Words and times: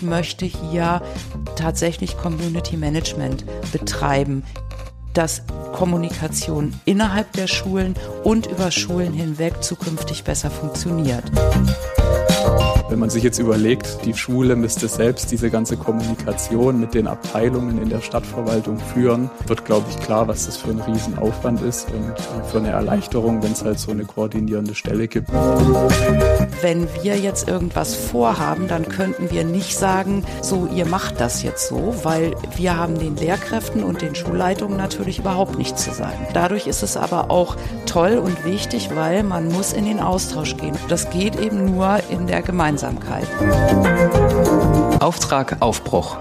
ich 0.00 0.06
möchte 0.06 0.46
hier 0.46 1.02
tatsächlich 1.56 2.16
Community 2.16 2.76
Management 2.76 3.44
betreiben 3.70 4.42
dass 5.12 5.42
Kommunikation 5.72 6.72
innerhalb 6.84 7.32
der 7.32 7.48
Schulen 7.48 7.96
und 8.22 8.46
über 8.46 8.70
Schulen 8.70 9.12
hinweg 9.12 9.60
zukünftig 9.60 10.22
besser 10.22 10.52
funktioniert. 10.52 11.24
Wenn 12.90 12.98
man 12.98 13.08
sich 13.08 13.22
jetzt 13.22 13.38
überlegt, 13.38 14.04
die 14.04 14.14
Schule 14.14 14.56
müsste 14.56 14.88
selbst 14.88 15.30
diese 15.30 15.48
ganze 15.48 15.76
Kommunikation 15.76 16.80
mit 16.80 16.92
den 16.92 17.06
Abteilungen 17.06 17.80
in 17.80 17.88
der 17.88 18.00
Stadtverwaltung 18.00 18.80
führen, 18.80 19.30
wird, 19.46 19.64
glaube 19.64 19.86
ich, 19.88 20.00
klar, 20.00 20.26
was 20.26 20.46
das 20.46 20.56
für 20.56 20.70
ein 20.70 20.80
Riesenaufwand 20.80 21.62
ist 21.62 21.86
und 21.92 22.46
für 22.48 22.58
eine 22.58 22.70
Erleichterung, 22.70 23.44
wenn 23.44 23.52
es 23.52 23.62
halt 23.62 23.78
so 23.78 23.92
eine 23.92 24.04
koordinierende 24.04 24.74
Stelle 24.74 25.06
gibt. 25.06 25.30
Wenn 26.62 26.88
wir 27.00 27.16
jetzt 27.16 27.48
irgendwas 27.48 27.94
vorhaben, 27.94 28.66
dann 28.66 28.88
könnten 28.88 29.30
wir 29.30 29.44
nicht 29.44 29.78
sagen, 29.78 30.24
so, 30.42 30.68
ihr 30.74 30.84
macht 30.84 31.20
das 31.20 31.44
jetzt 31.44 31.68
so, 31.68 31.94
weil 32.02 32.34
wir 32.56 32.76
haben 32.76 32.98
den 32.98 33.14
Lehrkräften 33.14 33.84
und 33.84 34.02
den 34.02 34.16
Schulleitungen 34.16 34.76
natürlich 34.76 35.20
überhaupt 35.20 35.56
nichts 35.56 35.84
zu 35.84 35.92
sagen. 35.92 36.26
Dadurch 36.34 36.66
ist 36.66 36.82
es 36.82 36.96
aber 36.96 37.30
auch 37.30 37.56
toll 37.86 38.18
und 38.18 38.44
wichtig, 38.44 38.90
weil 38.94 39.22
man 39.22 39.46
muss 39.46 39.72
in 39.72 39.84
den 39.84 40.00
Austausch 40.00 40.56
gehen. 40.56 40.76
Das 40.88 41.08
geht 41.10 41.38
eben 41.38 41.76
nur 41.76 42.00
in 42.10 42.26
der 42.26 42.42
Gemeinsamkeit. 42.80 43.28
Auftrag 45.02 45.60
Aufbruch. 45.60 46.16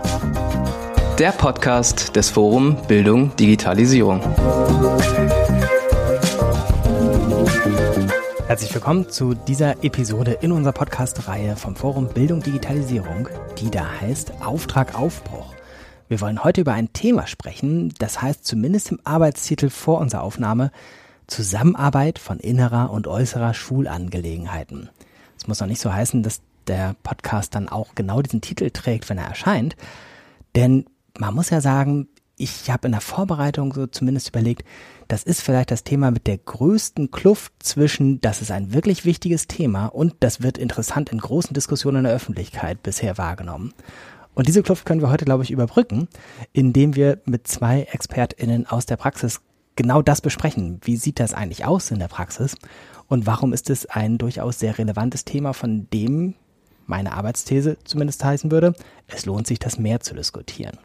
Der 1.18 1.32
Podcast 1.32 2.18
des 2.18 2.30
Forum 2.30 2.76
Bildung 2.88 3.34
Digitalisierung. 3.38 4.20
Herzlich 8.48 8.74
willkommen 8.74 9.08
zu 9.10 9.36
dieser 9.36 9.86
Episode 9.86 10.34
in 10.42 10.52
unserer 10.52 10.74
Podcast-Reihe 10.74 11.56
vom 11.56 11.78
Forum 11.78 12.10
Bildung 12.10 12.42
Digitalisierung, 12.42 13.30
die 13.60 13.72
da 13.72 13.88
heißt 14.02 14.42
Auftrag 14.42 15.00
Aufbruch. 15.00 15.54
Wir 16.10 16.20
wollen 16.20 16.44
heute 16.44 16.62
über 16.62 16.74
ein 16.74 16.92
Thema 16.92 17.26
sprechen, 17.28 17.94
das 18.00 18.22
heißt 18.22 18.44
zumindest 18.44 18.92
im 18.92 19.00
Arbeitstitel 19.06 19.70
vor 19.70 20.00
unserer 20.00 20.24
Aufnahme 20.24 20.72
Zusammenarbeit 21.28 22.20
von 22.20 22.38
innerer 22.40 22.92
und 22.92 23.08
äußerer 23.08 23.54
Schulangelegenheiten. 23.54 24.90
Es 25.38 25.48
muss 25.48 25.62
noch 25.62 25.68
nicht 25.68 25.80
so 25.80 25.94
heißen, 25.94 26.22
dass 26.22 26.42
der 26.68 26.96
Podcast 27.04 27.56
dann 27.56 27.70
auch 27.70 27.96
genau 27.96 28.22
diesen 28.22 28.42
Titel 28.42 28.70
trägt, 28.70 29.10
wenn 29.10 29.18
er 29.18 29.28
erscheint. 29.28 29.76
Denn 30.56 30.86
man 31.18 31.34
muss 31.34 31.50
ja 31.50 31.62
sagen, 31.62 32.08
ich 32.40 32.72
habe 32.72 32.88
in 32.88 32.94
der 32.94 33.02
Vorbereitung 33.02 33.74
so 33.74 33.86
zumindest 33.86 34.30
überlegt, 34.30 34.64
das 35.10 35.24
ist 35.24 35.42
vielleicht 35.42 35.72
das 35.72 35.84
Thema 35.84 36.10
mit 36.10 36.26
der 36.26 36.38
größten 36.38 37.12
Kluft 37.12 37.52
zwischen, 37.60 38.22
das 38.22 38.42
ist 38.42 38.52
ein 38.52 38.74
wirklich 38.74 39.04
wichtiges 39.04 39.48
Thema 39.48 39.88
und 39.88 40.16
das 40.22 40.42
wird 40.42 40.58
interessant 40.58 41.12
in 41.12 41.20
großen 41.20 41.54
Diskussionen 41.54 41.98
in 41.98 42.04
der 42.06 42.14
Öffentlichkeit 42.14 42.82
bisher 42.82 43.18
wahrgenommen. 43.18 43.74
Und 44.36 44.48
diese 44.48 44.64
Kluft 44.64 44.86
können 44.86 45.02
wir 45.02 45.10
heute, 45.10 45.26
glaube 45.26 45.44
ich, 45.44 45.52
überbrücken, 45.52 46.08
indem 46.54 46.96
wir 46.96 47.20
mit 47.26 47.48
zwei 47.48 47.88
ExpertInnen 47.92 48.68
aus 48.68 48.86
der 48.86 48.96
Praxis 48.96 49.42
genau 49.76 50.02
das 50.02 50.22
besprechen. 50.22 50.80
Wie 50.84 50.96
sieht 50.96 51.20
das 51.20 51.34
eigentlich 51.34 51.66
aus 51.66 51.92
in 51.92 52.00
der 52.00 52.08
Praxis? 52.08 52.56
Und 53.08 53.26
warum 53.26 53.52
ist 53.52 53.70
es 53.70 53.86
ein 53.88 54.18
durchaus 54.18 54.60
sehr 54.60 54.78
relevantes 54.78 55.26
Thema, 55.26 55.54
von 55.54 55.90
dem 55.92 56.36
meine 56.90 57.14
Arbeitsthese 57.14 57.78
zumindest 57.84 58.24
heißen 58.24 58.52
würde, 58.52 58.74
es 59.08 59.26
lohnt 59.26 59.48
sich, 59.48 59.60
das 59.60 59.80
mehr 59.80 60.00
zu 60.00 60.14
diskutieren. 60.14 60.78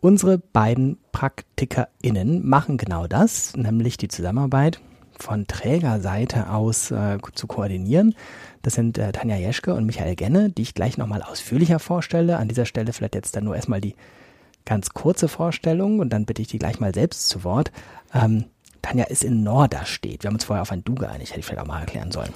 Unsere 0.00 0.38
beiden 0.38 0.98
PraktikerInnen 1.12 2.46
machen 2.46 2.76
genau 2.76 3.06
das, 3.06 3.56
nämlich 3.56 3.96
die 3.96 4.08
Zusammenarbeit 4.08 4.80
von 5.18 5.46
Trägerseite 5.46 6.50
aus 6.50 6.90
äh, 6.90 7.18
zu 7.34 7.46
koordinieren. 7.46 8.16
Das 8.62 8.74
sind 8.74 8.98
äh, 8.98 9.12
Tanja 9.12 9.36
Jeschke 9.36 9.74
und 9.74 9.86
Michael 9.86 10.16
Genne, 10.16 10.50
die 10.50 10.62
ich 10.62 10.74
gleich 10.74 10.98
nochmal 10.98 11.22
ausführlicher 11.22 11.78
vorstelle. 11.78 12.38
An 12.38 12.48
dieser 12.48 12.66
Stelle 12.66 12.92
vielleicht 12.92 13.14
jetzt 13.14 13.36
dann 13.36 13.44
nur 13.44 13.54
erstmal 13.54 13.80
die 13.80 13.94
ganz 14.64 14.90
kurze 14.90 15.28
Vorstellung 15.28 16.00
und 16.00 16.12
dann 16.12 16.24
bitte 16.24 16.42
ich 16.42 16.48
die 16.48 16.58
gleich 16.58 16.80
mal 16.80 16.92
selbst 16.92 17.28
zu 17.28 17.44
Wort. 17.44 17.70
Ähm, 18.12 18.46
Tanja 18.82 19.04
ist 19.04 19.22
in 19.22 19.44
Norderstedt. 19.44 20.24
Wir 20.24 20.28
haben 20.28 20.34
uns 20.34 20.44
vorher 20.44 20.62
auf 20.62 20.72
ein 20.72 20.82
Du 20.82 20.96
geeinigt, 20.96 21.30
hätte 21.30 21.40
ich 21.40 21.46
vielleicht 21.46 21.62
auch 21.62 21.68
mal 21.68 21.80
erklären 21.80 22.10
sollen. 22.10 22.32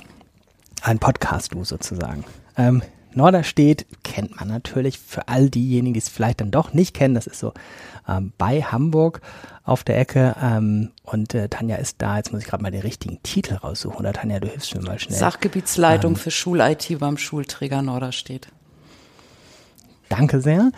Ein 0.83 0.99
Podcast-Du 0.99 1.65
sozusagen. 1.65 2.25
Ähm, 2.57 2.83
Norderstedt 3.17 3.87
kennt 4.05 4.39
man 4.39 4.49
natürlich 4.49 4.99
für 4.99 5.27
all 5.29 5.49
diejenigen, 5.49 5.95
die 5.95 6.01
es 6.01 6.09
vielleicht 6.09 6.43
dann 6.43 6.51
doch 6.51 6.75
nicht 6.75 6.95
kennen. 6.95 7.15
Das 7.15 7.27
ist 7.27 7.39
so 7.39 7.55
ähm, 8.07 8.33
bei 8.37 8.61
Hamburg 8.63 9.23
auf 9.65 9.85
der 9.85 9.99
Ecke. 9.99 10.37
Ähm, 10.41 10.91
und 11.03 11.35
äh, 11.35 11.49
Tanja 11.49 11.77
ist 11.77 11.97
da. 12.03 12.19
Jetzt 12.19 12.33
muss 12.33 12.43
ich 12.43 12.47
gerade 12.47 12.63
mal 12.63 12.71
den 12.71 12.83
richtigen 12.83 13.23
Titel 13.23 13.55
raussuchen. 13.55 13.99
Oder 13.99 14.13
Tanja, 14.13 14.39
du 14.39 14.49
hilfst 14.49 14.75
mir 14.75 14.83
mal 14.83 14.99
schnell. 14.99 15.19
Sachgebietsleitung 15.19 16.13
ähm, 16.13 16.17
für 16.17 16.31
Schul-IT 16.31 16.99
beim 16.99 17.17
Schulträger 17.17 17.81
Norderstedt. 17.81 18.49
Danke 20.11 20.41
sehr. 20.41 20.71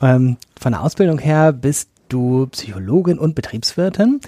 Ähm, 0.00 0.36
von 0.60 0.72
der 0.72 0.82
Ausbildung 0.82 1.18
her 1.18 1.52
bist 1.52 1.88
du 2.08 2.46
Psychologin 2.48 3.18
und 3.18 3.34
Betriebswirtin. 3.34 4.20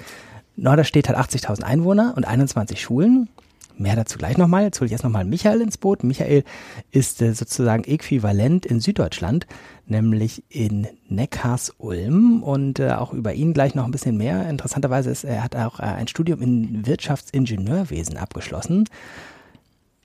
Norderstedt 0.56 1.08
hat 1.08 1.16
80.000 1.16 1.62
Einwohner 1.62 2.14
und 2.16 2.26
21 2.26 2.80
Schulen. 2.80 3.28
Mehr 3.80 3.96
dazu 3.96 4.18
gleich 4.18 4.36
nochmal. 4.36 4.64
Jetzt 4.64 4.78
hole 4.78 4.86
ich 4.86 4.92
erst 4.92 5.04
nochmal 5.04 5.24
Michael 5.24 5.62
ins 5.62 5.78
Boot. 5.78 6.04
Michael 6.04 6.44
ist 6.90 7.22
äh, 7.22 7.32
sozusagen 7.32 7.84
äquivalent 7.84 8.66
in 8.66 8.78
Süddeutschland, 8.78 9.46
nämlich 9.86 10.44
in 10.50 10.86
Neckars-Ulm 11.08 12.42
und 12.42 12.78
äh, 12.78 12.90
auch 12.90 13.14
über 13.14 13.32
ihn 13.32 13.54
gleich 13.54 13.74
noch 13.74 13.86
ein 13.86 13.90
bisschen 13.90 14.18
mehr. 14.18 14.46
Interessanterweise 14.50 15.08
ist 15.08 15.24
er 15.24 15.42
hat 15.42 15.56
auch 15.56 15.80
äh, 15.80 15.84
ein 15.84 16.08
Studium 16.08 16.42
in 16.42 16.86
Wirtschaftsingenieurwesen 16.86 18.18
abgeschlossen. 18.18 18.86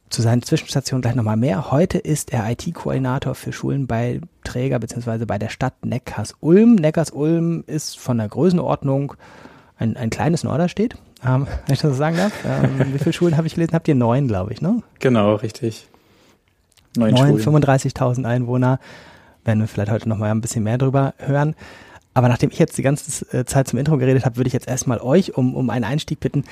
Zu 0.10 0.22
seinen 0.22 0.42
Zwischenstationen 0.42 1.02
gleich 1.02 1.16
nochmal 1.16 1.36
mehr. 1.36 1.70
Heute 1.70 1.98
ist 1.98 2.32
er 2.32 2.50
IT-Koordinator 2.50 3.36
für 3.36 3.52
Schulen 3.52 3.88
bei 3.88 4.22
Träger 4.46 4.80
bzw. 4.80 5.26
bei 5.26 5.38
der 5.38 5.50
Stadt 5.50 5.86
Neckars-Ulm. 5.86 6.76
Neckars-Ulm 6.76 7.66
ist 7.68 8.00
von 8.00 8.20
der 8.20 8.30
Größenordnung 8.30 9.16
ein, 9.78 9.98
ein 9.98 10.10
kleines 10.10 10.46
Norderstedt, 10.46 10.96
ähm, 11.26 11.48
wenn 11.66 11.74
ich 11.74 11.82
das 11.82 11.92
so 11.92 11.98
sagen 11.98 12.18
darf. 12.18 12.34
Ähm, 12.46 12.94
wie 12.94 13.00
viele 13.00 13.14
Schulen 13.14 13.38
habe 13.38 13.48
ich 13.48 13.56
gelesen? 13.56 13.74
Habt 13.74 13.88
ihr 13.88 13.96
neun, 13.96 14.28
glaube 14.28 14.54
ich, 14.54 14.62
ne? 14.62 14.82
Genau, 15.00 15.36
richtig. 15.36 15.88
Neun, 16.98 17.14
neun 17.14 17.40
35.000 17.40 18.26
Einwohner. 18.26 18.80
Werden 19.44 19.60
wir 19.60 19.68
vielleicht 19.68 19.92
heute 19.92 20.10
noch 20.10 20.18
mal 20.18 20.32
ein 20.32 20.42
bisschen 20.42 20.64
mehr 20.64 20.78
drüber 20.78 21.14
hören. 21.18 21.56
Aber 22.16 22.30
nachdem 22.30 22.50
ich 22.50 22.58
jetzt 22.58 22.78
die 22.78 22.82
ganze 22.82 23.26
äh, 23.38 23.44
Zeit 23.44 23.68
zum 23.68 23.78
Intro 23.78 23.98
geredet 23.98 24.26
habe, 24.26 24.38
würde 24.38 24.48
ich 24.48 24.54
jetzt 24.54 24.70
erstmal 24.70 25.00
euch 25.00 25.38
um, 25.38 25.54
um 25.54 25.70
einen 25.70 25.84
Einstieg 25.84 26.22
bitten, 26.22 26.46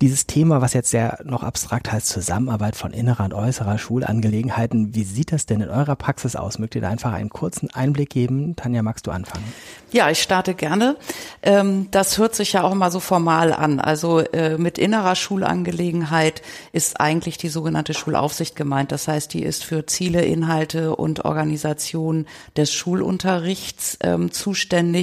dieses 0.00 0.26
Thema, 0.26 0.60
was 0.60 0.74
jetzt 0.74 0.92
ja 0.92 1.18
noch 1.24 1.42
abstrakt 1.42 1.90
heißt, 1.90 2.06
Zusammenarbeit 2.06 2.76
von 2.76 2.92
innerer 2.92 3.24
und 3.24 3.34
äußerer 3.34 3.78
Schulangelegenheiten, 3.78 4.94
wie 4.94 5.02
sieht 5.02 5.32
das 5.32 5.44
denn 5.46 5.60
in 5.60 5.70
eurer 5.70 5.96
Praxis 5.96 6.36
aus? 6.36 6.60
Mögt 6.60 6.76
ihr 6.76 6.80
da 6.80 6.88
einfach 6.88 7.12
einen 7.12 7.30
kurzen 7.30 7.68
Einblick 7.74 8.10
geben? 8.10 8.54
Tanja, 8.54 8.82
magst 8.82 9.08
du 9.08 9.10
anfangen? 9.10 9.52
Ja, 9.90 10.08
ich 10.08 10.22
starte 10.22 10.54
gerne. 10.54 10.96
Ähm, 11.42 11.88
das 11.90 12.16
hört 12.18 12.36
sich 12.36 12.52
ja 12.52 12.62
auch 12.62 12.74
mal 12.74 12.92
so 12.92 13.00
formal 13.00 13.52
an. 13.52 13.80
Also 13.80 14.20
äh, 14.20 14.56
mit 14.56 14.78
innerer 14.78 15.16
Schulangelegenheit 15.16 16.42
ist 16.72 17.00
eigentlich 17.00 17.36
die 17.38 17.48
sogenannte 17.48 17.92
Schulaufsicht 17.92 18.54
gemeint. 18.54 18.92
Das 18.92 19.08
heißt, 19.08 19.34
die 19.34 19.42
ist 19.42 19.64
für 19.64 19.84
Ziele, 19.86 20.24
Inhalte 20.24 20.94
und 20.94 21.24
Organisation 21.24 22.26
des 22.56 22.72
Schulunterrichts 22.72 23.98
ähm, 24.02 24.30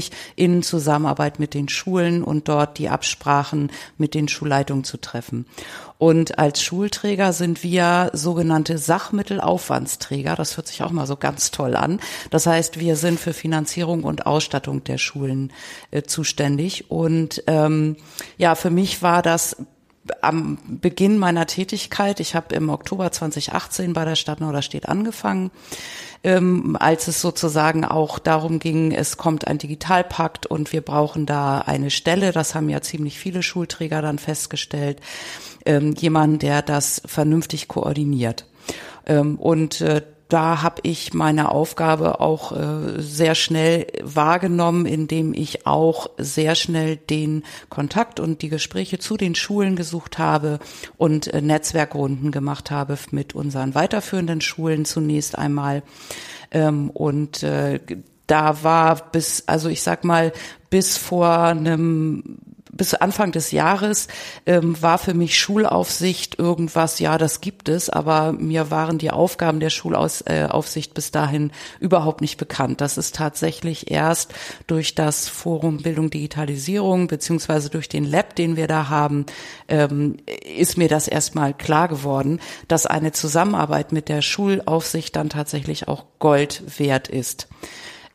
zuständig 0.06 0.12
in 0.36 0.64
Zusammenarbeit 0.64 1.40
mit 1.40 1.54
den 1.54 1.70
Schulen 1.70 2.24
und 2.24 2.48
dort 2.48 2.78
die 2.78 2.90
Absprachen 2.90 3.72
mit 3.98 4.14
den 4.14 4.28
Schulleitungen 4.28 4.84
zu 4.84 4.98
treffen. 4.98 5.46
Und 5.98 6.40
als 6.40 6.62
Schulträger 6.62 7.32
sind 7.32 7.64
wir 7.64 8.12
sogenannte 8.14 8.78
Sachmittelaufwandsträger. 8.78 10.36
Das 10.36 10.58
hört 10.58 10.68
sich 10.68 10.84
auch 10.84 10.92
mal 10.92 11.08
so 11.08 11.16
ganz 11.16 11.52
toll 11.52 11.76
an. 11.76 12.00
Das 12.32 12.48
heißt, 12.48 12.80
wir 12.80 12.98
sind 12.98 13.20
für 13.20 13.34
Finanzierung 13.34 14.04
und 14.04 14.26
Ausstattung 14.26 14.84
der 14.84 14.98
Schulen 14.98 15.54
äh, 15.92 16.04
zuständig. 16.04 16.92
Und 16.92 17.44
ähm, 17.48 17.96
ja, 18.38 18.56
für 18.56 18.72
mich 18.72 19.02
war 19.02 19.22
das 19.22 19.56
am 20.22 20.58
Beginn 20.68 21.18
meiner 21.18 21.48
Tätigkeit, 21.48 22.20
ich 22.20 22.36
habe 22.36 22.54
im 22.56 22.70
Oktober 22.70 23.12
2018 23.12 23.94
bei 23.94 24.06
der 24.06 24.16
Stadt 24.16 24.40
Norderstedt 24.40 24.88
angefangen, 24.88 25.52
ähm, 26.24 26.78
als 26.80 27.08
es 27.08 27.22
sozusagen 27.22 27.86
auch 27.86 28.20
darum 28.20 28.60
ging, 28.60 28.92
es 28.92 29.18
kommt 29.18 29.48
ein 29.48 29.58
Digitalpakt 29.58 30.46
und 30.46 30.74
wir 30.74 30.82
brauchen 30.82 31.26
da 31.26 31.60
eine 31.60 31.92
Stelle, 31.92 32.32
das 32.32 32.56
haben 32.56 32.70
ja 32.70 32.82
ziemlich 32.82 33.20
viele 33.20 33.44
Schulträger 33.44 34.02
dann 34.02 34.20
festgestellt, 34.20 35.00
ähm, 35.66 35.94
jemanden, 35.94 36.40
der 36.40 36.62
das 36.62 37.02
vernünftig 37.06 37.68
koordiniert. 37.68 38.46
Ähm, 39.06 39.38
und 39.38 39.82
äh, 39.82 40.02
da 40.28 40.64
habe 40.64 40.82
ich 40.84 41.14
meine 41.14 41.52
Aufgabe 41.52 42.20
auch 42.20 42.52
äh, 42.52 43.00
sehr 43.00 43.36
schnell 43.36 43.88
wahrgenommen, 44.02 44.86
indem 44.86 45.34
ich 45.34 45.68
auch 45.68 46.08
sehr 46.18 46.56
schnell 46.56 46.98
den 46.98 47.44
Kontakt 47.70 48.20
und 48.20 48.42
die 48.42 48.50
Gespräche 48.50 48.98
zu 48.98 49.18
den 49.18 49.36
Schulen 49.36 49.76
gesucht 49.76 50.18
habe 50.18 50.60
und 50.98 51.28
äh, 51.28 51.42
Netzwerkrunden 51.42 52.32
gemacht 52.32 52.72
habe 52.72 52.98
mit 53.12 53.36
unseren 53.36 53.76
weiterführenden 53.76 54.42
Schulen 54.42 54.86
zunächst 54.86 55.38
einmal. 55.38 55.84
Ähm, 56.52 56.90
und 56.90 57.44
äh, 57.44 57.80
da 58.28 58.64
war 58.64 59.12
bis, 59.12 59.44
also 59.46 59.70
ich 59.70 59.84
sag 59.84 60.04
mal, 60.04 60.34
bis 60.72 60.98
vor 60.98 61.30
einem 61.30 62.40
bis 62.76 62.94
Anfang 62.94 63.32
des 63.32 63.52
Jahres 63.52 64.08
ähm, 64.46 64.80
war 64.82 64.98
für 64.98 65.14
mich 65.14 65.40
Schulaufsicht 65.40 66.38
irgendwas, 66.38 67.00
ja, 67.00 67.18
das 67.18 67.42
gibt 67.42 67.70
es, 67.70 67.90
aber 67.90 68.34
mir 68.34 68.70
waren 68.70 68.98
die 68.98 69.12
Aufgaben 69.12 69.60
der 69.60 69.70
Schulaufsicht 69.70 70.94
bis 70.94 71.12
dahin 71.12 71.52
überhaupt 71.80 72.22
nicht 72.22 72.38
bekannt. 72.38 72.82
Das 72.82 72.98
ist 72.98 73.16
tatsächlich 73.16 73.90
erst 73.90 74.34
durch 74.68 74.94
das 74.94 75.28
Forum 75.28 75.78
Bildung 75.78 76.10
Digitalisierung 76.10 77.08
beziehungsweise 77.08 77.70
durch 77.70 77.90
den 77.90 78.04
Lab, 78.04 78.36
den 78.36 78.58
wir 78.58 78.68
da 78.68 78.90
haben, 78.90 79.26
ähm, 79.70 80.18
ist 80.58 80.78
mir 80.78 80.90
das 80.90 81.08
erstmal 81.08 81.54
klar 81.54 81.88
geworden, 81.88 82.40
dass 82.68 82.86
eine 82.86 83.14
Zusammenarbeit 83.14 83.94
mit 83.94 84.10
der 84.10 84.22
Schulaufsicht 84.22 85.16
dann 85.16 85.30
tatsächlich 85.30 85.88
auch 85.88 86.06
Gold 86.20 86.64
wert 86.78 87.08
ist. 87.08 87.48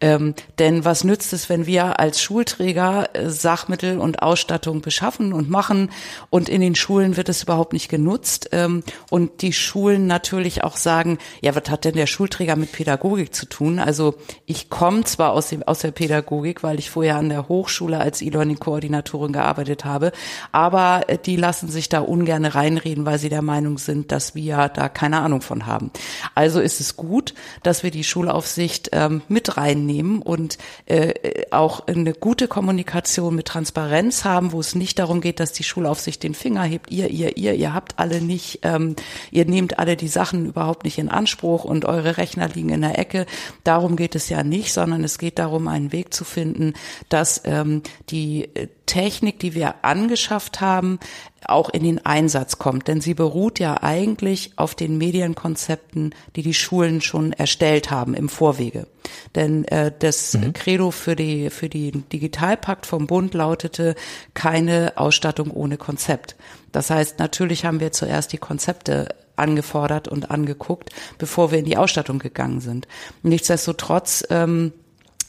Ähm, 0.01 0.35
denn 0.59 0.85
was 0.85 1.05
nützt 1.05 1.33
es, 1.35 1.49
wenn 1.51 1.67
wir 1.67 2.01
als 2.01 2.23
Schulträger 2.23 3.11
äh, 3.13 3.29
Sachmittel 3.29 3.99
und 3.99 4.23
Ausstattung 4.23 4.81
beschaffen 4.81 5.35
und 5.35 5.51
machen 5.51 5.91
und 6.31 6.49
in 6.49 6.63
den 6.63 6.75
Schulen 6.75 7.19
wird 7.19 7.29
es 7.29 7.43
überhaupt 7.43 7.75
nicht 7.75 7.91
genutzt 7.91 8.49
ähm, 8.53 8.83
und 9.11 9.43
die 9.43 9.53
Schulen 9.53 10.07
natürlich 10.07 10.65
auch 10.65 10.79
sagen, 10.79 11.19
ja, 11.43 11.55
was 11.55 11.71
hat 11.71 11.85
denn 11.85 11.95
der 11.95 12.07
Schulträger 12.07 12.57
mit 12.57 12.73
Pädagogik 12.73 13.35
zu 13.35 13.45
tun? 13.47 13.79
Also 13.79 14.15
ich 14.47 14.71
komme 14.71 15.05
zwar 15.05 15.33
aus, 15.33 15.49
dem, 15.51 15.63
aus 15.65 15.81
der 15.81 15.91
Pädagogik, 15.91 16.63
weil 16.63 16.79
ich 16.79 16.89
vorher 16.89 17.17
an 17.17 17.29
der 17.29 17.49
Hochschule 17.49 17.99
als 17.99 18.23
E-Learning-Koordinatorin 18.23 19.35
gearbeitet 19.35 19.85
habe, 19.85 20.13
aber 20.51 21.09
äh, 21.09 21.19
die 21.19 21.37
lassen 21.37 21.69
sich 21.69 21.91
da 21.91 22.01
ungern 22.01 22.47
reinreden, 22.47 23.05
weil 23.05 23.19
sie 23.19 23.29
der 23.29 23.43
Meinung 23.43 23.77
sind, 23.77 24.13
dass 24.13 24.35
wir 24.35 24.69
da 24.69 24.89
keine 24.89 25.21
Ahnung 25.21 25.43
von 25.43 25.67
haben. 25.67 25.91
Also 26.35 26.59
ist 26.61 26.81
es 26.81 26.97
gut, 26.97 27.35
dass 27.63 27.83
wir 27.83 27.91
die 27.91 28.05
Schulaufsicht 28.05 28.89
ähm, 28.93 29.21
mit 29.29 29.59
reinnehmen 29.59 29.90
nehmen 29.91 30.23
und 30.23 30.59
äh, 30.87 31.45
auch 31.51 31.87
eine 31.87 32.13
gute 32.13 32.49
Kommunikation 32.49 33.35
mit 33.35 33.47
Transparenz 33.47 34.25
haben, 34.25 34.53
wo 34.53 34.61
es 34.61 34.75
nicht 34.75 34.99
darum 34.99 35.21
geht, 35.21 35.41
dass 35.41 35.53
die 35.53 35.65
Schulaufsicht 35.65 36.23
den 36.23 36.35
Finger 36.35 36.63
hebt, 36.63 36.91
ihr, 36.91 37.11
ihr, 37.11 37.37
ihr, 37.37 37.55
ihr 37.55 37.75
habt 37.75 37.99
alle 37.99 38.21
nicht, 38.21 38.61
ähm, 38.63 38.97
ihr 39.31 39.45
nehmt 39.45 39.79
alle 39.79 39.97
die 39.97 40.09
Sachen 40.09 40.47
überhaupt 40.47 40.85
nicht 40.85 40.99
in 40.99 41.09
Anspruch 41.09 41.65
und 41.65 41.85
eure 41.85 42.17
Rechner 42.17 42.49
liegen 42.49 42.71
in 42.71 42.83
der 42.83 42.99
Ecke. 42.99 43.27
Darum 43.65 43.97
geht 43.97 44.15
es 44.15 44.29
ja 44.29 44.43
nicht, 44.43 44.73
sondern 44.73 45.05
es 45.05 45.19
geht 45.19 45.39
darum, 45.39 45.69
einen 45.69 45.93
Weg 45.93 46.15
zu 46.15 46.25
finden, 46.25 46.75
dass 47.09 47.43
ähm, 47.45 47.83
die 48.11 48.49
äh, 48.55 48.69
Technik, 48.87 49.39
die 49.39 49.55
wir 49.55 49.85
angeschafft 49.85 50.61
haben, 50.61 50.99
auch 51.47 51.71
in 51.71 51.83
den 51.83 52.05
Einsatz 52.05 52.59
kommt. 52.59 52.89
Denn 52.89 53.01
sie 53.01 53.15
beruht 53.15 53.59
ja 53.59 53.83
eigentlich 53.83 54.53
auf 54.57 54.75
den 54.75 54.99
Medienkonzepten, 54.99 56.15
die 56.37 56.43
die 56.43 56.55
Schulen 56.55 57.01
schon 57.01 57.33
erstellt 57.33 57.91
haben 57.91 58.15
im 58.15 58.29
Vorwege. 58.29 58.87
Denn 59.35 59.65
äh, 59.67 59.93
das 59.99 60.35
mhm. 60.35 60.53
Credo 60.53 60.91
für 60.91 61.17
die 61.17 61.51
für 61.51 61.69
die 61.69 61.93
Digitalpakt 61.93 62.87
vom 62.87 63.07
Bund 63.07 63.35
lautete 63.35 63.95
keine 64.35 64.93
Ausstattung 64.97 65.51
ohne 65.51 65.77
Konzept. 65.77 66.37
Das 66.73 66.91
heißt, 66.91 67.19
natürlich 67.19 67.65
haben 67.65 67.81
wir 67.81 67.93
zuerst 67.93 68.33
die 68.33 68.39
Konzepte 68.39 69.09
angefordert 69.37 70.07
und 70.07 70.31
angeguckt, 70.31 70.91
bevor 71.19 71.51
wir 71.51 71.59
in 71.59 71.65
die 71.65 71.77
Ausstattung 71.77 72.19
gegangen 72.19 72.61
sind. 72.61 72.87
Nichtsdestotrotz 73.23 74.25
ähm, 74.31 74.73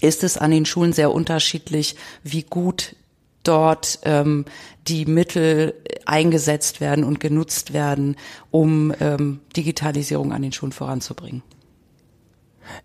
ist 0.02 0.24
es 0.24 0.38
an 0.38 0.52
den 0.52 0.66
Schulen 0.66 0.94
sehr 0.94 1.12
unterschiedlich, 1.12 1.96
wie 2.24 2.44
gut 2.44 2.96
dort 3.44 4.00
ähm, 4.04 4.46
die 4.88 5.06
Mittel 5.06 5.74
eingesetzt 6.06 6.82
werden 6.82 7.04
und 7.04 7.20
genutzt 7.20 7.74
werden, 7.74 8.16
um 8.50 8.94
ähm, 9.00 9.40
Digitalisierung 9.56 10.34
an 10.34 10.42
den 10.42 10.52
Schulen 10.52 10.72
voranzubringen. 10.72 11.44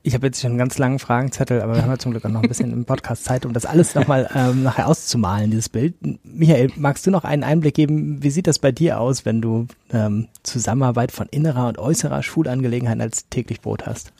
Ich 0.02 0.14
habe 0.14 0.26
jetzt 0.26 0.40
schon 0.40 0.52
einen 0.52 0.58
ganz 0.58 0.78
langen 0.78 0.98
Fragenzettel, 0.98 1.60
aber 1.60 1.74
wir 1.74 1.82
haben 1.82 1.90
ja 1.90 1.98
zum 1.98 2.12
Glück 2.12 2.24
auch 2.24 2.30
noch 2.30 2.42
ein 2.42 2.48
bisschen 2.48 2.72
im 2.72 2.84
Podcast 2.84 3.24
Zeit, 3.24 3.46
um 3.46 3.52
das 3.52 3.66
alles 3.66 3.94
nochmal 3.94 4.28
ähm, 4.34 4.62
nachher 4.62 4.88
auszumalen, 4.88 5.50
dieses 5.50 5.68
Bild. 5.68 5.94
Michael, 6.24 6.70
magst 6.76 7.06
du 7.06 7.10
noch 7.10 7.24
einen 7.24 7.44
Einblick 7.44 7.74
geben, 7.74 8.22
wie 8.22 8.30
sieht 8.30 8.46
das 8.46 8.58
bei 8.58 8.72
dir 8.72 9.00
aus, 9.00 9.24
wenn 9.24 9.40
du 9.40 9.66
ähm, 9.92 10.28
Zusammenarbeit 10.42 11.12
von 11.12 11.28
innerer 11.30 11.68
und 11.68 11.78
äußerer 11.78 12.22
Schulangelegenheiten 12.22 13.00
als 13.00 13.28
täglich 13.28 13.60
Brot 13.60 13.86
hast? 13.86 14.12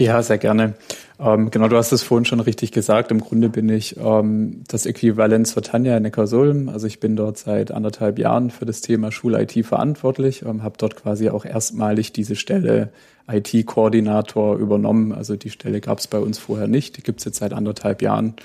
Ja, 0.00 0.22
sehr 0.22 0.38
gerne. 0.38 0.72
Ähm, 1.18 1.50
genau, 1.50 1.68
du 1.68 1.76
hast 1.76 1.92
es 1.92 2.02
vorhin 2.02 2.24
schon 2.24 2.40
richtig 2.40 2.72
gesagt. 2.72 3.10
Im 3.10 3.20
Grunde 3.20 3.50
bin 3.50 3.68
ich 3.68 3.98
ähm, 3.98 4.64
das 4.66 4.86
Äquivalent 4.86 5.46
zur 5.46 5.62
Tanja 5.62 5.94
in 5.94 6.04
Neckarsulm. 6.04 6.70
Also 6.70 6.86
ich 6.86 7.00
bin 7.00 7.16
dort 7.16 7.36
seit 7.36 7.70
anderthalb 7.70 8.18
Jahren 8.18 8.48
für 8.48 8.64
das 8.64 8.80
Thema 8.80 9.12
Schul-IT 9.12 9.66
verantwortlich, 9.66 10.40
ähm, 10.40 10.62
habe 10.62 10.76
dort 10.78 10.96
quasi 10.96 11.28
auch 11.28 11.44
erstmalig 11.44 12.14
diese 12.14 12.34
Stelle 12.34 12.88
IT-Koordinator 13.30 14.56
übernommen. 14.56 15.12
Also 15.12 15.36
die 15.36 15.50
Stelle 15.50 15.82
gab 15.82 15.98
es 15.98 16.06
bei 16.06 16.18
uns 16.18 16.38
vorher 16.38 16.66
nicht, 16.66 16.96
die 16.96 17.02
gibt 17.02 17.18
es 17.18 17.26
jetzt 17.26 17.40
seit 17.40 17.52
anderthalb 17.52 18.00
Jahren. 18.00 18.36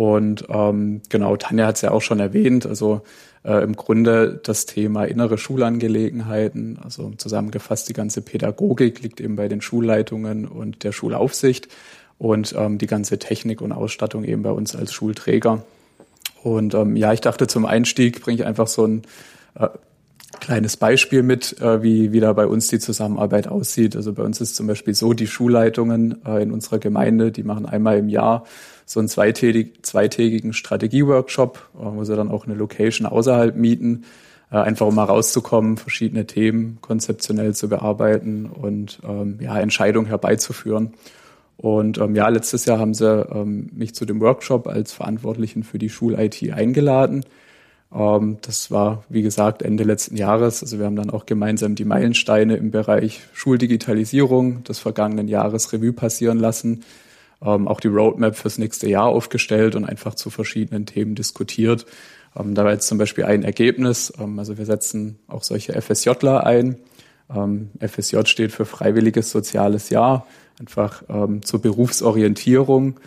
Und 0.00 0.46
ähm, 0.48 1.02
genau, 1.10 1.36
Tanja 1.36 1.66
hat 1.66 1.74
es 1.74 1.82
ja 1.82 1.90
auch 1.90 2.00
schon 2.00 2.20
erwähnt. 2.20 2.64
Also 2.64 3.02
äh, 3.44 3.62
im 3.62 3.76
Grunde 3.76 4.40
das 4.42 4.64
Thema 4.64 5.04
innere 5.04 5.36
Schulangelegenheiten, 5.36 6.78
also 6.82 7.12
zusammengefasst 7.18 7.86
die 7.90 7.92
ganze 7.92 8.22
Pädagogik 8.22 9.02
liegt 9.02 9.20
eben 9.20 9.36
bei 9.36 9.46
den 9.46 9.60
Schulleitungen 9.60 10.48
und 10.48 10.84
der 10.84 10.92
Schulaufsicht 10.92 11.68
und 12.16 12.54
ähm, 12.56 12.78
die 12.78 12.86
ganze 12.86 13.18
Technik 13.18 13.60
und 13.60 13.72
Ausstattung 13.72 14.24
eben 14.24 14.42
bei 14.42 14.52
uns 14.52 14.74
als 14.74 14.94
Schulträger. 14.94 15.64
Und 16.42 16.72
ähm, 16.72 16.96
ja, 16.96 17.12
ich 17.12 17.20
dachte 17.20 17.46
zum 17.46 17.66
Einstieg 17.66 18.22
bringe 18.22 18.40
ich 18.40 18.46
einfach 18.46 18.68
so 18.68 18.86
ein 18.86 19.02
äh, 19.56 19.68
kleines 20.40 20.76
Beispiel 20.76 21.22
mit, 21.22 21.60
äh, 21.60 21.82
wie, 21.82 22.20
da 22.20 22.32
bei 22.32 22.46
uns 22.46 22.68
die 22.68 22.78
Zusammenarbeit 22.78 23.48
aussieht. 23.48 23.96
Also 23.96 24.12
bei 24.12 24.22
uns 24.22 24.40
ist 24.40 24.56
zum 24.56 24.66
Beispiel 24.66 24.94
so, 24.94 25.12
die 25.12 25.26
Schulleitungen 25.26 26.24
äh, 26.24 26.42
in 26.42 26.50
unserer 26.50 26.78
Gemeinde, 26.78 27.30
die 27.30 27.42
machen 27.42 27.66
einmal 27.66 27.98
im 27.98 28.08
Jahr 28.08 28.44
so 28.86 28.98
einen 28.98 29.08
zweitägig, 29.08 29.84
zweitägigen 29.86 30.52
Strategieworkshop, 30.52 31.58
äh, 31.74 31.78
wo 31.78 32.04
sie 32.04 32.16
dann 32.16 32.30
auch 32.30 32.46
eine 32.46 32.54
Location 32.54 33.06
außerhalb 33.06 33.54
mieten, 33.54 34.04
äh, 34.50 34.56
einfach 34.56 34.86
um 34.86 34.94
mal 34.94 35.04
rauszukommen, 35.04 35.76
verschiedene 35.76 36.26
Themen 36.26 36.78
konzeptionell 36.80 37.54
zu 37.54 37.68
bearbeiten 37.68 38.46
und 38.46 38.98
ähm, 39.08 39.38
ja, 39.40 39.58
Entscheidungen 39.60 40.08
herbeizuführen. 40.08 40.94
Und 41.56 41.98
ähm, 41.98 42.16
ja, 42.16 42.26
letztes 42.28 42.64
Jahr 42.64 42.78
haben 42.78 42.94
sie 42.94 43.06
ähm, 43.06 43.68
mich 43.74 43.94
zu 43.94 44.06
dem 44.06 44.20
Workshop 44.20 44.66
als 44.66 44.92
Verantwortlichen 44.92 45.62
für 45.62 45.78
die 45.78 45.90
Schul-IT 45.90 46.52
eingeladen. 46.52 47.24
Ähm, 47.94 48.38
das 48.42 48.70
war, 48.70 49.04
wie 49.08 49.22
gesagt, 49.22 49.62
Ende 49.62 49.84
letzten 49.84 50.16
Jahres. 50.16 50.62
Also 50.62 50.78
wir 50.78 50.86
haben 50.86 50.96
dann 50.96 51.10
auch 51.10 51.26
gemeinsam 51.26 51.74
die 51.74 51.84
Meilensteine 51.84 52.56
im 52.56 52.70
Bereich 52.70 53.20
Schuldigitalisierung 53.32 54.64
des 54.64 54.78
vergangenen 54.78 55.28
Jahres 55.28 55.72
Revue 55.72 55.92
passieren 55.92 56.38
lassen 56.38 56.84
ähm, 57.42 57.68
auch 57.68 57.80
die 57.80 57.88
Roadmap 57.88 58.36
fürs 58.36 58.58
nächste 58.58 58.88
Jahr 58.88 59.06
aufgestellt 59.06 59.74
und 59.74 59.84
einfach 59.84 60.14
zu 60.14 60.30
verschiedenen 60.30 60.86
Themen 60.86 61.14
diskutiert. 61.14 61.86
Ähm, 62.36 62.54
da 62.54 62.64
war 62.64 62.72
jetzt 62.72 62.86
zum 62.86 62.98
Beispiel 62.98 63.24
ein 63.24 63.42
Ergebnis, 63.42 64.12
also 64.36 64.58
wir 64.58 64.66
setzen 64.66 65.18
auch 65.26 65.42
solche 65.42 65.80
FSJler 65.80 66.46
ein. 66.46 66.76
FSJ 67.78 68.24
steht 68.24 68.50
für 68.50 68.64
Freiwilliges 68.64 69.30
Soziales 69.30 69.88
Jahr, 69.88 70.26
einfach 70.58 71.04
zur 71.42 71.62
Berufsorientierung, 71.62 72.98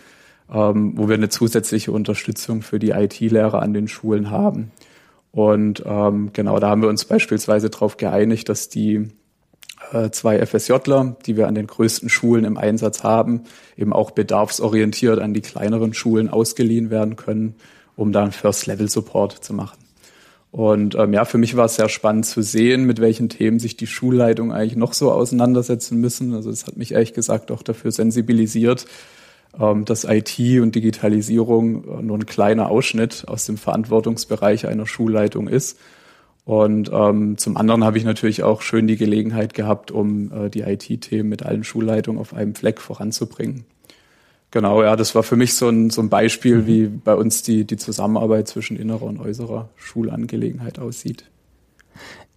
ähm, 0.54 0.92
wo 0.96 1.08
wir 1.08 1.16
eine 1.16 1.28
zusätzliche 1.28 1.90
Unterstützung 1.90 2.62
für 2.62 2.78
die 2.78 2.90
IT-Lehrer 2.90 3.60
an 3.60 3.74
den 3.74 3.88
Schulen 3.88 4.30
haben. 4.30 4.70
Und 5.32 5.82
ähm, 5.84 6.30
genau, 6.32 6.60
da 6.60 6.68
haben 6.68 6.82
wir 6.82 6.88
uns 6.88 7.04
beispielsweise 7.04 7.70
darauf 7.70 7.96
geeinigt, 7.96 8.48
dass 8.48 8.68
die 8.68 9.08
äh, 9.92 10.10
zwei 10.10 10.44
FSJler, 10.46 11.16
die 11.26 11.36
wir 11.36 11.48
an 11.48 11.56
den 11.56 11.66
größten 11.66 12.08
Schulen 12.08 12.44
im 12.44 12.56
Einsatz 12.56 13.02
haben, 13.02 13.42
eben 13.76 13.92
auch 13.92 14.12
bedarfsorientiert 14.12 15.18
an 15.18 15.34
die 15.34 15.40
kleineren 15.40 15.92
Schulen 15.92 16.28
ausgeliehen 16.28 16.88
werden 16.88 17.16
können, 17.16 17.56
um 17.96 18.12
dann 18.12 18.30
First-Level-Support 18.30 19.44
zu 19.44 19.54
machen. 19.54 19.78
Und 20.52 20.94
ähm, 20.94 21.12
ja, 21.12 21.24
für 21.24 21.38
mich 21.38 21.56
war 21.56 21.64
es 21.64 21.74
sehr 21.74 21.88
spannend 21.88 22.26
zu 22.26 22.40
sehen, 22.40 22.84
mit 22.84 23.00
welchen 23.00 23.28
Themen 23.28 23.58
sich 23.58 23.76
die 23.76 23.88
Schulleitung 23.88 24.52
eigentlich 24.52 24.76
noch 24.76 24.92
so 24.92 25.10
auseinandersetzen 25.10 26.00
müssen. 26.00 26.32
Also 26.32 26.48
es 26.50 26.68
hat 26.68 26.76
mich 26.76 26.92
ehrlich 26.92 27.12
gesagt 27.12 27.50
auch 27.50 27.64
dafür 27.64 27.90
sensibilisiert, 27.90 28.86
dass 29.56 30.04
IT 30.04 30.38
und 30.60 30.74
Digitalisierung 30.74 32.06
nur 32.06 32.18
ein 32.18 32.26
kleiner 32.26 32.70
Ausschnitt 32.70 33.24
aus 33.28 33.46
dem 33.46 33.56
Verantwortungsbereich 33.56 34.66
einer 34.66 34.86
Schulleitung 34.86 35.48
ist 35.48 35.78
und 36.44 36.90
ähm, 36.92 37.38
zum 37.38 37.56
anderen 37.56 37.84
habe 37.84 37.96
ich 37.96 38.04
natürlich 38.04 38.42
auch 38.42 38.60
schön 38.60 38.86
die 38.86 38.96
Gelegenheit 38.96 39.54
gehabt, 39.54 39.90
um 39.90 40.30
äh, 40.30 40.50
die 40.50 40.60
IT-Themen 40.60 41.28
mit 41.28 41.42
allen 41.42 41.64
Schulleitungen 41.64 42.20
auf 42.20 42.34
einem 42.34 42.54
Fleck 42.54 42.80
voranzubringen. 42.80 43.64
Genau, 44.50 44.82
ja, 44.82 44.94
das 44.94 45.14
war 45.14 45.22
für 45.22 45.36
mich 45.36 45.54
so 45.54 45.68
ein, 45.68 45.90
so 45.90 46.02
ein 46.02 46.10
Beispiel, 46.10 46.58
mhm. 46.58 46.66
wie 46.66 46.86
bei 46.86 47.14
uns 47.14 47.42
die, 47.42 47.64
die 47.64 47.76
Zusammenarbeit 47.76 48.46
zwischen 48.46 48.76
innerer 48.76 49.04
und 49.04 49.18
äußerer 49.18 49.70
Schulangelegenheit 49.76 50.78
aussieht. 50.78 51.24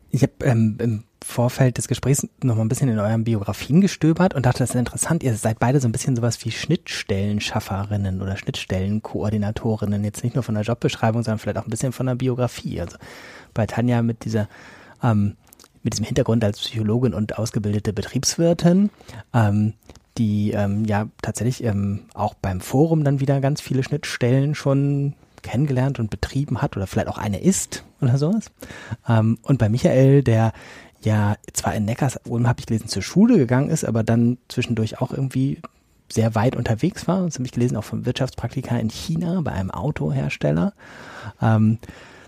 Ich 0.09 0.23
habe 0.23 0.33
ähm, 0.43 0.77
im 0.79 1.03
Vorfeld 1.27 1.77
des 1.77 1.87
Gesprächs 1.87 2.27
noch 2.41 2.55
mal 2.55 2.61
ein 2.61 2.69
bisschen 2.69 2.89
in 2.89 2.99
euren 2.99 3.25
Biografien 3.25 3.81
gestöbert 3.81 4.33
und 4.33 4.45
dachte, 4.45 4.59
das 4.59 4.69
ist 4.69 4.75
interessant. 4.75 5.23
Ihr 5.23 5.35
seid 5.35 5.59
beide 5.59 5.79
so 5.79 5.87
ein 5.87 5.91
bisschen 5.91 6.15
sowas 6.15 6.43
wie 6.45 6.51
Schnittstellenschafferinnen 6.51 8.21
oder 8.21 8.37
Schnittstellenkoordinatorinnen. 8.37 10.03
Jetzt 10.03 10.23
nicht 10.23 10.35
nur 10.35 10.43
von 10.43 10.55
der 10.55 10.63
Jobbeschreibung, 10.63 11.23
sondern 11.23 11.39
vielleicht 11.39 11.57
auch 11.57 11.65
ein 11.65 11.69
bisschen 11.69 11.91
von 11.91 12.05
der 12.05 12.15
Biografie. 12.15 12.79
Also 12.79 12.97
bei 13.53 13.65
Tanja 13.65 14.01
mit 14.01 14.23
dieser 14.23 14.47
ähm, 15.03 15.35
mit 15.83 15.93
diesem 15.93 16.05
Hintergrund 16.05 16.43
als 16.43 16.59
Psychologin 16.59 17.13
und 17.13 17.37
ausgebildete 17.37 17.93
Betriebswirtin, 17.93 18.89
ähm, 19.33 19.73
die 20.17 20.51
ähm, 20.51 20.85
ja 20.85 21.07
tatsächlich 21.21 21.63
ähm, 21.63 22.03
auch 22.13 22.33
beim 22.33 22.61
Forum 22.61 23.03
dann 23.03 23.19
wieder 23.19 23.41
ganz 23.41 23.61
viele 23.61 23.83
Schnittstellen 23.83 24.55
schon 24.55 25.13
kennengelernt 25.43 25.99
und 25.99 26.09
betrieben 26.09 26.61
hat 26.61 26.75
oder 26.75 26.87
vielleicht 26.87 27.07
auch 27.07 27.17
eine 27.17 27.39
ist 27.39 27.83
oder 28.01 28.17
sowas. 28.17 28.51
Ähm, 29.07 29.37
und 29.43 29.59
bei 29.59 29.69
Michael, 29.69 30.23
der 30.23 30.51
ja 31.07 31.37
zwar 31.53 31.73
in 31.73 31.85
Neckarsulm, 31.85 32.47
habe 32.47 32.59
ich 32.59 32.65
gelesen, 32.65 32.87
zur 32.87 33.01
Schule 33.01 33.37
gegangen 33.37 33.69
ist, 33.69 33.85
aber 33.85 34.03
dann 34.03 34.37
zwischendurch 34.49 35.01
auch 35.01 35.11
irgendwie 35.11 35.61
sehr 36.11 36.35
weit 36.35 36.55
unterwegs 36.55 37.07
war. 37.07 37.25
Das 37.25 37.35
habe 37.35 37.45
ich 37.45 37.51
gelesen, 37.51 37.77
auch 37.77 37.83
vom 37.83 38.05
Wirtschaftspraktika 38.05 38.77
in 38.77 38.89
China 38.89 39.41
bei 39.41 39.51
einem 39.51 39.71
Autohersteller. 39.71 40.73
Ähm, 41.41 41.79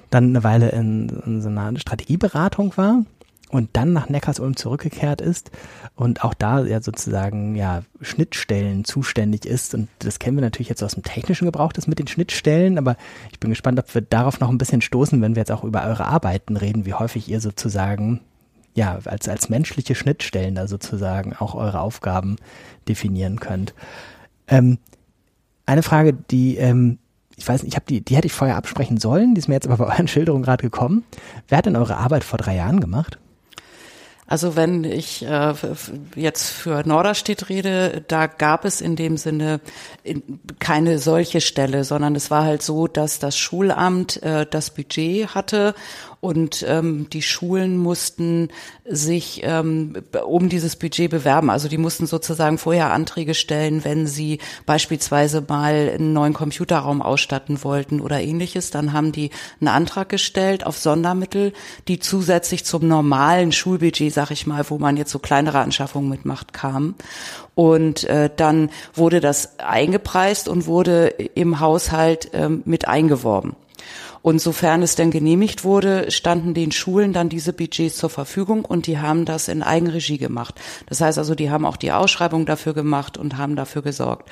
dann 0.09 0.25
eine 0.25 0.43
Weile 0.43 0.69
in, 0.69 1.09
in 1.25 1.41
so 1.41 1.49
einer 1.49 1.77
Strategieberatung 1.77 2.75
war 2.77 3.03
und 3.49 3.69
dann 3.73 3.93
nach 3.93 4.09
Neckarsulm 4.09 4.55
zurückgekehrt 4.55 5.21
ist 5.21 5.51
und 5.95 6.23
auch 6.23 6.33
da 6.33 6.63
ja 6.63 6.81
sozusagen 6.81 7.55
ja 7.55 7.83
Schnittstellen 8.01 8.85
zuständig 8.85 9.45
ist 9.45 9.75
und 9.75 9.87
das 9.99 10.19
kennen 10.19 10.37
wir 10.37 10.41
natürlich 10.41 10.69
jetzt 10.69 10.83
aus 10.83 10.93
dem 10.93 11.03
technischen 11.03 11.45
Gebrauch, 11.45 11.73
das 11.73 11.87
mit 11.87 11.99
den 11.99 12.07
Schnittstellen, 12.07 12.77
aber 12.77 12.95
ich 13.31 13.39
bin 13.39 13.49
gespannt, 13.49 13.79
ob 13.79 13.93
wir 13.93 14.01
darauf 14.01 14.39
noch 14.39 14.49
ein 14.49 14.57
bisschen 14.57 14.81
stoßen, 14.81 15.21
wenn 15.21 15.35
wir 15.35 15.41
jetzt 15.41 15.51
auch 15.51 15.63
über 15.63 15.85
eure 15.85 16.05
Arbeiten 16.05 16.57
reden, 16.57 16.85
wie 16.85 16.93
häufig 16.93 17.29
ihr 17.29 17.41
sozusagen 17.41 18.21
ja 18.75 18.99
als 19.05 19.27
als 19.27 19.49
menschliche 19.49 19.95
Schnittstellen 19.95 20.55
da 20.55 20.67
sozusagen 20.67 21.35
auch 21.35 21.55
eure 21.55 21.81
Aufgaben 21.81 22.37
definieren 22.87 23.39
könnt. 23.39 23.73
Ähm, 24.47 24.77
eine 25.65 25.83
Frage, 25.83 26.13
die 26.13 26.57
ähm, 26.57 26.99
ich 27.39 27.47
weiß 27.47 27.63
nicht, 27.63 27.71
ich 27.71 27.75
habe 27.75 27.85
die, 27.87 28.01
die 28.01 28.15
hätte 28.15 28.27
ich 28.27 28.33
vorher 28.33 28.57
absprechen 28.57 28.97
sollen, 28.97 29.33
die 29.33 29.39
ist 29.39 29.47
mir 29.47 29.55
jetzt 29.55 29.67
aber 29.67 29.77
bei 29.77 29.93
euren 29.93 30.07
Schilderungen 30.09 30.43
gerade 30.43 30.61
gekommen. 30.61 31.03
Wer 31.47 31.57
hat 31.57 31.65
denn 31.65 31.75
eure 31.75 31.97
Arbeit 31.97 32.23
vor 32.23 32.37
drei 32.37 32.55
Jahren 32.55 32.79
gemacht? 32.79 33.17
Also 34.29 34.55
wenn 34.55 34.83
ich 34.83 35.25
äh, 35.25 35.55
jetzt 36.15 36.49
für 36.49 36.87
Norderstedt 36.87 37.49
rede, 37.49 38.03
da 38.07 38.27
gab 38.27 38.63
es 38.63 38.79
in 38.79 38.95
dem 38.95 39.17
Sinne 39.17 39.59
keine 40.59 40.99
solche 40.99 41.41
Stelle, 41.41 41.83
sondern 41.83 42.15
es 42.15 42.29
war 42.29 42.43
halt 42.43 42.61
so, 42.61 42.85
dass 42.85 43.17
das 43.17 43.35
Schulamt 43.35 44.21
äh, 44.21 44.45
das 44.47 44.69
Budget 44.69 45.33
hatte 45.33 45.73
und 46.21 46.65
ähm, 46.67 47.09
die 47.11 47.21
Schulen 47.21 47.77
mussten 47.77 48.49
sich 48.85 49.41
ähm, 49.43 49.93
um 50.25 50.49
dieses 50.49 50.75
Budget 50.75 51.09
bewerben. 51.09 51.49
Also 51.49 51.69
die 51.69 51.77
mussten 51.77 52.07
sozusagen 52.07 52.57
vorher 52.57 52.91
Anträge 52.91 53.33
stellen, 53.33 53.85
wenn 53.85 54.05
sie 54.05 54.39
beispielsweise 54.65 55.43
mal 55.47 55.91
einen 55.93 56.11
neuen 56.11 56.33
Computerraum 56.33 57.01
ausstatten 57.01 57.63
wollten 57.63 58.01
oder 58.01 58.19
ähnliches. 58.19 58.69
Dann 58.69 58.91
haben 58.91 59.13
die 59.13 59.29
einen 59.61 59.69
Antrag 59.69 60.09
gestellt 60.09 60.65
auf 60.65 60.77
Sondermittel, 60.77 61.53
die 61.87 61.99
zusätzlich 61.99 62.65
zum 62.65 62.85
normalen 62.85 63.53
Schulbudget, 63.53 64.13
sag 64.13 64.31
ich 64.31 64.45
mal, 64.45 64.65
wo 64.69 64.77
man 64.77 64.97
jetzt 64.97 65.11
so 65.11 65.19
kleinere 65.19 65.59
Anschaffungen 65.59 66.09
mitmacht, 66.09 66.51
kamen. 66.51 66.95
Und 67.55 68.03
äh, 68.05 68.29
dann 68.35 68.71
wurde 68.93 69.21
das 69.21 69.57
eingepreist 69.59 70.49
und 70.49 70.65
wurde 70.65 71.07
im 71.07 71.61
Haushalt 71.61 72.33
äh, 72.33 72.49
mit 72.49 72.89
eingeworben. 72.89 73.55
Und 74.21 74.39
sofern 74.39 74.81
es 74.81 74.95
denn 74.95 75.11
genehmigt 75.11 75.63
wurde, 75.63 76.11
standen 76.11 76.53
den 76.53 76.71
Schulen 76.71 77.13
dann 77.13 77.29
diese 77.29 77.53
Budgets 77.53 77.97
zur 77.97 78.09
Verfügung 78.09 78.65
und 78.65 78.87
die 78.87 78.99
haben 78.99 79.25
das 79.25 79.47
in 79.47 79.63
Eigenregie 79.63 80.17
gemacht. 80.17 80.55
Das 80.87 81.01
heißt 81.01 81.17
also, 81.17 81.35
die 81.35 81.49
haben 81.49 81.65
auch 81.65 81.77
die 81.77 81.91
Ausschreibung 81.91 82.45
dafür 82.45 82.73
gemacht 82.73 83.17
und 83.17 83.37
haben 83.37 83.55
dafür 83.55 83.81
gesorgt. 83.81 84.29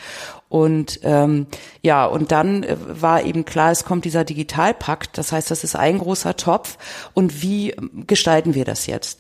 Und 0.50 1.00
ähm, 1.03 1.48
ja, 1.82 2.06
und 2.06 2.32
dann 2.32 2.63
äh, 2.63 2.77
war 2.88 3.24
eben 3.24 3.46
klar, 3.46 3.72
es 3.72 3.84
kommt 3.84 4.06
dieser 4.06 4.24
Digitalpakt. 4.24 5.17
Das 5.17 5.32
heißt, 5.32 5.51
das 5.51 5.63
ist 5.63 5.75
ein 5.75 5.98
großer 5.98 6.38
Topf. 6.38 6.77
Und 7.13 7.41
wie 7.41 7.75
gestalten 8.08 8.53
wir 8.53 8.65
das 8.65 8.88
jetzt? 8.88 9.20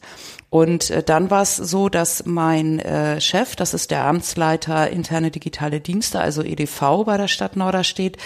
Und 0.49 0.89
äh, 0.91 1.03
dann 1.03 1.29
war 1.29 1.41
es 1.41 1.57
so, 1.57 1.89
dass 1.89 2.25
mein 2.25 2.79
äh, 2.79 3.19
Chef, 3.19 3.57
das 3.57 3.73
ist 3.73 3.91
der 3.91 4.05
Amtsleiter 4.05 4.89
interne 4.89 5.29
digitale 5.29 5.81
Dienste, 5.81 6.21
also 6.21 6.41
EDV 6.41 7.03
bei 7.05 7.17
der 7.17 7.27
Stadt 7.27 7.57
Norderstedt, 7.57 8.17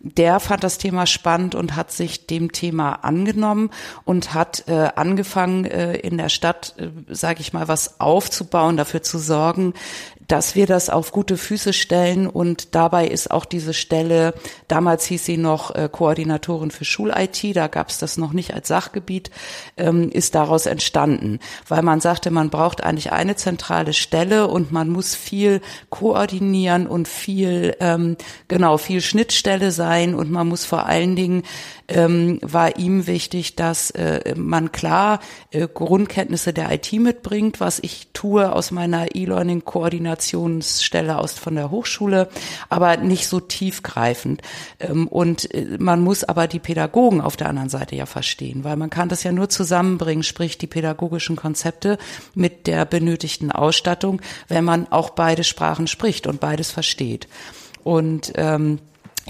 der 0.00 0.40
fand 0.40 0.62
das 0.62 0.76
Thema 0.76 1.06
spannend 1.06 1.54
und 1.54 1.76
hat 1.76 1.90
sich 1.90 2.26
dem 2.26 2.52
Thema 2.52 2.92
angenommen 3.04 3.70
und 4.04 4.34
hat 4.34 4.64
äh, 4.68 4.90
angefangen, 4.94 5.64
äh, 5.64 5.94
in 5.94 6.18
der 6.18 6.28
Stadt, 6.28 6.74
äh, 6.78 6.88
sage 7.08 7.40
ich 7.40 7.54
mal, 7.54 7.66
was 7.66 7.98
aufzubauen, 7.98 8.76
dafür 8.76 9.02
zu 9.02 9.18
sorgen, 9.18 9.72
dass 10.30 10.54
wir 10.54 10.66
das 10.66 10.90
auf 10.90 11.10
gute 11.10 11.36
Füße 11.36 11.72
stellen. 11.72 12.28
Und 12.28 12.76
dabei 12.76 13.08
ist 13.08 13.32
auch 13.32 13.44
diese 13.44 13.74
Stelle, 13.74 14.32
damals 14.68 15.04
hieß 15.06 15.24
sie 15.24 15.36
noch 15.36 15.74
äh, 15.74 15.88
Koordinatorin 15.90 16.70
für 16.70 16.84
Schul-IT, 16.84 17.56
da 17.56 17.66
gab 17.66 17.88
es 17.88 17.98
das 17.98 18.16
noch 18.16 18.32
nicht 18.32 18.54
als 18.54 18.68
Sachgebiet, 18.68 19.30
ähm, 19.76 20.08
ist 20.10 20.36
daraus 20.36 20.66
entstanden, 20.66 21.40
weil 21.66 21.82
man 21.82 22.00
sagte, 22.00 22.30
man 22.30 22.48
braucht 22.48 22.84
eigentlich 22.84 23.10
eine 23.10 23.34
zentrale 23.34 23.92
Stelle 23.92 24.46
und 24.46 24.70
man 24.70 24.88
muss 24.88 25.16
viel 25.16 25.60
koordinieren 25.88 26.86
und 26.86 27.08
viel, 27.08 27.74
ähm, 27.80 28.16
genau, 28.46 28.78
viel 28.78 29.00
Schnittstelle 29.00 29.72
sein 29.72 30.14
und 30.14 30.30
man 30.30 30.46
muss 30.46 30.64
vor 30.64 30.86
allen 30.86 31.16
Dingen 31.16 31.42
ähm, 31.90 32.38
war 32.42 32.78
ihm 32.78 33.06
wichtig, 33.06 33.56
dass 33.56 33.90
äh, 33.90 34.34
man 34.36 34.72
klar 34.72 35.20
äh, 35.50 35.66
Grundkenntnisse 35.66 36.52
der 36.52 36.70
IT 36.72 36.92
mitbringt, 36.92 37.60
was 37.60 37.78
ich 37.80 38.08
tue 38.12 38.52
aus 38.52 38.70
meiner 38.70 39.14
E-Learning-Koordinationsstelle 39.14 41.18
aus 41.18 41.34
von 41.34 41.56
der 41.56 41.70
Hochschule, 41.70 42.28
aber 42.68 42.96
nicht 42.96 43.26
so 43.26 43.40
tiefgreifend. 43.40 44.42
Ähm, 44.78 45.08
und 45.08 45.52
äh, 45.52 45.76
man 45.78 46.00
muss 46.00 46.24
aber 46.24 46.46
die 46.46 46.60
Pädagogen 46.60 47.20
auf 47.20 47.36
der 47.36 47.48
anderen 47.48 47.68
Seite 47.68 47.96
ja 47.96 48.06
verstehen, 48.06 48.64
weil 48.64 48.76
man 48.76 48.90
kann 48.90 49.08
das 49.08 49.24
ja 49.24 49.32
nur 49.32 49.48
zusammenbringen, 49.48 50.22
sprich 50.22 50.58
die 50.58 50.68
pädagogischen 50.68 51.36
Konzepte 51.36 51.98
mit 52.34 52.66
der 52.66 52.84
benötigten 52.84 53.50
Ausstattung, 53.50 54.20
wenn 54.48 54.64
man 54.64 54.86
auch 54.90 55.10
beide 55.10 55.44
Sprachen 55.44 55.88
spricht 55.88 56.26
und 56.26 56.40
beides 56.40 56.70
versteht. 56.70 57.26
Und 57.82 58.32
ähm, 58.36 58.78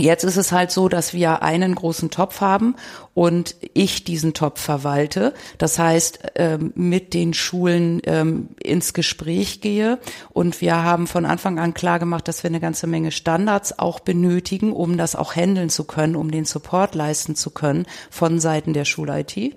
Jetzt 0.00 0.24
ist 0.24 0.38
es 0.38 0.50
halt 0.50 0.70
so, 0.70 0.88
dass 0.88 1.12
wir 1.12 1.42
einen 1.42 1.74
großen 1.74 2.08
Topf 2.10 2.40
haben 2.40 2.74
und 3.12 3.54
ich 3.74 4.02
diesen 4.02 4.32
Topf 4.32 4.58
verwalte. 4.58 5.34
Das 5.58 5.78
heißt, 5.78 6.20
ähm, 6.36 6.72
mit 6.74 7.12
den 7.12 7.34
Schulen 7.34 8.00
ähm, 8.04 8.48
ins 8.62 8.94
Gespräch 8.94 9.60
gehe. 9.60 9.98
Und 10.30 10.62
wir 10.62 10.82
haben 10.82 11.06
von 11.06 11.26
Anfang 11.26 11.58
an 11.58 11.74
klar 11.74 11.98
gemacht, 11.98 12.28
dass 12.28 12.42
wir 12.42 12.48
eine 12.48 12.60
ganze 12.60 12.86
Menge 12.86 13.10
Standards 13.10 13.78
auch 13.78 14.00
benötigen, 14.00 14.72
um 14.72 14.96
das 14.96 15.16
auch 15.16 15.36
handeln 15.36 15.68
zu 15.68 15.84
können, 15.84 16.16
um 16.16 16.30
den 16.30 16.46
Support 16.46 16.94
leisten 16.94 17.36
zu 17.36 17.50
können 17.50 17.84
von 18.10 18.40
Seiten 18.40 18.72
der 18.72 18.86
Schul-IT. 18.86 19.54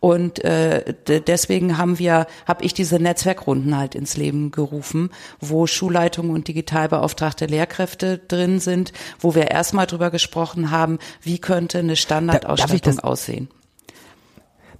Und 0.00 0.44
äh, 0.44 0.94
deswegen 1.26 1.76
haben 1.76 1.98
wir, 1.98 2.26
habe 2.46 2.64
ich 2.64 2.72
diese 2.72 3.00
Netzwerkrunden 3.00 3.76
halt 3.76 3.94
ins 3.94 4.16
Leben 4.16 4.50
gerufen, 4.50 5.10
wo 5.40 5.66
Schulleitungen 5.66 6.32
und 6.32 6.46
digitalbeauftragte 6.46 7.46
Lehrkräfte 7.46 8.18
drin 8.18 8.60
sind, 8.60 8.92
wo 9.18 9.34
wir 9.34 9.50
erstmal 9.50 9.86
drüber 9.86 10.10
gesprochen 10.10 10.70
haben, 10.70 10.98
wie 11.22 11.38
könnte 11.38 11.78
eine 11.78 11.96
Standardausstattung 11.96 12.96
da, 12.96 13.02
aussehen. 13.02 13.48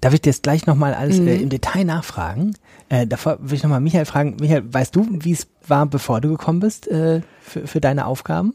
Darf 0.00 0.14
ich 0.14 0.20
dir 0.20 0.30
jetzt 0.30 0.44
gleich 0.44 0.66
nochmal 0.66 0.94
alles 0.94 1.18
mhm. 1.18 1.28
äh, 1.28 1.36
im 1.36 1.48
Detail 1.48 1.84
nachfragen? 1.84 2.54
Äh, 2.88 3.06
davor 3.06 3.38
will 3.40 3.56
ich 3.56 3.62
nochmal 3.62 3.80
Michael 3.80 4.04
fragen. 4.04 4.36
Michael, 4.40 4.72
weißt 4.72 4.94
du, 4.94 5.06
wie 5.10 5.32
es 5.32 5.48
war, 5.66 5.86
bevor 5.86 6.20
du 6.20 6.30
gekommen 6.30 6.60
bist 6.60 6.86
äh, 6.88 7.22
für, 7.40 7.66
für 7.66 7.80
deine 7.80 8.06
Aufgaben? 8.06 8.54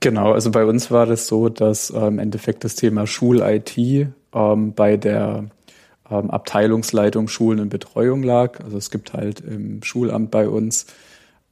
Genau, 0.00 0.32
also 0.32 0.50
bei 0.50 0.64
uns 0.64 0.90
war 0.90 1.06
das 1.06 1.26
so, 1.26 1.48
dass 1.48 1.90
äh, 1.90 1.98
im 1.98 2.18
Endeffekt 2.18 2.64
das 2.64 2.76
Thema 2.76 3.06
Schul-IT 3.06 3.76
ähm, 4.32 4.72
bei 4.74 4.96
der 4.96 5.44
ähm, 6.10 6.30
Abteilungsleitung 6.30 7.28
Schulen 7.28 7.60
und 7.60 7.68
Betreuung 7.68 8.22
lag. 8.22 8.60
Also 8.60 8.76
es 8.76 8.90
gibt 8.90 9.12
halt 9.12 9.40
im 9.40 9.82
Schulamt 9.82 10.30
bei 10.30 10.48
uns 10.48 10.86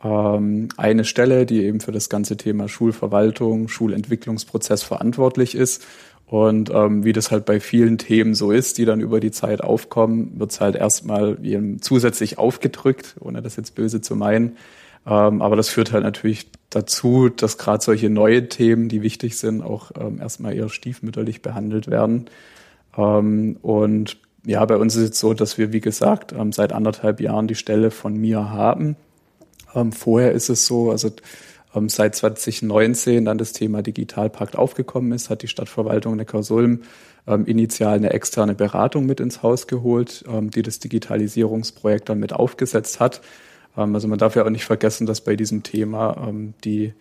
ähm, 0.02 0.68
eine 0.76 1.04
Stelle, 1.04 1.46
die 1.46 1.64
eben 1.64 1.80
für 1.80 1.92
das 1.92 2.08
ganze 2.08 2.36
Thema 2.36 2.68
Schulverwaltung, 2.68 3.68
Schulentwicklungsprozess 3.68 4.82
verantwortlich 4.82 5.54
ist. 5.54 5.84
Und 6.26 6.70
ähm, 6.70 7.04
wie 7.04 7.12
das 7.12 7.30
halt 7.30 7.44
bei 7.44 7.60
vielen 7.60 7.98
Themen 7.98 8.34
so 8.34 8.50
ist, 8.50 8.78
die 8.78 8.84
dann 8.84 9.00
über 9.00 9.20
die 9.20 9.30
Zeit 9.30 9.62
aufkommen, 9.62 10.40
wird 10.40 10.50
es 10.50 10.60
halt 10.60 10.74
erstmal 10.74 11.38
zusätzlich 11.80 12.36
aufgedrückt, 12.36 13.14
ohne 13.20 13.42
das 13.42 13.54
jetzt 13.54 13.76
böse 13.76 14.00
zu 14.00 14.16
meinen. 14.16 14.56
Ähm, 15.06 15.40
aber 15.40 15.54
das 15.54 15.68
führt 15.68 15.92
halt 15.92 16.02
natürlich 16.02 16.50
dazu, 16.70 17.28
dass 17.28 17.58
gerade 17.58 17.82
solche 17.82 18.10
neue 18.10 18.48
Themen, 18.48 18.88
die 18.88 19.02
wichtig 19.02 19.38
sind, 19.38 19.62
auch 19.62 19.92
ähm, 19.98 20.18
erstmal 20.20 20.54
eher 20.54 20.68
stiefmütterlich 20.68 21.42
behandelt 21.42 21.88
werden. 21.88 22.26
Ähm, 22.96 23.56
und 23.62 24.18
ja, 24.46 24.64
bei 24.64 24.76
uns 24.76 24.94
ist 24.94 25.14
es 25.14 25.20
so, 25.20 25.34
dass 25.34 25.58
wir, 25.58 25.72
wie 25.72 25.80
gesagt, 25.80 26.32
ähm, 26.32 26.52
seit 26.52 26.72
anderthalb 26.72 27.20
Jahren 27.20 27.48
die 27.48 27.56
Stelle 27.56 27.90
von 27.90 28.16
mir 28.16 28.50
haben. 28.50 28.96
Ähm, 29.74 29.90
vorher 29.90 30.32
ist 30.32 30.48
es 30.48 30.66
so, 30.66 30.92
also 30.92 31.10
ähm, 31.74 31.88
seit 31.88 32.14
2019 32.14 33.24
dann 33.24 33.38
das 33.38 33.52
Thema 33.52 33.82
Digitalpakt 33.82 34.56
aufgekommen 34.56 35.10
ist, 35.12 35.30
hat 35.30 35.42
die 35.42 35.48
Stadtverwaltung 35.48 36.16
Neckarsulm 36.16 36.80
initial 37.46 37.96
eine 37.96 38.12
externe 38.12 38.54
Beratung 38.54 39.04
mit 39.04 39.18
ins 39.18 39.42
Haus 39.42 39.66
geholt, 39.66 40.24
die 40.54 40.62
das 40.62 40.78
Digitalisierungsprojekt 40.78 42.08
dann 42.08 42.20
mit 42.20 42.32
aufgesetzt 42.32 43.00
hat. 43.00 43.20
also 43.74 44.06
man 44.06 44.20
darf 44.20 44.36
ja 44.36 44.44
auch 44.44 44.50
nicht 44.50 44.64
vergessen, 44.64 45.08
dass 45.08 45.22
bei 45.22 45.34
diesem 45.34 45.64
Thema 45.64 46.32
die 46.62 46.94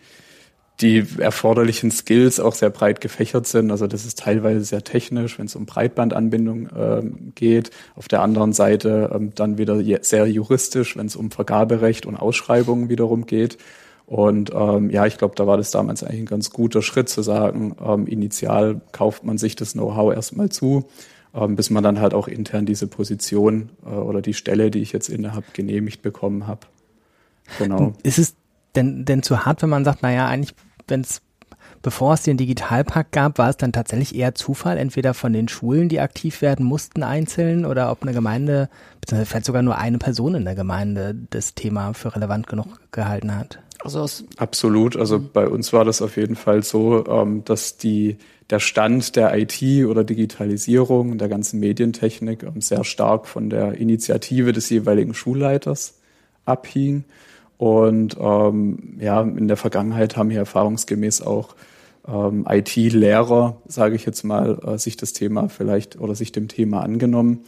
die 0.80 1.06
erforderlichen 1.18 1.90
Skills 1.90 2.38
auch 2.38 2.54
sehr 2.54 2.70
breit 2.70 3.00
gefächert 3.00 3.46
sind. 3.46 3.70
Also 3.70 3.86
das 3.86 4.04
ist 4.04 4.18
teilweise 4.18 4.62
sehr 4.62 4.84
technisch, 4.84 5.38
wenn 5.38 5.46
es 5.46 5.56
um 5.56 5.64
Breitbandanbindung 5.64 6.68
ähm, 6.76 7.32
geht. 7.34 7.70
Auf 7.94 8.08
der 8.08 8.20
anderen 8.20 8.52
Seite 8.52 9.10
ähm, 9.14 9.32
dann 9.34 9.56
wieder 9.56 9.80
sehr 10.02 10.26
juristisch, 10.26 10.96
wenn 10.96 11.06
es 11.06 11.16
um 11.16 11.30
Vergaberecht 11.30 12.04
und 12.04 12.16
Ausschreibungen 12.16 12.90
wiederum 12.90 13.24
geht. 13.24 13.56
Und 14.04 14.52
ähm, 14.54 14.90
ja, 14.90 15.06
ich 15.06 15.16
glaube, 15.18 15.34
da 15.34 15.46
war 15.46 15.56
das 15.56 15.70
damals 15.70 16.04
eigentlich 16.04 16.20
ein 16.20 16.26
ganz 16.26 16.50
guter 16.50 16.82
Schritt 16.82 17.08
zu 17.08 17.22
sagen, 17.22 17.74
ähm, 17.84 18.06
initial 18.06 18.80
kauft 18.92 19.24
man 19.24 19.38
sich 19.38 19.56
das 19.56 19.72
Know-how 19.72 20.14
erstmal 20.14 20.50
zu, 20.50 20.84
ähm, 21.34 21.56
bis 21.56 21.70
man 21.70 21.82
dann 21.82 22.00
halt 22.00 22.14
auch 22.14 22.28
intern 22.28 22.66
diese 22.66 22.86
Position 22.86 23.70
äh, 23.84 23.88
oder 23.88 24.22
die 24.22 24.34
Stelle, 24.34 24.70
die 24.70 24.80
ich 24.80 24.92
jetzt 24.92 25.08
inne 25.08 25.34
habe, 25.34 25.46
genehmigt 25.54 26.02
bekommen 26.02 26.46
habe. 26.46 26.60
Genau. 27.58 27.94
Ist 28.02 28.18
es 28.18 28.36
denn, 28.76 29.04
denn 29.04 29.22
zu 29.22 29.44
hart, 29.44 29.62
wenn 29.62 29.70
man 29.70 29.84
sagt, 29.84 30.02
naja, 30.02 30.28
eigentlich, 30.28 30.54
wenn 30.88 31.02
es 31.02 31.22
bevor 31.82 32.14
es 32.14 32.22
den 32.22 32.36
Digitalpakt 32.36 33.12
gab, 33.12 33.38
war 33.38 33.48
es 33.48 33.56
dann 33.56 33.72
tatsächlich 33.72 34.14
eher 34.14 34.34
Zufall, 34.34 34.78
entweder 34.78 35.14
von 35.14 35.32
den 35.32 35.48
Schulen, 35.48 35.88
die 35.88 36.00
aktiv 36.00 36.42
werden 36.42 36.66
mussten, 36.66 37.02
einzeln, 37.02 37.64
oder 37.64 37.90
ob 37.90 38.02
eine 38.02 38.12
Gemeinde, 38.12 38.68
beziehungsweise 39.00 39.30
vielleicht 39.30 39.46
sogar 39.46 39.62
nur 39.62 39.78
eine 39.78 39.98
Person 39.98 40.34
in 40.34 40.44
der 40.44 40.54
Gemeinde 40.54 41.14
das 41.30 41.54
Thema 41.54 41.92
für 41.92 42.14
relevant 42.14 42.46
genug 42.46 42.66
gehalten 42.90 43.36
hat. 43.36 43.60
Also 43.80 44.24
Absolut. 44.36 44.96
Also 44.96 45.20
bei 45.20 45.46
uns 45.46 45.72
war 45.72 45.84
das 45.84 46.02
auf 46.02 46.16
jeden 46.16 46.34
Fall 46.34 46.64
so, 46.64 47.06
ähm, 47.06 47.44
dass 47.44 47.76
die, 47.76 48.16
der 48.50 48.58
Stand 48.58 49.14
der 49.14 49.36
IT 49.38 49.62
oder 49.86 50.02
Digitalisierung, 50.02 51.18
der 51.18 51.28
ganzen 51.28 51.60
Medientechnik 51.60 52.42
ähm, 52.42 52.60
sehr 52.60 52.82
stark 52.82 53.28
von 53.28 53.48
der 53.48 53.74
Initiative 53.74 54.52
des 54.52 54.70
jeweiligen 54.70 55.14
Schulleiters 55.14 56.00
abhing. 56.44 57.04
Und 57.58 58.16
ähm, 58.20 58.98
ja, 59.00 59.22
in 59.22 59.48
der 59.48 59.56
Vergangenheit 59.56 60.16
haben 60.16 60.30
hier 60.30 60.40
erfahrungsgemäß 60.40 61.22
auch 61.22 61.54
ähm, 62.06 62.46
IT-Lehrer, 62.48 63.56
sage 63.66 63.96
ich 63.96 64.04
jetzt 64.04 64.24
mal, 64.24 64.58
äh, 64.64 64.78
sich 64.78 64.96
das 64.96 65.12
Thema 65.12 65.48
vielleicht 65.48 65.98
oder 65.98 66.14
sich 66.14 66.32
dem 66.32 66.48
Thema 66.48 66.82
angenommen, 66.82 67.44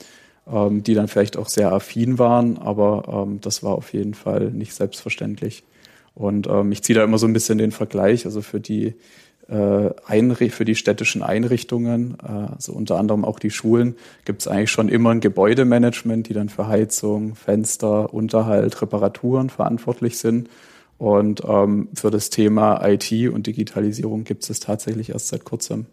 ähm, 0.50 0.82
die 0.82 0.94
dann 0.94 1.08
vielleicht 1.08 1.36
auch 1.36 1.48
sehr 1.48 1.72
affin 1.72 2.18
waren, 2.18 2.58
aber 2.58 3.26
ähm, 3.26 3.40
das 3.40 3.62
war 3.62 3.72
auf 3.72 3.92
jeden 3.92 4.14
Fall 4.14 4.50
nicht 4.50 4.74
selbstverständlich. 4.74 5.64
Und 6.14 6.48
ähm, 6.48 6.72
ich 6.72 6.82
ziehe 6.82 6.98
da 6.98 7.04
immer 7.04 7.18
so 7.18 7.26
ein 7.26 7.32
bisschen 7.32 7.58
den 7.58 7.70
Vergleich, 7.70 8.24
also 8.24 8.42
für 8.42 8.60
die 8.60 8.94
für 9.48 10.64
die 10.64 10.74
städtischen 10.74 11.22
Einrichtungen, 11.22 12.18
äh, 12.22 12.52
also 12.54 12.72
unter 12.72 12.98
anderem 12.98 13.24
auch 13.24 13.38
die 13.38 13.50
Schulen, 13.50 13.96
gibt 14.24 14.42
es 14.42 14.48
eigentlich 14.48 14.70
schon 14.70 14.88
immer 14.88 15.10
ein 15.10 15.20
Gebäudemanagement, 15.20 16.28
die 16.28 16.34
dann 16.34 16.50
für 16.50 16.68
Heizung, 16.68 17.34
Fenster, 17.34 18.12
Unterhalt, 18.12 18.80
Reparaturen 18.82 19.48
verantwortlich 19.48 20.18
sind. 20.18 20.50
Und 20.98 21.42
ähm, 21.48 21.88
für 21.94 22.10
das 22.10 22.28
Thema 22.28 22.86
IT 22.86 23.12
und 23.32 23.46
Digitalisierung 23.46 24.24
gibt 24.24 24.48
es 24.50 24.60
tatsächlich 24.60 25.10
erst 25.10 25.28
seit 25.28 25.44
kurzem. 25.44 25.86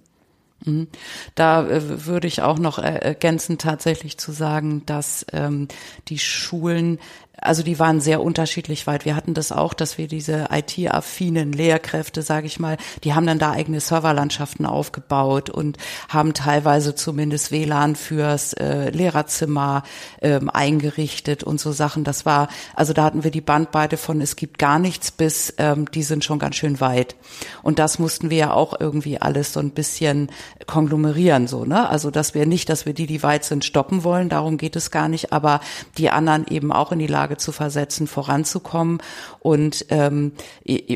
Mhm. 0.64 0.88
Da 1.36 1.68
äh, 1.68 2.06
würde 2.06 2.28
ich 2.28 2.42
auch 2.42 2.60
noch 2.60 2.80
ergänzen, 2.80 3.58
tatsächlich 3.58 4.18
zu 4.18 4.32
sagen, 4.32 4.84
dass 4.86 5.26
ähm, 5.32 5.68
die 6.08 6.20
Schulen 6.20 7.00
also 7.42 7.63
die 7.63 7.80
waren 7.80 8.00
sehr 8.00 8.22
unterschiedlich 8.22 8.88
weit. 8.88 9.06
Wir 9.06 9.15
hatten 9.15 9.34
das 9.34 9.51
auch, 9.51 9.74
dass 9.74 9.98
wir 9.98 10.08
diese 10.08 10.48
IT-affinen 10.51 11.51
Lehrkräfte, 11.51 12.22
sage 12.22 12.48
ich 12.48 12.60
mal, 12.60 12.77
die 13.04 13.13
haben 13.13 13.27
dann 13.27 13.39
da 13.39 13.51
eigene 13.51 13.80
Serverlandschaften 13.80 14.65
aufgebaut 14.65 15.50
und 15.50 15.77
haben 16.10 16.34
teilweise 16.34 16.96
zumindest 16.96 17.51
WLAN 17.51 17.96
fürs 17.96 18.54
äh, 18.54 18.89
Lehrerzimmer 18.89 19.84
ähm, 20.22 20.50
eingerichtet 20.50 21.44
und 21.44 21.60
so 21.60 21.72
Sachen. 21.72 22.04
Das 22.04 22.25
war, 22.25 22.50
also 22.75 22.94
da 22.94 23.04
hatten 23.04 23.24
wir 23.24 23.32
die 23.32 23.42
Bandbreite 23.42 23.98
von 23.98 24.22
es 24.22 24.36
gibt 24.36 24.58
gar 24.58 24.80
nichts 24.80 25.12
bis 25.12 25.54
ähm, 25.58 25.89
die 25.92 26.04
sind 26.04 26.24
schon 26.24 26.39
ganz 26.39 26.56
schön 26.56 26.80
weit. 26.80 27.15
Und 27.63 27.80
das 27.80 28.00
mussten 28.00 28.30
wir 28.30 28.38
ja 28.38 28.54
auch 28.54 28.80
irgendwie 28.80 29.22
alles 29.22 29.54
so 29.54 29.60
ein 29.60 29.72
bisschen 29.72 30.30
konglomerieren, 30.68 31.48
so 31.48 31.65
ne? 31.65 31.89
Also 31.89 32.12
dass 32.12 32.34
wir 32.34 32.46
nicht, 32.46 32.70
dass 32.70 32.86
wir 32.86 32.94
die, 32.94 33.08
die 33.08 33.24
weit 33.24 33.44
sind, 33.44 33.65
stoppen 33.65 34.04
wollen. 34.04 34.30
Darum 34.30 34.58
geht 34.58 34.75
es 34.75 34.92
gar 34.92 35.08
nicht. 35.08 35.34
Aber 35.34 35.60
die 35.98 36.10
anderen 36.10 36.46
eben 36.48 36.72
auch 36.72 36.92
in 36.92 37.00
die 37.00 37.08
Lage 37.08 37.25
Lage 37.25 37.38
zu 37.38 37.51
versetzen, 37.51 38.05
voranzukommen. 38.05 39.01
Und 39.39 39.88
ähm, 39.89 40.34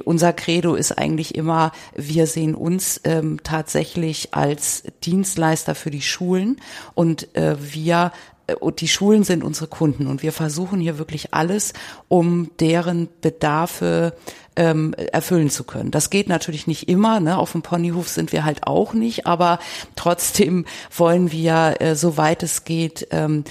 unser 0.05 0.31
Credo 0.33 0.75
ist 0.75 0.91
eigentlich 0.91 1.33
immer, 1.33 1.71
wir 1.95 2.27
sehen 2.27 2.53
uns 2.53 3.01
ähm, 3.03 3.39
tatsächlich 3.43 4.33
als 4.35 4.83
Dienstleister 5.03 5.73
für 5.73 5.89
die 5.89 6.03
Schulen 6.03 6.61
und 6.93 7.35
äh, 7.35 7.55
wir 7.59 8.11
äh, 8.45 8.53
und 8.53 8.81
die 8.81 8.87
Schulen 8.87 9.23
sind 9.23 9.43
unsere 9.43 9.67
Kunden 9.67 10.05
und 10.05 10.21
wir 10.21 10.31
versuchen 10.31 10.79
hier 10.79 10.99
wirklich 10.99 11.33
alles, 11.33 11.73
um 12.07 12.51
deren 12.59 13.09
Bedarfe 13.21 14.13
ähm, 14.59 14.93
erfüllen 14.93 15.49
zu 15.49 15.63
können. 15.63 15.89
Das 15.89 16.09
geht 16.09 16.27
natürlich 16.27 16.67
nicht 16.67 16.89
immer. 16.89 17.21
Ne? 17.21 17.37
Auf 17.37 17.53
dem 17.53 17.61
Ponyhof 17.61 18.09
sind 18.09 18.33
wir 18.33 18.43
halt 18.43 18.67
auch 18.67 18.93
nicht, 18.93 19.25
aber 19.25 19.57
trotzdem 19.95 20.65
wollen 20.95 21.31
wir, 21.31 21.77
äh, 21.79 21.95
soweit 21.95 22.43
es 22.43 22.65
geht, 22.65 23.07
ähm, 23.11 23.45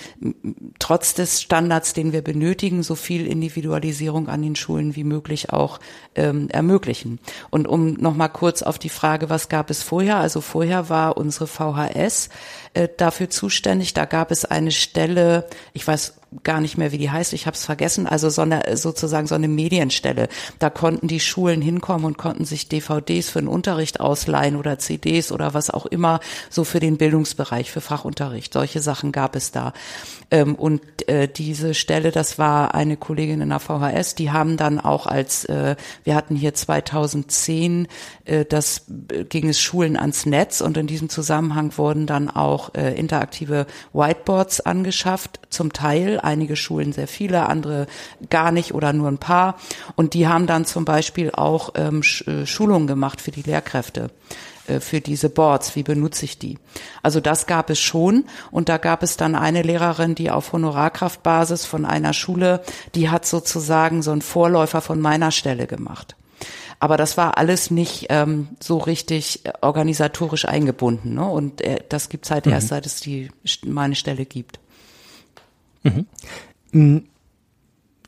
trotz 0.79 1.15
des 1.15 1.41
Standards, 1.41 1.95
den 1.95 2.13
wir 2.13 2.21
benötigen, 2.21 2.83
so 2.83 2.95
viel 2.95 3.27
Individualisierung 3.27 4.29
an 4.29 4.43
den 4.43 4.55
Schulen 4.55 4.97
wie 4.97 5.05
möglich 5.05 5.51
auch 5.51 5.81
ähm, 6.15 6.51
ermöglichen. 6.51 7.21
Und 7.49 7.67
um 7.67 7.95
nochmal 7.95 8.29
kurz 8.29 8.63
auf 8.63 8.79
die 8.79 8.91
Frage, 8.91 9.31
was 9.31 9.49
gab 9.49 9.71
es 9.71 9.83
vorher? 9.83 10.19
Also 10.19 10.43
vorher 10.43 10.91
war 10.91 11.17
unsere 11.17 11.47
VHS 11.47 12.29
äh, 12.75 12.87
dafür 12.95 13.31
zuständig. 13.31 13.95
Da 13.95 14.05
gab 14.05 14.31
es 14.31 14.45
eine 14.45 14.73
Stelle, 14.73 15.49
ich 15.73 15.87
weiß 15.87 16.18
gar 16.45 16.61
nicht 16.61 16.77
mehr, 16.77 16.93
wie 16.93 16.99
die 16.99 17.11
heißt, 17.11 17.33
ich 17.33 17.47
habe 17.47 17.55
es 17.55 17.65
vergessen, 17.65 18.07
also 18.07 18.29
so 18.29 18.43
eine, 18.43 18.77
sozusagen 18.77 19.27
so 19.27 19.35
eine 19.35 19.49
Medienstelle. 19.49 20.29
Da 20.59 20.69
konnten 20.71 21.09
die 21.09 21.21
Schulen 21.21 21.63
hinkommen 21.63 22.05
und 22.05 22.19
konnten 22.19 22.45
sich 22.45 22.69
DVDs 22.69 23.31
für 23.31 23.41
den 23.41 23.49
Unterricht 23.49 24.01
ausleihen 24.01 24.57
oder 24.57 24.79
CDs 24.79 25.33
oder 25.33 25.55
was 25.55 25.71
auch 25.71 25.87
immer, 25.87 26.21
so 26.51 26.65
für 26.65 26.81
den 26.81 26.99
Bildungsbereich, 26.99 27.71
für 27.71 27.81
Fachunterricht. 27.81 28.53
Solche 28.53 28.81
Sachen 28.81 29.13
gab 29.13 29.37
es 29.37 29.53
da. 29.53 29.73
Ähm, 30.31 30.55
und 30.55 31.09
äh, 31.09 31.29
diese 31.29 31.73
Stelle, 31.73 32.11
das 32.11 32.39
war 32.39 32.75
eine 32.75 32.97
Kollegin 32.97 33.41
in 33.41 33.49
der 33.49 33.61
VHS, 33.61 34.15
die 34.15 34.31
haben 34.31 34.57
dann 34.57 34.79
auch 34.79 35.07
als, 35.07 35.47
äh, 35.47 35.77
wir 36.05 36.15
hatten 36.15 36.37
hier 36.37 36.53
2010, 36.53 37.89
äh, 38.27 38.45
das 38.45 38.85
ging 39.31 39.49
es 39.49 39.59
Schulen 39.59 39.97
ans 39.97 40.27
Netz 40.27 40.61
und 40.61 40.77
in 40.77 40.87
diesem 40.87 41.09
Zusammenhang 41.09 41.77
wurden 41.77 42.07
dann 42.07 42.29
auch 42.29 42.75
interaktive 42.75 43.67
Whiteboards 43.93 44.61
angeschafft, 44.61 45.41
zum 45.51 45.73
Teil, 45.73 46.18
einige 46.19 46.57
Schulen 46.57 46.93
sehr 46.93 47.09
viele, 47.09 47.49
andere 47.49 47.87
gar 48.31 48.53
nicht 48.53 48.75
oder 48.75 48.93
nur 48.93 49.09
ein 49.09 49.19
paar. 49.19 49.57
Und 49.97 50.15
die 50.15 50.29
haben 50.29 50.47
dann 50.47 50.65
zum 50.65 50.85
Beispiel 50.85 51.31
auch 51.33 51.71
ähm, 51.75 52.03
Schulungen 52.03 52.87
gemacht 52.87 53.21
für 53.21 53.31
die 53.31 53.43
Lehrkräfte. 53.43 54.11
Äh, 54.69 54.81
für 54.81 55.01
diese 55.01 55.31
Boards, 55.31 55.75
wie 55.77 55.83
benutze 55.83 56.25
ich 56.25 56.39
die? 56.39 56.59
Also 57.03 57.21
das 57.21 57.47
gab 57.47 57.71
es 57.71 57.81
schon 57.81 58.25
und 58.51 58.69
da 58.69 58.79
gab 58.79 59.03
es 59.03 59.17
dann 59.17 59.35
eine 59.35 59.63
Lehrerin, 59.63 60.15
die 60.15 60.31
auf 60.31 60.53
Honorarkraftbasis 60.53 61.65
von 61.65 61.85
einer 61.85 62.13
Schule, 62.13 62.63
die 62.95 63.11
hat 63.11 63.27
sozusagen 63.27 64.03
so 64.03 64.13
einen 64.13 64.23
Vorläufer 64.23 64.81
von 64.81 65.01
meiner 65.01 65.31
Stelle 65.31 65.67
gemacht. 65.67 66.17
Aber 66.81 66.97
das 66.97 67.17
war 67.17 67.39
alles 67.39 67.73
nicht 67.73 68.07
ähm, 68.09 68.49
so 68.61 68.79
richtig 68.79 69.45
äh, 69.45 69.53
organisatorisch 69.63 70.45
eingebunden. 70.45 71.15
Ne? 71.15 71.25
Und 71.25 71.61
äh, 71.61 71.81
das 71.89 72.09
gibt's 72.09 72.31
halt 72.31 72.47
mhm. 72.47 72.53
erst, 72.53 72.69
seit 72.69 72.87
es 72.87 73.01
die 73.01 73.31
meine 73.65 73.97
Stelle 73.97 74.27
gibt. 74.27 74.61
Mhm. 75.93 76.07
Mm, 76.73 77.03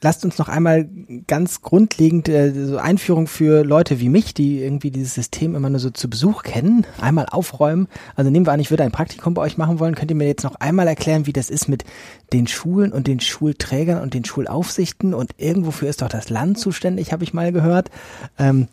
lasst 0.02 0.24
uns 0.24 0.38
noch 0.38 0.48
einmal 0.48 0.88
ganz 1.26 1.62
grundlegend 1.62 2.28
äh, 2.28 2.52
so 2.52 2.78
Einführung 2.78 3.26
für 3.26 3.64
Leute 3.64 4.00
wie 4.00 4.08
mich, 4.08 4.34
die 4.34 4.62
irgendwie 4.62 4.90
dieses 4.90 5.14
System 5.14 5.54
immer 5.54 5.68
nur 5.68 5.78
so 5.78 5.90
zu 5.90 6.08
Besuch 6.08 6.42
kennen, 6.42 6.86
einmal 7.00 7.26
aufräumen. 7.26 7.88
Also 8.16 8.30
nehmen 8.30 8.46
wir 8.46 8.52
an, 8.52 8.60
ich 8.60 8.70
würde 8.70 8.84
ein 8.84 8.92
Praktikum 8.92 9.34
bei 9.34 9.42
euch 9.42 9.58
machen 9.58 9.78
wollen. 9.78 9.94
Könnt 9.94 10.10
ihr 10.10 10.16
mir 10.16 10.26
jetzt 10.26 10.44
noch 10.44 10.54
einmal 10.56 10.88
erklären, 10.88 11.26
wie 11.26 11.32
das 11.32 11.50
ist 11.50 11.68
mit 11.68 11.84
den 12.32 12.46
Schulen 12.46 12.92
und 12.92 13.06
den 13.06 13.20
Schulträgern 13.20 14.00
und 14.00 14.14
den 14.14 14.24
Schulaufsichten? 14.24 15.12
Und 15.12 15.32
irgendwofür 15.36 15.88
ist 15.88 16.02
doch 16.02 16.08
das 16.08 16.30
Land 16.30 16.58
zuständig, 16.58 17.12
habe 17.12 17.24
ich 17.24 17.34
mal 17.34 17.52
gehört. 17.52 17.90
Ähm, 18.38 18.68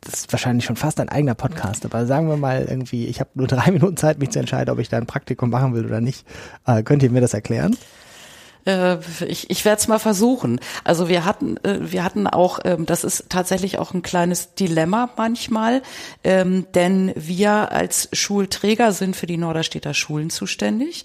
das 0.00 0.20
ist 0.20 0.32
wahrscheinlich 0.32 0.64
schon 0.64 0.76
fast 0.76 0.98
ein 1.00 1.08
eigener 1.08 1.34
Podcast, 1.34 1.84
aber 1.84 2.06
sagen 2.06 2.28
wir 2.28 2.36
mal 2.36 2.66
irgendwie, 2.68 3.06
ich 3.06 3.20
habe 3.20 3.30
nur 3.34 3.46
drei 3.46 3.70
Minuten 3.72 3.96
Zeit, 3.96 4.18
mich 4.18 4.30
zu 4.30 4.40
entscheiden, 4.40 4.72
ob 4.72 4.80
ich 4.80 4.88
da 4.88 4.96
ein 4.96 5.06
Praktikum 5.06 5.50
machen 5.50 5.74
will 5.74 5.84
oder 5.84 6.00
nicht. 6.00 6.26
Äh, 6.66 6.82
könnt 6.82 7.02
ihr 7.02 7.10
mir 7.10 7.20
das 7.20 7.34
erklären? 7.34 7.76
Äh, 8.64 8.98
ich 9.26 9.50
ich 9.50 9.64
werde 9.64 9.80
es 9.80 9.88
mal 9.88 9.98
versuchen. 9.98 10.60
Also 10.84 11.08
wir 11.08 11.24
hatten, 11.24 11.56
äh, 11.64 11.78
wir 11.80 12.04
hatten 12.04 12.26
auch, 12.26 12.60
ähm, 12.64 12.86
das 12.86 13.04
ist 13.04 13.26
tatsächlich 13.28 13.78
auch 13.78 13.94
ein 13.94 14.02
kleines 14.02 14.54
Dilemma 14.54 15.10
manchmal, 15.16 15.82
ähm, 16.24 16.66
denn 16.74 17.12
wir 17.16 17.72
als 17.72 18.08
Schulträger 18.12 18.92
sind 18.92 19.16
für 19.16 19.26
die 19.26 19.36
Norderstädter 19.36 19.94
Schulen 19.94 20.30
zuständig, 20.30 21.04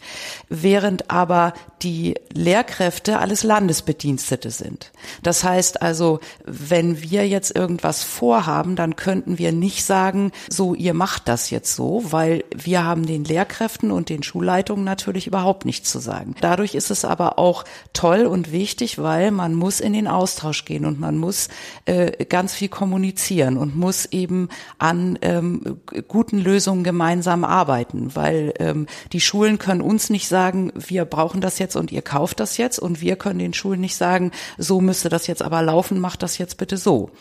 während 0.49 1.09
aber 1.09 1.53
die 1.81 2.15
Lehrkräfte 2.33 3.19
alles 3.19 3.43
Landesbedienstete 3.43 4.51
sind. 4.51 4.91
Das 5.23 5.43
heißt 5.43 5.81
also, 5.81 6.19
wenn 6.45 7.01
wir 7.01 7.27
jetzt 7.27 7.55
irgendwas 7.55 8.03
vorhaben, 8.03 8.75
dann 8.75 8.95
könnten 8.95 9.37
wir 9.37 9.51
nicht 9.51 9.85
sagen, 9.85 10.31
so 10.49 10.73
ihr 10.73 10.93
macht 10.93 11.27
das 11.27 11.49
jetzt 11.49 11.75
so, 11.75 12.03
weil 12.09 12.43
wir 12.55 12.83
haben 12.83 13.05
den 13.05 13.23
Lehrkräften 13.23 13.91
und 13.91 14.09
den 14.09 14.23
Schulleitungen 14.23 14.83
natürlich 14.83 15.27
überhaupt 15.27 15.65
nichts 15.65 15.91
zu 15.91 15.99
sagen. 15.99 16.35
Dadurch 16.41 16.75
ist 16.75 16.91
es 16.91 17.05
aber 17.05 17.39
auch 17.39 17.46
auch 17.47 17.63
toll 17.93 18.25
und 18.25 18.51
wichtig, 18.51 18.99
weil 18.99 19.31
man 19.31 19.53
muss 19.53 19.79
in 19.79 19.93
den 19.93 20.07
Austausch 20.07 20.65
gehen 20.65 20.85
und 20.85 20.99
man 20.99 21.17
muss 21.17 21.47
äh, 21.85 22.25
ganz 22.25 22.53
viel 22.53 22.67
kommunizieren 22.67 23.57
und 23.57 23.75
muss 23.75 24.05
eben 24.07 24.49
an 24.77 25.17
ähm, 25.21 25.79
guten 26.07 26.39
Lösungen 26.39 26.83
gemeinsam 26.83 27.45
arbeiten, 27.45 28.15
weil 28.15 28.53
ähm, 28.59 28.87
die 29.13 29.21
Schulen 29.21 29.59
können 29.59 29.81
uns 29.81 30.09
nicht 30.09 30.27
sagen, 30.27 30.73
wir 30.75 31.05
brauchen 31.05 31.39
das 31.39 31.57
jetzt 31.57 31.77
und 31.77 31.91
ihr 31.91 32.01
kauft 32.01 32.41
das 32.41 32.57
jetzt 32.57 32.79
und 32.79 32.99
wir 32.99 33.15
können 33.15 33.39
den 33.39 33.53
Schulen 33.53 33.79
nicht 33.79 33.95
sagen, 33.95 34.31
so 34.57 34.81
müsste 34.81 35.07
das 35.07 35.27
jetzt 35.27 35.41
aber 35.41 35.61
laufen, 35.61 35.99
macht 35.99 36.23
das 36.23 36.37
jetzt 36.37 36.57
bitte 36.57 36.75
so. 36.75 37.11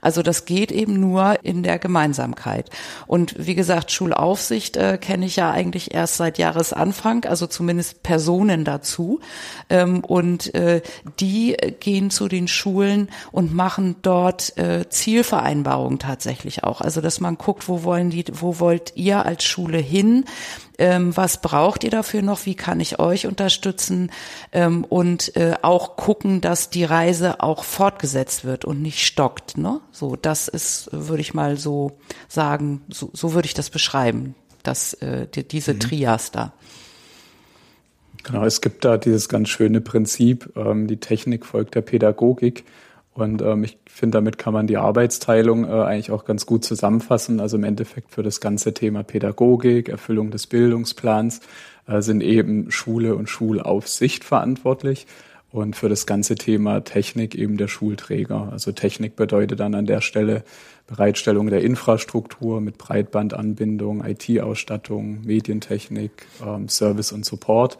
Also 0.00 0.22
das 0.22 0.44
geht 0.46 0.72
eben 0.72 0.98
nur 0.98 1.44
in 1.44 1.62
der 1.62 1.78
Gemeinsamkeit. 1.78 2.70
Und 3.06 3.34
wie 3.38 3.54
gesagt, 3.54 3.92
Schulaufsicht 3.92 4.76
äh, 4.76 4.98
kenne 5.00 5.26
ich 5.26 5.36
ja 5.36 5.50
eigentlich 5.52 5.94
erst 5.94 6.16
seit 6.16 6.38
Jahresanfang, 6.38 7.24
also 7.26 7.46
zumindest 7.46 8.02
Personen 8.02 8.64
dazu. 8.64 9.20
Ähm, 9.76 10.04
und 10.04 10.54
äh, 10.54 10.82
die 11.20 11.56
gehen 11.80 12.10
zu 12.10 12.28
den 12.28 12.48
Schulen 12.48 13.08
und 13.32 13.54
machen 13.54 13.96
dort 14.02 14.56
äh, 14.58 14.88
Zielvereinbarungen 14.88 15.98
tatsächlich 15.98 16.64
auch. 16.64 16.80
Also 16.80 17.00
dass 17.00 17.20
man 17.20 17.36
guckt, 17.36 17.68
wo 17.68 17.82
wollen 17.82 18.10
die, 18.10 18.24
wo 18.32 18.58
wollt 18.60 18.92
ihr 18.96 19.24
als 19.24 19.44
Schule 19.44 19.78
hin? 19.78 20.24
ähm, 20.78 21.16
was 21.16 21.40
braucht 21.40 21.84
ihr 21.84 21.90
dafür 21.90 22.22
noch, 22.22 22.46
wie 22.46 22.54
kann 22.54 22.80
ich 22.80 22.98
euch 22.98 23.26
unterstützen 23.26 24.10
ähm, 24.52 24.84
und 24.84 25.36
äh, 25.36 25.54
auch 25.62 25.96
gucken, 25.96 26.40
dass 26.40 26.70
die 26.70 26.84
Reise 26.84 27.40
auch 27.40 27.64
fortgesetzt 27.64 28.44
wird 28.44 28.64
und 28.64 28.82
nicht 28.82 29.04
stockt. 29.04 29.56
Ne? 29.56 29.80
So, 29.92 30.16
das 30.16 30.48
ist, 30.48 30.88
würde 30.92 31.20
ich 31.20 31.34
mal 31.34 31.56
so 31.56 31.98
sagen, 32.28 32.82
so, 32.88 33.10
so 33.12 33.32
würde 33.32 33.46
ich 33.46 33.54
das 33.54 33.70
beschreiben, 33.70 34.34
dass 34.62 34.94
äh, 34.94 35.26
die, 35.26 35.46
diese 35.46 35.74
mhm. 35.74 35.80
Trias 35.80 36.30
da. 36.30 36.52
Genau, 38.26 38.44
es 38.44 38.60
gibt 38.60 38.84
da 38.84 38.98
dieses 38.98 39.28
ganz 39.28 39.48
schöne 39.48 39.80
Prinzip, 39.80 40.50
ähm, 40.56 40.88
die 40.88 40.96
Technik 40.96 41.46
folgt 41.46 41.76
der 41.76 41.82
Pädagogik. 41.82 42.64
Und 43.14 43.40
ähm, 43.40 43.62
ich 43.62 43.78
finde, 43.86 44.18
damit 44.18 44.36
kann 44.36 44.52
man 44.52 44.66
die 44.66 44.78
Arbeitsteilung 44.78 45.64
äh, 45.64 45.68
eigentlich 45.68 46.10
auch 46.10 46.24
ganz 46.24 46.44
gut 46.44 46.64
zusammenfassen. 46.64 47.38
Also 47.38 47.56
im 47.56 47.62
Endeffekt 47.62 48.10
für 48.10 48.24
das 48.24 48.40
ganze 48.40 48.74
Thema 48.74 49.04
Pädagogik, 49.04 49.88
Erfüllung 49.88 50.32
des 50.32 50.48
Bildungsplans 50.48 51.40
äh, 51.86 52.02
sind 52.02 52.20
eben 52.20 52.72
Schule 52.72 53.14
und 53.14 53.30
Schulaufsicht 53.30 54.24
verantwortlich 54.24 55.06
und 55.52 55.76
für 55.76 55.88
das 55.88 56.04
ganze 56.04 56.34
Thema 56.34 56.82
Technik 56.82 57.36
eben 57.36 57.56
der 57.56 57.68
Schulträger. 57.68 58.48
Also 58.50 58.72
Technik 58.72 59.14
bedeutet 59.14 59.60
dann 59.60 59.76
an 59.76 59.86
der 59.86 60.00
Stelle 60.00 60.42
Bereitstellung 60.88 61.46
der 61.46 61.62
Infrastruktur 61.62 62.60
mit 62.60 62.76
Breitbandanbindung, 62.76 64.04
IT-Ausstattung, 64.04 65.20
Medientechnik, 65.24 66.26
ähm, 66.44 66.68
Service 66.68 67.12
und 67.12 67.24
Support 67.24 67.78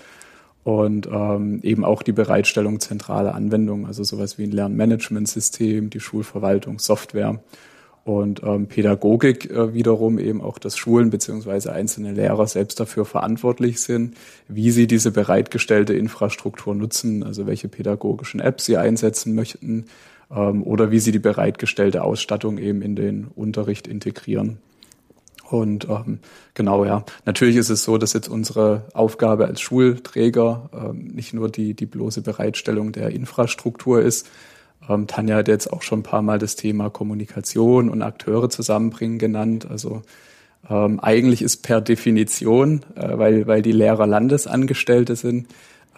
und 0.66 1.06
ähm, 1.06 1.60
eben 1.62 1.84
auch 1.84 2.02
die 2.02 2.10
Bereitstellung 2.10 2.80
zentraler 2.80 3.36
Anwendungen, 3.36 3.86
also 3.86 4.02
sowas 4.02 4.36
wie 4.36 4.42
ein 4.42 4.50
Lernmanagementsystem, 4.50 5.90
die 5.90 6.00
Schulverwaltung, 6.00 6.80
Software 6.80 7.38
und 8.02 8.42
ähm, 8.42 8.66
Pädagogik 8.66 9.48
äh, 9.48 9.74
wiederum 9.74 10.18
eben 10.18 10.40
auch, 10.40 10.58
dass 10.58 10.76
Schulen 10.76 11.10
beziehungsweise 11.10 11.72
einzelne 11.72 12.10
Lehrer 12.10 12.48
selbst 12.48 12.80
dafür 12.80 13.04
verantwortlich 13.04 13.80
sind, 13.80 14.16
wie 14.48 14.72
sie 14.72 14.88
diese 14.88 15.12
bereitgestellte 15.12 15.94
Infrastruktur 15.94 16.74
nutzen, 16.74 17.22
also 17.22 17.46
welche 17.46 17.68
pädagogischen 17.68 18.40
Apps 18.40 18.64
sie 18.64 18.76
einsetzen 18.76 19.36
möchten 19.36 19.84
ähm, 20.32 20.64
oder 20.64 20.90
wie 20.90 20.98
sie 20.98 21.12
die 21.12 21.20
bereitgestellte 21.20 22.02
Ausstattung 22.02 22.58
eben 22.58 22.82
in 22.82 22.96
den 22.96 23.28
Unterricht 23.36 23.86
integrieren. 23.86 24.58
Und 25.48 25.88
ähm, 25.88 26.18
genau, 26.54 26.84
ja. 26.84 27.04
Natürlich 27.24 27.56
ist 27.56 27.70
es 27.70 27.84
so, 27.84 27.98
dass 27.98 28.12
jetzt 28.12 28.28
unsere 28.28 28.86
Aufgabe 28.94 29.46
als 29.46 29.60
Schulträger 29.60 30.70
ähm, 30.72 31.08
nicht 31.14 31.34
nur 31.34 31.48
die, 31.48 31.74
die 31.74 31.86
bloße 31.86 32.22
Bereitstellung 32.22 32.92
der 32.92 33.10
Infrastruktur 33.10 34.02
ist. 34.02 34.28
Ähm, 34.88 35.06
Tanja 35.06 35.36
hat 35.36 35.48
jetzt 35.48 35.72
auch 35.72 35.82
schon 35.82 36.00
ein 36.00 36.04
paar 36.04 36.22
Mal 36.22 36.38
das 36.38 36.56
Thema 36.56 36.90
Kommunikation 36.90 37.88
und 37.88 38.02
Akteure 38.02 38.48
zusammenbringen 38.48 39.18
genannt. 39.18 39.68
Also 39.70 40.02
ähm, 40.68 40.98
eigentlich 41.00 41.42
ist 41.42 41.58
per 41.58 41.80
Definition, 41.80 42.84
äh, 42.96 43.16
weil, 43.16 43.46
weil 43.46 43.62
die 43.62 43.72
Lehrer 43.72 44.06
Landesangestellte 44.06 45.14
sind, 45.14 45.46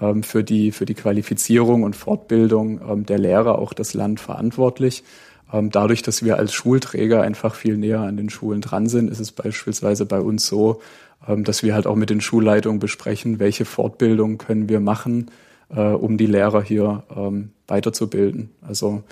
ähm, 0.01 0.23
für, 0.23 0.45
die, 0.45 0.73
für 0.73 0.85
die 0.85 0.95
Qualifizierung 0.95 1.83
und 1.83 1.97
Fortbildung 1.97 2.81
ähm, 2.89 3.07
der 3.07 3.19
Lehrer 3.19 3.59
auch 3.59 3.73
das 3.73 3.95
Land 3.95 4.21
verantwortlich. 4.21 5.05
Ähm, 5.53 5.71
dadurch, 5.71 6.03
dass 6.03 6.25
wir 6.25 6.39
als 6.39 6.53
Schulträger 6.53 7.23
einfach 7.23 7.55
viel 7.55 7.77
näher 7.77 8.01
an 8.01 8.17
den 8.17 8.31
Schulen 8.31 8.61
dran 8.61 8.89
sind, 8.89 9.11
ist 9.11 9.21
es 9.21 9.33
beispielsweise 9.33 10.05
bei 10.07 10.21
uns 10.21 10.47
so, 10.47 10.81
ähm, 11.27 11.45
dass 11.45 11.63
wir 11.63 11.75
halt 11.75 11.87
auch 11.87 11.97
mit 11.97 12.11
den 12.11 12.21
Schulleitungen 12.21 12.79
besprechen, 12.79 13.39
welche 13.39 13.65
Fortbildung 13.65 14.39
können 14.39 14.69
wir 14.69 14.81
machen, 14.81 15.31
äh, 15.71 15.81
um 15.81 16.19
die 16.19 16.27
Lehrer 16.27 16.63
hier 16.63 17.05
ähm, 17.15 17.51
weiterzubilden. 17.67 18.51
Also 18.67 19.03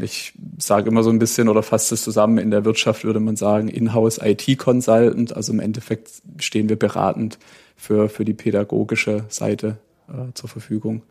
ich 0.00 0.32
sage 0.58 0.88
immer 0.88 1.04
so 1.04 1.10
ein 1.10 1.20
bisschen 1.20 1.48
oder 1.48 1.62
fasse 1.62 1.94
es 1.94 2.02
zusammen, 2.02 2.38
in 2.38 2.50
der 2.50 2.64
Wirtschaft 2.64 3.04
würde 3.04 3.20
man 3.20 3.36
sagen, 3.36 3.68
Inhouse 3.68 4.18
IT 4.20 4.58
Consultant. 4.58 5.36
Also 5.36 5.52
im 5.52 5.60
Endeffekt 5.60 6.10
stehen 6.38 6.68
wir 6.68 6.76
beratend 6.76 7.38
für, 7.76 8.08
für 8.08 8.24
die 8.24 8.32
pädagogische 8.32 9.26
Seite 9.28 9.76
äh, 10.08 10.32
zur 10.34 10.48
Verfügung. 10.48 11.02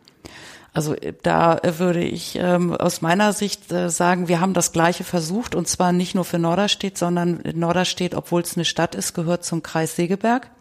Also 0.77 0.93
äh, 0.93 1.13
da 1.23 1.57
äh, 1.57 1.79
würde 1.79 2.03
ich 2.03 2.35
ähm, 2.35 2.71
aus 2.75 3.01
meiner 3.01 3.33
Sicht 3.33 3.71
äh, 3.71 3.89
sagen, 3.89 4.27
wir 4.27 4.39
haben 4.39 4.53
das 4.53 4.71
Gleiche 4.71 5.03
versucht 5.03 5.55
und 5.55 5.67
zwar 5.67 5.91
nicht 5.91 6.13
nur 6.13 6.23
für 6.23 6.37
Norderstedt, 6.37 6.99
sondern 6.99 7.41
Norderstedt, 7.55 8.13
obwohl 8.13 8.41
es 8.41 8.55
eine 8.55 8.65
Stadt 8.65 8.93
ist, 8.93 9.15
gehört 9.15 9.43
zum 9.43 9.63
Kreis 9.63 9.95
Segeberg. 9.95 10.51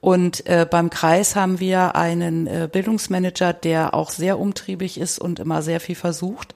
Und 0.00 0.44
äh, 0.46 0.66
beim 0.68 0.90
Kreis 0.90 1.36
haben 1.36 1.60
wir 1.60 1.94
einen 1.94 2.48
äh, 2.48 2.68
Bildungsmanager, 2.70 3.52
der 3.52 3.94
auch 3.94 4.10
sehr 4.10 4.40
umtriebig 4.40 4.98
ist 4.98 5.20
und 5.20 5.38
immer 5.38 5.62
sehr 5.62 5.78
viel 5.78 5.94
versucht. 5.94 6.55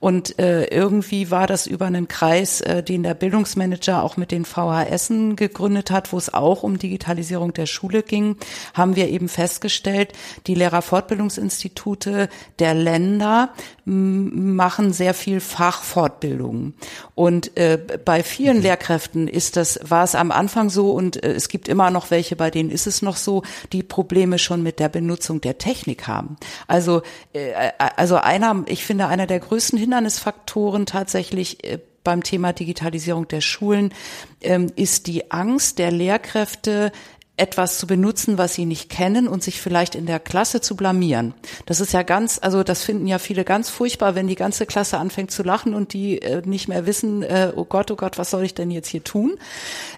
Und 0.00 0.38
äh, 0.38 0.64
irgendwie 0.64 1.30
war 1.30 1.46
das 1.46 1.66
über 1.66 1.86
einen 1.86 2.08
Kreis, 2.08 2.62
äh, 2.62 2.82
den 2.82 3.02
der 3.02 3.12
Bildungsmanager 3.14 4.02
auch 4.02 4.16
mit 4.16 4.30
den 4.30 4.46
VHSen 4.46 5.36
gegründet 5.36 5.90
hat, 5.90 6.12
wo 6.12 6.16
es 6.16 6.32
auch 6.32 6.62
um 6.62 6.78
Digitalisierung 6.78 7.52
der 7.52 7.66
Schule 7.66 8.02
ging, 8.02 8.36
haben 8.72 8.96
wir 8.96 9.08
eben 9.08 9.28
festgestellt, 9.28 10.14
die 10.46 10.54
Lehrerfortbildungsinstitute 10.54 12.30
der 12.58 12.74
Länder 12.74 13.50
machen 13.84 14.92
sehr 14.92 15.14
viel 15.14 15.40
Fachfortbildung. 15.40 16.74
Und 17.14 17.56
äh, 17.56 17.78
bei 18.04 18.22
vielen 18.22 18.58
mhm. 18.58 18.62
Lehrkräften 18.62 19.26
ist 19.26 19.56
das, 19.56 19.80
war 19.82 20.04
es 20.04 20.14
am 20.14 20.30
Anfang 20.30 20.70
so 20.70 20.92
und 20.92 21.22
äh, 21.22 21.32
es 21.32 21.48
gibt 21.48 21.68
immer 21.68 21.90
noch 21.90 22.10
welche, 22.10 22.36
bei 22.36 22.50
denen 22.50 22.70
ist 22.70 22.86
es 22.86 23.02
noch 23.02 23.16
so, 23.16 23.42
die 23.72 23.82
Probleme 23.82 24.38
schon 24.38 24.62
mit 24.62 24.78
der 24.78 24.88
Benutzung 24.88 25.40
der 25.40 25.58
Technik 25.58 26.06
haben. 26.06 26.36
Also, 26.68 27.02
äh, 27.32 27.52
also 27.96 28.16
einer, 28.16 28.62
ich 28.66 28.84
finde, 28.84 29.08
einer 29.08 29.26
der 29.26 29.39
größten 29.40 29.78
Hindernisfaktoren 29.78 30.86
tatsächlich 30.86 31.64
äh, 31.64 31.78
beim 32.04 32.22
Thema 32.22 32.52
Digitalisierung 32.52 33.28
der 33.28 33.40
Schulen 33.40 33.92
ähm, 34.40 34.72
ist 34.76 35.06
die 35.06 35.30
Angst 35.30 35.78
der 35.78 35.90
Lehrkräfte, 35.90 36.92
etwas 37.40 37.78
zu 37.78 37.86
benutzen, 37.86 38.36
was 38.36 38.54
sie 38.54 38.66
nicht 38.66 38.90
kennen 38.90 39.26
und 39.26 39.42
sich 39.42 39.60
vielleicht 39.60 39.94
in 39.94 40.04
der 40.04 40.20
Klasse 40.20 40.60
zu 40.60 40.76
blamieren. 40.76 41.32
Das 41.64 41.80
ist 41.80 41.92
ja 41.92 42.02
ganz, 42.02 42.38
also 42.40 42.62
das 42.62 42.84
finden 42.84 43.06
ja 43.06 43.18
viele 43.18 43.44
ganz 43.44 43.70
furchtbar, 43.70 44.14
wenn 44.14 44.26
die 44.26 44.34
ganze 44.34 44.66
Klasse 44.66 44.98
anfängt 44.98 45.30
zu 45.30 45.42
lachen 45.42 45.74
und 45.74 45.94
die 45.94 46.20
äh, 46.20 46.42
nicht 46.44 46.68
mehr 46.68 46.84
wissen, 46.84 47.22
äh, 47.22 47.52
oh 47.56 47.64
Gott, 47.64 47.90
oh 47.90 47.96
Gott, 47.96 48.18
was 48.18 48.30
soll 48.30 48.44
ich 48.44 48.54
denn 48.54 48.70
jetzt 48.70 48.88
hier 48.88 49.02
tun? 49.02 49.38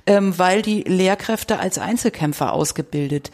Ähm, 0.07 0.39
weil 0.39 0.63
die 0.63 0.83
Lehrkräfte 0.83 1.59
als 1.59 1.79
Einzelkämpfer 1.79 2.53
ausgebildet 2.53 3.33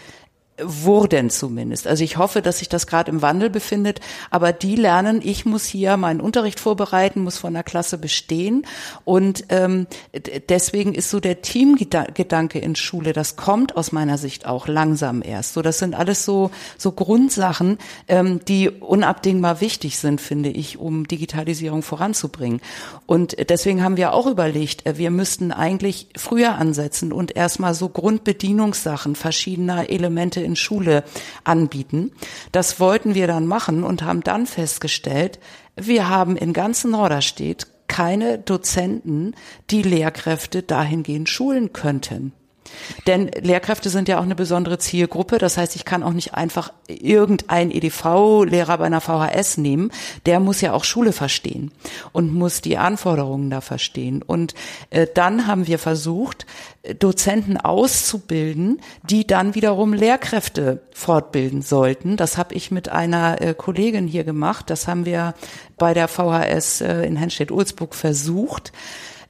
wurden 0.62 1.31
zumindest. 1.31 1.87
Also 1.87 2.05
ich 2.05 2.16
hoffe, 2.16 2.42
dass 2.42 2.59
sich 2.59 2.68
das 2.68 2.87
gerade 2.87 3.11
im 3.11 3.23
Wandel 3.23 3.51
befindet, 3.51 4.01
aber 4.31 4.53
die 4.53 4.77
lernen, 4.77 5.21
ich 5.23 5.44
muss 5.44 5.64
hier 5.64 5.97
meinen 5.97 6.21
Unterricht 6.21 6.61
vorbereiten, 6.61 7.23
muss 7.23 7.38
von 7.38 7.55
der 7.55 7.62
Klasse 7.62 7.99
bestehen 7.99 8.66
und 9.05 9.44
ähm, 9.49 9.87
deswegen 10.49 10.94
ist 10.94 11.11
so 11.11 11.21
der 11.21 11.42
Teamgedanke 11.42 12.59
in 12.59 12.77
Schule, 12.77 13.12
das 13.12 13.37
kommt 13.37 13.77
aus 13.77 13.92
meiner 13.92 14.18
Sicht 14.18 14.47
auch 14.47 14.68
langsam 14.68 15.23
erst. 15.23 15.55
So, 15.55 15.62
das 15.62 15.79
sind 15.79 15.94
alles 15.94 16.25
so 16.25 16.51
so 16.77 16.92
Grundsachen, 16.92 17.79
ähm, 18.09 18.40
die 18.47 18.68
unabdingbar 18.68 19.61
wichtig 19.61 19.99
sind, 19.99 20.21
finde 20.21 20.51
ich, 20.51 20.79
um 20.79 21.07
Digitalisierung 21.07 21.83
voranzubringen. 21.83 22.61
Und 23.07 23.37
deswegen 23.49 23.83
haben 23.83 23.97
wir 23.97 24.12
auch 24.12 24.27
überlegt, 24.27 24.87
äh, 24.87 24.99
wir 24.99 25.11
müssten 25.11 25.53
eigentlich 25.53 26.09
früher 26.16 26.57
ansetzen 26.57 27.12
und 27.12 27.37
erstmal 27.37 27.75
so 27.75 27.88
Grundbedienungssachen 27.88 29.14
verschiedener 29.14 29.90
Elemente 29.90 30.40
in 30.48 30.56
Schule 30.56 31.04
anbieten. 31.44 32.12
Das 32.52 32.80
wollten 32.80 33.14
wir 33.14 33.26
dann 33.26 33.46
machen 33.46 33.84
und 33.84 34.02
haben 34.02 34.22
dann 34.22 34.46
festgestellt, 34.46 35.38
wir 35.76 36.08
haben 36.08 36.37
in 36.37 36.52
ganzen 36.52 36.90
Norderstedt 36.90 37.68
keine 37.87 38.38
Dozenten, 38.38 39.34
die 39.70 39.82
Lehrkräfte 39.82 40.62
dahingehend 40.62 41.28
schulen 41.28 41.72
könnten. 41.72 42.32
Denn 43.07 43.31
Lehrkräfte 43.40 43.90
sind 43.90 44.09
ja 44.09 44.18
auch 44.18 44.22
eine 44.24 44.35
besondere 44.35 44.78
Zielgruppe. 44.78 45.38
Das 45.38 45.57
heißt, 45.57 45.76
ich 45.76 45.85
kann 45.85 46.02
auch 46.02 46.12
nicht 46.12 46.35
einfach 46.35 46.72
irgendein 46.87 47.70
EDV-Lehrer 47.70 48.78
bei 48.78 48.85
einer 48.85 49.00
VHS 49.00 49.59
nehmen. 49.59 49.90
Der 50.26 50.40
muss 50.40 50.61
ja 50.61 50.72
auch 50.72 50.85
Schule 50.85 51.12
verstehen 51.12 51.72
und 52.12 52.33
muss 52.33 52.61
die 52.61 52.78
Anforderungen 52.78 53.50
da 53.50 53.61
verstehen. 53.61 54.22
Und 54.22 54.54
äh, 54.90 55.07
dann 55.12 55.46
haben 55.46 55.66
wir 55.66 55.78
versucht, 55.78 56.46
Dozenten 56.98 57.57
auszubilden, 57.57 58.81
die 59.02 59.26
dann 59.26 59.54
wiederum 59.54 59.92
Lehrkräfte 59.92 60.83
fortbilden 60.92 61.62
sollten. 61.62 62.16
Das 62.16 62.38
habe 62.38 62.54
ich 62.54 62.70
mit 62.70 62.88
einer 62.88 63.40
äh, 63.40 63.54
Kollegin 63.54 64.07
hier 64.07 64.24
gemacht. 64.24 64.70
Das 64.70 64.88
haben 64.88 65.04
wir 65.04 65.35
bei 65.76 65.94
der 65.94 66.09
VHS 66.09 66.81
äh, 66.81 67.02
in 67.02 67.16
Henstedt-Ulzburg 67.16 67.94
versucht. 67.94 68.72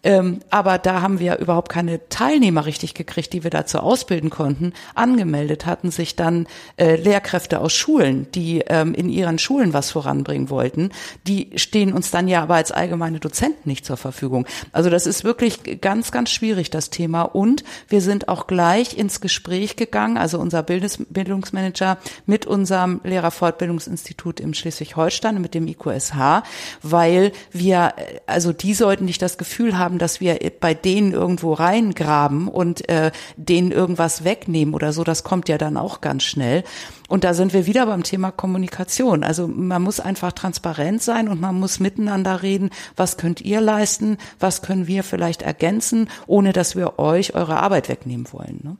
Ähm, 0.05 0.41
aber 0.51 0.79
da 0.79 1.03
haben 1.03 1.19
wir 1.19 1.39
überhaupt 1.39 1.71
keine 1.71 2.09
Teilnehmer 2.09 2.67
richtig 2.67 2.95
gekriegt, 2.95 3.33
die 3.33 3.43
wir 3.43 3.51
dazu 3.51 3.79
ausbilden 3.79 4.31
konnten. 4.31 4.73
Angemeldet 4.95 5.67
hatten 5.67 5.91
sich 5.91 6.15
dann 6.15 6.47
äh, 6.77 6.97
Lehrkräfte 6.97 7.61
aus 7.61 7.73
Schulen, 7.73 8.31
die 8.33 8.61
ähm, 8.69 8.95
in 8.95 9.09
ihren 9.09 9.39
Schulen 9.39 9.73
was 9.73 9.91
voranbringen 9.91 10.51
wollten. 10.51 10.91
Die 11.27 11.51
stehen 11.57 11.93
uns 11.93 12.11
dann 12.13 12.29
ja 12.29 12.43
aber 12.43 12.55
als 12.55 12.71
allgemeine 12.71 13.19
Dozenten 13.19 13.69
nicht 13.69 13.85
zur 13.85 13.97
Verfügung. 13.97 14.47
Also 14.73 14.89
das 14.89 15.07
ist 15.07 15.25
wirklich 15.25 15.81
ganz, 15.81 16.13
ganz 16.13 16.31
schwierig, 16.31 16.71
das 16.71 16.91
Thema. 16.91 17.23
Und 17.23 17.65
wir 17.89 18.01
sind 18.01 18.29
auch 18.29 18.47
gleich 18.47 18.97
ins 18.97 19.21
Gespräch 19.21 19.75
gegangen, 19.75 20.17
also 20.17 20.39
unser 20.39 20.63
Bildes 20.63 20.99
Bildungsmanager 21.11 21.99
mit 22.25 22.47
unserem 22.47 23.01
Lehrerfortbildungsinstitut 23.03 24.39
im 24.39 24.55
Schleswig-Holstein, 24.55 25.41
mit 25.41 25.55
dem 25.55 25.67
IQSH, 25.67 26.45
weil 26.83 27.33
wir, 27.51 27.95
äh, 27.97 28.21
also 28.27 28.53
die 28.53 28.75
sollten 28.75 29.05
nicht 29.05 29.23
das 29.23 29.39
Gefühl 29.39 29.77
haben, 29.77 29.88
haben, 29.89 29.99
dass 29.99 30.21
wir 30.21 30.39
bei 30.61 30.75
denen 30.75 31.13
irgendwo 31.13 31.55
reingraben 31.55 32.47
und 32.47 32.87
äh, 32.91 33.11
denen 33.37 33.73
irgendwas 33.73 34.23
wegnehmen 34.23 34.75
oder 34.75 34.93
so, 34.93 35.03
das 35.03 35.25
kommt 35.25 35.49
ja 35.49 35.57
dann 35.57 35.79
auch 35.79 36.03
ganz 36.03 36.25
schnell. 36.25 36.63
Und 37.09 37.25
da 37.25 37.33
sind 37.33 37.55
wir 37.55 37.65
wieder 37.65 37.87
beim 37.87 38.03
Thema 38.03 38.31
Kommunikation. 38.31 39.25
Also 39.25 39.49
man 39.49 39.81
muss 39.81 39.99
einfach 39.99 40.33
transparent 40.33 41.03
sein 41.03 41.29
und 41.29 41.41
man 41.41 41.55
muss 41.59 41.81
miteinander 41.81 42.43
reden, 42.43 42.69
was 42.97 43.17
könnt 43.17 43.41
ihr 43.41 43.63
leisten, 43.63 44.19
was 44.39 44.61
können 44.61 44.87
wir 44.87 45.03
vielleicht 45.03 45.41
ergänzen, 45.41 46.11
ohne 46.27 46.53
dass 46.53 46.77
wir 46.77 46.99
euch 46.99 47.35
eure 47.35 47.57
Arbeit 47.57 47.89
wegnehmen 47.89 48.27
wollen. 48.31 48.61
Ne? 48.63 48.77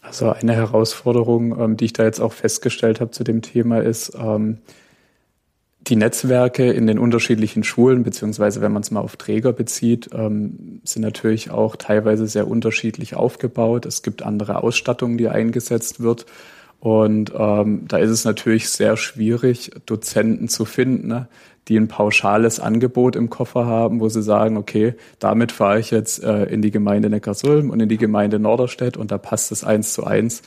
Also 0.00 0.30
eine 0.30 0.54
Herausforderung, 0.54 1.60
ähm, 1.60 1.76
die 1.76 1.84
ich 1.84 1.92
da 1.92 2.04
jetzt 2.04 2.20
auch 2.20 2.32
festgestellt 2.32 3.02
habe 3.02 3.10
zu 3.10 3.22
dem 3.22 3.42
Thema 3.42 3.82
ist, 3.82 4.14
ähm, 4.18 4.58
die 5.82 5.96
Netzwerke 5.96 6.70
in 6.70 6.86
den 6.86 6.98
unterschiedlichen 6.98 7.64
Schulen, 7.64 8.02
beziehungsweise 8.02 8.60
wenn 8.60 8.72
man 8.72 8.82
es 8.82 8.90
mal 8.90 9.00
auf 9.00 9.16
Träger 9.16 9.52
bezieht, 9.52 10.10
ähm, 10.12 10.80
sind 10.84 11.02
natürlich 11.02 11.50
auch 11.50 11.76
teilweise 11.76 12.26
sehr 12.26 12.48
unterschiedlich 12.48 13.14
aufgebaut. 13.14 13.86
Es 13.86 14.02
gibt 14.02 14.22
andere 14.22 14.62
Ausstattungen, 14.62 15.16
die 15.16 15.28
eingesetzt 15.28 16.00
wird. 16.00 16.26
Und 16.80 17.32
ähm, 17.36 17.86
da 17.88 17.98
ist 17.98 18.10
es 18.10 18.24
natürlich 18.24 18.68
sehr 18.68 18.96
schwierig, 18.96 19.70
Dozenten 19.86 20.48
zu 20.48 20.64
finden, 20.64 21.08
ne, 21.08 21.28
die 21.68 21.76
ein 21.76 21.88
pauschales 21.88 22.58
Angebot 22.58 23.16
im 23.16 23.28
Koffer 23.28 23.66
haben, 23.66 24.00
wo 24.00 24.08
sie 24.08 24.22
sagen, 24.22 24.56
okay, 24.56 24.94
damit 25.18 25.52
fahre 25.52 25.78
ich 25.78 25.90
jetzt 25.90 26.22
äh, 26.22 26.44
in 26.44 26.62
die 26.62 26.70
Gemeinde 26.70 27.10
Neckarsulm 27.10 27.70
und 27.70 27.80
in 27.80 27.88
die 27.88 27.98
Gemeinde 27.98 28.38
Norderstedt 28.38 28.96
und 28.96 29.10
da 29.10 29.18
passt 29.18 29.52
es 29.52 29.62
eins 29.62 29.92
zu 29.92 30.04
eins. 30.04 30.42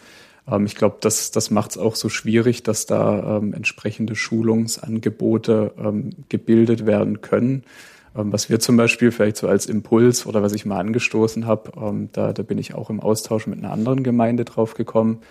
Ähm, 0.49 0.65
ich 0.65 0.75
glaube, 0.75 0.97
das, 1.01 1.31
das 1.31 1.51
macht 1.51 1.71
es 1.71 1.77
auch 1.77 1.95
so 1.95 2.09
schwierig, 2.09 2.63
dass 2.63 2.85
da 2.85 3.37
ähm, 3.37 3.53
entsprechende 3.53 4.15
Schulungsangebote 4.15 5.73
ähm, 5.77 6.11
gebildet 6.29 6.85
werden 6.85 7.21
können. 7.21 7.63
Ähm, 8.15 8.31
was 8.31 8.49
wir 8.49 8.59
zum 8.59 8.77
Beispiel 8.77 9.11
vielleicht 9.11 9.37
so 9.37 9.47
als 9.47 9.65
Impuls 9.65 10.25
oder 10.25 10.41
was 10.41 10.53
ich 10.53 10.65
mal 10.65 10.79
angestoßen 10.79 11.45
habe, 11.45 11.71
ähm, 11.77 12.09
da, 12.11 12.33
da 12.33 12.43
bin 12.43 12.57
ich 12.57 12.75
auch 12.75 12.89
im 12.89 12.99
Austausch 12.99 13.47
mit 13.47 13.59
einer 13.59 13.71
anderen 13.71 14.03
Gemeinde 14.03 14.45
drauf 14.45 14.73
gekommen, 14.73 15.21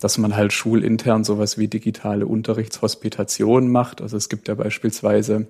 dass 0.00 0.18
man 0.18 0.36
halt 0.36 0.52
schulintern 0.52 1.24
sowas 1.24 1.58
wie 1.58 1.68
digitale 1.68 2.26
Unterrichtshospitation 2.26 3.68
macht. 3.68 4.00
Also 4.00 4.16
es 4.16 4.28
gibt 4.28 4.46
ja 4.46 4.54
beispielsweise 4.54 5.46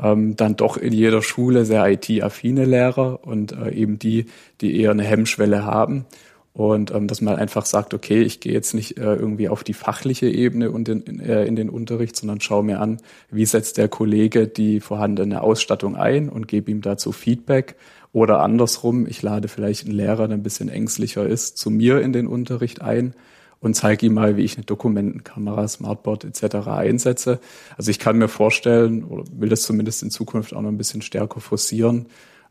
ähm, 0.00 0.36
dann 0.36 0.56
doch 0.56 0.78
in 0.78 0.92
jeder 0.92 1.20
Schule 1.20 1.66
sehr 1.66 1.86
IT-affine 1.86 2.64
Lehrer 2.64 3.20
und 3.22 3.52
äh, 3.52 3.70
eben 3.72 3.98
die, 3.98 4.26
die 4.62 4.80
eher 4.80 4.92
eine 4.92 5.04
Hemmschwelle 5.04 5.64
haben. 5.64 6.06
Und 6.54 6.90
ähm, 6.90 7.08
dass 7.08 7.22
man 7.22 7.36
einfach 7.36 7.64
sagt, 7.64 7.94
okay, 7.94 8.20
ich 8.20 8.40
gehe 8.40 8.52
jetzt 8.52 8.74
nicht 8.74 8.98
äh, 8.98 9.14
irgendwie 9.14 9.48
auf 9.48 9.64
die 9.64 9.72
fachliche 9.72 10.26
Ebene 10.26 10.70
und 10.70 10.88
in, 10.88 11.18
äh, 11.20 11.46
in 11.46 11.56
den 11.56 11.70
Unterricht, 11.70 12.14
sondern 12.14 12.42
schaue 12.42 12.62
mir 12.62 12.80
an, 12.80 13.00
wie 13.30 13.46
setzt 13.46 13.78
der 13.78 13.88
Kollege 13.88 14.48
die 14.48 14.80
vorhandene 14.80 15.42
Ausstattung 15.42 15.96
ein 15.96 16.28
und 16.28 16.48
gebe 16.48 16.70
ihm 16.70 16.82
dazu 16.82 17.12
Feedback. 17.12 17.76
Oder 18.12 18.40
andersrum, 18.40 19.06
ich 19.06 19.22
lade 19.22 19.48
vielleicht 19.48 19.86
einen 19.86 19.94
Lehrer, 19.94 20.28
der 20.28 20.36
ein 20.36 20.42
bisschen 20.42 20.68
ängstlicher 20.68 21.26
ist, 21.26 21.56
zu 21.56 21.70
mir 21.70 22.02
in 22.02 22.12
den 22.12 22.26
Unterricht 22.26 22.82
ein 22.82 23.14
und 23.60 23.74
zeige 23.74 24.06
ihm 24.06 24.14
mal, 24.14 24.36
wie 24.36 24.42
ich 24.42 24.56
eine 24.56 24.66
Dokumentenkamera, 24.66 25.66
Smartboard 25.66 26.24
etc. 26.24 26.68
einsetze. 26.68 27.40
Also 27.78 27.90
ich 27.90 27.98
kann 27.98 28.18
mir 28.18 28.28
vorstellen, 28.28 29.04
oder 29.04 29.24
will 29.32 29.48
das 29.48 29.62
zumindest 29.62 30.02
in 30.02 30.10
Zukunft 30.10 30.52
auch 30.52 30.60
noch 30.60 30.68
ein 30.68 30.76
bisschen 30.76 31.00
stärker 31.00 31.40
forcieren, 31.40 32.06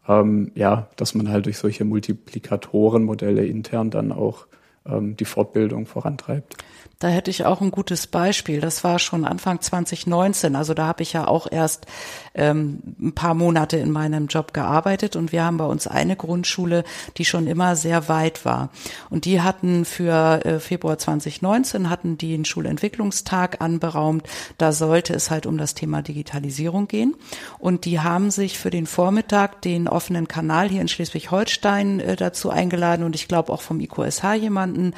ähm, 0.07 0.51
ja, 0.55 0.89
dass 0.95 1.15
man 1.15 1.29
halt 1.29 1.45
durch 1.45 1.57
solche 1.57 1.85
Multiplikatorenmodelle 1.85 3.45
intern 3.45 3.89
dann 3.91 4.11
auch 4.11 4.47
ähm, 4.85 5.15
die 5.15 5.25
Fortbildung 5.25 5.85
vorantreibt. 5.85 6.57
Da 7.01 7.07
hätte 7.07 7.31
ich 7.31 7.45
auch 7.45 7.61
ein 7.61 7.71
gutes 7.71 8.05
Beispiel. 8.05 8.61
Das 8.61 8.83
war 8.83 8.99
schon 8.99 9.25
Anfang 9.25 9.59
2019. 9.59 10.55
Also 10.55 10.75
da 10.75 10.85
habe 10.85 11.01
ich 11.01 11.13
ja 11.13 11.27
auch 11.27 11.47
erst 11.49 11.87
ähm, 12.35 12.79
ein 13.01 13.13
paar 13.13 13.33
Monate 13.33 13.77
in 13.77 13.89
meinem 13.89 14.27
Job 14.27 14.53
gearbeitet 14.53 15.15
und 15.15 15.31
wir 15.31 15.43
haben 15.43 15.57
bei 15.57 15.65
uns 15.65 15.87
eine 15.87 16.15
Grundschule, 16.15 16.83
die 17.17 17.25
schon 17.25 17.47
immer 17.47 17.75
sehr 17.75 18.07
weit 18.07 18.45
war. 18.45 18.69
Und 19.09 19.25
die 19.25 19.41
hatten 19.41 19.83
für 19.83 20.45
äh, 20.45 20.59
Februar 20.59 20.99
2019 20.99 21.89
hatten 21.89 22.19
die 22.19 22.35
einen 22.35 22.45
Schulentwicklungstag 22.45 23.61
anberaumt. 23.61 24.27
Da 24.59 24.71
sollte 24.71 25.15
es 25.15 25.31
halt 25.31 25.47
um 25.47 25.57
das 25.57 25.73
Thema 25.73 26.03
Digitalisierung 26.03 26.87
gehen. 26.87 27.15
Und 27.57 27.85
die 27.85 27.99
haben 27.99 28.29
sich 28.29 28.59
für 28.59 28.69
den 28.69 28.85
Vormittag 28.85 29.63
den 29.63 29.87
offenen 29.87 30.27
Kanal 30.27 30.69
hier 30.69 30.81
in 30.81 30.87
Schleswig-Holstein 30.87 31.99
äh, 31.99 32.15
dazu 32.15 32.51
eingeladen 32.51 33.03
und 33.03 33.15
ich 33.15 33.27
glaube 33.27 33.51
auch 33.51 33.61
vom 33.61 33.79
IQSH 33.79 34.35
jemanden, 34.35 34.93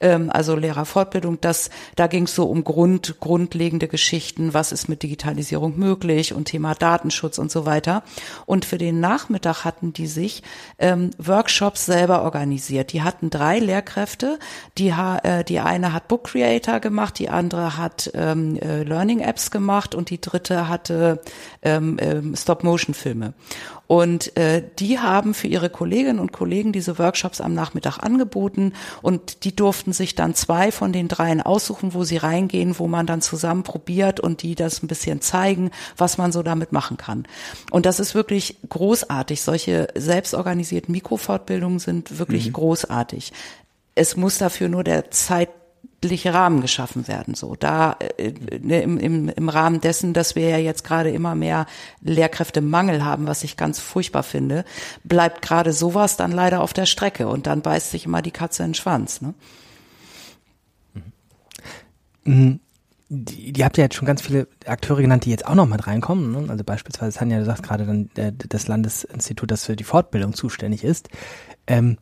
ähm, 0.00 0.30
also 0.30 0.56
Lehrerfortbildung 0.56 1.40
das, 1.44 1.70
da 1.96 2.06
ging 2.06 2.24
es 2.24 2.34
so 2.34 2.44
um 2.44 2.64
Grund, 2.64 3.16
grundlegende 3.20 3.88
Geschichten, 3.88 4.54
was 4.54 4.72
ist 4.72 4.88
mit 4.88 5.02
Digitalisierung 5.02 5.78
möglich 5.78 6.32
und 6.32 6.46
Thema 6.46 6.74
Datenschutz 6.74 7.38
und 7.38 7.50
so 7.50 7.66
weiter. 7.66 8.02
Und 8.46 8.64
für 8.64 8.78
den 8.78 9.00
Nachmittag 9.00 9.64
hatten 9.64 9.92
die 9.92 10.06
sich 10.06 10.42
ähm, 10.78 11.10
Workshops 11.18 11.86
selber 11.86 12.22
organisiert. 12.22 12.92
Die 12.92 13.02
hatten 13.02 13.30
drei 13.30 13.58
Lehrkräfte. 13.58 14.38
Die, 14.78 14.88
äh, 14.88 15.44
die 15.44 15.60
eine 15.60 15.92
hat 15.92 16.08
Book 16.08 16.24
Creator 16.24 16.80
gemacht, 16.80 17.18
die 17.18 17.28
andere 17.28 17.76
hat 17.76 18.10
ähm, 18.14 18.56
äh, 18.56 18.82
Learning 18.82 19.20
Apps 19.20 19.50
gemacht 19.50 19.94
und 19.94 20.10
die 20.10 20.20
dritte 20.20 20.68
hatte 20.68 21.20
ähm, 21.62 21.98
ähm, 22.00 22.36
Stop-Motion-Filme. 22.36 23.34
Und 23.86 24.36
äh, 24.36 24.62
die 24.78 24.98
haben 24.98 25.34
für 25.34 25.46
ihre 25.46 25.68
Kolleginnen 25.68 26.18
und 26.18 26.32
Kollegen 26.32 26.72
diese 26.72 26.98
Workshops 26.98 27.40
am 27.40 27.52
Nachmittag 27.54 27.98
angeboten 27.98 28.72
und 29.02 29.44
die 29.44 29.54
durften 29.54 29.92
sich 29.92 30.14
dann 30.14 30.34
zwei 30.34 30.72
von 30.72 30.92
den 30.92 31.08
dreien 31.08 31.42
aussuchen, 31.42 31.92
wo 31.92 32.04
sie 32.04 32.16
reingehen, 32.16 32.78
wo 32.78 32.88
man 32.88 33.06
dann 33.06 33.20
zusammen 33.20 33.62
probiert 33.62 34.20
und 34.20 34.42
die 34.42 34.54
das 34.54 34.82
ein 34.82 34.88
bisschen 34.88 35.20
zeigen, 35.20 35.70
was 35.96 36.18
man 36.18 36.32
so 36.32 36.42
damit 36.42 36.72
machen 36.72 36.96
kann. 36.96 37.26
Und 37.70 37.84
das 37.86 38.00
ist 38.00 38.14
wirklich 38.14 38.56
großartig. 38.68 39.42
Solche 39.42 39.88
selbstorganisierten 39.94 40.92
Mikrofortbildungen 40.92 41.78
sind 41.78 42.18
wirklich 42.18 42.48
mhm. 42.48 42.52
großartig. 42.54 43.32
Es 43.94 44.16
muss 44.16 44.38
dafür 44.38 44.68
nur 44.68 44.82
der 44.82 45.10
Zeit 45.10 45.50
rechtliche 46.04 46.34
Rahmen 46.34 46.60
geschaffen 46.60 47.08
werden. 47.08 47.34
So 47.34 47.56
da 47.56 47.96
äh, 48.18 48.32
ne, 48.60 48.82
im, 48.82 48.98
im, 48.98 49.28
im 49.28 49.48
Rahmen 49.48 49.80
dessen, 49.80 50.12
dass 50.12 50.36
wir 50.36 50.48
ja 50.48 50.58
jetzt 50.58 50.84
gerade 50.84 51.10
immer 51.10 51.34
mehr 51.34 51.66
Lehrkräftemangel 52.02 53.04
haben, 53.04 53.26
was 53.26 53.42
ich 53.42 53.56
ganz 53.56 53.80
furchtbar 53.80 54.22
finde, 54.22 54.64
bleibt 55.02 55.40
gerade 55.40 55.72
sowas 55.72 56.16
dann 56.16 56.30
leider 56.30 56.60
auf 56.60 56.72
der 56.74 56.86
Strecke 56.86 57.26
und 57.26 57.46
dann 57.46 57.62
beißt 57.62 57.90
sich 57.90 58.04
immer 58.04 58.20
die 58.20 58.30
Katze 58.30 58.62
in 58.62 58.70
den 58.70 58.74
Schwanz. 58.74 59.22
Ne? 59.22 59.34
Mhm. 62.24 62.60
Die, 63.08 63.52
die 63.52 63.64
habt 63.64 63.76
ja 63.76 63.84
jetzt 63.84 63.94
schon 63.94 64.06
ganz 64.06 64.22
viele 64.22 64.48
Akteure 64.66 65.00
genannt, 65.02 65.24
die 65.24 65.30
jetzt 65.30 65.46
auch 65.46 65.54
noch 65.54 65.66
mit 65.66 65.86
reinkommen. 65.86 66.32
Ne? 66.32 66.50
Also 66.50 66.64
beispielsweise 66.64 67.16
Tanja, 67.16 67.38
du 67.38 67.44
sagst 67.44 67.62
gerade 67.62 67.86
dann 67.86 68.10
äh, 68.16 68.32
das 68.32 68.66
Landesinstitut, 68.66 69.50
das 69.50 69.64
für 69.64 69.76
die 69.76 69.84
Fortbildung 69.84 70.34
zuständig 70.34 70.84
ist. 70.84 71.08
Ähm, 71.66 71.98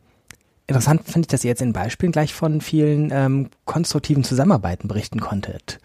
Interessant 0.67 1.03
finde 1.05 1.21
ich, 1.21 1.27
dass 1.27 1.43
ihr 1.43 1.49
jetzt 1.49 1.61
in 1.61 1.73
Beispielen 1.73 2.11
gleich 2.11 2.33
von 2.33 2.61
vielen 2.61 3.11
ähm, 3.11 3.49
konstruktiven 3.65 4.23
Zusammenarbeiten 4.23 4.87
berichten 4.87 5.19
konntet. 5.19 5.79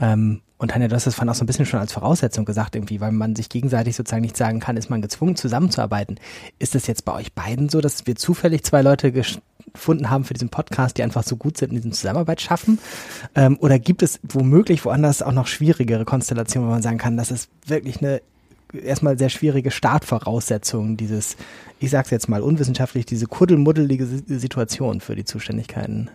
Ähm, 0.00 0.42
und 0.58 0.70
Tanja, 0.70 0.88
du 0.88 0.96
hast 0.96 1.06
das 1.06 1.14
vorhin 1.14 1.28
auch 1.28 1.34
so 1.34 1.44
ein 1.44 1.46
bisschen 1.46 1.66
schon 1.66 1.80
als 1.80 1.92
Voraussetzung 1.92 2.46
gesagt, 2.46 2.76
irgendwie, 2.76 3.00
weil 3.00 3.12
man 3.12 3.36
sich 3.36 3.50
gegenseitig 3.50 3.94
sozusagen 3.94 4.22
nicht 4.22 4.38
sagen 4.38 4.58
kann, 4.58 4.78
ist 4.78 4.88
man 4.88 5.02
gezwungen, 5.02 5.36
zusammenzuarbeiten. 5.36 6.18
Ist 6.58 6.74
das 6.74 6.86
jetzt 6.86 7.04
bei 7.04 7.12
euch 7.12 7.34
beiden 7.34 7.68
so, 7.68 7.82
dass 7.82 8.06
wir 8.06 8.16
zufällig 8.16 8.64
zwei 8.64 8.80
Leute 8.80 9.12
gefunden 9.12 10.08
haben 10.08 10.24
für 10.24 10.32
diesen 10.32 10.48
Podcast, 10.48 10.96
die 10.96 11.02
einfach 11.02 11.24
so 11.24 11.36
gut 11.36 11.58
sind 11.58 11.70
und 11.70 11.76
diesen 11.76 11.92
Zusammenarbeit 11.92 12.40
schaffen? 12.40 12.78
Ähm, 13.34 13.58
oder 13.60 13.78
gibt 13.78 14.02
es 14.02 14.18
womöglich 14.22 14.84
woanders 14.86 15.20
auch 15.20 15.32
noch 15.32 15.46
schwierigere 15.46 16.06
Konstellationen, 16.06 16.68
wo 16.68 16.72
man 16.72 16.82
sagen 16.82 16.98
kann, 16.98 17.18
das 17.18 17.30
ist 17.30 17.50
wirklich 17.66 17.98
eine 17.98 18.22
erstmal 18.72 19.18
sehr 19.18 19.28
schwierige 19.28 19.70
Startvoraussetzungen, 19.70 20.96
dieses, 20.96 21.36
ich 21.78 21.90
sag's 21.90 22.10
jetzt 22.10 22.28
mal 22.28 22.42
unwissenschaftlich, 22.42 23.06
diese 23.06 23.26
kuddelmuddelige 23.26 24.06
Situation 24.06 25.00
für 25.00 25.16
die 25.16 25.24
Zuständigkeiten? 25.24 26.10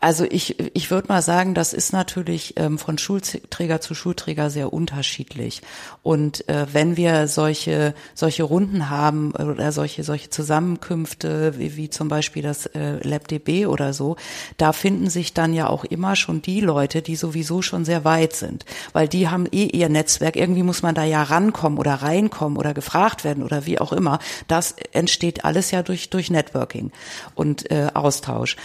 Also 0.00 0.24
ich, 0.24 0.58
ich 0.74 0.90
würde 0.90 1.08
mal 1.08 1.22
sagen, 1.22 1.54
das 1.54 1.72
ist 1.72 1.92
natürlich 1.92 2.54
ähm, 2.56 2.78
von 2.78 2.98
Schulträger 2.98 3.80
zu 3.80 3.94
Schulträger 3.94 4.48
sehr 4.48 4.72
unterschiedlich. 4.72 5.62
Und 6.02 6.48
äh, 6.48 6.66
wenn 6.72 6.96
wir 6.96 7.26
solche, 7.26 7.94
solche 8.14 8.44
Runden 8.44 8.90
haben 8.90 9.32
oder 9.32 9.72
solche, 9.72 10.04
solche 10.04 10.30
Zusammenkünfte, 10.30 11.58
wie, 11.58 11.76
wie 11.76 11.90
zum 11.90 12.08
Beispiel 12.08 12.42
das 12.42 12.66
äh, 12.66 12.96
LabDB 13.06 13.66
oder 13.66 13.92
so, 13.92 14.16
da 14.56 14.72
finden 14.72 15.10
sich 15.10 15.34
dann 15.34 15.52
ja 15.52 15.68
auch 15.68 15.84
immer 15.84 16.14
schon 16.14 16.42
die 16.42 16.60
Leute, 16.60 17.02
die 17.02 17.16
sowieso 17.16 17.60
schon 17.60 17.84
sehr 17.84 18.04
weit 18.04 18.34
sind. 18.34 18.64
Weil 18.92 19.08
die 19.08 19.28
haben 19.28 19.46
eh 19.50 19.66
ihr 19.66 19.88
Netzwerk. 19.88 20.36
Irgendwie 20.36 20.62
muss 20.62 20.82
man 20.82 20.94
da 20.94 21.04
ja 21.04 21.22
rankommen 21.24 21.78
oder 21.78 21.94
reinkommen 21.94 22.56
oder 22.56 22.72
gefragt 22.72 23.24
werden 23.24 23.42
oder 23.42 23.66
wie 23.66 23.80
auch 23.80 23.92
immer. 23.92 24.20
Das 24.46 24.76
entsteht 24.92 25.44
alles 25.44 25.72
ja 25.72 25.82
durch, 25.82 26.10
durch 26.10 26.30
Networking 26.30 26.92
und 27.34 27.68
äh, 27.70 27.88
Austausch. 27.94 28.56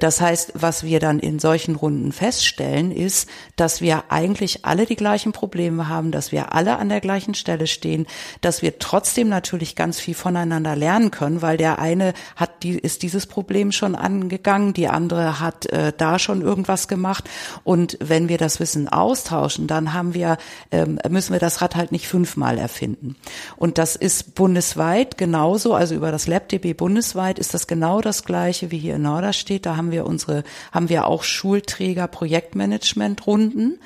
Das 0.00 0.20
heißt, 0.20 0.63
was 0.64 0.82
wir 0.82 0.98
dann 0.98 1.18
in 1.18 1.38
solchen 1.38 1.74
Runden 1.74 2.10
feststellen, 2.10 2.90
ist, 2.90 3.28
dass 3.54 3.82
wir 3.82 4.04
eigentlich 4.08 4.64
alle 4.64 4.86
die 4.86 4.96
gleichen 4.96 5.32
Probleme 5.32 5.90
haben, 5.90 6.10
dass 6.10 6.32
wir 6.32 6.54
alle 6.54 6.78
an 6.78 6.88
der 6.88 7.02
gleichen 7.02 7.34
Stelle 7.34 7.66
stehen, 7.66 8.06
dass 8.40 8.62
wir 8.62 8.78
trotzdem 8.78 9.28
natürlich 9.28 9.76
ganz 9.76 10.00
viel 10.00 10.14
voneinander 10.14 10.74
lernen 10.74 11.10
können, 11.10 11.42
weil 11.42 11.58
der 11.58 11.80
eine 11.80 12.14
hat 12.34 12.62
die, 12.62 12.78
ist 12.78 13.02
dieses 13.02 13.26
Problem 13.26 13.72
schon 13.72 13.94
angegangen, 13.94 14.72
die 14.72 14.88
andere 14.88 15.38
hat 15.38 15.66
äh, 15.66 15.92
da 15.94 16.18
schon 16.18 16.40
irgendwas 16.40 16.88
gemacht. 16.88 17.28
Und 17.62 17.98
wenn 18.00 18.30
wir 18.30 18.38
das 18.38 18.58
Wissen 18.58 18.88
austauschen, 18.88 19.66
dann 19.66 19.92
haben 19.92 20.14
wir, 20.14 20.38
ähm, 20.70 20.98
müssen 21.10 21.34
wir 21.34 21.40
das 21.40 21.60
Rad 21.60 21.76
halt 21.76 21.92
nicht 21.92 22.08
fünfmal 22.08 22.56
erfinden. 22.56 23.16
Und 23.56 23.76
das 23.76 23.96
ist 23.96 24.34
bundesweit 24.34 25.18
genauso, 25.18 25.74
also 25.74 25.94
über 25.94 26.10
das 26.10 26.26
LabDB 26.26 26.72
bundesweit 26.72 27.38
ist 27.38 27.52
das 27.52 27.66
genau 27.66 28.00
das 28.00 28.24
gleiche 28.24 28.70
wie 28.70 28.78
hier 28.78 28.94
in 28.94 29.02
Norderstedt. 29.02 29.66
Da 29.66 29.76
haben 29.76 29.90
wir 29.90 30.06
unsere 30.06 30.42
haben 30.72 30.88
wir 30.88 31.06
auch 31.06 31.22
Schulträger 31.22 32.08
Projektmanagement 32.08 33.26
Runden 33.26 33.78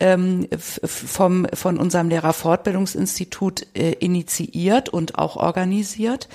ähm, 0.00 0.48
vom, 0.58 1.46
von 1.52 1.78
unserem 1.78 2.08
Lehrerfortbildungsinstitut 2.08 3.66
äh, 3.74 3.92
initiiert 3.92 4.88
und 4.88 5.18
auch 5.18 5.36
organisiert. 5.36 6.28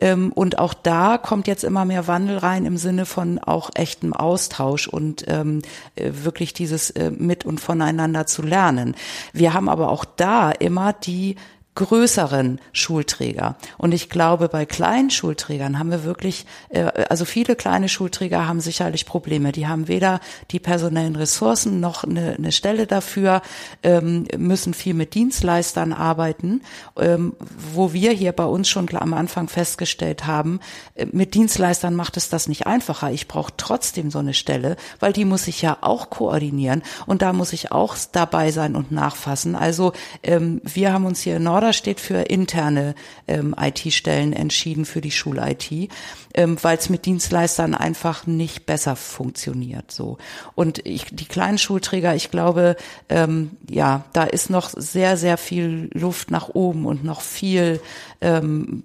Ähm, 0.00 0.30
und 0.32 0.58
auch 0.58 0.74
da 0.74 1.18
kommt 1.18 1.48
jetzt 1.48 1.64
immer 1.64 1.86
mehr 1.86 2.06
Wandel 2.06 2.36
rein 2.38 2.66
im 2.66 2.76
Sinne 2.76 3.06
von 3.06 3.38
auch 3.38 3.70
echtem 3.74 4.12
Austausch 4.12 4.86
und 4.86 5.24
ähm, 5.26 5.62
äh, 5.96 6.10
wirklich 6.12 6.52
dieses 6.52 6.90
äh, 6.90 7.10
mit 7.10 7.46
und 7.46 7.60
voneinander 7.60 8.26
zu 8.26 8.42
lernen. 8.42 8.94
Wir 9.32 9.54
haben 9.54 9.70
aber 9.70 9.90
auch 9.90 10.04
da 10.04 10.50
immer 10.52 10.92
die 10.92 11.36
größeren 11.76 12.60
Schulträger. 12.72 13.54
Und 13.78 13.92
ich 13.92 14.10
glaube, 14.10 14.48
bei 14.48 14.66
kleinen 14.66 15.10
Schulträgern 15.10 15.78
haben 15.78 15.90
wir 15.90 16.02
wirklich, 16.02 16.46
äh, 16.70 16.82
also 17.08 17.24
viele 17.24 17.54
kleine 17.54 17.88
Schulträger 17.88 18.48
haben 18.48 18.60
sicherlich 18.60 19.06
Probleme. 19.06 19.52
Die 19.52 19.68
haben 19.68 19.86
weder 19.86 20.20
die 20.50 20.58
personellen 20.58 21.14
Ressourcen 21.14 21.78
noch 21.78 22.02
eine, 22.02 22.34
eine 22.36 22.50
Stelle 22.50 22.86
dafür, 22.88 23.42
ähm, 23.84 24.26
müssen 24.36 24.74
viel 24.74 24.94
mit 24.94 25.14
Dienstleistern 25.14 25.92
arbeiten, 25.92 26.62
ähm, 26.98 27.34
wo 27.72 27.92
wir 27.92 28.10
hier 28.10 28.32
bei 28.32 28.44
uns 28.44 28.68
schon 28.68 28.88
am 28.96 29.14
Anfang 29.14 29.48
festgestellt 29.48 30.26
haben, 30.26 30.60
äh, 30.94 31.06
mit 31.12 31.34
Dienstleistern 31.34 31.94
macht 31.94 32.16
es 32.16 32.28
das 32.28 32.48
nicht 32.48 32.66
einfacher. 32.66 33.10
Ich 33.10 33.28
brauche 33.28 33.52
trotzdem 33.56 34.10
so 34.10 34.18
eine 34.18 34.34
Stelle, 34.34 34.76
weil 34.98 35.12
die 35.12 35.24
muss 35.24 35.46
ich 35.46 35.60
ja 35.62 35.78
auch 35.82 36.10
koordinieren 36.10 36.82
und 37.06 37.20
da 37.22 37.32
muss 37.32 37.52
ich 37.52 37.70
auch 37.70 37.96
dabei 38.12 38.50
sein 38.50 38.74
und 38.74 38.90
nachfassen. 38.92 39.54
Also 39.54 39.92
ähm, 40.22 40.62
wir 40.64 40.92
haben 40.92 41.04
uns 41.04 41.20
hier 41.20 41.36
in 41.36 41.42
Nordrhein 41.66 41.72
steht 41.72 42.00
für 42.00 42.22
interne 42.22 42.94
ähm, 43.26 43.54
IT-Stellen 43.58 44.32
entschieden 44.32 44.84
für 44.84 45.00
die 45.00 45.10
Schul-IT, 45.10 45.90
ähm, 46.34 46.56
weil 46.62 46.78
es 46.78 46.88
mit 46.88 47.06
Dienstleistern 47.06 47.74
einfach 47.74 48.26
nicht 48.26 48.66
besser 48.66 48.94
funktioniert. 48.94 49.90
So 49.90 50.18
und 50.54 50.86
ich, 50.86 51.06
die 51.10 51.24
kleinen 51.24 51.58
Schulträger, 51.58 52.14
ich 52.14 52.30
glaube, 52.30 52.76
ähm, 53.08 53.50
ja, 53.68 54.04
da 54.12 54.24
ist 54.24 54.48
noch 54.48 54.70
sehr 54.70 55.16
sehr 55.16 55.38
viel 55.38 55.90
Luft 55.92 56.30
nach 56.30 56.50
oben 56.50 56.86
und 56.86 57.02
noch 57.02 57.20
viel, 57.20 57.80
ähm, 58.20 58.84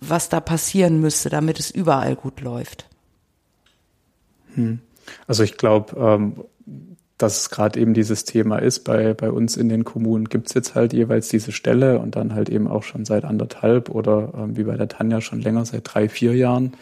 was 0.00 0.28
da 0.28 0.38
passieren 0.40 1.00
müsste, 1.00 1.28
damit 1.28 1.58
es 1.58 1.72
überall 1.72 2.14
gut 2.14 2.40
läuft. 2.40 2.86
Hm. 4.54 4.78
Also 5.26 5.42
ich 5.42 5.56
glaube, 5.56 5.96
ähm, 5.98 6.44
dass 7.22 7.40
es 7.40 7.50
gerade 7.50 7.78
eben 7.80 7.94
dieses 7.94 8.24
Thema 8.24 8.58
ist. 8.58 8.80
Bei, 8.80 9.14
bei 9.14 9.30
uns 9.30 9.56
in 9.56 9.68
den 9.68 9.84
Kommunen 9.84 10.28
gibt 10.28 10.48
es 10.48 10.54
jetzt 10.54 10.74
halt 10.74 10.92
jeweils 10.92 11.28
diese 11.28 11.52
Stelle 11.52 11.98
und 11.98 12.16
dann 12.16 12.34
halt 12.34 12.48
eben 12.48 12.66
auch 12.66 12.82
schon 12.82 13.04
seit 13.04 13.24
anderthalb 13.24 13.90
oder 13.90 14.32
ähm, 14.36 14.56
wie 14.56 14.64
bei 14.64 14.76
der 14.76 14.88
Tanja 14.88 15.20
schon 15.20 15.40
länger, 15.40 15.64
seit 15.64 15.82
drei, 15.84 16.08
vier 16.08 16.34
Jahren. 16.34 16.72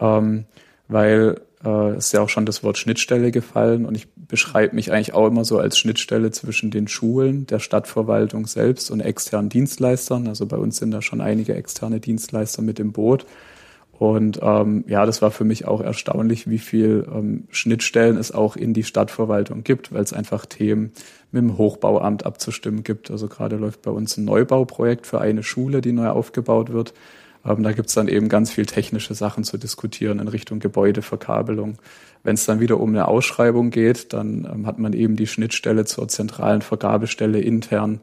Ähm, 0.00 0.44
weil 0.88 1.40
äh, 1.64 1.96
ist 1.96 2.12
ja 2.12 2.20
auch 2.20 2.28
schon 2.28 2.46
das 2.46 2.62
Wort 2.62 2.78
Schnittstelle 2.78 3.30
gefallen 3.30 3.86
und 3.86 3.94
ich 3.94 4.08
beschreibe 4.14 4.74
mich 4.74 4.92
eigentlich 4.92 5.14
auch 5.14 5.26
immer 5.26 5.44
so 5.44 5.58
als 5.58 5.78
Schnittstelle 5.78 6.30
zwischen 6.30 6.70
den 6.70 6.88
Schulen, 6.88 7.46
der 7.46 7.58
Stadtverwaltung 7.58 8.46
selbst 8.46 8.90
und 8.90 9.00
externen 9.00 9.48
Dienstleistern. 9.48 10.26
Also 10.28 10.46
bei 10.46 10.56
uns 10.56 10.78
sind 10.78 10.90
da 10.90 11.02
schon 11.02 11.20
einige 11.20 11.54
externe 11.54 12.00
Dienstleister 12.00 12.62
mit 12.62 12.80
im 12.80 12.92
Boot. 12.92 13.26
Und 14.02 14.40
ähm, 14.42 14.82
ja, 14.88 15.06
das 15.06 15.22
war 15.22 15.30
für 15.30 15.44
mich 15.44 15.68
auch 15.68 15.80
erstaunlich, 15.80 16.50
wie 16.50 16.58
viel 16.58 17.06
ähm, 17.14 17.44
Schnittstellen 17.50 18.16
es 18.16 18.32
auch 18.32 18.56
in 18.56 18.74
die 18.74 18.82
Stadtverwaltung 18.82 19.62
gibt, 19.62 19.92
weil 19.92 20.02
es 20.02 20.12
einfach 20.12 20.44
Themen 20.44 20.90
mit 21.30 21.44
dem 21.44 21.56
Hochbauamt 21.56 22.26
abzustimmen 22.26 22.82
gibt. 22.82 23.12
Also 23.12 23.28
gerade 23.28 23.54
läuft 23.54 23.82
bei 23.82 23.92
uns 23.92 24.16
ein 24.16 24.24
Neubauprojekt 24.24 25.06
für 25.06 25.20
eine 25.20 25.44
Schule, 25.44 25.80
die 25.80 25.92
neu 25.92 26.08
aufgebaut 26.08 26.72
wird. 26.72 26.94
Ähm, 27.46 27.62
da 27.62 27.70
gibt's 27.70 27.94
dann 27.94 28.08
eben 28.08 28.28
ganz 28.28 28.50
viel 28.50 28.66
technische 28.66 29.14
Sachen 29.14 29.44
zu 29.44 29.56
diskutieren 29.56 30.18
in 30.18 30.26
Richtung 30.26 30.58
Gebäudeverkabelung. 30.58 31.78
Wenn 32.24 32.34
es 32.34 32.44
dann 32.44 32.58
wieder 32.58 32.80
um 32.80 32.88
eine 32.88 33.06
Ausschreibung 33.06 33.70
geht, 33.70 34.12
dann 34.12 34.48
ähm, 34.52 34.66
hat 34.66 34.80
man 34.80 34.94
eben 34.94 35.14
die 35.14 35.28
Schnittstelle 35.28 35.84
zur 35.84 36.08
zentralen 36.08 36.62
Vergabestelle 36.62 37.40
intern. 37.40 38.00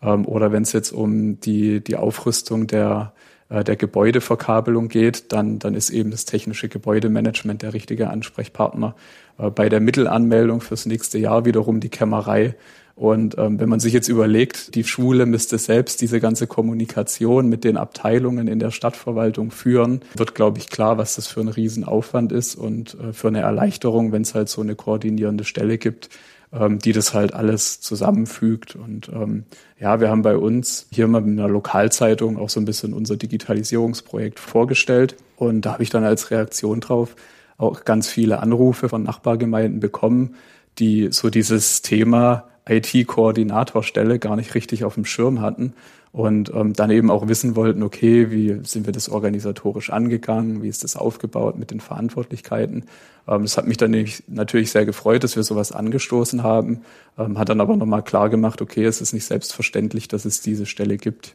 Ähm, 0.00 0.24
oder 0.24 0.50
wenn 0.50 0.62
es 0.62 0.72
jetzt 0.72 0.92
um 0.92 1.40
die, 1.40 1.84
die 1.84 1.96
Aufrüstung 1.96 2.68
der 2.68 3.12
äh, 3.52 3.64
der 3.64 3.76
Gebäudeverkabelung 3.76 4.88
geht, 4.88 5.32
dann, 5.32 5.58
dann 5.58 5.74
ist 5.74 5.90
eben 5.90 6.10
das 6.10 6.24
technische 6.24 6.68
Gebäudemanagement 6.68 7.62
der 7.62 7.74
richtige 7.74 8.08
Ansprechpartner. 8.08 8.94
Äh, 9.38 9.50
bei 9.50 9.68
der 9.68 9.80
Mittelanmeldung 9.80 10.60
fürs 10.60 10.86
nächste 10.86 11.18
Jahr 11.18 11.44
wiederum 11.44 11.80
die 11.80 11.90
Kämmerei. 11.90 12.54
Und 12.94 13.36
ähm, 13.38 13.58
wenn 13.58 13.68
man 13.68 13.80
sich 13.80 13.92
jetzt 13.92 14.08
überlegt, 14.08 14.74
die 14.74 14.84
Schule 14.84 15.24
müsste 15.24 15.56
selbst 15.58 16.00
diese 16.02 16.20
ganze 16.20 16.46
Kommunikation 16.46 17.48
mit 17.48 17.64
den 17.64 17.76
Abteilungen 17.76 18.48
in 18.48 18.58
der 18.58 18.70
Stadtverwaltung 18.70 19.50
führen, 19.50 20.00
wird, 20.14 20.34
glaube 20.34 20.58
ich, 20.58 20.68
klar, 20.68 20.98
was 20.98 21.16
das 21.16 21.26
für 21.26 21.40
ein 21.40 21.48
Riesenaufwand 21.48 22.32
ist 22.32 22.54
und 22.54 22.96
äh, 23.00 23.12
für 23.12 23.28
eine 23.28 23.40
Erleichterung, 23.40 24.12
wenn 24.12 24.22
es 24.22 24.34
halt 24.34 24.48
so 24.48 24.60
eine 24.60 24.76
koordinierende 24.76 25.44
Stelle 25.44 25.78
gibt, 25.78 26.10
ähm, 26.52 26.78
die 26.78 26.92
das 26.92 27.14
halt 27.14 27.32
alles 27.32 27.80
zusammenfügt. 27.80 28.76
Und 28.76 29.08
ähm, 29.08 29.44
ja, 29.82 30.00
wir 30.00 30.10
haben 30.10 30.22
bei 30.22 30.36
uns 30.36 30.86
hier 30.92 31.08
mal 31.08 31.22
mit 31.22 31.36
einer 31.36 31.48
Lokalzeitung 31.48 32.38
auch 32.38 32.48
so 32.48 32.60
ein 32.60 32.64
bisschen 32.64 32.94
unser 32.94 33.16
Digitalisierungsprojekt 33.16 34.38
vorgestellt. 34.38 35.16
Und 35.34 35.62
da 35.62 35.72
habe 35.72 35.82
ich 35.82 35.90
dann 35.90 36.04
als 36.04 36.30
Reaktion 36.30 36.78
drauf 36.78 37.16
auch 37.58 37.84
ganz 37.84 38.08
viele 38.08 38.38
Anrufe 38.38 38.88
von 38.88 39.02
Nachbargemeinden 39.02 39.80
bekommen, 39.80 40.36
die 40.78 41.08
so 41.10 41.30
dieses 41.30 41.82
Thema 41.82 42.44
IT-Koordinatorstelle 42.68 44.20
gar 44.20 44.36
nicht 44.36 44.54
richtig 44.54 44.84
auf 44.84 44.94
dem 44.94 45.04
Schirm 45.04 45.40
hatten 45.40 45.74
und 46.12 46.52
ähm, 46.54 46.74
dann 46.74 46.90
eben 46.90 47.10
auch 47.10 47.26
wissen 47.26 47.56
wollten, 47.56 47.82
okay, 47.82 48.30
wie 48.30 48.60
sind 48.64 48.84
wir 48.84 48.92
das 48.92 49.08
organisatorisch 49.08 49.90
angegangen, 49.90 50.62
wie 50.62 50.68
ist 50.68 50.84
das 50.84 50.94
aufgebaut 50.94 51.58
mit 51.58 51.70
den 51.70 51.80
Verantwortlichkeiten. 51.80 52.84
Ähm, 53.26 53.46
hat 53.46 53.66
mich 53.66 53.78
dann 53.78 54.06
natürlich 54.28 54.70
sehr 54.70 54.84
gefreut, 54.84 55.24
dass 55.24 55.36
wir 55.36 55.42
sowas 55.42 55.72
angestoßen 55.72 56.42
haben, 56.42 56.82
ähm, 57.18 57.38
hat 57.38 57.48
dann 57.48 57.62
aber 57.62 57.76
nochmal 57.76 58.02
klar 58.02 58.28
gemacht, 58.28 58.60
okay, 58.60 58.84
es 58.84 59.00
ist 59.00 59.14
nicht 59.14 59.24
selbstverständlich, 59.24 60.06
dass 60.06 60.26
es 60.26 60.42
diese 60.42 60.66
Stelle 60.66 60.98
gibt. 60.98 61.34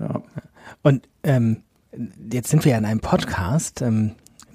Ja. 0.00 0.20
Und 0.82 1.08
ähm, 1.22 1.58
jetzt 2.32 2.48
sind 2.48 2.64
wir 2.64 2.72
ja 2.72 2.78
in 2.78 2.84
einem 2.84 3.00
Podcast. 3.00 3.82
Ähm, 3.82 4.12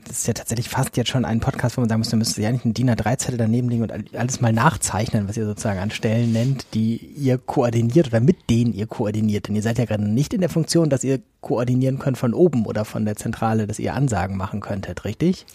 das 0.07 0.19
ist 0.19 0.27
ja 0.27 0.33
tatsächlich 0.33 0.69
fast 0.69 0.97
jetzt 0.97 1.09
schon 1.09 1.25
ein 1.25 1.39
Podcast, 1.39 1.77
wo 1.77 1.81
man 1.81 1.89
sagen 1.89 1.99
muss, 1.99 2.09
da 2.09 2.17
müsste 2.17 2.41
ja 2.41 2.51
nicht 2.51 2.65
einen 2.65 2.73
DIN 2.73 2.89
A3-Zettel 2.89 3.37
daneben 3.37 3.69
legen 3.69 3.83
und 3.83 3.91
alles 4.15 4.41
mal 4.41 4.53
nachzeichnen, 4.53 5.27
was 5.27 5.37
ihr 5.37 5.45
sozusagen 5.45 5.79
an 5.79 5.91
Stellen 5.91 6.31
nennt, 6.31 6.73
die 6.73 6.97
ihr 6.97 7.37
koordiniert 7.37 8.07
oder 8.07 8.19
mit 8.19 8.49
denen 8.49 8.73
ihr 8.73 8.87
koordiniert. 8.87 9.47
Denn 9.47 9.55
ihr 9.55 9.61
seid 9.61 9.77
ja 9.77 9.85
gerade 9.85 10.07
nicht 10.07 10.33
in 10.33 10.41
der 10.41 10.49
Funktion, 10.49 10.89
dass 10.89 11.03
ihr 11.03 11.19
koordinieren 11.41 11.99
könnt 11.99 12.17
von 12.17 12.33
oben 12.33 12.65
oder 12.65 12.85
von 12.85 13.05
der 13.05 13.15
Zentrale, 13.15 13.67
dass 13.67 13.79
ihr 13.79 13.93
Ansagen 13.93 14.37
machen 14.37 14.61
könntet, 14.61 15.05
richtig? 15.05 15.45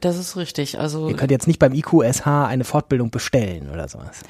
Das 0.00 0.18
ist 0.18 0.36
richtig. 0.36 0.78
Also 0.78 1.08
ihr 1.08 1.16
könnt 1.16 1.30
jetzt 1.30 1.46
nicht 1.46 1.58
beim 1.58 1.72
IQSH 1.72 2.26
eine 2.26 2.64
Fortbildung 2.64 3.10
bestellen 3.10 3.70
oder 3.70 3.88
sowas. 3.88 4.20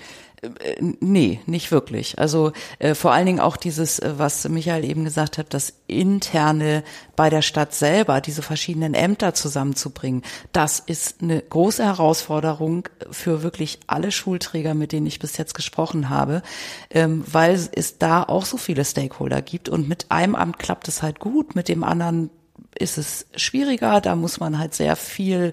Äh, 0.42 0.76
nee, 1.00 1.40
nicht 1.46 1.70
wirklich. 1.70 2.18
Also 2.18 2.52
äh, 2.78 2.94
vor 2.94 3.12
allen 3.12 3.26
Dingen 3.26 3.40
auch 3.40 3.56
dieses, 3.56 3.98
äh, 3.98 4.14
was 4.16 4.48
Michael 4.48 4.84
eben 4.84 5.04
gesagt 5.04 5.38
hat, 5.38 5.52
das 5.52 5.74
interne 5.86 6.82
bei 7.14 7.28
der 7.28 7.42
Stadt 7.42 7.74
selber, 7.74 8.20
diese 8.20 8.42
verschiedenen 8.42 8.94
Ämter 8.94 9.34
zusammenzubringen, 9.34 10.22
das 10.52 10.80
ist 10.80 11.22
eine 11.22 11.42
große 11.42 11.84
Herausforderung 11.84 12.88
für 13.10 13.42
wirklich 13.42 13.80
alle 13.86 14.12
Schulträger, 14.12 14.74
mit 14.74 14.92
denen 14.92 15.06
ich 15.06 15.18
bis 15.18 15.36
jetzt 15.36 15.54
gesprochen 15.54 16.08
habe, 16.08 16.42
ähm, 16.90 17.22
weil 17.30 17.54
es 17.72 17.98
da 17.98 18.22
auch 18.22 18.46
so 18.46 18.56
viele 18.56 18.84
Stakeholder 18.84 19.42
gibt 19.42 19.68
und 19.68 19.88
mit 19.88 20.06
einem 20.10 20.34
Amt 20.34 20.58
klappt 20.58 20.88
es 20.88 21.02
halt 21.02 21.20
gut, 21.20 21.54
mit 21.54 21.68
dem 21.68 21.84
anderen 21.84 22.30
ist 22.78 22.96
es 22.98 23.26
schwieriger, 23.36 24.00
da 24.00 24.16
muss 24.16 24.40
man 24.40 24.58
halt 24.58 24.74
sehr 24.74 24.96
viel 24.96 25.52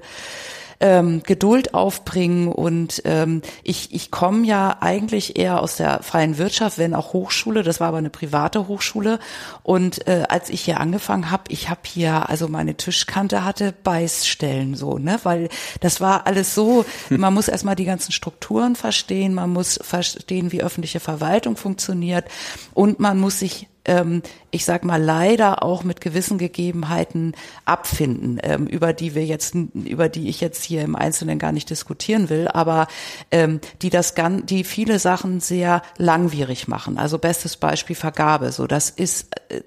ähm, 0.80 1.24
Geduld 1.24 1.74
aufbringen 1.74 2.48
und 2.48 3.02
ähm, 3.06 3.42
ich, 3.64 3.94
ich 3.94 4.12
komme 4.12 4.46
ja 4.46 4.78
eigentlich 4.80 5.38
eher 5.38 5.62
aus 5.62 5.78
der 5.78 6.04
freien 6.04 6.38
Wirtschaft, 6.38 6.78
wenn 6.78 6.94
auch 6.94 7.14
Hochschule, 7.14 7.64
das 7.64 7.80
war 7.80 7.90
aber 7.90 7.98
eine 7.98 8.10
private 8.10 8.68
Hochschule. 8.68 9.20
Und 9.64 10.08
äh, 10.08 10.26
als 10.30 10.50
ich 10.50 10.62
hier 10.62 10.80
angefangen 10.80 11.32
habe, 11.32 11.44
ich 11.50 11.70
habe 11.70 11.82
hier, 11.86 12.30
also 12.30 12.48
meine 12.48 12.76
Tischkante 12.76 13.44
hatte 13.44 13.74
Beißstellen 13.84 14.76
so, 14.76 14.98
ne, 14.98 15.20
weil 15.24 15.50
das 15.82 16.02
war 16.02 16.28
alles 16.28 16.54
so, 16.54 16.86
man 17.10 17.34
muss 17.34 17.48
erstmal 17.48 17.76
die 17.76 17.86
ganzen 17.86 18.12
Strukturen 18.12 18.76
verstehen, 18.76 19.34
man 19.34 19.52
muss 19.52 19.80
verstehen, 19.82 20.52
wie 20.52 20.62
öffentliche 20.62 21.00
Verwaltung 21.00 21.58
funktioniert. 21.58 22.26
Und 22.74 23.00
man 23.00 23.20
muss 23.20 23.40
sich 23.40 23.68
ähm, 23.88 24.22
ich 24.52 24.66
sag 24.66 24.84
mal, 24.84 25.02
leider 25.02 25.64
auch 25.64 25.84
mit 25.84 26.02
gewissen 26.02 26.38
Gegebenheiten 26.38 27.34
abfinden, 27.66 28.40
ähm, 28.44 28.68
über 28.68 28.94
die 28.94 29.16
wir 29.16 29.26
jetzt, 29.26 29.56
über 29.56 30.10
die 30.10 30.30
ich 30.30 30.42
jetzt 30.42 30.64
hier 30.64 30.82
im 30.84 30.96
Einzelnen 30.96 31.40
gar 31.40 31.52
nicht 31.52 31.70
diskutieren 31.70 32.30
will, 32.30 32.48
aber 32.48 32.88
ähm, 33.32 33.60
die 33.82 33.90
das 33.90 34.16
ganz, 34.16 34.46
die 34.46 34.64
viele 34.64 35.00
Sachen 35.00 35.40
sehr 35.40 35.82
langwierig 35.98 36.68
machen. 36.68 36.98
Also 36.98 37.18
bestes 37.18 37.58
Beispiel 37.58 37.96
Vergabe. 37.96 38.52
So, 38.52 38.68
das 38.68 38.90
ist 38.90 39.28
äh, 39.50 39.62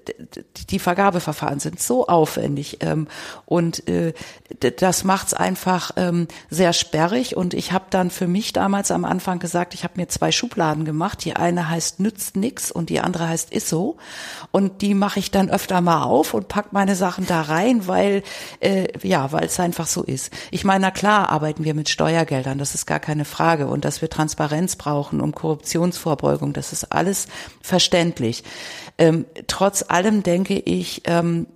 die 0.69 0.79
Vergabeverfahren 0.79 1.59
sind 1.59 1.79
so 1.79 2.07
aufwendig 2.07 2.77
ähm, 2.81 3.07
und 3.45 3.87
äh, 3.87 4.13
das 4.77 5.03
macht's 5.03 5.33
einfach 5.33 5.91
ähm, 5.95 6.27
sehr 6.49 6.73
sperrig. 6.73 7.35
Und 7.35 7.53
ich 7.53 7.71
habe 7.71 7.85
dann 7.89 8.09
für 8.09 8.27
mich 8.27 8.53
damals 8.53 8.91
am 8.91 9.05
Anfang 9.05 9.39
gesagt, 9.39 9.73
ich 9.73 9.83
habe 9.83 9.93
mir 9.97 10.07
zwei 10.07 10.31
Schubladen 10.31 10.85
gemacht. 10.85 11.23
Die 11.25 11.35
eine 11.35 11.69
heißt 11.69 11.99
nützt 11.99 12.35
nix 12.35 12.71
und 12.71 12.89
die 12.89 12.99
andere 12.99 13.27
heißt 13.27 13.51
ist 13.51 13.69
so. 13.69 13.97
Und 14.51 14.81
die 14.81 14.93
mache 14.93 15.19
ich 15.19 15.31
dann 15.31 15.49
öfter 15.49 15.81
mal 15.81 16.03
auf 16.03 16.33
und 16.33 16.47
pack 16.47 16.73
meine 16.73 16.95
Sachen 16.95 17.25
da 17.25 17.41
rein, 17.41 17.87
weil 17.87 18.23
äh, 18.59 18.87
ja, 19.07 19.31
weil 19.31 19.45
es 19.45 19.59
einfach 19.59 19.87
so 19.87 20.03
ist. 20.03 20.31
Ich 20.51 20.63
meine, 20.63 20.81
na 20.81 20.91
klar 20.91 21.29
arbeiten 21.29 21.63
wir 21.63 21.73
mit 21.73 21.89
Steuergeldern, 21.89 22.57
das 22.57 22.75
ist 22.75 22.85
gar 22.85 22.99
keine 22.99 23.25
Frage. 23.25 23.67
Und 23.67 23.85
dass 23.85 24.01
wir 24.01 24.09
Transparenz 24.09 24.75
brauchen 24.75 25.21
um 25.21 25.33
Korruptionsvorbeugung, 25.33 26.53
das 26.53 26.73
ist 26.73 26.91
alles 26.91 27.27
verständlich. 27.61 28.43
Ähm, 28.97 29.25
trotz 29.47 29.85
allem 29.87 30.23
denke 30.23 30.59
ich, 30.59 31.03
ähm, 31.05 31.47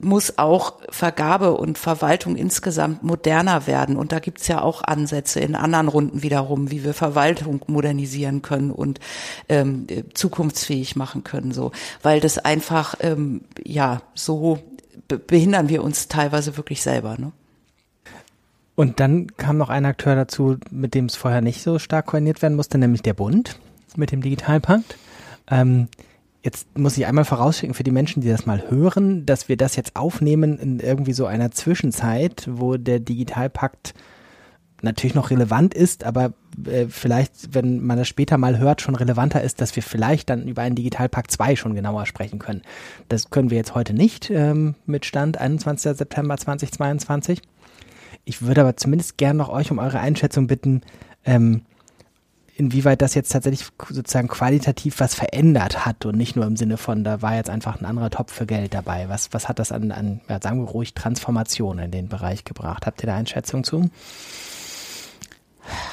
muss 0.00 0.38
auch 0.38 0.80
Vergabe 0.90 1.52
und 1.52 1.78
Verwaltung 1.78 2.36
insgesamt 2.36 3.02
moderner 3.02 3.66
werden. 3.66 3.96
Und 3.96 4.12
da 4.12 4.18
gibt's 4.18 4.48
ja 4.48 4.60
auch 4.60 4.82
Ansätze 4.82 5.40
in 5.40 5.54
anderen 5.54 5.88
Runden 5.88 6.22
wiederum, 6.22 6.70
wie 6.70 6.84
wir 6.84 6.94
Verwaltung 6.94 7.62
modernisieren 7.66 8.42
können 8.42 8.70
und 8.70 9.00
ähm, 9.48 9.86
zukunftsfähig 10.14 10.96
machen 10.96 11.24
können. 11.24 11.52
So, 11.52 11.72
weil 12.02 12.20
das 12.20 12.38
einfach 12.38 12.94
ähm, 13.00 13.42
ja 13.64 14.02
so 14.14 14.58
behindern 15.08 15.68
wir 15.68 15.82
uns 15.82 16.08
teilweise 16.08 16.56
wirklich 16.56 16.82
selber. 16.82 17.16
Ne? 17.18 17.32
Und 18.74 19.00
dann 19.00 19.28
kam 19.36 19.58
noch 19.58 19.68
ein 19.68 19.84
Akteur 19.84 20.14
dazu, 20.14 20.56
mit 20.70 20.94
dem 20.94 21.06
es 21.06 21.16
vorher 21.16 21.40
nicht 21.40 21.62
so 21.62 21.78
stark 21.78 22.06
koordiniert 22.06 22.42
werden 22.42 22.56
musste, 22.56 22.78
nämlich 22.78 23.02
der 23.02 23.14
Bund 23.14 23.58
mit 23.96 24.12
dem 24.12 24.22
Digitalpakt. 24.22 24.96
Ähm, 25.50 25.88
Jetzt 26.42 26.76
muss 26.76 26.98
ich 26.98 27.06
einmal 27.06 27.24
vorausschicken 27.24 27.74
für 27.74 27.84
die 27.84 27.92
Menschen, 27.92 28.20
die 28.20 28.28
das 28.28 28.46
mal 28.46 28.68
hören, 28.68 29.24
dass 29.26 29.48
wir 29.48 29.56
das 29.56 29.76
jetzt 29.76 29.94
aufnehmen 29.94 30.58
in 30.58 30.80
irgendwie 30.80 31.12
so 31.12 31.26
einer 31.26 31.52
Zwischenzeit, 31.52 32.48
wo 32.50 32.76
der 32.76 32.98
Digitalpakt 32.98 33.94
natürlich 34.82 35.14
noch 35.14 35.30
relevant 35.30 35.74
ist, 35.74 36.02
aber 36.02 36.32
äh, 36.66 36.86
vielleicht, 36.88 37.54
wenn 37.54 37.80
man 37.84 37.96
das 37.96 38.08
später 38.08 38.36
mal 38.36 38.58
hört, 38.58 38.80
schon 38.80 38.96
relevanter 38.96 39.40
ist, 39.40 39.60
dass 39.60 39.76
wir 39.76 39.82
vielleicht 39.84 40.28
dann 40.28 40.48
über 40.48 40.62
einen 40.62 40.74
Digitalpakt 40.74 41.30
2 41.30 41.54
schon 41.54 41.74
genauer 41.74 42.06
sprechen 42.06 42.40
können. 42.40 42.62
Das 43.08 43.30
können 43.30 43.50
wir 43.50 43.56
jetzt 43.56 43.76
heute 43.76 43.94
nicht 43.94 44.28
ähm, 44.30 44.74
mit 44.84 45.06
Stand 45.06 45.38
21. 45.38 45.96
September 45.96 46.36
2022. 46.36 47.40
Ich 48.24 48.42
würde 48.42 48.62
aber 48.62 48.76
zumindest 48.76 49.16
gern 49.16 49.36
noch 49.36 49.48
euch 49.48 49.70
um 49.70 49.78
eure 49.78 50.00
Einschätzung 50.00 50.48
bitten, 50.48 50.82
ähm, 51.24 51.62
inwieweit 52.62 53.02
das 53.02 53.14
jetzt 53.14 53.32
tatsächlich 53.32 53.66
sozusagen 53.88 54.28
qualitativ 54.28 55.00
was 55.00 55.14
verändert 55.14 55.84
hat 55.84 56.06
und 56.06 56.16
nicht 56.16 56.36
nur 56.36 56.46
im 56.46 56.56
Sinne 56.56 56.76
von, 56.76 57.02
da 57.02 57.20
war 57.20 57.34
jetzt 57.34 57.50
einfach 57.50 57.80
ein 57.80 57.84
anderer 57.84 58.10
Topf 58.10 58.32
für 58.32 58.46
Geld 58.46 58.72
dabei. 58.72 59.08
Was, 59.08 59.32
was 59.32 59.48
hat 59.48 59.58
das 59.58 59.72
an, 59.72 59.90
an 59.90 60.20
ja, 60.28 60.40
sagen 60.40 60.64
wir 60.64 60.70
ruhig, 60.70 60.94
Transformation 60.94 61.80
in 61.80 61.90
den 61.90 62.08
Bereich 62.08 62.44
gebracht? 62.44 62.86
Habt 62.86 63.02
ihr 63.02 63.08
da 63.08 63.16
Einschätzung 63.16 63.64
zu? 63.64 63.90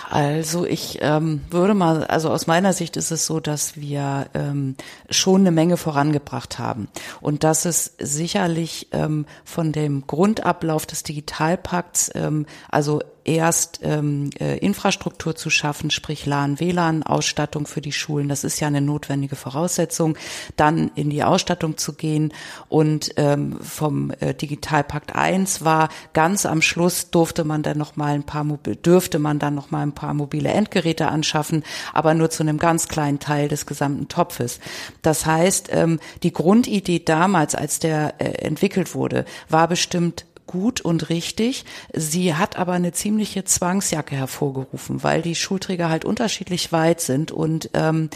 Also 0.09 0.65
ich 0.65 0.97
ähm, 1.01 1.41
würde 1.49 1.73
mal, 1.75 2.03
also 2.05 2.29
aus 2.31 2.47
meiner 2.47 2.73
Sicht 2.73 2.97
ist 2.97 3.11
es 3.11 3.25
so, 3.25 3.39
dass 3.39 3.75
wir 3.75 4.27
ähm, 4.33 4.75
schon 5.09 5.41
eine 5.41 5.51
Menge 5.51 5.77
vorangebracht 5.77 6.57
haben 6.57 6.87
und 7.21 7.43
dass 7.43 7.65
es 7.65 7.93
sicherlich 7.99 8.87
ähm, 8.91 9.25
von 9.43 9.71
dem 9.71 10.07
Grundablauf 10.07 10.87
des 10.87 11.03
Digitalpakts, 11.03 12.11
ähm, 12.15 12.47
also 12.69 13.01
erst 13.23 13.79
ähm, 13.83 14.29
äh, 14.39 14.57
Infrastruktur 14.57 15.35
zu 15.35 15.49
schaffen, 15.49 15.91
sprich 15.91 16.25
LAN, 16.25 16.59
WLAN, 16.59 17.03
Ausstattung 17.03 17.67
für 17.67 17.81
die 17.81 17.91
Schulen. 17.91 18.29
Das 18.29 18.43
ist 18.43 18.59
ja 18.59 18.67
eine 18.67 18.81
notwendige 18.81 19.35
Voraussetzung. 19.35 20.17
Dann 20.55 20.91
in 20.95 21.09
die 21.09 21.23
Ausstattung 21.23 21.77
zu 21.77 21.93
gehen 21.93 22.33
und 22.67 23.11
ähm, 23.17 23.59
vom 23.61 24.11
äh, 24.19 24.33
Digitalpakt 24.33 25.15
1 25.15 25.63
war 25.63 25.89
ganz 26.13 26.45
am 26.45 26.61
Schluss 26.61 27.11
durfte 27.11 27.43
man 27.43 27.63
dann 27.63 27.77
noch 27.77 27.95
mal 27.95 28.13
ein 28.13 28.23
paar 28.23 28.45
dürfte 28.83 29.19
man 29.19 29.39
dann 29.39 29.55
noch 29.55 29.71
mal 29.71 29.83
ein 29.83 29.93
paar 29.93 30.13
mobile 30.13 30.49
Endgeräte 30.49 31.07
anschaffen, 31.07 31.63
aber 31.93 32.13
nur 32.13 32.29
zu 32.29 32.43
einem 32.43 32.57
ganz 32.57 32.87
kleinen 32.87 33.19
Teil 33.19 33.47
des 33.47 33.65
gesamten 33.65 34.07
Topfes. 34.07 34.59
Das 35.01 35.25
heißt, 35.25 35.69
ähm, 35.71 35.99
die 36.23 36.33
Grundidee 36.33 36.99
damals, 36.99 37.55
als 37.55 37.79
der 37.79 38.15
äh, 38.19 38.45
entwickelt 38.45 38.95
wurde, 38.95 39.25
war 39.49 39.67
bestimmt 39.67 40.25
gut 40.49 40.81
und 40.81 41.09
richtig. 41.09 41.63
Sie 41.93 42.33
hat 42.33 42.57
aber 42.57 42.73
eine 42.73 42.91
ziemliche 42.91 43.43
Zwangsjacke 43.43 44.15
hervorgerufen, 44.15 45.03
weil 45.03 45.21
die 45.21 45.35
Schulträger 45.35 45.89
halt 45.89 46.05
unterschiedlich 46.05 46.71
weit 46.71 47.01
sind. 47.01 47.31
Und 47.31 47.69
ähm, 47.75 48.09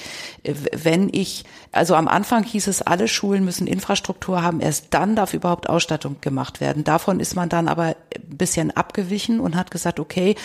wenn 0.43 1.09
ich, 1.11 1.45
also 1.71 1.93
am 1.93 2.07
Anfang 2.07 2.43
hieß 2.43 2.65
es, 2.65 2.81
alle 2.81 3.07
Schulen 3.07 3.45
müssen 3.45 3.67
Infrastruktur 3.67 4.41
haben, 4.41 4.61
erst 4.61 4.87
dann 4.89 5.15
darf 5.15 5.35
überhaupt 5.35 5.69
Ausstattung 5.69 6.15
gemacht 6.21 6.59
werden. 6.59 6.83
Davon 6.83 7.19
ist 7.19 7.35
man 7.35 7.49
dann 7.49 7.67
aber 7.67 7.95
ein 8.15 8.37
bisschen 8.37 8.71
abgewichen 8.71 9.39
und 9.39 9.55
hat 9.55 9.69
gesagt, 9.69 9.99
okay, 9.99 10.35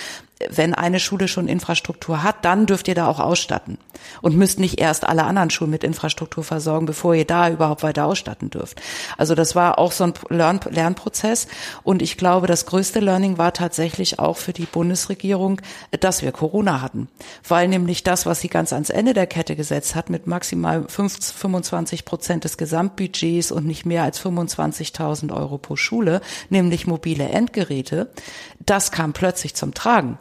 wenn 0.50 0.74
eine 0.74 1.00
Schule 1.00 1.26
schon 1.26 1.48
Infrastruktur 1.48 2.22
hat, 2.22 2.44
dann 2.44 2.66
dürft 2.66 2.88
ihr 2.88 2.94
da 2.94 3.08
auch 3.08 3.18
ausstatten 3.18 3.78
und 4.22 4.36
müsst 4.36 4.60
nicht 4.60 4.80
erst 4.80 5.06
alle 5.06 5.24
anderen 5.24 5.50
Schulen 5.50 5.70
mit 5.70 5.84
Infrastruktur 5.84 6.44
versorgen, 6.44 6.86
bevor 6.86 7.14
ihr 7.14 7.24
da 7.24 7.50
überhaupt 7.50 7.82
weiter 7.82 8.04
ausstatten 8.04 8.50
dürft. 8.50 8.80
Also 9.16 9.34
das 9.34 9.56
war 9.56 9.78
auch 9.78 9.92
so 9.92 10.04
ein 10.04 10.14
Lern 10.28 10.60
Lernprozess 10.70 11.48
und 11.82 12.02
ich 12.02 12.16
glaube, 12.16 12.46
das 12.46 12.66
größte 12.66 13.00
Learning 13.00 13.38
war 13.38 13.52
tatsächlich 13.52 14.18
auch 14.18 14.36
für 14.36 14.52
die 14.52 14.66
Bundesregierung, 14.66 15.60
dass 15.98 16.22
wir 16.22 16.32
Corona 16.32 16.80
hatten, 16.80 17.08
weil 17.46 17.68
nämlich 17.68 18.04
das, 18.04 18.26
was 18.26 18.40
sie 18.40 18.48
ganz 18.48 18.72
ans 18.72 18.90
Ende 18.90 19.14
der 19.14 19.26
Kette 19.26 19.56
gesetzt 19.56 19.94
hat, 19.94 20.10
mit 20.10 20.26
maximal 20.26 20.86
25 20.88 22.04
Prozent 22.04 22.44
des 22.44 22.56
Gesamtbudgets 22.56 23.50
und 23.50 23.66
nicht 23.66 23.86
mehr 23.86 24.04
als 24.04 24.20
25.000 24.20 25.34
Euro 25.34 25.58
pro 25.58 25.76
Schule, 25.76 26.20
nämlich 26.48 26.86
mobile 26.86 27.28
Endgeräte, 27.28 28.10
das 28.64 28.92
kam 28.92 29.12
plötzlich 29.12 29.54
zum 29.54 29.74
Tragen. 29.74 30.18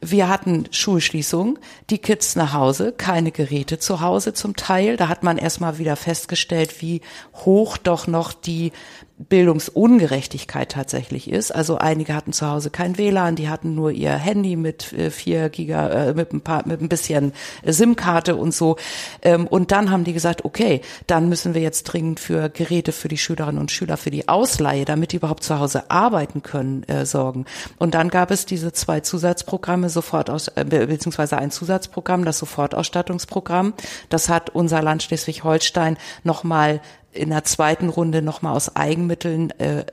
Wir 0.00 0.28
hatten 0.28 0.68
Schulschließung, 0.70 1.58
die 1.90 1.98
Kids 1.98 2.36
nach 2.36 2.52
Hause, 2.52 2.92
keine 2.92 3.32
Geräte 3.32 3.78
zu 3.78 4.00
Hause 4.00 4.34
zum 4.34 4.56
Teil. 4.56 4.96
Da 4.96 5.08
hat 5.08 5.22
man 5.22 5.38
erstmal 5.38 5.78
wieder 5.78 5.96
festgestellt, 5.96 6.82
wie 6.82 7.00
hoch 7.34 7.76
doch 7.76 8.06
noch 8.06 8.32
die 8.32 8.72
Bildungsungerechtigkeit 9.18 10.70
tatsächlich 10.72 11.30
ist. 11.30 11.50
Also 11.50 11.78
einige 11.78 12.14
hatten 12.14 12.34
zu 12.34 12.46
Hause 12.46 12.68
kein 12.68 12.98
WLAN, 12.98 13.34
die 13.34 13.48
hatten 13.48 13.74
nur 13.74 13.90
ihr 13.90 14.12
Handy 14.12 14.56
mit 14.56 14.92
äh, 14.92 15.10
vier 15.10 15.48
Giga, 15.48 15.88
äh, 15.88 16.14
mit 16.14 16.34
ein 16.34 16.42
paar, 16.42 16.68
mit 16.68 16.82
ein 16.82 16.90
bisschen 16.90 17.32
SIM-Karte 17.64 18.36
und 18.36 18.52
so. 18.52 18.76
Ähm, 19.22 19.46
und 19.46 19.72
dann 19.72 19.90
haben 19.90 20.04
die 20.04 20.12
gesagt, 20.12 20.44
okay, 20.44 20.82
dann 21.06 21.30
müssen 21.30 21.54
wir 21.54 21.62
jetzt 21.62 21.84
dringend 21.84 22.20
für 22.20 22.50
Geräte 22.50 22.92
für 22.92 23.08
die 23.08 23.16
Schülerinnen 23.16 23.58
und 23.58 23.70
Schüler 23.70 23.96
für 23.96 24.10
die 24.10 24.28
Ausleihe, 24.28 24.84
damit 24.84 25.12
die 25.12 25.16
überhaupt 25.16 25.44
zu 25.44 25.58
Hause 25.58 25.90
arbeiten 25.90 26.42
können, 26.42 26.82
äh, 26.84 27.06
sorgen. 27.06 27.46
Und 27.78 27.94
dann 27.94 28.10
gab 28.10 28.30
es 28.30 28.44
diese 28.44 28.74
zwei 28.74 29.00
Zusatzprogramme 29.00 29.88
sofort 29.88 30.28
aus, 30.28 30.48
äh, 30.48 30.64
beziehungsweise 30.64 31.38
ein 31.38 31.50
Zusatzprogramm, 31.50 32.26
das 32.26 32.38
Sofortausstattungsprogramm. 32.38 33.72
Das 34.10 34.28
hat 34.28 34.50
unser 34.50 34.82
Land 34.82 35.04
Schleswig-Holstein 35.04 35.96
nochmal 36.22 36.82
in 37.16 37.30
der 37.30 37.44
zweiten 37.44 37.88
Runde 37.88 38.22
nochmal 38.22 38.54
aus 38.54 38.76
Eigenmitteln 38.76 39.50
äh, 39.58 39.84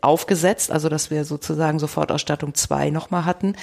aufgesetzt, 0.00 0.70
also 0.70 0.88
dass 0.88 1.10
wir 1.10 1.24
sozusagen 1.24 1.78
Sofortausstattung 1.78 2.54
zwei 2.54 2.90
nochmal 2.90 3.24
hatten 3.24 3.54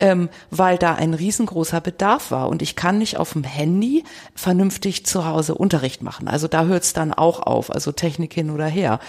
ähm, 0.00 0.28
weil 0.50 0.78
da 0.78 0.94
ein 0.94 1.14
riesengroßer 1.14 1.80
Bedarf 1.80 2.30
war. 2.30 2.48
Und 2.48 2.62
ich 2.62 2.76
kann 2.76 2.98
nicht 2.98 3.16
auf 3.16 3.32
dem 3.32 3.44
Handy 3.44 4.04
vernünftig 4.34 5.04
zu 5.06 5.26
Hause 5.26 5.54
Unterricht 5.54 6.02
machen. 6.02 6.28
Also 6.28 6.48
da 6.48 6.64
hört 6.64 6.84
es 6.84 6.92
dann 6.92 7.12
auch 7.12 7.40
auf, 7.40 7.70
also 7.74 7.92
Technik 7.92 8.34
hin 8.34 8.50
oder 8.50 8.66
her. 8.66 9.00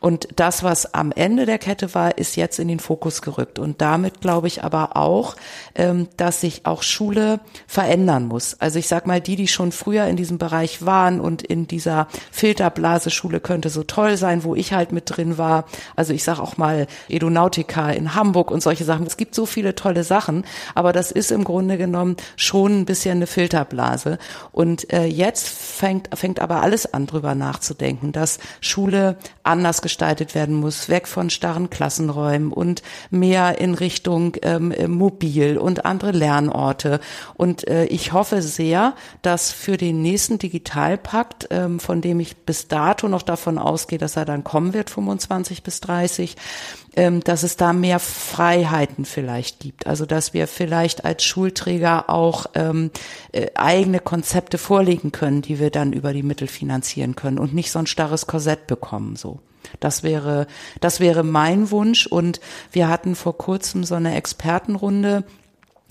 Und 0.00 0.28
das, 0.36 0.62
was 0.62 0.94
am 0.94 1.12
Ende 1.12 1.44
der 1.44 1.58
Kette 1.58 1.94
war, 1.94 2.18
ist 2.18 2.36
jetzt 2.36 2.58
in 2.58 2.68
den 2.68 2.78
Fokus 2.78 3.20
gerückt. 3.20 3.58
Und 3.58 3.80
damit 3.80 4.20
glaube 4.20 4.46
ich 4.46 4.62
aber 4.62 4.96
auch, 4.96 5.36
ähm, 5.74 6.08
dass 6.16 6.40
sich 6.40 6.66
auch 6.66 6.82
Schule 6.82 7.40
verändern 7.66 8.26
muss. 8.26 8.56
Also 8.60 8.78
ich 8.78 8.88
sag 8.88 9.06
mal, 9.06 9.20
die, 9.20 9.36
die 9.36 9.48
schon 9.48 9.72
früher 9.72 10.06
in 10.06 10.16
diesem 10.16 10.38
Bereich 10.38 10.84
waren 10.86 11.20
und 11.20 11.42
in 11.42 11.66
dieser 11.66 12.06
Filterblaseschule 12.30 13.40
könnte 13.40 13.70
so 13.70 13.82
toll 13.82 14.16
sein, 14.16 14.44
wo 14.44 14.54
ich 14.54 14.72
halt 14.72 14.92
mit 14.92 15.04
drin 15.06 15.36
war. 15.36 15.64
Also 15.96 16.12
ich 16.12 16.22
sag 16.22 16.38
auch 16.38 16.56
mal 16.56 16.86
Edonautica 17.08 17.90
in 17.90 18.14
Hamburg 18.14 18.50
und 18.50 18.62
solche 18.62 18.84
Sachen. 18.84 19.06
Es 19.06 19.16
gibt 19.16 19.34
so 19.34 19.46
viele 19.46 19.74
tolle 19.74 20.04
Sachen 20.04 20.37
machen. 20.38 20.44
Aber 20.74 20.92
das 20.92 21.10
ist 21.10 21.30
im 21.30 21.44
Grunde 21.44 21.78
genommen 21.78 22.16
schon 22.36 22.80
ein 22.80 22.84
bisschen 22.84 23.18
eine 23.18 23.26
Filterblase. 23.26 24.18
Und 24.52 24.92
äh, 24.92 25.06
jetzt 25.06 25.48
fängt, 25.48 26.16
fängt 26.16 26.40
aber 26.40 26.62
alles 26.62 26.92
an, 26.92 27.06
drüber 27.06 27.34
nachzudenken, 27.34 28.12
dass 28.12 28.38
Schule 28.60 29.16
anders 29.42 29.82
gestaltet 29.82 30.34
werden 30.34 30.54
muss, 30.54 30.88
weg 30.88 31.08
von 31.08 31.30
starren 31.30 31.70
Klassenräumen 31.70 32.52
und 32.52 32.82
mehr 33.10 33.58
in 33.58 33.74
Richtung 33.74 34.36
ähm, 34.42 34.74
mobil 34.88 35.58
und 35.58 35.84
andere 35.84 36.12
Lernorte. 36.12 37.00
Und 37.34 37.66
äh, 37.68 37.84
ich 37.86 38.12
hoffe 38.12 38.42
sehr, 38.42 38.94
dass 39.22 39.52
für 39.52 39.76
den 39.76 40.02
nächsten 40.02 40.38
Digitalpakt, 40.38 41.48
ähm, 41.50 41.80
von 41.80 42.00
dem 42.00 42.20
ich 42.20 42.36
bis 42.36 42.68
dato 42.68 43.08
noch 43.08 43.22
davon 43.22 43.58
ausgehe, 43.58 43.98
dass 43.98 44.16
er 44.16 44.24
dann 44.24 44.44
kommen 44.44 44.74
wird, 44.74 44.90
25 44.90 45.62
bis 45.62 45.80
30, 45.80 46.36
ähm, 46.36 46.87
dass 47.24 47.42
es 47.42 47.56
da 47.56 47.72
mehr 47.72 47.98
Freiheiten 47.98 49.04
vielleicht 49.04 49.60
gibt. 49.60 49.86
Also 49.86 50.06
dass 50.06 50.34
wir 50.34 50.46
vielleicht 50.48 51.04
als 51.04 51.24
Schulträger 51.24 52.10
auch 52.10 52.46
ähm, 52.54 52.90
äh, 53.32 53.48
eigene 53.54 54.00
Konzepte 54.00 54.58
vorlegen 54.58 55.12
können, 55.12 55.42
die 55.42 55.58
wir 55.58 55.70
dann 55.70 55.92
über 55.92 56.12
die 56.12 56.22
Mittel 56.22 56.48
finanzieren 56.48 57.16
können 57.16 57.38
und 57.38 57.54
nicht 57.54 57.70
so 57.70 57.78
ein 57.78 57.86
starres 57.86 58.26
Korsett 58.26 58.66
bekommen 58.66 59.16
so. 59.16 59.40
Das 59.80 60.02
wäre, 60.02 60.46
das 60.80 60.98
wäre 60.98 61.24
mein 61.24 61.70
Wunsch. 61.70 62.06
Und 62.06 62.40
wir 62.72 62.88
hatten 62.88 63.14
vor 63.14 63.36
kurzem 63.36 63.84
so 63.84 63.94
eine 63.94 64.16
Expertenrunde 64.16 65.24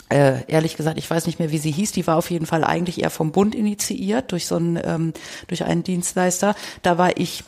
äh, 0.09 0.45
ehrlich 0.47 0.77
gesagt, 0.77 0.97
ich 0.97 1.09
weiß 1.09 1.25
nicht 1.25 1.39
mehr, 1.39 1.51
wie 1.51 1.57
sie 1.57 1.71
hieß. 1.71 1.91
Die 1.91 2.07
war 2.07 2.15
auf 2.15 2.31
jeden 2.31 2.45
Fall 2.45 2.63
eigentlich 2.63 3.01
eher 3.01 3.09
vom 3.09 3.33
Bund 3.33 3.53
initiiert 3.53 4.31
durch 4.31 4.45
so 4.47 4.55
einen 4.55 4.79
ähm, 4.81 5.13
durch 5.47 5.65
einen 5.65 5.83
Dienstleister. 5.83 6.55
Da 6.81 6.97
war 6.97 7.17
ich 7.17 7.43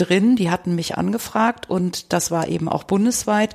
drin, 0.00 0.36
die 0.36 0.50
hatten 0.50 0.74
mich 0.74 0.96
angefragt 0.96 1.68
und 1.68 2.12
das 2.12 2.30
war 2.30 2.48
eben 2.48 2.68
auch 2.68 2.84
bundesweit. 2.84 3.54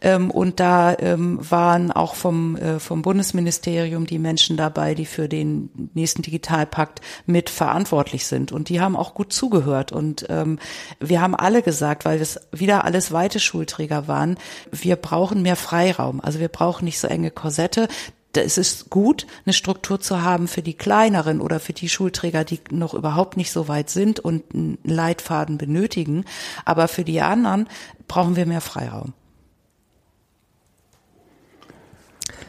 Ähm, 0.00 0.30
und 0.30 0.58
da 0.60 0.96
ähm, 0.98 1.38
waren 1.48 1.92
auch 1.92 2.14
vom, 2.14 2.56
äh, 2.56 2.80
vom 2.80 3.02
Bundesministerium 3.02 4.06
die 4.06 4.18
Menschen 4.18 4.56
dabei, 4.56 4.94
die 4.94 5.06
für 5.06 5.28
den 5.28 5.70
nächsten 5.94 6.22
Digitalpakt 6.22 7.00
mit 7.26 7.50
verantwortlich 7.50 8.26
sind. 8.26 8.52
Und 8.52 8.68
die 8.68 8.80
haben 8.80 8.96
auch 8.96 9.14
gut 9.14 9.32
zugehört. 9.32 9.92
Und 9.92 10.26
ähm, 10.28 10.58
wir 10.98 11.20
haben 11.20 11.34
alle 11.34 11.62
gesagt, 11.62 12.04
weil 12.04 12.20
es 12.20 12.40
wieder 12.52 12.84
alles 12.84 13.12
weite 13.12 13.38
Schulträger 13.38 14.08
waren, 14.08 14.38
wir 14.70 14.96
brauchen 14.96 15.42
mehr 15.42 15.56
Freiraum. 15.56 16.20
Also 16.20 16.40
wir 16.40 16.48
brauchen 16.48 16.84
nicht 16.84 16.98
so 16.98 17.06
enge 17.06 17.30
Korsette 17.30 17.88
es 18.34 18.58
ist 18.58 18.90
gut, 18.90 19.26
eine 19.44 19.52
Struktur 19.52 20.00
zu 20.00 20.22
haben 20.22 20.48
für 20.48 20.62
die 20.62 20.74
kleineren 20.74 21.40
oder 21.40 21.60
für 21.60 21.72
die 21.72 21.88
Schulträger, 21.88 22.44
die 22.44 22.60
noch 22.70 22.94
überhaupt 22.94 23.36
nicht 23.36 23.52
so 23.52 23.68
weit 23.68 23.90
sind 23.90 24.20
und 24.20 24.42
einen 24.54 24.78
Leitfaden 24.84 25.58
benötigen. 25.58 26.24
Aber 26.64 26.88
für 26.88 27.04
die 27.04 27.20
anderen 27.20 27.68
brauchen 28.08 28.36
wir 28.36 28.46
mehr 28.46 28.60
Freiraum. 28.60 29.12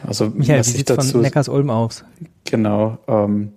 Also 0.06 0.30
Michael, 0.30 0.60
wie 0.60 0.64
sieht 0.64 0.90
es 0.90 1.12
von 1.12 1.22
Neckars-Ulm 1.22 1.70
aus? 1.70 2.04
Genau. 2.44 2.98
Ähm, 3.08 3.54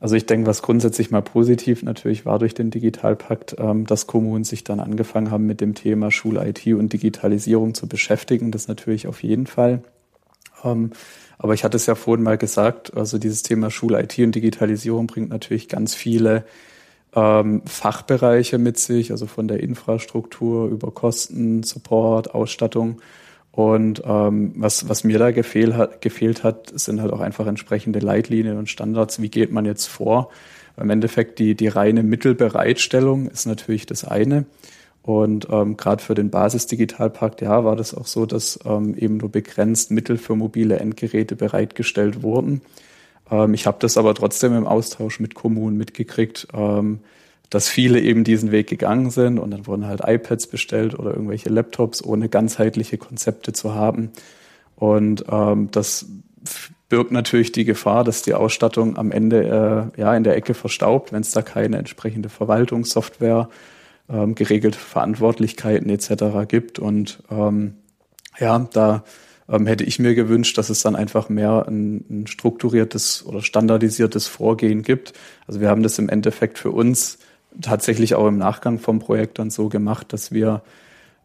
also 0.00 0.14
ich 0.14 0.26
denke, 0.26 0.46
was 0.46 0.62
grundsätzlich 0.62 1.10
mal 1.10 1.22
positiv 1.22 1.82
natürlich 1.82 2.24
war 2.24 2.38
durch 2.38 2.54
den 2.54 2.70
Digitalpakt, 2.70 3.56
ähm, 3.58 3.84
dass 3.84 4.06
Kommunen 4.06 4.44
sich 4.44 4.62
dann 4.62 4.78
angefangen 4.78 5.30
haben, 5.30 5.46
mit 5.46 5.60
dem 5.60 5.74
Thema 5.74 6.10
Schul-IT 6.10 6.66
und 6.68 6.92
Digitalisierung 6.92 7.74
zu 7.74 7.88
beschäftigen. 7.88 8.52
Das 8.52 8.68
natürlich 8.68 9.08
auf 9.08 9.22
jeden 9.22 9.46
Fall. 9.46 9.82
Ähm, 10.62 10.92
aber 11.38 11.54
ich 11.54 11.64
hatte 11.64 11.76
es 11.76 11.86
ja 11.86 11.94
vorhin 11.94 12.24
mal 12.24 12.36
gesagt, 12.36 12.96
also 12.96 13.18
dieses 13.18 13.42
Thema 13.42 13.70
Schul-IT 13.70 14.18
und 14.18 14.34
Digitalisierung 14.34 15.06
bringt 15.06 15.30
natürlich 15.30 15.68
ganz 15.68 15.94
viele 15.94 16.44
ähm, 17.14 17.62
Fachbereiche 17.64 18.58
mit 18.58 18.78
sich, 18.78 19.12
also 19.12 19.26
von 19.26 19.48
der 19.48 19.60
Infrastruktur 19.60 20.68
über 20.68 20.90
Kosten, 20.90 21.62
Support, 21.62 22.34
Ausstattung. 22.34 23.00
Und 23.52 24.02
ähm, 24.04 24.52
was, 24.56 24.88
was 24.88 25.04
mir 25.04 25.18
da 25.18 25.30
gefehl 25.30 25.76
hat, 25.76 26.00
gefehlt 26.00 26.44
hat, 26.44 26.70
sind 26.78 27.00
halt 27.00 27.12
auch 27.12 27.20
einfach 27.20 27.46
entsprechende 27.46 27.98
Leitlinien 27.98 28.56
und 28.56 28.68
Standards. 28.68 29.20
Wie 29.20 29.30
geht 29.30 29.52
man 29.52 29.64
jetzt 29.64 29.86
vor? 29.86 30.30
Im 30.76 30.90
Endeffekt 30.90 31.38
die, 31.38 31.56
die 31.56 31.66
reine 31.68 32.02
Mittelbereitstellung 32.02 33.28
ist 33.28 33.46
natürlich 33.46 33.86
das 33.86 34.04
eine. 34.04 34.44
Und 35.02 35.48
ähm, 35.50 35.76
gerade 35.76 36.02
für 36.02 36.14
den 36.14 36.30
Basisdigitalpakt, 36.30 37.40
ja, 37.40 37.64
war 37.64 37.76
das 37.76 37.94
auch 37.94 38.06
so, 38.06 38.26
dass 38.26 38.58
ähm, 38.66 38.94
eben 38.94 39.16
nur 39.16 39.30
begrenzt 39.30 39.90
Mittel 39.90 40.18
für 40.18 40.36
mobile 40.36 40.78
Endgeräte 40.78 41.34
bereitgestellt 41.34 42.22
wurden. 42.22 42.60
Ähm, 43.30 43.54
ich 43.54 43.66
habe 43.66 43.78
das 43.80 43.96
aber 43.96 44.14
trotzdem 44.14 44.54
im 44.54 44.66
Austausch 44.66 45.20
mit 45.20 45.34
Kommunen 45.34 45.76
mitgekriegt, 45.76 46.48
ähm, 46.52 47.00
dass 47.50 47.68
viele 47.68 48.00
eben 48.00 48.24
diesen 48.24 48.52
Weg 48.52 48.66
gegangen 48.66 49.10
sind 49.10 49.38
und 49.38 49.50
dann 49.50 49.66
wurden 49.66 49.86
halt 49.86 50.02
iPads 50.04 50.48
bestellt 50.48 50.98
oder 50.98 51.12
irgendwelche 51.12 51.48
Laptops, 51.48 52.04
ohne 52.04 52.28
ganzheitliche 52.28 52.98
Konzepte 52.98 53.54
zu 53.54 53.74
haben. 53.74 54.10
Und 54.76 55.24
ähm, 55.30 55.70
das 55.70 56.06
birgt 56.88 57.12
natürlich 57.12 57.52
die 57.52 57.64
Gefahr, 57.64 58.04
dass 58.04 58.22
die 58.22 58.34
Ausstattung 58.34 58.96
am 58.96 59.10
Ende 59.10 59.92
äh, 59.96 60.00
ja 60.00 60.14
in 60.14 60.24
der 60.24 60.36
Ecke 60.36 60.54
verstaubt, 60.54 61.12
wenn 61.12 61.20
es 61.20 61.30
da 61.30 61.42
keine 61.42 61.78
entsprechende 61.78 62.28
Verwaltungssoftware 62.28 63.48
ähm, 64.10 64.34
geregelte 64.34 64.78
Verantwortlichkeiten 64.78 65.90
etc. 65.90 66.48
gibt. 66.48 66.78
Und 66.78 67.22
ähm, 67.30 67.74
ja, 68.38 68.58
da 68.72 69.04
ähm, 69.48 69.66
hätte 69.66 69.84
ich 69.84 69.98
mir 69.98 70.14
gewünscht, 70.14 70.58
dass 70.58 70.70
es 70.70 70.82
dann 70.82 70.96
einfach 70.96 71.28
mehr 71.28 71.66
ein, 71.66 72.04
ein 72.10 72.26
strukturiertes 72.26 73.24
oder 73.26 73.42
standardisiertes 73.42 74.26
Vorgehen 74.26 74.82
gibt. 74.82 75.12
Also 75.46 75.60
wir 75.60 75.68
haben 75.68 75.82
das 75.82 75.98
im 75.98 76.08
Endeffekt 76.08 76.58
für 76.58 76.70
uns 76.70 77.18
tatsächlich 77.60 78.14
auch 78.14 78.28
im 78.28 78.38
Nachgang 78.38 78.78
vom 78.78 78.98
Projekt 78.98 79.38
dann 79.38 79.50
so 79.50 79.68
gemacht, 79.68 80.12
dass 80.12 80.32
wir 80.32 80.62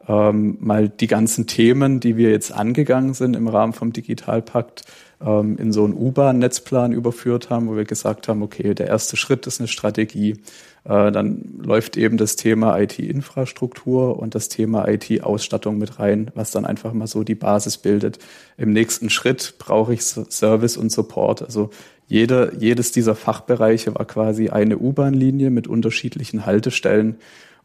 ähm, 0.08 0.58
mal 0.60 0.90
die 0.90 1.08
ganzen 1.08 1.48
Themen, 1.48 2.00
die 2.00 2.18
wir 2.18 2.32
jetzt 2.32 2.52
angegangen 2.52 3.14
sind 3.14 3.36
im 3.36 3.48
Rahmen 3.48 3.74
vom 3.74 3.94
Digitalpakt, 3.94 4.84
ähm, 5.22 5.58
in 5.58 5.72
so 5.72 5.84
einen 5.86 5.94
U-Bahn-Netzplan 5.94 6.92
überführt 6.92 7.50
haben, 7.50 7.68
wo 7.68 7.76
wir 7.76 7.86
gesagt 7.86 8.28
haben, 8.28 8.42
okay, 8.42 8.74
der 8.74 8.88
erste 8.88 9.16
Schritt 9.18 9.48
ist 9.48 9.60
eine 9.60 9.68
Strategie. 9.68 10.38
Äh, 10.86 11.12
dann 11.12 11.60
läuft 11.64 11.98
eben 11.98 12.18
das 12.18 12.36
Thema 12.36 12.78
IT-Infrastruktur 12.80 14.20
und 14.20 14.36
das 14.36 14.50
Thema 14.50 14.88
IT-Ausstattung 14.88 15.78
mit 15.78 16.00
rein, 16.00 16.32
was 16.36 16.52
dann 16.52 16.66
einfach 16.66 16.94
mal 16.94 17.08
so 17.08 17.24
die 17.24 17.36
Basis 17.36 17.78
bildet. 17.78 18.20
Im 18.58 18.74
nächsten 18.74 19.10
Schritt 19.10 19.56
brauche 19.60 19.94
ich 19.94 20.04
Service 20.04 20.78
und 20.78 20.92
Support. 20.92 21.42
Also 21.42 21.70
jeder, 22.08 22.54
jedes 22.56 22.92
dieser 22.92 23.16
Fachbereiche 23.16 23.96
war 23.96 24.06
quasi 24.06 24.50
eine 24.50 24.78
U-Bahn-Linie 24.78 25.50
mit 25.50 25.68
unterschiedlichen 25.68 26.46
Haltestellen. 26.46 27.16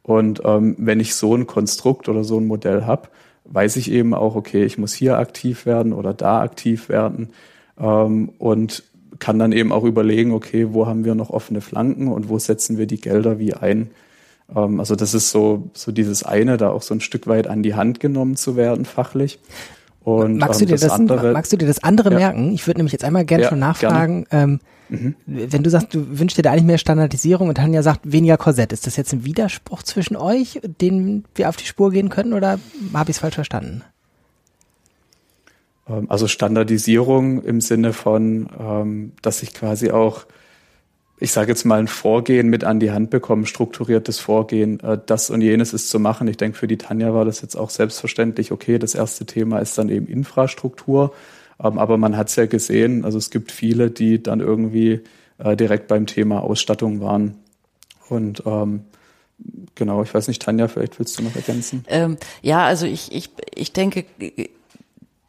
Und 0.03 0.41
ähm, 0.45 0.77
wenn 0.79 1.01
ich 1.01 1.15
so 1.17 1.35
ein 1.35 1.47
Konstrukt 1.47 2.09
oder 2.09 2.25
so 2.25 2.39
ein 2.39 2.47
Modell 2.47 2.85
habe, 2.85 3.09
weiß 3.45 3.77
ich 3.77 3.91
eben 3.91 4.15
auch, 4.15 4.37
okay, 4.37 4.65
ich 4.65 4.79
muss 4.79 4.95
hier 4.95 5.19
aktiv 5.19 5.67
werden 5.67 5.93
oder 5.93 6.15
da 6.15 6.41
aktiv 6.41 6.89
werden. 6.89 7.31
Ähm, 7.79 8.31
und 8.39 8.85
kann 9.19 9.39
dann 9.39 9.53
eben 9.53 9.73
auch 9.73 9.85
überlegen, 9.85 10.33
okay, 10.33 10.69
wo 10.71 10.87
haben 10.87 11.05
wir 11.05 11.15
noch 11.15 11.31
offene 11.31 11.61
Flanken 11.61 12.09
und 12.09 12.29
wo 12.29 12.39
setzen 12.39 12.79
wir 12.79 12.87
die 12.87 13.01
Gelder 13.01 13.39
wie 13.39 13.55
ein. 13.55 13.91
Ähm, 14.55 14.81
also 14.81 14.97
das 14.97 15.15
ist 15.15 15.31
so, 15.31 15.71
so 15.75 15.93
dieses 15.93 16.23
eine, 16.23 16.57
da 16.57 16.71
auch 16.71 16.83
so 16.83 16.95
ein 16.95 17.01
Stück 17.01 17.27
weit 17.27 17.47
an 17.47 17.63
die 17.63 17.75
Hand 17.75 18.01
genommen 18.01 18.37
zu 18.37 18.57
werden, 18.57 18.85
fachlich. 18.85 19.39
Und, 20.05 20.39
magst, 20.39 20.61
ähm, 20.61 20.69
du 20.69 20.75
dir 20.75 20.81
das, 20.81 20.91
andere, 20.91 21.33
magst 21.33 21.53
du 21.53 21.57
dir 21.57 21.67
das 21.67 21.83
andere 21.83 22.11
ja. 22.13 22.19
merken? 22.19 22.53
Ich 22.53 22.67
würde 22.67 22.79
nämlich 22.79 22.93
jetzt 22.93 23.05
einmal 23.05 23.25
gerne 23.25 23.45
ja, 23.45 23.49
schon 23.51 23.59
nachfragen, 23.59 24.27
ähm, 24.31 24.61
mhm. 24.89 25.15
wenn 25.27 25.63
du 25.63 25.69
sagst, 25.69 25.93
du 25.93 26.19
wünschst 26.19 26.39
dir 26.39 26.43
da 26.43 26.53
eigentlich 26.53 26.65
mehr 26.65 26.79
Standardisierung 26.79 27.49
und 27.49 27.57
Tanja 27.57 27.83
sagt 27.83 28.11
weniger 28.11 28.39
Korsett, 28.39 28.73
ist 28.73 28.87
das 28.87 28.97
jetzt 28.97 29.13
ein 29.13 29.25
Widerspruch 29.25 29.83
zwischen 29.83 30.17
euch, 30.17 30.61
den 30.81 31.25
wir 31.35 31.49
auf 31.49 31.57
die 31.57 31.67
Spur 31.67 31.91
gehen 31.91 32.09
können 32.09 32.33
oder 32.33 32.59
habe 32.95 33.11
ich 33.11 33.17
es 33.17 33.19
falsch 33.19 33.35
verstanden? 33.35 33.83
Ähm, 35.89 36.07
also 36.09 36.27
Standardisierung 36.27 37.43
im 37.43 37.61
Sinne 37.61 37.93
von, 37.93 38.49
ähm, 38.59 39.13
dass 39.23 39.43
ich 39.43 39.55
quasi 39.55 39.91
auch, 39.91 40.27
ich 41.19 41.33
sage 41.33 41.51
jetzt 41.51 41.65
mal, 41.65 41.79
ein 41.79 41.89
Vorgehen 41.89 42.49
mit 42.49 42.65
an 42.65 42.81
die 42.81 42.93
Hand 42.93 43.11
bekomme, 43.11 43.47
strukturiertes 43.47 44.21
Vorgehen, 44.21 44.81
äh, 44.81 44.99
das 45.05 45.31
und 45.31 45.41
jenes 45.41 45.73
ist 45.73 45.91
zu 45.91 45.99
machen. 45.99 46.29
Ich 46.29 46.37
denke, 46.37 46.59
für 46.59 46.69
die 46.69 46.79
Tanja 46.79 47.13
war 47.15 47.25
das 47.25 47.43
jetzt 47.43 47.57
auch 47.57 47.71
selbstverständlich, 47.71 48.53
okay, 48.53 48.79
das 48.79 48.95
erste 48.95 49.27
Thema 49.27 49.59
ist 49.59 49.79
dann 49.79 49.89
eben 49.89 50.07
Infrastruktur. 50.07 51.13
Ähm, 51.63 51.79
aber 51.79 51.97
man 51.97 52.17
hat 52.17 52.29
es 52.29 52.37
ja 52.37 52.47
gesehen, 52.47 53.05
also 53.05 53.19
es 53.19 53.31
gibt 53.31 53.51
viele, 53.51 53.91
die 53.91 54.23
dann 54.23 54.41
irgendwie 54.41 55.01
äh, 55.39 55.57
direkt 55.57 55.89
beim 55.89 56.07
Thema 56.07 56.43
Ausstattung 56.43 57.01
waren. 57.01 57.37
Und 58.09 58.43
genau, 59.75 60.03
ich 60.03 60.15
weiß 60.15 60.29
nicht, 60.29 60.41
Tanja, 60.41 60.67
vielleicht 60.67 60.99
willst 60.99 61.19
du 61.19 61.23
noch 61.23 61.37
ergänzen. 61.37 61.85
Ähm, 61.89 62.17
ja, 62.41 62.65
also 62.65 62.87
ich, 62.87 63.13
ich, 63.13 63.29
ich 63.55 63.75
denke, 63.75 64.07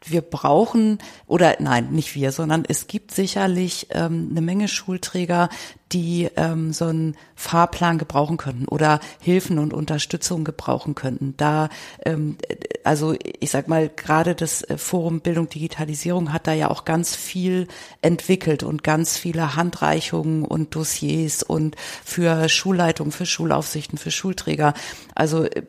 wir 0.06 0.22
brauchen, 0.22 1.00
oder 1.28 1.58
nein, 1.60 1.92
nicht 1.92 2.16
wir, 2.16 2.32
sondern 2.32 2.64
es 2.68 2.88
gibt 2.88 3.12
sicherlich 3.12 3.88
ähm, 3.92 4.30
eine 4.32 4.42
Menge 4.42 4.68
Schulträger, 4.68 5.50
die 5.92 6.30
ähm, 6.36 6.72
so 6.72 6.86
einen 6.86 7.16
Fahrplan 7.36 7.98
gebrauchen 7.98 8.38
könnten 8.38 8.66
oder 8.66 9.00
Hilfen 9.20 9.58
und 9.58 9.74
Unterstützung 9.74 10.44
gebrauchen 10.44 10.94
könnten. 10.94 11.34
Da, 11.38 11.70
ähm, 12.06 12.38
also 12.84 13.16
ich 13.40 13.50
sag 13.50 13.68
mal, 13.68 13.90
gerade 13.90 14.36
das 14.36 14.62
äh, 14.64 14.78
Forum 14.78 15.22
Bildung 15.22 15.50
Digitalisierung 15.50 16.32
hat 16.32 16.46
da 16.46 16.54
ja 16.54 16.70
auch 16.70 16.86
ganz 16.86 17.16
viel 17.16 17.68
entwickelt 18.02 18.62
und 18.62 18.84
ganz 18.84 19.18
viele 19.18 19.56
Handreichungen 19.56 20.44
und 20.44 20.76
Dossiers 20.76 21.42
und 21.42 21.76
für 22.06 22.50
Schulleitungen, 22.50 23.12
für 23.12 23.26
Schulaufsichten, 23.26 23.98
für 23.98 24.12
Schulträger. 24.12 24.74
Also 25.16 25.46
äh, 25.46 25.64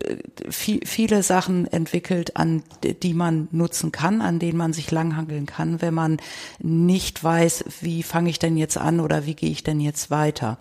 viel, 0.50 0.80
viele 0.84 1.22
Sachen 1.22 1.66
entwickelt, 1.66 2.36
an 2.36 2.62
die 2.82 3.14
man 3.14 3.48
nutzen 3.52 3.90
kann, 3.90 4.20
an 4.20 4.38
denen 4.38 4.58
man 4.58 4.74
sich 4.74 4.90
langhangeln 4.90 5.46
kann, 5.46 5.80
wenn 5.80 5.94
man 5.94 6.18
nicht 6.58 7.24
weiß, 7.24 7.64
wie 7.80 8.02
fange 8.02 8.28
ich 8.28 8.38
denn 8.38 8.58
jetzt 8.58 8.76
an 8.76 9.00
oder 9.00 9.24
wie 9.24 9.34
gehe 9.34 9.50
ich 9.50 9.62
denn 9.62 9.80
jetzt 9.80 10.09
weiter. 10.10 10.58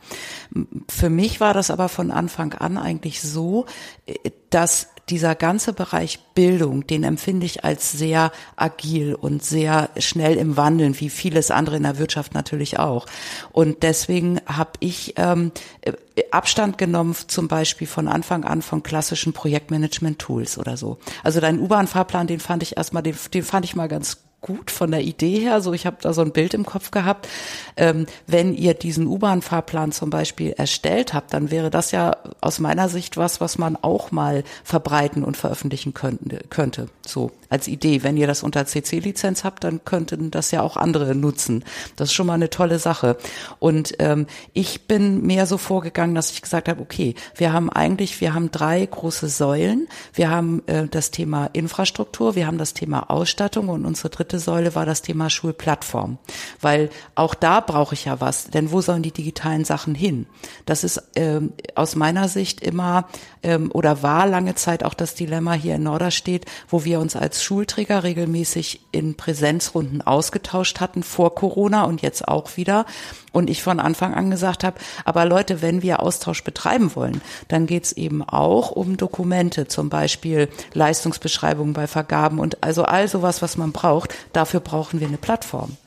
Für 0.90 1.10
mich 1.10 1.40
war 1.40 1.54
das 1.54 1.72
aber 1.72 1.90
von 1.90 2.12
Anfang 2.12 2.54
an 2.54 2.78
eigentlich 2.78 3.22
so, 3.22 3.66
äh, 4.06 4.16
dass 4.50 4.88
dieser 5.10 5.36
ganze 5.36 5.74
Bereich 5.74 6.20
Bildung, 6.36 6.86
den 6.86 7.04
empfinde 7.04 7.46
ich 7.46 7.64
als 7.66 7.92
sehr 7.92 8.32
agil 8.56 9.16
und 9.16 9.44
sehr 9.44 9.90
schnell 9.98 10.38
im 10.38 10.56
Wandeln, 10.56 11.00
wie 11.00 11.10
vieles 11.10 11.52
andere 11.52 11.78
in 11.78 11.84
der 11.84 11.98
Wirtschaft 11.98 12.34
natürlich 12.34 12.80
auch. 12.80 13.06
Und 13.52 13.84
deswegen 13.84 14.40
habe 14.46 14.72
ich 14.80 15.16
ähm, 15.18 15.52
äh, 15.82 15.94
Abstand 16.32 16.78
genommen, 16.78 17.16
zum 17.28 17.48
Beispiel 17.48 17.88
von 17.88 18.08
Anfang 18.08 18.44
an 18.44 18.62
von 18.62 18.84
klassischen 18.84 19.34
Projektmanagement-Tools 19.34 20.58
oder 20.58 20.78
so. 20.78 21.00
Also 21.24 21.40
dein 21.40 21.60
U-Bahn-Fahrplan, 21.60 22.28
den 22.28 22.40
fand 22.40 22.64
ich 22.64 22.78
erstmal, 22.78 23.04
den, 23.04 23.16
den 23.34 23.44
fand 23.44 23.66
ich 23.66 23.76
mal 23.76 23.88
ganz 23.88 24.18
gut 24.42 24.72
von 24.72 24.92
der 24.92 25.02
Idee 25.02 25.40
her. 25.40 25.62
So, 25.62 25.74
ich 25.74 25.86
habe 25.86 25.98
da 26.02 26.14
so 26.14 26.22
ein 26.22 26.32
Bild 26.32 26.54
im 26.54 26.66
Kopf 26.66 26.92
gehabt. 26.92 27.28
Ähm, 27.76 28.06
wenn 28.28 28.54
ihr 28.54 28.74
diesen 28.74 29.08
U-Bahn-Fahrplan 29.08 29.92
zum 29.92 30.10
Beispiel 30.10 30.52
erstellt 30.52 31.14
habt, 31.14 31.34
dann 31.34 31.52
wäre 31.52 31.70
das 31.70 31.92
ja 31.92 32.18
aus 32.42 32.60
meiner 32.60 32.90
Sicht 32.90 33.18
was, 33.18 33.42
was 33.42 33.58
man 33.58 33.76
auch 33.76 34.12
mal 34.12 34.44
verbreiten 34.64 35.24
und 35.24 35.38
veröffentlichen 35.38 35.94
könnte. 35.94 36.44
könnte. 36.50 36.88
So 37.06 37.32
als 37.50 37.68
Idee. 37.68 38.04
Wenn 38.04 38.18
ihr 38.18 38.28
das 38.28 38.44
unter 38.44 38.66
CC-Lizenz 38.66 39.44
habt, 39.44 39.64
dann 39.64 39.84
könnten 39.84 40.32
das 40.32 40.52
ja 40.52 40.62
auch 40.62 40.78
andere 40.78 41.16
nutzen. 41.16 41.64
Das 41.96 42.10
ist 42.10 42.14
schon 42.14 42.28
mal 42.28 42.36
eine 42.36 42.50
tolle 42.50 42.80
Sache. 42.80 43.18
Und 43.58 43.96
ähm, 44.00 44.28
ich 44.54 44.88
bin 44.88 45.26
mehr 45.26 45.46
so 45.46 45.58
vorgegangen, 45.58 46.16
dass 46.16 46.32
ich 46.32 46.42
gesagt 46.42 46.70
habe, 46.70 46.82
okay, 46.82 47.16
wir 47.36 47.52
haben 47.52 47.70
eigentlich, 47.70 48.22
wir 48.22 48.34
haben 48.34 48.52
drei 48.52 48.86
große 48.86 49.28
Säulen. 49.28 49.88
Wir 50.14 50.30
haben 50.30 50.62
äh, 50.68 50.88
das 50.88 51.12
Thema 51.12 51.48
Infrastruktur, 51.54 52.36
wir 52.36 52.46
haben 52.46 52.58
das 52.58 52.74
Thema 52.74 53.10
Ausstattung 53.10 53.70
und 53.70 53.86
unsere 53.86 54.10
dritte 54.10 54.29
dritte 54.30 54.40
Säule 54.40 54.76
war 54.76 54.86
das 54.86 55.02
Thema 55.02 55.30
Schulplattform, 55.30 56.20
weil 56.62 56.90
auch 57.16 57.34
da 57.34 57.62
brauche 57.62 57.96
ich 57.96 58.06
ja 58.06 58.22
was, 58.22 58.50
denn 58.50 58.72
wo 58.72 58.80
sollen 58.82 59.02
die 59.02 59.12
digitalen 59.12 59.66
Sachen 59.66 59.96
hin? 59.96 60.28
Das 60.66 60.84
ist 60.84 61.02
ähm, 61.16 61.54
aus 61.74 61.96
meiner 61.96 62.28
Sicht 62.28 62.62
immer 62.62 63.08
ähm, 63.42 63.72
oder 63.74 64.04
war 64.04 64.28
lange 64.28 64.54
Zeit 64.54 64.84
auch 64.84 64.94
das 64.94 65.16
Dilemma 65.16 65.54
hier 65.54 65.76
in 65.76 65.84
Norderstedt, 65.84 66.46
wo 66.68 66.86
wir 66.86 67.00
uns 67.00 67.16
als 67.16 67.44
Schulträger 67.44 68.04
regelmäßig 68.04 68.82
in 68.92 69.16
Präsenzrunden 69.16 70.04
ausgetauscht 70.04 70.80
hatten 70.80 71.02
vor 71.02 71.34
Corona 71.34 71.86
und 71.86 72.04
jetzt 72.04 72.28
auch 72.28 72.56
wieder 72.56 72.86
und 73.32 73.50
ich 73.50 73.64
von 73.64 73.80
Anfang 73.80 74.14
an 74.14 74.32
gesagt 74.32 74.64
habe, 74.64 74.80
aber 75.06 75.26
Leute, 75.26 75.62
wenn 75.62 75.82
wir 75.82 76.02
Austausch 76.02 76.44
betreiben 76.44 76.96
wollen, 76.96 77.22
dann 77.48 77.66
geht's 77.66 77.92
eben 77.92 78.24
auch 78.24 78.72
um 78.72 78.98
Dokumente, 78.98 79.68
zum 79.68 79.90
Beispiel 79.90 80.50
Leistungsbeschreibungen 80.74 81.74
bei 81.74 81.88
Vergaben 81.88 82.40
und 82.40 82.64
also 82.64 82.84
all 82.84 83.08
sowas, 83.08 83.42
was 83.42 83.58
man 83.58 83.72
braucht. 83.72 84.14
Dafür 84.34 84.60
brauchen 84.60 85.00
wir 85.00 85.08
eine 85.08 85.18
Plattform. 85.18 85.78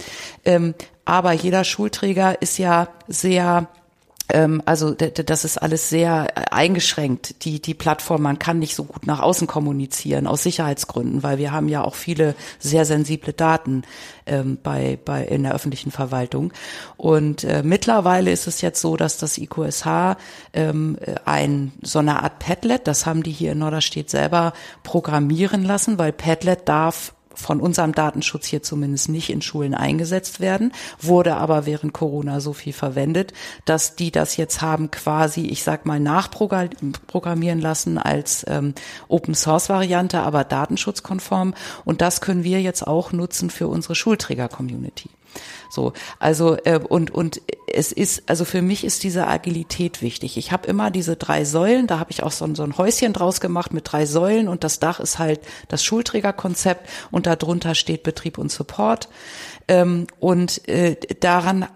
Ähm, 0.45 0.74
aber 1.05 1.32
jeder 1.32 1.64
Schulträger 1.64 2.40
ist 2.40 2.59
ja 2.59 2.88
sehr 3.09 3.68
also 4.64 4.93
das 4.95 5.45
ist 5.45 5.59
alles 5.59 5.89
sehr 5.89 6.29
äh, 6.37 6.45
eingeschränkt, 6.51 7.45
die, 7.45 7.61
die 7.61 7.75
Plattform. 7.75 8.23
Man 8.23 8.39
kann 8.39 8.59
nicht 8.59 8.75
so 8.75 8.85
gut 8.85 9.07
nach 9.07 9.20
außen 9.20 9.47
kommunizieren, 9.47 10.27
aus 10.27 10.43
Sicherheitsgründen, 10.43 11.23
weil 11.23 11.39
wir 11.39 11.53
haben 11.53 11.68
ja 11.68 11.83
auch 11.83 11.95
viele 11.95 12.35
sehr 12.59 12.85
sensible 12.85 13.33
Daten 13.33 13.83
ähm, 14.27 14.59
bei, 14.62 14.99
bei, 15.05 15.25
in 15.25 15.43
der 15.43 15.55
öffentlichen 15.55 15.91
Verwaltung. 15.91 16.53
Und 16.97 17.45
äh, 17.45 17.62
mittlerweile 17.62 18.31
ist 18.31 18.47
es 18.47 18.61
jetzt 18.61 18.81
so, 18.81 18.97
dass 18.97 19.18
das 19.18 19.39
IQSH 19.39 20.16
ähm, 20.53 20.97
ein, 21.25 21.73
so 21.83 21.99
eine 21.99 22.23
Art 22.23 22.39
Padlet, 22.39 22.87
das 22.87 23.07
haben 23.07 23.23
die 23.23 23.33
hier 23.33 23.53
in 23.53 23.59
Norderstedt 23.59 24.09
selber 24.09 24.53
programmieren 24.83 25.64
lassen, 25.64 25.99
weil 25.99 26.12
Padlet 26.12 26.68
darf 26.68 27.12
von 27.35 27.61
unserem 27.61 27.93
Datenschutz 27.93 28.47
hier 28.47 28.62
zumindest 28.62 29.09
nicht 29.09 29.30
in 29.30 29.43
Schulen 29.43 29.74
eingesetzt 29.74 30.41
werden, 30.41 30.72
wurde 31.01 31.37
aber 31.37 31.66
während 31.66 31.93
Corona 31.93 32.41
so 32.41 32.53
viel 32.53 32.72
verwendet, 32.72 33.33
dass 33.64 33.97
die 33.97 34.11
das 34.11 34.37
jetzt 34.37 34.62
haben 34.62 34.91
quasi, 34.91 35.47
ich 35.47 35.62
sag 35.62 35.87
mal, 35.87 36.01
nachprogrammieren 36.01 37.61
lassen 37.61 37.99
als 37.99 38.45
ähm, 38.49 38.74
Open 39.09 39.35
Source 39.35 39.68
Variante, 39.68 40.20
aber 40.20 40.45
datenschutzkonform. 40.45 41.55
Und 41.85 42.01
das 42.01 42.20
können 42.20 42.45
wir 42.45 42.61
jetzt 42.61 42.87
auch 42.87 43.12
nutzen 43.12 43.51
für 43.51 43.68
unsere 43.68 43.95
Schulträger-Community. 43.95 45.11
So, 45.73 45.95
also 46.18 46.59
äh, 46.64 46.79
und 46.87 47.11
und 47.12 47.41
es 47.66 47.93
ist 47.93 48.25
also 48.29 48.45
für 48.45 48.61
mich 48.61 48.85
ist 48.85 49.05
diese 49.05 49.27
Agilität 49.27 50.03
wichtig. 50.03 50.37
Ich 50.37 50.53
habe 50.53 50.66
immer 50.66 50.91
diese 50.91 51.16
drei 51.16 51.47
Säulen, 51.47 51.87
da 51.87 51.99
habe 51.99 52.11
ich 52.11 52.23
auch 52.23 52.31
so, 52.31 52.45
ein, 52.45 52.55
so 52.55 52.62
ein 52.62 52.77
Häuschen 52.77 53.14
draus 53.14 53.41
gemacht 53.41 53.73
mit 53.73 53.91
drei 53.91 54.05
Säulen 54.05 54.49
und 54.49 54.64
das 54.64 54.81
Dach 54.81 55.01
ist 55.01 55.18
halt 55.18 55.41
das 55.68 55.83
Schulträgerkonzept 55.83 56.87
und 57.11 57.27
darunter 57.27 57.75
steht 57.75 58.03
Betrieb 58.03 58.37
und 58.37 58.53
Support. 58.53 59.09
Ähm, 59.66 60.09
und 60.20 60.68
äh, 60.68 60.97
daran 61.20 61.66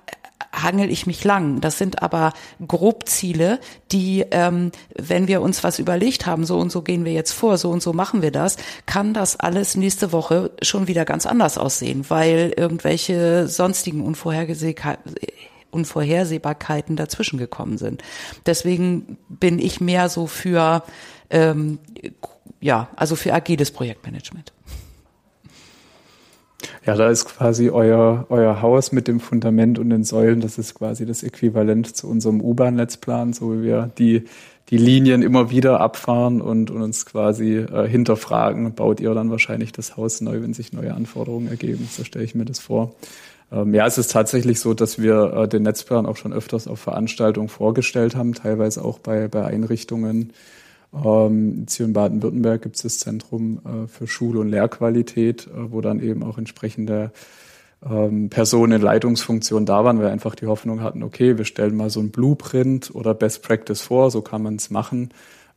hangel 0.52 0.90
ich 0.90 1.06
mich 1.06 1.24
lang. 1.24 1.60
Das 1.60 1.78
sind 1.78 2.02
aber 2.02 2.32
Grobziele, 2.66 3.60
die, 3.92 4.24
ähm, 4.30 4.72
wenn 4.94 5.28
wir 5.28 5.42
uns 5.42 5.62
was 5.64 5.78
überlegt 5.78 6.26
haben, 6.26 6.44
so 6.44 6.58
und 6.58 6.72
so 6.72 6.82
gehen 6.82 7.04
wir 7.04 7.12
jetzt 7.12 7.32
vor, 7.32 7.58
so 7.58 7.70
und 7.70 7.82
so 7.82 7.92
machen 7.92 8.22
wir 8.22 8.30
das, 8.30 8.56
kann 8.86 9.14
das 9.14 9.38
alles 9.38 9.76
nächste 9.76 10.12
Woche 10.12 10.50
schon 10.62 10.88
wieder 10.88 11.04
ganz 11.04 11.26
anders 11.26 11.58
aussehen, 11.58 12.06
weil 12.08 12.54
irgendwelche 12.56 13.48
sonstigen 13.48 14.02
Unvorhersehbarkeiten 15.70 16.96
dazwischen 16.96 17.38
gekommen 17.38 17.78
sind. 17.78 18.02
Deswegen 18.46 19.18
bin 19.28 19.58
ich 19.58 19.80
mehr 19.80 20.08
so 20.08 20.26
für, 20.26 20.82
ähm, 21.30 21.78
ja, 22.60 22.88
also 22.96 23.16
für 23.16 23.32
agiles 23.34 23.70
Projektmanagement. 23.70 24.52
Ja, 26.86 26.94
da 26.94 27.10
ist 27.10 27.26
quasi 27.26 27.68
euer, 27.70 28.26
euer 28.28 28.62
Haus 28.62 28.92
mit 28.92 29.08
dem 29.08 29.20
Fundament 29.20 29.78
und 29.78 29.90
den 29.90 30.04
Säulen, 30.04 30.40
das 30.40 30.58
ist 30.58 30.74
quasi 30.74 31.04
das 31.04 31.22
Äquivalent 31.22 31.94
zu 31.94 32.08
unserem 32.08 32.40
U-Bahn-Netzplan, 32.40 33.32
so 33.32 33.52
wie 33.52 33.62
wir 33.62 33.90
die, 33.98 34.24
die 34.70 34.78
Linien 34.78 35.22
immer 35.22 35.50
wieder 35.50 35.80
abfahren 35.80 36.40
und, 36.40 36.70
und 36.70 36.82
uns 36.82 37.04
quasi 37.04 37.56
äh, 37.56 37.86
hinterfragen. 37.86 38.74
Baut 38.74 39.00
ihr 39.00 39.12
dann 39.14 39.30
wahrscheinlich 39.30 39.72
das 39.72 39.96
Haus 39.96 40.20
neu, 40.20 40.42
wenn 40.42 40.54
sich 40.54 40.72
neue 40.72 40.94
Anforderungen 40.94 41.48
ergeben? 41.48 41.88
So 41.90 42.04
stelle 42.04 42.24
ich 42.24 42.34
mir 42.34 42.44
das 42.46 42.58
vor. 42.58 42.94
Ähm, 43.52 43.74
ja, 43.74 43.86
es 43.86 43.98
ist 43.98 44.10
tatsächlich 44.10 44.58
so, 44.58 44.74
dass 44.74 45.00
wir 45.00 45.32
äh, 45.34 45.48
den 45.48 45.62
Netzplan 45.62 46.06
auch 46.06 46.16
schon 46.16 46.32
öfters 46.32 46.66
auf 46.66 46.80
Veranstaltungen 46.80 47.48
vorgestellt 47.48 48.16
haben, 48.16 48.34
teilweise 48.34 48.84
auch 48.84 48.98
bei, 48.98 49.28
bei 49.28 49.44
Einrichtungen, 49.44 50.32
ähm, 51.04 51.66
hier 51.68 51.86
in 51.86 51.92
Baden-Württemberg 51.92 52.62
gibt 52.62 52.76
es 52.76 52.82
das 52.82 52.98
Zentrum 52.98 53.60
äh, 53.64 53.86
für 53.86 54.06
Schul- 54.06 54.36
und 54.36 54.48
Lehrqualität, 54.48 55.46
äh, 55.46 55.72
wo 55.72 55.80
dann 55.80 56.00
eben 56.00 56.22
auch 56.22 56.38
entsprechende 56.38 57.12
ähm, 57.84 58.30
Personen 58.30 58.72
in 58.72 58.82
Leitungsfunktion 58.82 59.66
da 59.66 59.84
waren, 59.84 59.98
weil 59.98 60.08
einfach 60.08 60.34
die 60.34 60.46
Hoffnung 60.46 60.80
hatten, 60.80 61.02
okay, 61.02 61.38
wir 61.38 61.44
stellen 61.44 61.76
mal 61.76 61.90
so 61.90 62.00
ein 62.00 62.10
Blueprint 62.10 62.94
oder 62.94 63.14
Best 63.14 63.42
Practice 63.42 63.82
vor, 63.82 64.10
so 64.10 64.22
kann 64.22 64.42
man 64.42 64.56
es 64.56 64.70
machen, 64.70 65.10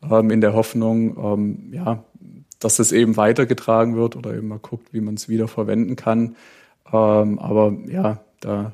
ähm, 0.09 0.29
in 0.29 0.41
der 0.41 0.53
Hoffnung, 0.53 1.17
ähm, 1.17 1.73
ja, 1.73 2.03
dass 2.59 2.79
es 2.79 2.91
eben 2.91 3.15
weitergetragen 3.15 3.95
wird 3.95 4.15
oder 4.15 4.35
eben 4.35 4.49
mal 4.49 4.59
guckt, 4.59 4.93
wie 4.93 5.01
man 5.01 5.13
es 5.13 5.29
wieder 5.29 5.47
verwenden 5.47 5.95
kann. 5.95 6.35
Ähm, 6.91 7.39
aber 7.39 7.73
ja, 7.87 8.19
da 8.41 8.73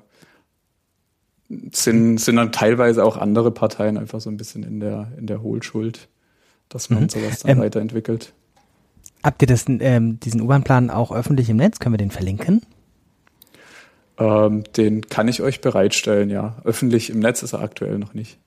sind, 1.71 2.19
sind 2.19 2.35
dann 2.37 2.51
teilweise 2.51 3.03
auch 3.03 3.17
andere 3.17 3.51
Parteien 3.51 3.97
einfach 3.97 4.19
so 4.19 4.31
ein 4.31 4.37
bisschen 4.37 4.63
in 4.63 4.79
der, 4.79 5.11
in 5.17 5.27
der 5.27 5.43
Hohlschuld 5.43 6.07
dass 6.69 6.89
man 6.89 7.03
mhm. 7.03 7.09
sowas 7.09 7.39
dann 7.39 7.51
ähm, 7.51 7.59
weiterentwickelt. 7.59 8.33
Habt 9.23 9.41
ihr 9.41 9.47
das, 9.47 9.65
ähm, 9.67 10.19
diesen 10.19 10.41
U-Bahn-Plan 10.41 10.89
auch 10.89 11.11
öffentlich 11.11 11.49
im 11.49 11.57
Netz? 11.57 11.79
Können 11.79 11.93
wir 11.93 11.97
den 11.97 12.11
verlinken? 12.11 12.61
Ähm, 14.17 14.63
den 14.77 15.01
kann 15.07 15.27
ich 15.27 15.41
euch 15.41 15.61
bereitstellen, 15.61 16.29
ja. 16.29 16.57
Öffentlich 16.63 17.09
im 17.09 17.19
Netz 17.19 17.43
ist 17.43 17.53
er 17.53 17.61
aktuell 17.61 17.97
noch 17.97 18.13
nicht. 18.13 18.37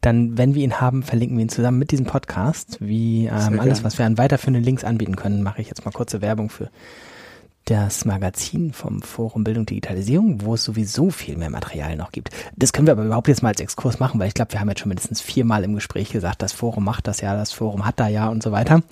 Dann, 0.00 0.38
wenn 0.38 0.54
wir 0.54 0.62
ihn 0.62 0.80
haben, 0.80 1.02
verlinken 1.02 1.36
wir 1.36 1.42
ihn 1.42 1.48
zusammen 1.48 1.78
mit 1.78 1.90
diesem 1.90 2.06
Podcast. 2.06 2.78
Wie 2.80 3.26
ähm, 3.26 3.58
alles, 3.58 3.82
was 3.82 3.98
wir 3.98 4.06
an 4.06 4.16
weiterführenden 4.18 4.62
Links 4.62 4.84
anbieten 4.84 5.16
können, 5.16 5.42
mache 5.42 5.60
ich 5.60 5.68
jetzt 5.68 5.84
mal 5.84 5.90
kurze 5.90 6.22
Werbung 6.22 6.48
für 6.48 6.70
das 7.66 8.04
Magazin 8.04 8.72
vom 8.72 9.02
Forum 9.02 9.42
Bildung 9.42 9.66
Digitalisierung, 9.66 10.40
wo 10.42 10.54
es 10.54 10.62
sowieso 10.62 11.10
viel 11.10 11.36
mehr 11.36 11.50
Material 11.50 11.96
noch 11.96 12.12
gibt. 12.12 12.30
Das 12.54 12.72
können 12.72 12.86
wir 12.86 12.92
aber 12.92 13.04
überhaupt 13.04 13.26
jetzt 13.26 13.42
mal 13.42 13.48
als 13.48 13.60
Exkurs 13.60 13.98
machen, 13.98 14.20
weil 14.20 14.28
ich 14.28 14.34
glaube, 14.34 14.52
wir 14.52 14.60
haben 14.60 14.68
jetzt 14.68 14.80
schon 14.80 14.88
mindestens 14.88 15.20
viermal 15.20 15.64
im 15.64 15.74
Gespräch 15.74 16.10
gesagt, 16.10 16.42
das 16.42 16.52
Forum 16.52 16.84
macht 16.84 17.08
das 17.08 17.20
ja, 17.20 17.36
das 17.36 17.52
Forum 17.52 17.84
hat 17.84 17.98
da 17.98 18.06
ja 18.06 18.28
und 18.28 18.40
so 18.42 18.52
weiter. 18.52 18.82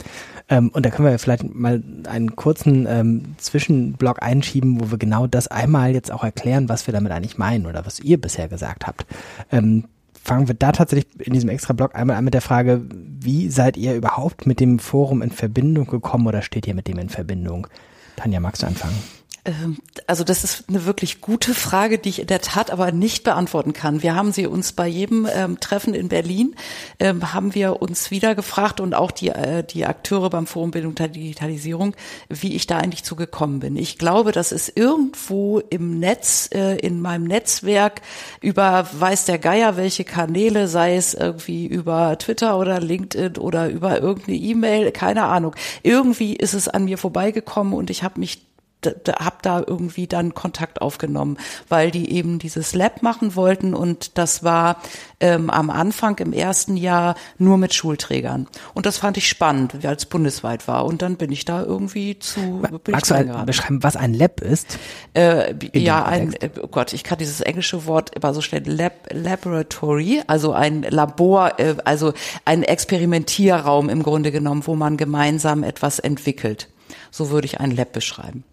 Ähm, 0.48 0.70
und 0.70 0.84
da 0.84 0.90
können 0.90 1.08
wir 1.08 1.18
vielleicht 1.20 1.54
mal 1.54 1.84
einen 2.08 2.34
kurzen 2.34 2.86
ähm, 2.88 3.36
Zwischenblock 3.38 4.22
einschieben, 4.22 4.80
wo 4.80 4.90
wir 4.90 4.98
genau 4.98 5.28
das 5.28 5.46
einmal 5.46 5.92
jetzt 5.92 6.10
auch 6.10 6.24
erklären, 6.24 6.68
was 6.68 6.88
wir 6.88 6.92
damit 6.92 7.12
eigentlich 7.12 7.38
meinen 7.38 7.66
oder 7.66 7.86
was 7.86 8.00
ihr 8.00 8.20
bisher 8.20 8.48
gesagt 8.48 8.88
habt. 8.88 9.06
Ähm, 9.52 9.84
fangen 10.20 10.48
wir 10.48 10.54
da 10.56 10.72
tatsächlich 10.72 11.06
in 11.24 11.32
diesem 11.32 11.48
extra 11.48 11.74
Blog 11.74 11.94
einmal 11.94 12.16
an 12.16 12.24
mit 12.24 12.34
der 12.34 12.40
Frage, 12.40 12.82
wie 12.90 13.50
seid 13.50 13.76
ihr 13.76 13.94
überhaupt 13.94 14.46
mit 14.46 14.58
dem 14.58 14.80
Forum 14.80 15.22
in 15.22 15.30
Verbindung 15.30 15.86
gekommen 15.86 16.26
oder 16.26 16.42
steht 16.42 16.66
ihr 16.66 16.74
mit 16.74 16.88
dem 16.88 16.98
in 16.98 17.08
Verbindung? 17.08 17.68
Tanja, 18.16 18.40
magst 18.40 18.62
du 18.62 18.66
anfangen? 18.66 19.23
Ähm, 19.44 19.78
also 20.06 20.24
das 20.24 20.44
ist 20.44 20.64
eine 20.68 20.86
wirklich 20.86 21.20
gute 21.20 21.54
Frage, 21.54 21.98
die 21.98 22.08
ich 22.08 22.20
in 22.20 22.26
der 22.26 22.40
Tat 22.40 22.70
aber 22.70 22.92
nicht 22.92 23.24
beantworten 23.24 23.72
kann. 23.72 24.02
Wir 24.02 24.14
haben 24.14 24.32
sie 24.32 24.46
uns 24.46 24.72
bei 24.72 24.86
jedem 24.86 25.28
ähm, 25.32 25.60
Treffen 25.60 25.94
in 25.94 26.08
Berlin, 26.08 26.54
ähm, 26.98 27.32
haben 27.32 27.54
wir 27.54 27.82
uns 27.82 28.10
wieder 28.10 28.34
gefragt 28.34 28.80
und 28.80 28.94
auch 28.94 29.10
die, 29.10 29.28
äh, 29.28 29.62
die 29.62 29.86
Akteure 29.86 30.30
beim 30.30 30.46
Forum 30.46 30.70
Bildung 30.70 30.94
der 30.94 31.08
Digitalisierung, 31.08 31.94
wie 32.28 32.54
ich 32.54 32.66
da 32.66 32.78
eigentlich 32.78 33.04
zugekommen 33.04 33.60
bin. 33.60 33.76
Ich 33.76 33.98
glaube, 33.98 34.32
das 34.32 34.52
ist 34.52 34.76
irgendwo 34.76 35.60
im 35.70 35.98
Netz, 35.98 36.48
äh, 36.52 36.76
in 36.76 37.00
meinem 37.00 37.24
Netzwerk 37.24 38.00
über 38.40 38.88
weiß 38.92 39.26
der 39.26 39.38
Geier 39.38 39.76
welche 39.76 40.04
Kanäle, 40.04 40.68
sei 40.68 40.96
es 40.96 41.14
irgendwie 41.14 41.66
über 41.66 42.16
Twitter 42.18 42.58
oder 42.58 42.80
LinkedIn 42.80 43.36
oder 43.38 43.68
über 43.68 44.00
irgendeine 44.00 44.38
E-Mail, 44.38 44.92
keine 44.92 45.24
Ahnung. 45.24 45.54
Irgendwie 45.82 46.34
ist 46.34 46.54
es 46.54 46.68
an 46.68 46.84
mir 46.84 46.98
vorbeigekommen 46.98 47.74
und 47.74 47.90
ich 47.90 48.02
habe 48.02 48.20
mich 48.20 48.42
habe 48.86 49.36
da 49.42 49.62
irgendwie 49.66 50.06
dann 50.06 50.34
Kontakt 50.34 50.80
aufgenommen, 50.82 51.38
weil 51.68 51.90
die 51.90 52.12
eben 52.12 52.38
dieses 52.38 52.74
Lab 52.74 53.02
machen 53.02 53.36
wollten 53.36 53.74
und 53.74 54.18
das 54.18 54.44
war 54.44 54.76
ähm, 55.20 55.50
am 55.50 55.70
Anfang 55.70 56.18
im 56.18 56.32
ersten 56.32 56.76
Jahr 56.76 57.14
nur 57.38 57.58
mit 57.58 57.74
Schulträgern 57.74 58.46
und 58.74 58.86
das 58.86 58.98
fand 58.98 59.16
ich 59.16 59.28
spannend, 59.28 59.82
weil 59.82 59.96
es 59.96 60.06
bundesweit 60.06 60.68
war 60.68 60.84
und 60.84 61.02
dann 61.02 61.16
bin 61.16 61.32
ich 61.32 61.44
da 61.44 61.62
irgendwie 61.62 62.18
zu. 62.18 62.62
Magst 62.90 63.10
du 63.10 63.14
ein, 63.14 63.46
beschreiben, 63.46 63.82
was 63.82 63.96
ein 63.96 64.14
Lab 64.14 64.40
ist? 64.40 64.78
Äh, 65.14 65.54
ja, 65.72 66.04
ein 66.04 66.32
äh, 66.34 66.50
oh 66.60 66.68
Gott, 66.68 66.92
ich 66.92 67.04
kann 67.04 67.18
dieses 67.18 67.40
englische 67.40 67.86
Wort 67.86 68.14
immer 68.14 68.34
so 68.34 68.40
schnell 68.40 68.62
Lab, 68.66 69.08
Laboratory, 69.10 70.22
also 70.26 70.52
ein 70.52 70.82
Labor, 70.82 71.58
äh, 71.58 71.76
also 71.84 72.12
ein 72.44 72.62
Experimentierraum 72.62 73.88
im 73.88 74.02
Grunde 74.02 74.32
genommen, 74.32 74.66
wo 74.66 74.74
man 74.74 74.96
gemeinsam 74.96 75.62
etwas 75.62 75.98
entwickelt. 75.98 76.68
So 77.10 77.30
würde 77.30 77.46
ich 77.46 77.60
ein 77.60 77.70
Lab 77.70 77.92
beschreiben. 77.92 78.44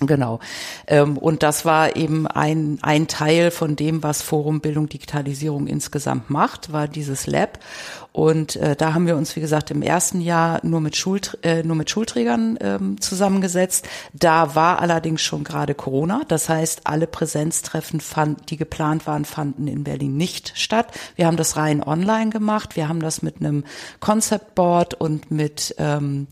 Genau. 0.00 0.40
Ähm, 0.86 1.16
und 1.16 1.42
das 1.42 1.64
war 1.64 1.96
eben 1.96 2.26
ein, 2.26 2.78
ein 2.82 3.08
Teil 3.08 3.50
von 3.50 3.76
dem, 3.76 4.02
was 4.02 4.20
Forum 4.20 4.60
Bildung 4.60 4.90
Digitalisierung 4.90 5.66
insgesamt 5.66 6.28
macht, 6.28 6.70
war 6.70 6.86
dieses 6.86 7.26
Lab. 7.26 7.58
Und 8.16 8.56
äh, 8.56 8.74
da 8.74 8.94
haben 8.94 9.06
wir 9.06 9.14
uns, 9.14 9.36
wie 9.36 9.42
gesagt, 9.42 9.70
im 9.70 9.82
ersten 9.82 10.22
Jahr 10.22 10.60
nur 10.62 10.80
mit, 10.80 10.96
Schul, 10.96 11.20
äh, 11.42 11.62
nur 11.62 11.76
mit 11.76 11.90
Schulträgern 11.90 12.56
ähm, 12.62 12.98
zusammengesetzt. 12.98 13.86
Da 14.14 14.54
war 14.54 14.78
allerdings 14.80 15.20
schon 15.20 15.44
gerade 15.44 15.74
Corona. 15.74 16.22
Das 16.26 16.48
heißt, 16.48 16.80
alle 16.84 17.06
Präsenztreffen, 17.06 18.00
fand, 18.00 18.50
die 18.50 18.56
geplant 18.56 19.06
waren, 19.06 19.26
fanden 19.26 19.68
in 19.68 19.84
Berlin 19.84 20.16
nicht 20.16 20.52
statt. 20.54 20.92
Wir 21.16 21.26
haben 21.26 21.36
das 21.36 21.58
rein 21.58 21.82
online 21.82 22.30
gemacht. 22.30 22.74
Wir 22.74 22.88
haben 22.88 23.00
das 23.00 23.20
mit 23.20 23.40
einem 23.40 23.64
Concept 24.00 24.54
Board 24.54 24.94
und 24.94 25.30
mit 25.30 25.74
ähm, 25.76 26.26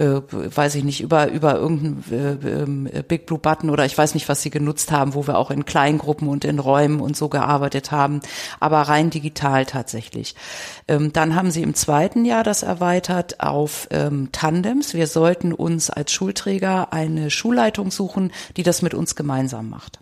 äh, 0.00 0.22
weiß 0.30 0.76
ich 0.76 0.84
nicht, 0.84 1.02
über, 1.02 1.30
über 1.30 1.56
irgendeinen 1.56 2.86
äh, 2.90 2.98
äh, 2.98 3.02
Big 3.02 3.26
Blue 3.26 3.38
Button 3.38 3.68
oder 3.68 3.84
ich 3.84 3.96
weiß 3.96 4.14
nicht, 4.14 4.30
was 4.30 4.40
sie 4.40 4.48
genutzt 4.48 4.90
haben, 4.90 5.14
wo 5.14 5.26
wir 5.26 5.36
auch 5.36 5.50
in 5.50 5.66
Kleingruppen 5.66 6.26
und 6.26 6.46
in 6.46 6.58
Räumen 6.58 7.00
und 7.00 7.16
so 7.16 7.28
gearbeitet 7.28 7.92
haben, 7.92 8.20
aber 8.60 8.80
rein 8.80 9.10
digital 9.10 9.66
tatsächlich. 9.66 10.34
Ähm, 10.88 11.09
dann 11.16 11.34
haben 11.34 11.50
sie 11.50 11.62
im 11.62 11.74
zweiten 11.74 12.24
Jahr 12.24 12.44
das 12.44 12.62
erweitert 12.62 13.40
auf 13.40 13.88
ähm, 13.90 14.30
Tandems. 14.32 14.94
Wir 14.94 15.06
sollten 15.06 15.52
uns 15.52 15.90
als 15.90 16.12
Schulträger 16.12 16.92
eine 16.92 17.30
Schulleitung 17.30 17.90
suchen, 17.90 18.32
die 18.56 18.62
das 18.62 18.82
mit 18.82 18.94
uns 18.94 19.16
gemeinsam 19.16 19.70
macht. 19.70 20.00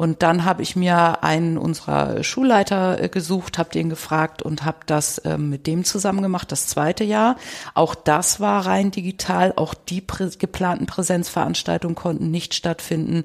Und 0.00 0.22
dann 0.22 0.46
habe 0.46 0.62
ich 0.62 0.76
mir 0.76 1.22
einen 1.22 1.58
unserer 1.58 2.24
Schulleiter 2.24 3.02
äh, 3.02 3.10
gesucht, 3.10 3.58
habe 3.58 3.68
den 3.68 3.90
gefragt 3.90 4.40
und 4.40 4.64
habe 4.64 4.78
das 4.86 5.20
ähm, 5.26 5.50
mit 5.50 5.66
dem 5.66 5.84
zusammen 5.84 6.22
gemacht, 6.22 6.50
das 6.52 6.68
zweite 6.68 7.04
Jahr. 7.04 7.36
Auch 7.74 7.94
das 7.94 8.40
war 8.40 8.64
rein 8.64 8.90
digital, 8.90 9.52
auch 9.56 9.74
die 9.74 10.02
geplanten 10.06 10.86
Präsenzveranstaltungen 10.86 11.96
konnten 11.96 12.30
nicht 12.30 12.54
stattfinden 12.54 13.24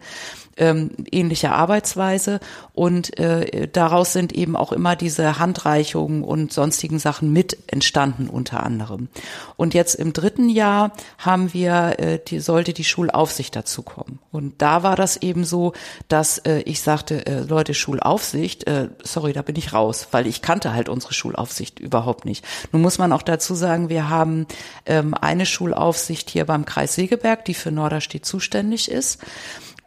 ähm, 0.58 0.92
ähnliche 1.12 1.52
Arbeitsweise 1.52 2.40
und 2.74 3.18
äh, 3.20 3.68
daraus 3.68 4.14
sind 4.14 4.34
eben 4.34 4.56
auch 4.56 4.72
immer 4.72 4.96
diese 4.96 5.40
Handreichungen 5.40 6.24
und 6.24 6.54
sonstigen 6.54 7.00
Sachen 7.00 7.34
mit 7.34 7.58
entstanden 7.68 8.30
unter 8.30 8.64
anderem. 8.64 9.10
Und 9.58 9.74
jetzt 9.74 9.96
im 9.96 10.14
dritten 10.14 10.50
Jahr 10.50 10.92
haben 11.18 11.54
wir, 11.54 12.00
äh, 12.00 12.20
die, 12.26 12.40
sollte 12.40 12.74
die 12.74 12.84
Schulaufsicht 12.84 13.56
dazukommen. 13.56 14.20
Und 14.32 14.62
da 14.62 14.84
war 14.84 14.96
das 14.96 15.18
eben 15.18 15.44
so, 15.44 15.74
dass 16.08 16.38
äh, 16.40 16.60
ich 16.60 16.82
sagte, 16.82 17.26
äh, 17.26 17.42
Leute, 17.42 17.74
Schulaufsicht, 17.74 18.68
äh, 18.68 18.90
sorry, 19.04 19.34
da 19.34 19.42
bin 19.42 19.56
ich 19.56 19.74
raus, 19.74 20.08
weil 20.12 20.28
ich 20.28 20.42
kannte 20.42 20.74
halt 20.74 20.90
unsere 20.90 21.14
Schulaufsicht 21.14 21.80
überhaupt 21.80 22.26
nicht. 22.26 22.46
Nun 22.72 22.82
muss 22.82 22.98
man 22.98 23.12
auch 23.12 23.22
dazu 23.22 23.56
sagen, 23.56 23.90
wir 23.90 24.10
haben 24.10 24.48
ähm, 24.86 25.14
eine 25.14 25.46
Schulaufsicht 25.46 26.30
hier 26.30 26.46
beim 26.46 26.66
Kreis 26.66 26.96
Segeberg, 26.96 27.46
die 27.46 27.54
für 27.54 27.72
Norderstedt 27.72 28.26
zuständig 28.26 28.90
ist. 28.90 29.20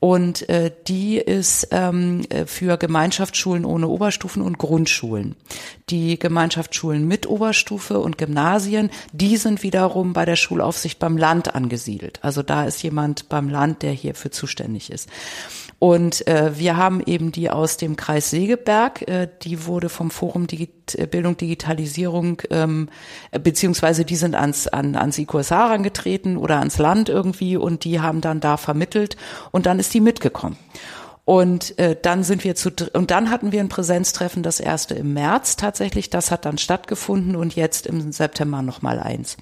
Und 0.00 0.48
äh, 0.48 0.70
die 0.86 1.18
ist 1.18 1.68
ähm, 1.72 2.22
äh, 2.28 2.46
für 2.46 2.76
Gemeinschaftsschulen 2.76 3.64
ohne 3.64 3.88
Oberstufen 3.88 4.42
und 4.42 4.58
Grundschulen. 4.58 5.34
Die 5.90 6.18
Gemeinschaftsschulen 6.18 7.06
mit 7.06 7.28
Oberstufe 7.28 7.98
und 7.98 8.16
Gymnasien, 8.16 8.90
die 9.12 9.36
sind 9.36 9.62
wiederum 9.62 10.12
bei 10.12 10.24
der 10.24 10.36
Schulaufsicht 10.36 10.98
beim 10.98 11.16
Land 11.16 11.54
angesiedelt. 11.54 12.20
Also 12.22 12.42
da 12.42 12.64
ist 12.64 12.82
jemand 12.82 13.28
beim 13.28 13.48
Land, 13.48 13.82
der 13.82 13.92
hierfür 13.92 14.30
zuständig 14.30 14.90
ist. 14.90 15.08
Und 15.80 16.26
äh, 16.26 16.58
wir 16.58 16.76
haben 16.76 17.00
eben 17.06 17.30
die 17.30 17.50
aus 17.50 17.76
dem 17.76 17.94
Kreis 17.94 18.30
Segeberg, 18.30 19.06
äh, 19.08 19.28
die 19.42 19.66
wurde 19.66 19.88
vom 19.88 20.10
Forum 20.10 20.48
Digit 20.48 20.96
äh, 20.96 21.06
Bildung 21.06 21.36
Digitalisierung, 21.36 22.42
ähm, 22.50 22.88
beziehungsweise 23.30 24.04
die 24.04 24.16
sind 24.16 24.34
ans, 24.34 24.66
an, 24.66 24.96
ans 24.96 25.18
IQSH 25.18 25.50
herangetreten 25.50 26.36
oder 26.36 26.58
ans 26.58 26.78
Land 26.78 27.08
irgendwie 27.08 27.56
und 27.56 27.84
die 27.84 28.00
haben 28.00 28.20
dann 28.20 28.40
da 28.40 28.56
vermittelt 28.56 29.16
und 29.52 29.66
dann 29.66 29.78
ist 29.78 29.87
die 29.90 30.00
mitgekommen. 30.00 30.56
Und 31.24 31.78
äh, 31.78 31.94
dann 32.00 32.24
sind 32.24 32.42
wir 32.42 32.54
zu 32.54 32.70
und 32.94 33.10
dann 33.10 33.28
hatten 33.30 33.52
wir 33.52 33.60
ein 33.60 33.68
Präsenztreffen, 33.68 34.42
das 34.42 34.60
erste 34.60 34.94
im 34.94 35.12
März 35.12 35.56
tatsächlich. 35.56 36.08
Das 36.08 36.30
hat 36.30 36.46
dann 36.46 36.56
stattgefunden 36.56 37.36
und 37.36 37.54
jetzt 37.54 37.86
im 37.86 38.12
September 38.12 38.62
noch 38.62 38.80
mal 38.80 38.98
eins. 38.98 39.36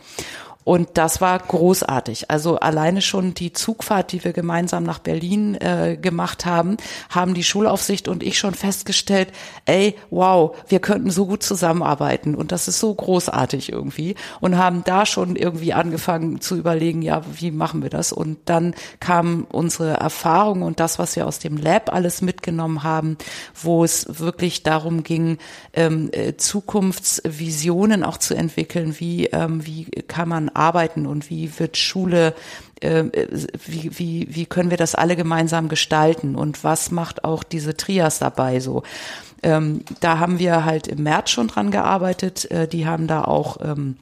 Und 0.66 0.88
das 0.94 1.20
war 1.20 1.38
großartig. 1.38 2.28
Also 2.28 2.56
alleine 2.56 3.00
schon 3.00 3.34
die 3.34 3.52
Zugfahrt, 3.52 4.10
die 4.10 4.24
wir 4.24 4.32
gemeinsam 4.32 4.82
nach 4.82 4.98
Berlin 4.98 5.54
äh, 5.54 5.96
gemacht 5.96 6.44
haben, 6.44 6.76
haben 7.08 7.34
die 7.34 7.44
Schulaufsicht 7.44 8.08
und 8.08 8.24
ich 8.24 8.36
schon 8.36 8.52
festgestellt, 8.52 9.28
ey, 9.66 9.94
wow, 10.10 10.56
wir 10.66 10.80
könnten 10.80 11.12
so 11.12 11.26
gut 11.26 11.44
zusammenarbeiten 11.44 12.34
und 12.34 12.50
das 12.50 12.66
ist 12.66 12.80
so 12.80 12.92
großartig 12.92 13.70
irgendwie 13.70 14.16
und 14.40 14.58
haben 14.58 14.82
da 14.82 15.06
schon 15.06 15.36
irgendwie 15.36 15.72
angefangen 15.72 16.40
zu 16.40 16.56
überlegen, 16.56 17.00
ja, 17.00 17.22
wie 17.38 17.52
machen 17.52 17.84
wir 17.84 17.90
das? 17.90 18.12
Und 18.12 18.38
dann 18.46 18.74
kam 18.98 19.46
unsere 19.52 19.92
Erfahrung 19.92 20.62
und 20.62 20.80
das, 20.80 20.98
was 20.98 21.14
wir 21.14 21.28
aus 21.28 21.38
dem 21.38 21.58
Lab 21.58 21.92
alles 21.92 22.22
mitgenommen 22.22 22.82
haben, 22.82 23.18
wo 23.54 23.84
es 23.84 24.18
wirklich 24.18 24.64
darum 24.64 25.04
ging, 25.04 25.38
ähm, 25.74 26.08
äh, 26.10 26.36
Zukunftsvisionen 26.36 28.02
auch 28.02 28.16
zu 28.18 28.34
entwickeln, 28.34 28.96
wie, 28.98 29.26
ähm, 29.26 29.64
wie 29.64 29.84
kann 30.08 30.28
man 30.28 30.50
arbeiten 30.56 31.06
und 31.06 31.30
wie 31.30 31.58
wird 31.58 31.76
Schule 31.76 32.34
äh, 32.80 33.04
wie, 33.66 33.98
wie, 33.98 34.26
wie 34.30 34.46
können 34.46 34.70
wir 34.70 34.76
das 34.76 34.94
alle 34.94 35.16
gemeinsam 35.16 35.68
gestalten 35.68 36.36
und 36.36 36.64
was 36.64 36.90
macht 36.90 37.24
auch 37.24 37.42
diese 37.42 37.76
Trias 37.76 38.18
dabei 38.18 38.60
so. 38.60 38.82
Ähm, 39.42 39.82
da 40.00 40.18
haben 40.18 40.38
wir 40.38 40.64
halt 40.64 40.86
im 40.86 41.02
März 41.02 41.30
schon 41.30 41.48
dran 41.48 41.70
gearbeitet. 41.70 42.50
Äh, 42.50 42.68
die 42.68 42.86
haben 42.86 43.06
da 43.06 43.24
auch 43.24 43.58
ähm, 43.62 43.96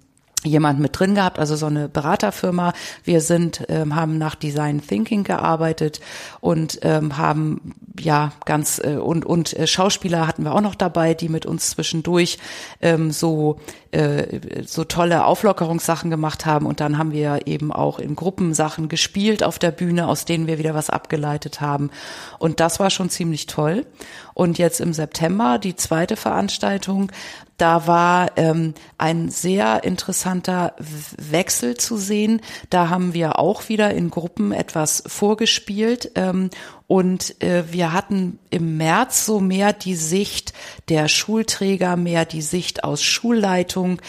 jemand 0.44 0.80
mit 0.80 0.98
drin 0.98 1.14
gehabt, 1.14 1.38
also 1.38 1.56
so 1.56 1.66
eine 1.66 1.88
Beraterfirma. 1.88 2.72
Wir 3.02 3.20
sind, 3.20 3.64
ähm, 3.68 3.96
haben 3.96 4.18
nach 4.18 4.34
Design 4.34 4.80
Thinking 4.86 5.24
gearbeitet 5.24 6.00
und 6.40 6.78
ähm, 6.82 7.16
haben 7.16 7.74
ja 7.98 8.32
ganz 8.44 8.80
äh, 8.82 8.96
und 8.96 9.24
und 9.24 9.56
äh, 9.56 9.66
Schauspieler 9.66 10.26
hatten 10.26 10.44
wir 10.44 10.54
auch 10.54 10.60
noch 10.60 10.74
dabei, 10.74 11.14
die 11.14 11.28
mit 11.28 11.46
uns 11.46 11.70
zwischendurch 11.70 12.38
ähm, 12.80 13.10
so 13.10 13.58
äh, 13.92 14.40
so 14.66 14.84
tolle 14.84 15.24
Auflockerungssachen 15.24 16.10
gemacht 16.10 16.46
haben 16.46 16.66
und 16.66 16.80
dann 16.80 16.98
haben 16.98 17.12
wir 17.12 17.46
eben 17.46 17.72
auch 17.72 17.98
in 17.98 18.16
Gruppen 18.16 18.54
Sachen 18.54 18.88
gespielt 18.88 19.42
auf 19.42 19.58
der 19.58 19.70
Bühne, 19.70 20.08
aus 20.08 20.24
denen 20.24 20.46
wir 20.46 20.58
wieder 20.58 20.74
was 20.74 20.90
abgeleitet 20.90 21.60
haben 21.60 21.90
und 22.38 22.60
das 22.60 22.80
war 22.80 22.90
schon 22.90 23.10
ziemlich 23.10 23.46
toll. 23.46 23.86
Und 24.34 24.58
jetzt 24.58 24.80
im 24.80 24.92
September 24.92 25.58
die 25.58 25.76
zweite 25.76 26.16
Veranstaltung, 26.16 27.10
Da 27.56 27.86
war 27.86 28.32
ähm, 28.36 28.74
ein 28.98 29.28
sehr 29.28 29.84
interessanter 29.84 30.74
Wechsel 31.16 31.76
zu 31.76 31.96
sehen. 31.96 32.40
Da 32.68 32.88
haben 32.88 33.14
wir 33.14 33.38
auch 33.38 33.68
wieder 33.68 33.94
in 33.94 34.10
Gruppen 34.10 34.50
etwas 34.50 35.04
vorgespielt 35.06 36.10
ähm, 36.16 36.50
und 36.88 37.40
äh, 37.42 37.62
wir 37.70 37.92
hatten 37.92 38.40
im 38.50 38.76
März 38.76 39.24
so 39.24 39.38
mehr 39.38 39.72
die 39.72 39.94
Sicht 39.94 40.52
der 40.88 41.06
Schulträger, 41.06 41.96
mehr 41.96 42.24
die 42.24 42.42
Sicht 42.42 42.82
aus 42.82 43.02
Schulleitung 43.02 44.02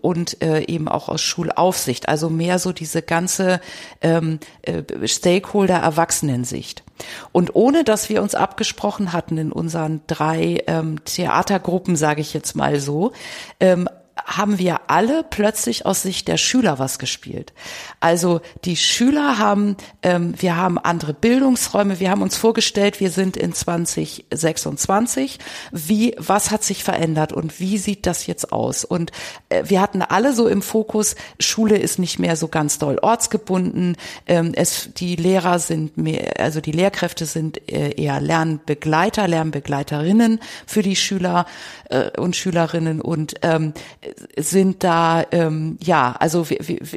und 0.00 0.40
äh, 0.42 0.60
eben 0.66 0.86
auch 0.86 1.08
aus 1.08 1.22
Schulaufsicht. 1.22 2.08
Also 2.08 2.30
mehr 2.30 2.60
so 2.60 2.72
diese 2.72 3.02
ganze 3.02 3.60
ähm, 4.00 4.38
äh, 4.62 4.82
Stakeholder-Erwachsenensicht. 5.06 6.84
Und 7.32 7.54
ohne 7.54 7.84
dass 7.84 8.08
wir 8.08 8.22
uns 8.22 8.34
abgesprochen 8.34 9.12
hatten 9.12 9.38
in 9.38 9.52
unseren 9.52 10.00
drei 10.06 10.62
ähm, 10.66 11.04
Theatergruppen, 11.04 11.96
sage 11.96 12.20
ich 12.20 12.34
jetzt 12.34 12.56
mal 12.56 12.80
so, 12.80 13.12
ähm, 13.60 13.88
haben 14.24 14.58
wir 14.58 14.80
alle 14.88 15.24
plötzlich 15.28 15.84
aus 15.84 16.02
Sicht 16.02 16.26
der 16.28 16.38
Schüler 16.38 16.78
was 16.78 16.98
gespielt. 16.98 17.52
Also 18.00 18.40
die 18.64 18.76
Schüler 18.76 19.38
haben, 19.38 19.76
ähm, 20.02 20.34
wir 20.38 20.56
haben 20.56 20.78
andere 20.78 21.12
Bildungsräume, 21.12 22.00
wir 22.00 22.10
haben 22.10 22.22
uns 22.22 22.36
vorgestellt, 22.36 22.98
wir 22.98 23.10
sind 23.10 23.36
in 23.36 23.52
2026. 23.52 25.38
Wie, 25.70 26.14
was 26.18 26.50
hat 26.50 26.64
sich 26.64 26.82
verändert 26.82 27.34
und 27.34 27.60
wie 27.60 27.76
sieht 27.76 28.06
das 28.06 28.26
jetzt 28.26 28.52
aus? 28.52 28.84
Und 28.84 29.12
äh, 29.50 29.64
wir 29.66 29.82
hatten 29.82 30.00
alle 30.00 30.32
so 30.32 30.48
im 30.48 30.62
Fokus, 30.62 31.14
Schule 31.38 31.76
ist 31.76 31.98
nicht 31.98 32.18
mehr 32.18 32.36
so 32.36 32.48
ganz 32.48 32.78
doll 32.78 32.98
ortsgebunden. 33.00 33.96
Ähm, 34.26 34.52
es, 34.54 34.90
die 34.94 35.16
Lehrer 35.16 35.58
sind 35.58 35.98
mehr, 35.98 36.40
also 36.40 36.62
die 36.62 36.72
Lehrkräfte 36.72 37.26
sind 37.26 37.70
äh, 37.70 37.90
eher 37.90 38.20
Lernbegleiter, 38.20 39.28
Lernbegleiterinnen 39.28 40.40
für 40.66 40.82
die 40.82 40.96
Schüler 40.96 41.44
äh, 41.90 42.10
und 42.18 42.36
Schülerinnen 42.36 43.00
und 43.00 43.34
ähm, 43.42 43.72
sind 44.36 44.84
da, 44.84 45.24
ähm, 45.30 45.78
ja, 45.82 46.14
also 46.18 46.46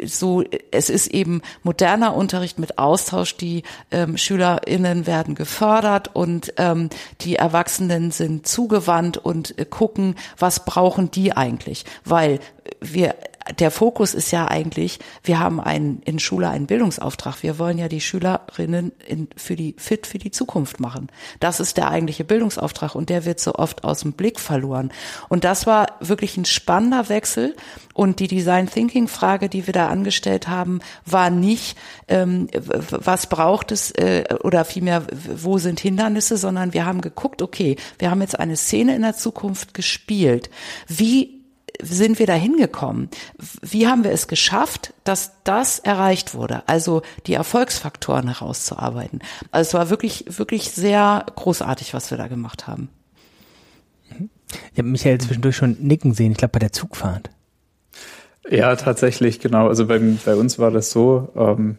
so, 0.05 0.43
es 0.71 0.89
ist 0.89 1.07
eben 1.07 1.41
moderner 1.63 2.15
Unterricht 2.15 2.59
mit 2.59 2.77
Austausch. 2.77 3.37
Die 3.37 3.63
ähm, 3.91 4.17
SchülerInnen 4.17 5.07
werden 5.07 5.35
gefördert 5.35 6.15
und 6.15 6.53
ähm, 6.57 6.89
die 7.21 7.35
Erwachsenen 7.35 8.11
sind 8.11 8.47
zugewandt 8.47 9.17
und 9.17 9.57
äh, 9.57 9.65
gucken, 9.65 10.15
was 10.37 10.65
brauchen 10.65 11.11
die 11.11 11.35
eigentlich, 11.35 11.85
weil 12.05 12.39
wir 12.81 13.15
der 13.58 13.72
Fokus 13.72 14.14
ist 14.14 14.32
ja 14.32 14.47
eigentlich, 14.47 15.00
wir 15.24 15.39
haben 15.39 15.60
einen, 15.60 16.02
in 16.04 16.20
Schule 16.20 16.50
einen 16.50 16.68
Bildungsauftrag. 16.68 17.41
Wir 17.41 17.58
wollen 17.58 17.78
ja 17.78 17.88
die 17.88 18.02
Schülerinnen 18.02 18.91
in, 19.08 19.28
für 19.36 19.56
die 19.56 19.76
fit 19.78 20.08
für 20.08 20.18
die 20.18 20.32
Zukunft 20.32 20.80
machen. 20.80 21.08
Das 21.39 21.60
ist 21.60 21.78
der 21.78 21.89
eigentliche 21.89 22.24
Bildungsauftrag 22.24 22.95
und 22.95 23.10
der 23.10 23.26
wird 23.26 23.39
so 23.39 23.56
oft 23.56 23.84
aus 23.84 24.02
dem 24.02 24.14
Blick 24.14 24.39
verloren. 24.39 24.91
Und 25.30 25.43
das 25.43 25.66
war 25.66 25.88
wirklich 26.00 26.38
ein 26.38 26.45
spannender 26.45 27.10
Wechsel. 27.10 27.56
Und 27.93 28.20
die 28.20 28.28
Design 28.28 28.70
Thinking 28.70 29.08
Frage, 29.08 29.50
die 29.50 29.68
wir 29.68 29.74
da 29.74 29.88
angestellt 29.88 30.47
haben, 30.47 30.80
war 31.06 31.30
nicht, 31.30 31.78
ähm, 32.08 32.47
was 32.54 33.28
braucht 33.28 33.72
es 33.72 33.91
äh, 33.91 34.24
oder 34.41 34.64
vielmehr, 34.64 35.04
wo 35.12 35.58
sind 35.58 35.80
Hindernisse, 35.80 36.38
sondern 36.38 36.74
wir 36.74 36.86
haben 36.86 37.02
geguckt, 37.02 37.41
okay, 37.41 37.76
wir 37.97 38.10
haben 38.10 38.22
jetzt 38.22 38.39
eine 38.39 38.56
Szene 38.56 38.95
in 38.95 39.02
der 39.02 39.16
Zukunft 39.16 39.74
gespielt. 39.74 40.50
Wie 40.88 41.38
sind 41.82 42.19
wir 42.19 42.27
da 42.27 42.34
hingekommen? 42.34 43.09
Wie 43.61 43.88
haben 43.88 44.03
wir 44.03 44.11
es 44.11 44.27
geschafft, 44.27 44.93
dass 45.03 45.32
das 45.43 45.80
erreicht 45.80 46.34
wurde? 46.34 46.63
Also 46.67 47.01
die 47.25 47.34
Erfolgsfaktoren 47.34 48.27
herauszuarbeiten. 48.27 49.19
Also 49.51 49.69
es 49.69 49.73
war 49.73 49.89
wirklich, 49.89 50.25
wirklich 50.27 50.71
sehr 50.71 51.25
großartig, 51.36 51.93
was 51.93 52.11
wir 52.11 52.17
da 52.17 52.27
gemacht 52.27 52.67
haben. 52.67 52.89
Ich 54.73 54.80
habe 54.80 54.89
Michael 54.89 55.19
zwischendurch 55.19 55.55
schon 55.55 55.77
nicken 55.80 56.13
sehen, 56.13 56.32
ich 56.32 56.38
glaube 56.38 56.53
bei 56.53 56.59
der 56.59 56.71
Zugfahrt. 56.71 57.30
Ja, 58.49 58.75
tatsächlich, 58.75 59.39
genau. 59.39 59.67
Also 59.67 59.86
bei, 59.86 59.99
bei 59.99 60.36
uns 60.36 60.57
war 60.57 60.71
das 60.71 60.89
so, 60.89 61.30
ähm, 61.36 61.77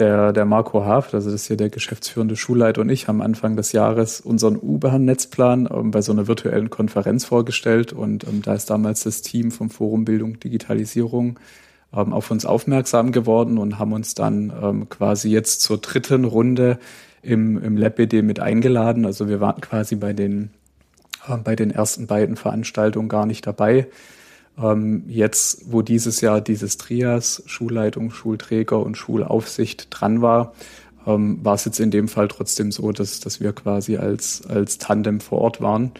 der, 0.00 0.32
der 0.32 0.44
Marco 0.44 0.84
Haft, 0.84 1.14
also 1.14 1.30
das 1.30 1.42
ist 1.42 1.46
hier 1.46 1.56
der 1.56 1.70
geschäftsführende 1.70 2.34
Schulleiter 2.34 2.80
und 2.80 2.88
ich, 2.88 3.06
haben 3.06 3.22
Anfang 3.22 3.56
des 3.56 3.72
Jahres 3.72 4.20
unseren 4.20 4.56
U-Bahn-Netzplan 4.56 5.68
ähm, 5.72 5.90
bei 5.90 6.02
so 6.02 6.12
einer 6.12 6.26
virtuellen 6.26 6.70
Konferenz 6.70 7.24
vorgestellt 7.24 7.92
und 7.92 8.26
ähm, 8.26 8.42
da 8.42 8.54
ist 8.54 8.70
damals 8.70 9.04
das 9.04 9.22
Team 9.22 9.50
vom 9.50 9.70
Forum 9.70 10.04
Bildung 10.04 10.40
Digitalisierung 10.40 11.38
ähm, 11.94 12.12
auf 12.12 12.30
uns 12.30 12.46
aufmerksam 12.46 13.12
geworden 13.12 13.58
und 13.58 13.78
haben 13.78 13.92
uns 13.92 14.14
dann 14.14 14.52
ähm, 14.62 14.88
quasi 14.88 15.30
jetzt 15.30 15.60
zur 15.60 15.78
dritten 15.78 16.24
Runde 16.24 16.78
im, 17.22 17.62
im 17.62 17.76
LabBD 17.76 18.22
mit 18.22 18.40
eingeladen. 18.40 19.04
Also 19.04 19.28
wir 19.28 19.40
waren 19.40 19.60
quasi 19.60 19.96
bei 19.96 20.12
den, 20.12 20.50
äh, 21.28 21.36
bei 21.36 21.56
den 21.56 21.70
ersten 21.70 22.06
beiden 22.06 22.36
Veranstaltungen 22.36 23.08
gar 23.08 23.26
nicht 23.26 23.46
dabei. 23.46 23.86
Ähm, 24.60 25.04
jetzt, 25.06 25.72
wo 25.72 25.82
dieses 25.82 26.20
Jahr 26.20 26.40
dieses 26.40 26.76
Trias, 26.76 27.42
Schulleitung, 27.46 28.10
Schulträger 28.10 28.80
und 28.80 28.96
Schulaufsicht 28.96 29.88
dran 29.90 30.22
war, 30.22 30.52
ähm, 31.06 31.38
war 31.42 31.54
es 31.54 31.64
jetzt 31.64 31.80
in 31.80 31.90
dem 31.90 32.08
Fall 32.08 32.28
trotzdem 32.28 32.72
so, 32.72 32.92
dass, 32.92 33.20
dass 33.20 33.40
wir 33.40 33.52
quasi 33.52 33.96
als, 33.96 34.46
als 34.46 34.78
Tandem 34.78 35.20
vor 35.20 35.40
Ort 35.40 35.60
waren. 35.60 35.92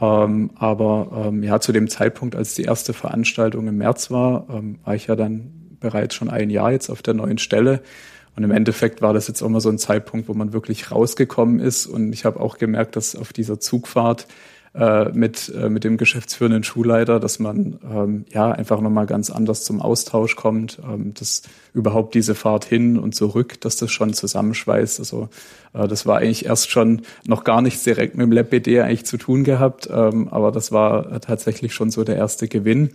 Ähm, 0.00 0.50
aber 0.54 1.26
ähm, 1.26 1.42
ja, 1.42 1.60
zu 1.60 1.72
dem 1.72 1.88
Zeitpunkt, 1.88 2.34
als 2.34 2.54
die 2.54 2.62
erste 2.62 2.92
Veranstaltung 2.94 3.68
im 3.68 3.76
März 3.76 4.10
war, 4.10 4.46
ähm, 4.50 4.78
war 4.84 4.94
ich 4.94 5.08
ja 5.08 5.16
dann 5.16 5.76
bereits 5.78 6.14
schon 6.14 6.30
ein 6.30 6.50
Jahr 6.50 6.72
jetzt 6.72 6.90
auf 6.90 7.02
der 7.02 7.14
neuen 7.14 7.38
Stelle. 7.38 7.82
Und 8.36 8.44
im 8.44 8.50
Endeffekt 8.50 9.02
war 9.02 9.12
das 9.12 9.28
jetzt 9.28 9.42
auch 9.42 9.48
mal 9.48 9.60
so 9.60 9.68
ein 9.68 9.78
Zeitpunkt, 9.78 10.28
wo 10.28 10.34
man 10.34 10.52
wirklich 10.52 10.90
rausgekommen 10.90 11.58
ist. 11.58 11.86
Und 11.86 12.12
ich 12.12 12.24
habe 12.24 12.40
auch 12.40 12.56
gemerkt, 12.58 12.96
dass 12.96 13.16
auf 13.16 13.32
dieser 13.32 13.60
Zugfahrt 13.60 14.26
mit, 15.12 15.52
äh, 15.54 15.68
mit 15.68 15.82
dem 15.82 15.96
geschäftsführenden 15.96 16.62
Schulleiter, 16.62 17.18
dass 17.18 17.40
man 17.40 17.80
ähm, 17.82 18.24
ja 18.32 18.52
einfach 18.52 18.80
nochmal 18.80 19.06
ganz 19.06 19.28
anders 19.28 19.64
zum 19.64 19.82
Austausch 19.82 20.36
kommt, 20.36 20.78
ähm, 20.84 21.12
dass 21.14 21.42
überhaupt 21.74 22.14
diese 22.14 22.36
Fahrt 22.36 22.66
hin 22.66 22.96
und 22.96 23.14
zurück, 23.14 23.60
dass 23.60 23.76
das 23.76 23.90
schon 23.90 24.14
zusammenschweißt. 24.14 25.00
Also 25.00 25.28
äh, 25.72 25.88
das 25.88 26.06
war 26.06 26.18
eigentlich 26.18 26.46
erst 26.46 26.70
schon 26.70 27.02
noch 27.26 27.42
gar 27.42 27.62
nichts 27.62 27.82
direkt 27.82 28.16
mit 28.16 28.26
dem 28.26 28.32
LabBD 28.32 28.80
eigentlich 28.80 29.06
zu 29.06 29.16
tun 29.16 29.42
gehabt, 29.42 29.88
ähm, 29.92 30.28
aber 30.28 30.52
das 30.52 30.70
war 30.70 31.20
tatsächlich 31.20 31.74
schon 31.74 31.90
so 31.90 32.04
der 32.04 32.16
erste 32.16 32.46
Gewinn. 32.46 32.90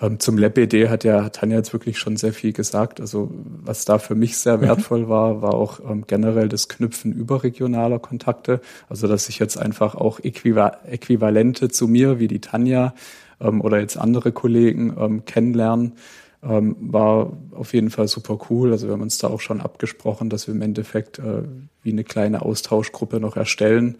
Ähm, 0.00 0.20
zum 0.20 0.38
LabBD 0.38 0.88
hat 0.88 1.04
ja 1.04 1.28
Tanja 1.30 1.56
jetzt 1.56 1.72
wirklich 1.72 1.98
schon 1.98 2.16
sehr 2.16 2.32
viel 2.32 2.52
gesagt. 2.52 3.00
Also 3.00 3.30
was 3.32 3.84
da 3.84 3.98
für 3.98 4.14
mich 4.14 4.36
sehr 4.38 4.58
mhm. 4.58 4.62
wertvoll 4.62 5.08
war, 5.08 5.42
war 5.42 5.54
auch 5.54 5.80
ähm, 5.80 6.04
generell 6.06 6.48
das 6.48 6.68
Knüpfen 6.68 7.12
überregionaler 7.12 7.98
Kontakte. 7.98 8.60
Also 8.88 9.08
dass 9.08 9.28
ich 9.28 9.38
jetzt 9.38 9.56
einfach 9.56 9.94
auch 9.94 10.20
Äquivalente 10.20 11.68
zu 11.68 11.88
mir, 11.88 12.18
wie 12.18 12.28
die 12.28 12.40
Tanja 12.40 12.94
ähm, 13.40 13.60
oder 13.60 13.80
jetzt 13.80 13.96
andere 13.96 14.32
Kollegen 14.32 14.96
ähm, 14.98 15.24
kennenlernen, 15.24 15.94
ähm, 16.42 16.76
war 16.80 17.32
auf 17.52 17.74
jeden 17.74 17.90
Fall 17.90 18.06
super 18.06 18.38
cool. 18.50 18.70
Also 18.70 18.86
wir 18.86 18.92
haben 18.92 19.02
uns 19.02 19.18
da 19.18 19.28
auch 19.28 19.40
schon 19.40 19.60
abgesprochen, 19.60 20.30
dass 20.30 20.46
wir 20.46 20.54
im 20.54 20.62
Endeffekt 20.62 21.18
äh, 21.18 21.42
wie 21.82 21.90
eine 21.90 22.04
kleine 22.04 22.42
Austauschgruppe 22.42 23.18
noch 23.18 23.36
erstellen 23.36 23.98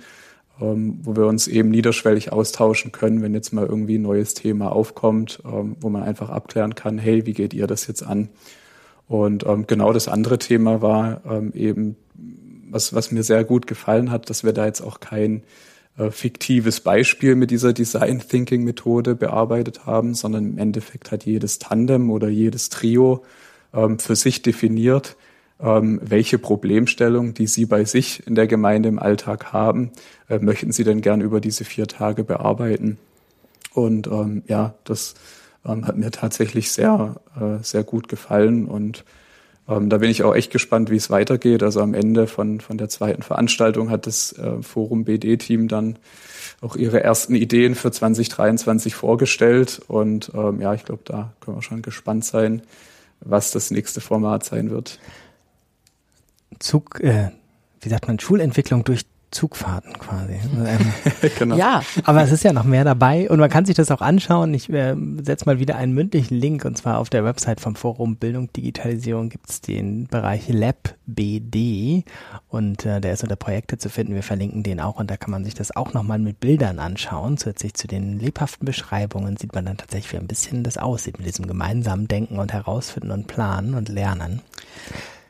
ähm, 0.61 0.99
wo 1.03 1.17
wir 1.17 1.27
uns 1.27 1.47
eben 1.49 1.71
niederschwellig 1.71 2.33
austauschen 2.33 2.93
können, 2.93 3.23
wenn 3.23 3.35
jetzt 3.35 3.53
mal 3.53 3.67
irgendwie 3.67 3.99
ein 3.99 4.03
neues 4.03 4.35
Thema 4.35 4.73
aufkommt, 4.73 5.41
ähm, 5.45 5.77
wo 5.81 5.89
man 5.89 6.03
einfach 6.03 6.31
abklären 6.31 6.75
kann, 6.75 6.99
hey, 6.99 7.27
wie 7.27 7.33
geht 7.33 7.55
ihr 7.55 7.67
das 7.67 7.87
jetzt 7.87 8.03
an? 8.03 8.29
Und 9.07 9.47
ähm, 9.47 9.67
genau 9.67 9.93
das 9.93 10.09
andere 10.09 10.39
Thema 10.39 10.83
war 10.83 11.23
ähm, 11.29 11.53
eben, 11.55 11.97
was, 12.71 12.95
was 12.95 13.11
mir 13.11 13.23
sehr 13.23 13.45
gut 13.45 13.67
gefallen 13.67 14.11
hat, 14.11 14.29
dass 14.29 14.45
wir 14.45 14.53
da 14.53 14.67
jetzt 14.67 14.83
auch 14.83 15.01
kein 15.01 15.43
äh, 15.97 16.11
fiktives 16.11 16.81
Beispiel 16.81 17.35
mit 17.35 17.51
dieser 17.51 17.73
Design 17.73 18.21
Thinking 18.21 18.65
Methode 18.65 19.15
bearbeitet 19.15 19.87
haben, 19.87 20.15
sondern 20.15 20.45
im 20.45 20.59
Endeffekt 20.59 21.11
hat 21.11 21.25
jedes 21.25 21.59
Tandem 21.59 22.11
oder 22.11 22.29
jedes 22.29 22.69
Trio 22.69 23.25
ähm, 23.75 23.99
für 23.99 24.15
sich 24.15 24.43
definiert, 24.43 25.17
ähm, 25.61 26.01
welche 26.03 26.39
Problemstellung, 26.39 27.35
die 27.35 27.47
Sie 27.47 27.67
bei 27.67 27.85
sich 27.85 28.27
in 28.27 28.35
der 28.35 28.47
Gemeinde 28.47 28.89
im 28.89 28.99
Alltag 28.99 29.53
haben, 29.53 29.91
äh, 30.29 30.39
möchten 30.39 30.73
Sie 30.73 30.85
denn 30.85 31.01
gern 31.01 31.21
über 31.21 31.41
diese 31.41 31.65
vier 31.65 31.87
Tage 31.87 32.25
bearbeiten? 32.25 32.99
Und 33.75 34.07
ähm, 34.07 34.43
ja, 34.47 34.75
das 34.85 35.15
ähm, 35.65 35.87
hat 35.87 35.97
mir 35.97 36.11
tatsächlich 36.11 36.71
sehr, 36.71 37.17
äh, 37.41 37.63
sehr 37.63 37.85
gut 37.85 38.09
gefallen 38.09 38.67
und 38.67 39.05
ähm, 39.69 39.91
da 39.91 39.99
bin 39.99 40.11
ich 40.11 40.23
auch 40.23 40.35
echt 40.35 40.51
gespannt, 40.51 40.91
wie 40.91 40.97
es 40.97 41.11
weitergeht. 41.11 41.63
Also 41.63 41.81
am 41.81 41.95
Ende 41.95 42.27
von, 42.27 42.61
von 42.61 42.79
der 42.79 42.89
zweiten 42.89 43.23
Veranstaltung 43.23 43.91
hat 43.91 44.07
das 44.07 44.33
äh, 44.33 44.63
Forum 44.63 45.05
BD-Team 45.05 45.69
dann 45.69 45.99
auch 46.61 46.75
ihre 46.75 47.03
ersten 47.03 47.35
Ideen 47.35 47.75
für 47.75 47.91
2023 47.91 48.95
vorgestellt. 48.95 49.81
Und 49.87 50.33
ähm, 50.35 50.61
ja, 50.61 50.73
ich 50.73 50.85
glaube, 50.85 51.03
da 51.05 51.35
können 51.41 51.59
wir 51.59 51.63
schon 51.63 51.83
gespannt 51.83 52.25
sein, 52.25 52.63
was 53.21 53.51
das 53.51 53.71
nächste 53.71 54.01
Format 54.01 54.45
sein 54.45 54.71
wird. 54.71 54.99
Zug, 56.59 57.01
äh, 57.01 57.31
wie 57.81 57.89
sagt 57.89 58.09
man, 58.09 58.19
Schulentwicklung 58.19 58.85
durch 58.85 59.05
Zugfahrten 59.31 59.93
quasi. 59.99 60.39
genau. 61.39 61.57
Ja. 61.57 61.83
Aber 62.05 62.23
es 62.23 62.33
ist 62.33 62.45
ja 62.45 62.55
noch 62.55 62.65
mehr 62.65 62.85
dabei 62.85 63.29
und 63.29 63.39
man 63.39 63.51
kann 63.51 63.67
sich 63.67 63.77
das 63.77 63.91
auch 63.91 64.01
anschauen. 64.01 64.55
Ich 64.55 64.73
äh, 64.73 64.97
setze 65.23 65.45
mal 65.45 65.59
wieder 65.59 65.77
einen 65.77 65.93
mündlichen 65.93 66.39
Link 66.39 66.65
und 66.65 66.79
zwar 66.79 66.99
auf 66.99 67.11
der 67.11 67.25
Website 67.25 67.61
vom 67.61 67.77
Forum 67.77 68.17
Bildung 68.17 68.51
Digitalisierung 68.55 69.29
gibt 69.29 69.51
es 69.51 69.61
den 69.61 70.07
Bereich 70.07 70.49
Lab 70.49 70.95
BD 71.05 72.05
und 72.49 72.87
äh, 72.87 73.03
der 73.03 73.13
ist 73.13 73.23
unter 73.23 73.37
Projekte 73.37 73.77
zu 73.77 73.91
finden. 73.91 74.15
Wir 74.15 74.23
verlinken 74.23 74.63
den 74.63 74.81
auch 74.81 74.99
und 74.99 75.11
da 75.11 75.19
kann 75.19 75.31
man 75.31 75.45
sich 75.45 75.55
das 75.55 75.77
auch 75.77 75.93
nochmal 75.93 76.19
mit 76.19 76.41
Bildern 76.41 76.79
anschauen. 76.79 77.37
Zusätzlich 77.37 77.75
zu 77.75 77.87
den 77.87 78.19
lebhaften 78.19 78.65
Beschreibungen 78.65 79.37
sieht 79.37 79.55
man 79.55 79.67
dann 79.67 79.77
tatsächlich, 79.77 80.15
wie 80.15 80.19
ein 80.19 80.27
bisschen 80.27 80.65
das 80.65 80.79
aussieht 80.79 81.19
mit 81.19 81.27
diesem 81.27 81.47
gemeinsamen 81.47 82.09
Denken 82.09 82.39
und 82.39 82.55
Herausfinden 82.55 83.11
und 83.11 83.27
Planen 83.27 83.75
und 83.75 83.91
Lernen. 83.91 84.41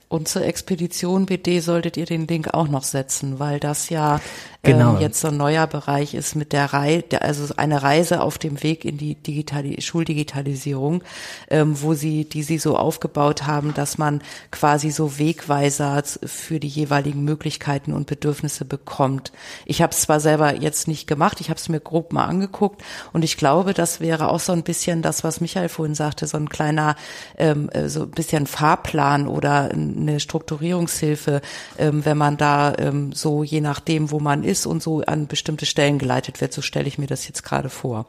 Und 0.09 0.26
zur 0.28 0.42
Expedition 0.42 1.26
BD 1.26 1.61
solltet 1.61 1.96
ihr 1.96 2.06
den 2.06 2.26
Link 2.26 2.54
auch 2.54 2.68
noch 2.68 2.84
setzen, 2.84 3.38
weil 3.38 3.61
das 3.61 3.90
ja 3.90 4.20
genau. 4.62 4.94
ähm, 4.94 5.00
jetzt 5.00 5.20
so 5.20 5.28
ein 5.28 5.36
neuer 5.36 5.66
Bereich 5.66 6.14
ist 6.14 6.34
mit 6.34 6.52
der 6.52 6.72
Reise, 6.72 7.22
also 7.22 7.54
eine 7.56 7.82
Reise 7.82 8.20
auf 8.20 8.38
dem 8.38 8.62
Weg 8.62 8.84
in 8.84 8.98
die 8.98 9.14
Digitali 9.14 9.80
Schuldigitalisierung, 9.80 11.02
ähm, 11.50 11.80
wo 11.80 11.94
sie, 11.94 12.24
die 12.24 12.42
sie 12.42 12.59
so 12.59 12.76
aufgebaut 12.76 13.46
haben, 13.46 13.74
dass 13.74 13.98
man 13.98 14.22
quasi 14.50 14.90
so 14.90 15.18
Wegweiser 15.18 16.02
für 16.24 16.61
die 16.61 16.68
jeweiligen 16.68 17.24
Möglichkeiten 17.24 17.92
und 17.92 18.06
Bedürfnisse 18.06 18.64
bekommt. 18.64 19.32
Ich 19.64 19.82
habe 19.82 19.92
es 19.92 20.00
zwar 20.00 20.20
selber 20.20 20.54
jetzt 20.54 20.88
nicht 20.88 21.06
gemacht, 21.06 21.40
ich 21.40 21.50
habe 21.50 21.59
es 21.59 21.68
mir 21.68 21.80
grob 21.80 22.12
mal 22.12 22.24
angeguckt 22.24 22.82
und 23.12 23.24
ich 23.24 23.36
glaube, 23.36 23.74
das 23.74 24.00
wäre 24.00 24.28
auch 24.28 24.40
so 24.40 24.52
ein 24.52 24.62
bisschen 24.62 25.02
das, 25.02 25.24
was 25.24 25.40
Michael 25.40 25.68
vorhin 25.68 25.94
sagte, 25.94 26.26
so 26.26 26.36
ein 26.36 26.48
kleiner, 26.48 26.96
ähm, 27.36 27.68
äh, 27.70 27.88
so 27.88 28.02
ein 28.02 28.11
bisschen 28.11 28.46
Fahrplan 28.46 29.28
oder 29.28 29.70
eine 29.70 30.20
Strukturierungshilfe, 30.20 31.40
ähm, 31.78 32.04
wenn 32.04 32.18
man 32.18 32.36
da 32.36 32.74
ähm, 32.78 33.12
so 33.12 33.42
je 33.42 33.61
nachdem, 33.61 34.11
wo 34.11 34.20
man 34.20 34.44
ist 34.48 34.57
und 34.66 34.82
so 34.82 35.02
an 35.02 35.26
bestimmte 35.26 35.66
Stellen 35.66 35.98
geleitet 35.98 36.40
wird. 36.40 36.52
So 36.52 36.62
stelle 36.62 36.88
ich 36.88 36.98
mir 36.98 37.06
das 37.06 37.26
jetzt 37.26 37.42
gerade 37.42 37.68
vor. 37.68 38.06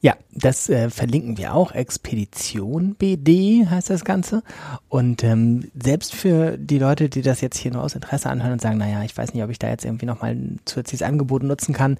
Ja, 0.00 0.14
das 0.30 0.68
äh, 0.68 0.88
verlinken 0.88 1.36
wir 1.36 1.54
auch. 1.54 1.72
Expedition 1.72 2.94
BD 2.94 3.66
heißt 3.66 3.90
das 3.90 4.04
Ganze. 4.04 4.42
Und 4.88 5.24
ähm, 5.24 5.70
selbst 5.74 6.14
für 6.14 6.56
die 6.56 6.78
Leute, 6.78 7.08
die 7.08 7.22
das 7.22 7.40
jetzt 7.40 7.58
hier 7.58 7.72
nur 7.72 7.82
aus 7.82 7.94
Interesse 7.94 8.30
anhören 8.30 8.52
und 8.52 8.60
sagen, 8.60 8.78
naja, 8.78 9.02
ich 9.02 9.16
weiß 9.16 9.34
nicht, 9.34 9.42
ob 9.42 9.50
ich 9.50 9.58
da 9.58 9.68
jetzt 9.68 9.84
irgendwie 9.84 10.06
nochmal 10.06 10.32
ein 10.32 10.60
zusätzliches 10.64 11.06
Angebot 11.06 11.42
nutzen 11.42 11.74
kann, 11.74 11.98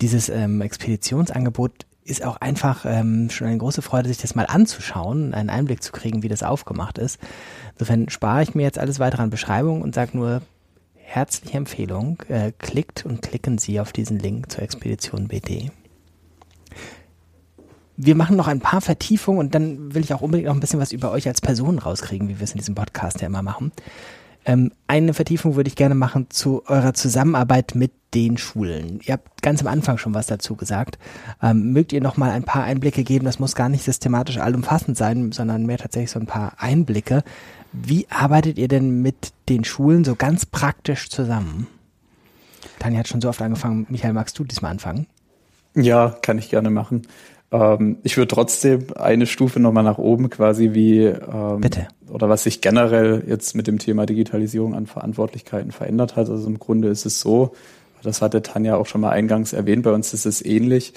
dieses 0.00 0.28
ähm, 0.28 0.62
Expeditionsangebot 0.62 1.86
ist 2.04 2.24
auch 2.24 2.36
einfach 2.38 2.84
ähm, 2.84 3.30
schon 3.30 3.46
eine 3.46 3.58
große 3.58 3.82
Freude, 3.82 4.08
sich 4.08 4.18
das 4.18 4.34
mal 4.34 4.46
anzuschauen, 4.46 5.34
einen 5.34 5.50
Einblick 5.50 5.82
zu 5.82 5.92
kriegen, 5.92 6.22
wie 6.22 6.28
das 6.28 6.42
aufgemacht 6.42 6.98
ist. 6.98 7.20
Insofern 7.74 8.08
spare 8.08 8.42
ich 8.42 8.54
mir 8.54 8.62
jetzt 8.62 8.78
alles 8.78 8.98
weitere 8.98 9.22
an 9.22 9.30
Beschreibung 9.30 9.82
und 9.82 9.94
sage 9.94 10.16
nur, 10.16 10.42
herzliche 11.14 11.58
Empfehlung, 11.58 12.22
äh, 12.28 12.52
klickt 12.58 13.04
und 13.04 13.20
klicken 13.20 13.58
Sie 13.58 13.80
auf 13.80 13.92
diesen 13.92 14.18
Link 14.18 14.50
zur 14.50 14.62
Expedition 14.62 15.28
BD. 15.28 15.70
Wir 17.98 18.14
machen 18.14 18.36
noch 18.36 18.48
ein 18.48 18.60
paar 18.60 18.80
Vertiefungen 18.80 19.38
und 19.38 19.54
dann 19.54 19.94
will 19.94 20.02
ich 20.02 20.14
auch 20.14 20.22
unbedingt 20.22 20.48
noch 20.48 20.54
ein 20.54 20.60
bisschen 20.60 20.80
was 20.80 20.92
über 20.92 21.12
euch 21.12 21.28
als 21.28 21.42
Person 21.42 21.78
rauskriegen, 21.78 22.28
wie 22.28 22.38
wir 22.38 22.44
es 22.44 22.52
in 22.52 22.58
diesem 22.58 22.74
Podcast 22.74 23.20
ja 23.20 23.26
immer 23.26 23.42
machen. 23.42 23.72
Ähm, 24.44 24.72
eine 24.86 25.14
Vertiefung 25.14 25.54
würde 25.54 25.68
ich 25.68 25.76
gerne 25.76 25.94
machen 25.94 26.28
zu 26.30 26.62
eurer 26.66 26.94
Zusammenarbeit 26.94 27.74
mit 27.74 27.92
den 28.14 28.38
Schulen. 28.38 29.00
Ihr 29.04 29.12
habt 29.14 29.42
ganz 29.42 29.60
am 29.60 29.68
Anfang 29.68 29.98
schon 29.98 30.14
was 30.14 30.26
dazu 30.26 30.56
gesagt. 30.56 30.98
Ähm, 31.42 31.72
mögt 31.72 31.92
ihr 31.92 32.00
noch 32.00 32.16
mal 32.16 32.30
ein 32.30 32.42
paar 32.44 32.64
Einblicke 32.64 33.04
geben? 33.04 33.24
Das 33.24 33.38
muss 33.38 33.54
gar 33.54 33.68
nicht 33.68 33.84
systematisch 33.84 34.38
allumfassend 34.38 34.96
sein, 34.96 35.32
sondern 35.32 35.66
mehr 35.66 35.78
tatsächlich 35.78 36.10
so 36.10 36.20
ein 36.20 36.26
paar 36.26 36.54
Einblicke. 36.58 37.22
Wie 37.72 38.06
arbeitet 38.10 38.58
ihr 38.58 38.68
denn 38.68 39.02
mit 39.02 39.32
den 39.48 39.64
Schulen 39.64 40.04
so 40.04 40.14
ganz 40.14 40.46
praktisch 40.46 41.08
zusammen? 41.08 41.66
Tanja 42.78 42.98
hat 42.98 43.08
schon 43.08 43.20
so 43.20 43.28
oft 43.28 43.40
angefangen. 43.40 43.86
Michael, 43.88 44.12
magst 44.12 44.38
du 44.38 44.44
diesmal 44.44 44.72
anfangen? 44.72 45.06
Ja, 45.74 46.10
kann 46.22 46.38
ich 46.38 46.50
gerne 46.50 46.70
machen. 46.70 47.02
Ähm, 47.50 47.98
ich 48.02 48.16
würde 48.16 48.34
trotzdem 48.34 48.86
eine 48.96 49.26
Stufe 49.26 49.60
nochmal 49.60 49.84
nach 49.84 49.98
oben 49.98 50.30
quasi 50.30 50.74
wie 50.74 51.04
ähm, 51.04 51.60
Bitte. 51.60 51.88
oder 52.10 52.28
was 52.28 52.44
sich 52.44 52.60
generell 52.60 53.24
jetzt 53.26 53.54
mit 53.54 53.66
dem 53.66 53.78
Thema 53.78 54.06
Digitalisierung 54.06 54.74
an 54.74 54.86
Verantwortlichkeiten 54.86 55.72
verändert 55.72 56.16
hat. 56.16 56.28
Also 56.28 56.46
im 56.46 56.58
Grunde 56.58 56.88
ist 56.88 57.06
es 57.06 57.20
so, 57.20 57.54
das 58.02 58.20
hatte 58.20 58.42
Tanja 58.42 58.76
auch 58.76 58.86
schon 58.86 59.00
mal 59.00 59.10
eingangs 59.10 59.52
erwähnt, 59.52 59.84
bei 59.84 59.92
uns 59.92 60.12
ist 60.12 60.26
es 60.26 60.44
ähnlich, 60.44 60.94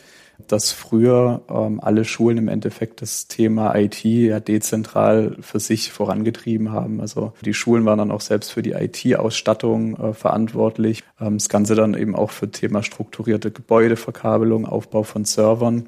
dass 0.47 0.71
früher 0.71 1.41
ähm, 1.49 1.79
alle 1.81 2.05
Schulen 2.05 2.37
im 2.37 2.47
Endeffekt 2.47 3.01
das 3.01 3.27
Thema 3.27 3.75
IT 3.75 4.03
ja 4.03 4.39
dezentral 4.39 5.37
für 5.39 5.59
sich 5.59 5.91
vorangetrieben 5.91 6.71
haben. 6.71 7.01
Also 7.01 7.33
die 7.41 7.53
Schulen 7.53 7.85
waren 7.85 7.97
dann 7.97 8.11
auch 8.11 8.21
selbst 8.21 8.51
für 8.51 8.61
die 8.61 8.71
IT-Ausstattung 8.71 9.97
äh, 9.97 10.13
verantwortlich. 10.13 11.03
Ähm, 11.19 11.37
das 11.37 11.49
Ganze 11.49 11.75
dann 11.75 11.93
eben 11.93 12.15
auch 12.15 12.31
für 12.31 12.49
Thema 12.51 12.83
strukturierte 12.83 13.51
Gebäudeverkabelung, 13.51 14.65
Aufbau 14.65 15.03
von 15.03 15.25
Servern. 15.25 15.87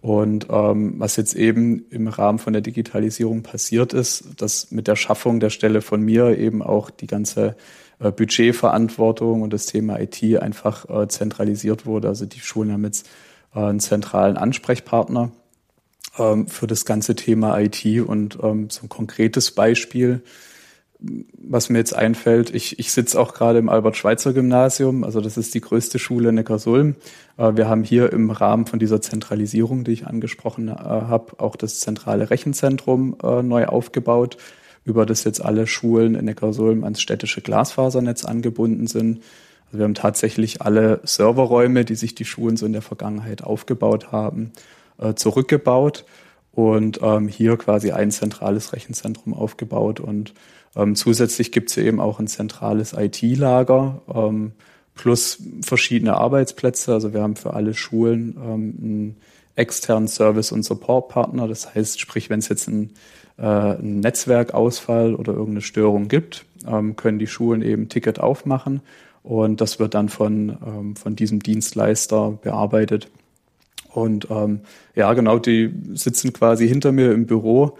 Und 0.00 0.48
ähm, 0.50 0.94
was 0.98 1.14
jetzt 1.14 1.34
eben 1.34 1.86
im 1.90 2.08
Rahmen 2.08 2.40
von 2.40 2.52
der 2.52 2.62
Digitalisierung 2.62 3.44
passiert 3.44 3.92
ist, 3.92 4.24
dass 4.42 4.72
mit 4.72 4.88
der 4.88 4.96
Schaffung 4.96 5.38
der 5.38 5.50
Stelle 5.50 5.80
von 5.80 6.02
mir 6.02 6.36
eben 6.38 6.60
auch 6.60 6.90
die 6.90 7.06
ganze 7.06 7.54
äh, 8.00 8.10
Budgetverantwortung 8.10 9.42
und 9.42 9.52
das 9.52 9.66
Thema 9.66 10.00
IT 10.00 10.20
einfach 10.42 10.88
äh, 10.90 11.06
zentralisiert 11.06 11.86
wurde. 11.86 12.08
Also 12.08 12.26
die 12.26 12.40
Schulen 12.40 12.72
haben 12.72 12.84
jetzt 12.84 13.08
einen 13.52 13.80
zentralen 13.80 14.36
Ansprechpartner 14.36 15.30
ähm, 16.18 16.46
für 16.48 16.66
das 16.66 16.84
ganze 16.84 17.14
Thema 17.14 17.58
IT 17.58 17.84
und 18.06 18.38
ähm, 18.42 18.70
so 18.70 18.84
ein 18.84 18.88
konkretes 18.88 19.50
Beispiel 19.50 20.22
was 21.34 21.68
mir 21.68 21.78
jetzt 21.78 21.94
einfällt, 21.94 22.54
ich, 22.54 22.78
ich 22.78 22.92
sitze 22.92 23.18
auch 23.18 23.34
gerade 23.34 23.58
im 23.58 23.68
Albert-Schweitzer-Gymnasium, 23.68 25.04
also 25.04 25.20
das 25.20 25.36
ist 25.36 25.54
die 25.54 25.60
größte 25.60 25.98
Schule 25.98 26.28
in 26.28 26.36
Neckarsulm. 26.36 26.94
Äh, 27.36 27.52
wir 27.56 27.68
haben 27.68 27.82
hier 27.82 28.12
im 28.12 28.30
Rahmen 28.30 28.66
von 28.66 28.78
dieser 28.78 29.00
Zentralisierung, 29.00 29.84
die 29.84 29.92
ich 29.92 30.06
angesprochen 30.06 30.68
äh, 30.68 30.72
habe, 30.72 31.40
auch 31.40 31.56
das 31.56 31.80
zentrale 31.80 32.30
Rechenzentrum 32.30 33.16
äh, 33.22 33.42
neu 33.42 33.66
aufgebaut, 33.66 34.36
über 34.84 35.06
das 35.06 35.24
jetzt 35.24 35.44
alle 35.44 35.66
Schulen 35.66 36.14
in 36.14 36.24
Neckarsulm 36.24 36.84
ans 36.84 37.00
städtische 37.00 37.40
Glasfasernetz 37.40 38.24
angebunden 38.24 38.86
sind. 38.86 39.22
Also 39.72 39.78
wir 39.78 39.84
haben 39.84 39.94
tatsächlich 39.94 40.60
alle 40.60 41.00
Serverräume, 41.02 41.86
die 41.86 41.94
sich 41.94 42.14
die 42.14 42.26
Schulen 42.26 42.58
so 42.58 42.66
in 42.66 42.74
der 42.74 42.82
Vergangenheit 42.82 43.42
aufgebaut 43.42 44.12
haben, 44.12 44.52
zurückgebaut 45.14 46.04
und 46.52 47.00
ähm, 47.02 47.26
hier 47.26 47.56
quasi 47.56 47.92
ein 47.92 48.10
zentrales 48.10 48.74
Rechenzentrum 48.74 49.32
aufgebaut 49.32 49.98
und 49.98 50.34
ähm, 50.76 50.94
zusätzlich 50.94 51.52
gibt 51.52 51.70
es 51.70 51.76
eben 51.78 52.00
auch 52.00 52.18
ein 52.18 52.26
zentrales 52.26 52.92
IT-Lager 52.92 54.02
ähm, 54.14 54.52
plus 54.94 55.42
verschiedene 55.62 56.14
Arbeitsplätze. 56.14 56.92
Also 56.92 57.14
wir 57.14 57.22
haben 57.22 57.36
für 57.36 57.54
alle 57.54 57.72
Schulen 57.72 58.36
einen 58.36 59.16
externen 59.56 60.06
Service- 60.06 60.52
und 60.52 60.64
Support-Partner. 60.64 61.48
Das 61.48 61.74
heißt, 61.74 61.98
sprich, 61.98 62.28
wenn 62.28 62.40
es 62.40 62.48
jetzt 62.48 62.68
ein, 62.68 62.90
äh, 63.38 63.42
ein 63.42 64.00
Netzwerkausfall 64.00 65.14
oder 65.14 65.32
irgendeine 65.32 65.62
Störung 65.62 66.08
gibt, 66.08 66.44
können 66.96 67.18
die 67.18 67.26
Schulen 67.26 67.60
eben 67.60 67.88
Ticket 67.88 68.20
aufmachen 68.20 68.82
und 69.22 69.60
das 69.60 69.78
wird 69.78 69.94
dann 69.94 70.08
von, 70.08 70.56
ähm, 70.66 70.96
von 70.96 71.16
diesem 71.16 71.40
Dienstleister 71.40 72.38
bearbeitet. 72.42 73.08
Und 73.88 74.28
ähm, 74.30 74.60
ja, 74.94 75.12
genau, 75.12 75.38
die 75.38 75.72
sitzen 75.94 76.32
quasi 76.32 76.66
hinter 76.66 76.92
mir 76.92 77.12
im 77.12 77.26
Büro, 77.26 77.76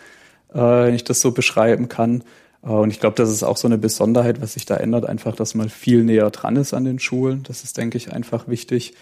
äh, 0.52 0.58
wenn 0.58 0.94
ich 0.94 1.04
das 1.04 1.20
so 1.20 1.32
beschreiben 1.32 1.88
kann. 1.88 2.22
Äh, 2.62 2.68
und 2.68 2.90
ich 2.90 3.00
glaube, 3.00 3.16
das 3.16 3.30
ist 3.30 3.42
auch 3.42 3.56
so 3.56 3.66
eine 3.66 3.78
Besonderheit, 3.78 4.40
was 4.40 4.54
sich 4.54 4.66
da 4.66 4.76
ändert, 4.76 5.06
einfach, 5.06 5.34
dass 5.34 5.54
man 5.54 5.68
viel 5.68 6.04
näher 6.04 6.30
dran 6.30 6.56
ist 6.56 6.74
an 6.74 6.84
den 6.84 6.98
Schulen. 6.98 7.42
Das 7.44 7.64
ist, 7.64 7.76
denke 7.76 7.96
ich, 7.96 8.12
einfach 8.12 8.46
wichtig. 8.46 8.94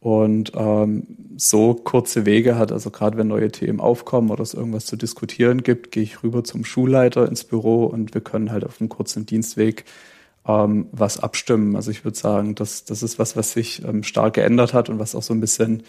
Und 0.00 0.52
ähm, 0.54 1.06
so 1.36 1.74
kurze 1.74 2.24
Wege 2.24 2.56
hat, 2.56 2.70
also 2.70 2.90
gerade 2.90 3.16
wenn 3.16 3.26
neue 3.26 3.50
Themen 3.50 3.80
aufkommen 3.80 4.30
oder 4.30 4.42
es 4.42 4.54
irgendwas 4.54 4.86
zu 4.86 4.96
diskutieren 4.96 5.64
gibt, 5.64 5.90
gehe 5.90 6.04
ich 6.04 6.22
rüber 6.22 6.44
zum 6.44 6.64
Schulleiter 6.64 7.26
ins 7.26 7.42
Büro 7.42 7.84
und 7.84 8.14
wir 8.14 8.20
können 8.20 8.52
halt 8.52 8.64
auf 8.64 8.80
einem 8.80 8.88
kurzen 8.88 9.26
Dienstweg 9.26 9.84
ähm, 10.48 10.88
was 10.92 11.20
abstimmen. 11.20 11.76
Also 11.76 11.90
ich 11.90 12.04
würde 12.04 12.18
sagen, 12.18 12.54
das, 12.54 12.84
das 12.84 13.02
ist 13.02 13.18
was, 13.18 13.36
was 13.36 13.52
sich 13.52 13.84
ähm, 13.84 14.02
stark 14.02 14.34
geändert 14.34 14.74
hat 14.74 14.88
und 14.88 14.98
was 14.98 15.14
auch 15.14 15.22
so 15.22 15.34
ein 15.34 15.40
bisschen 15.40 15.84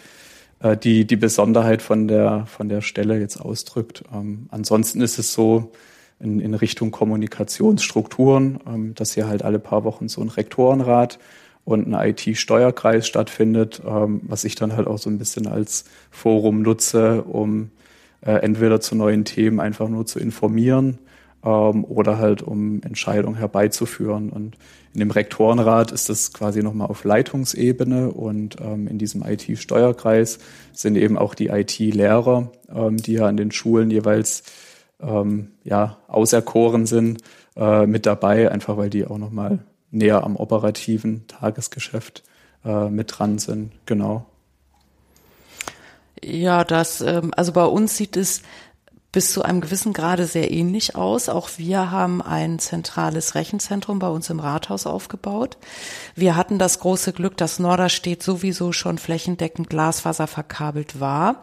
äh, 0.60 0.76
die, 0.76 1.06
die 1.06 1.16
Besonderheit 1.16 1.82
von 1.82 2.06
der, 2.06 2.46
von 2.46 2.68
der 2.68 2.82
Stelle 2.82 3.18
jetzt 3.18 3.40
ausdrückt. 3.40 4.04
Ähm, 4.12 4.46
ansonsten 4.50 5.00
ist 5.00 5.18
es 5.18 5.32
so, 5.32 5.72
in, 6.20 6.38
in 6.38 6.54
Richtung 6.54 6.90
Kommunikationsstrukturen, 6.90 8.60
ähm, 8.66 8.94
dass 8.94 9.14
hier 9.14 9.26
halt 9.26 9.42
alle 9.42 9.58
paar 9.58 9.84
Wochen 9.84 10.08
so 10.08 10.20
ein 10.20 10.28
Rektorenrat 10.28 11.18
und 11.64 11.92
ein 11.92 12.08
IT-Steuerkreis 12.10 13.06
stattfindet, 13.06 13.82
ähm, 13.86 14.20
was 14.24 14.44
ich 14.44 14.54
dann 14.54 14.76
halt 14.76 14.86
auch 14.86 14.98
so 14.98 15.10
ein 15.10 15.18
bisschen 15.18 15.46
als 15.46 15.84
Forum 16.10 16.62
nutze, 16.62 17.22
um 17.22 17.70
äh, 18.20 18.32
entweder 18.32 18.80
zu 18.80 18.94
neuen 18.94 19.24
Themen 19.24 19.60
einfach 19.60 19.88
nur 19.88 20.06
zu 20.06 20.18
informieren 20.18 20.98
ähm, 21.44 21.84
oder 21.84 22.18
halt 22.18 22.42
um 22.42 22.82
Entscheidungen 22.82 23.36
herbeizuführen. 23.36 24.30
Und 24.30 24.56
in 24.92 25.00
dem 25.00 25.10
Rektorenrat 25.10 25.92
ist 25.92 26.08
das 26.08 26.32
quasi 26.32 26.62
nochmal 26.62 26.88
auf 26.88 27.04
Leitungsebene 27.04 28.10
und 28.10 28.56
ähm, 28.60 28.86
in 28.88 28.98
diesem 28.98 29.22
IT-Steuerkreis 29.22 30.38
sind 30.72 30.96
eben 30.96 31.16
auch 31.16 31.34
die 31.34 31.48
IT-Lehrer, 31.48 32.50
ähm, 32.74 32.96
die 32.96 33.14
ja 33.14 33.26
an 33.26 33.36
den 33.36 33.52
Schulen 33.52 33.90
jeweils 33.90 34.42
ähm, 35.00 35.52
ja, 35.64 35.98
auserkoren 36.08 36.86
sind, 36.86 37.22
äh, 37.56 37.86
mit 37.86 38.06
dabei, 38.06 38.50
einfach 38.50 38.76
weil 38.76 38.90
die 38.90 39.06
auch 39.06 39.18
nochmal 39.18 39.60
näher 39.90 40.24
am 40.24 40.36
operativen 40.36 41.26
Tagesgeschäft 41.26 42.22
äh, 42.64 42.88
mit 42.88 43.18
dran 43.18 43.38
sind. 43.38 43.72
Genau. 43.86 44.26
Ja, 46.22 46.64
das, 46.64 47.00
ähm, 47.00 47.32
also 47.36 47.52
bei 47.52 47.64
uns 47.64 47.96
sieht 47.96 48.16
es 48.16 48.42
bis 49.12 49.32
zu 49.32 49.42
einem 49.42 49.60
gewissen 49.60 49.92
Grade 49.92 50.26
sehr 50.26 50.50
ähnlich 50.50 50.94
aus. 50.94 51.28
Auch 51.28 51.50
wir 51.56 51.90
haben 51.90 52.22
ein 52.22 52.58
zentrales 52.58 53.34
Rechenzentrum 53.34 53.98
bei 53.98 54.08
uns 54.08 54.30
im 54.30 54.40
Rathaus 54.40 54.86
aufgebaut. 54.86 55.56
Wir 56.14 56.36
hatten 56.36 56.58
das 56.58 56.78
große 56.78 57.12
Glück, 57.12 57.36
dass 57.36 57.58
Norderstedt 57.58 58.22
sowieso 58.22 58.72
schon 58.72 58.98
flächendeckend 58.98 59.68
Glasfaser 59.68 60.26
verkabelt 60.26 61.00
war 61.00 61.42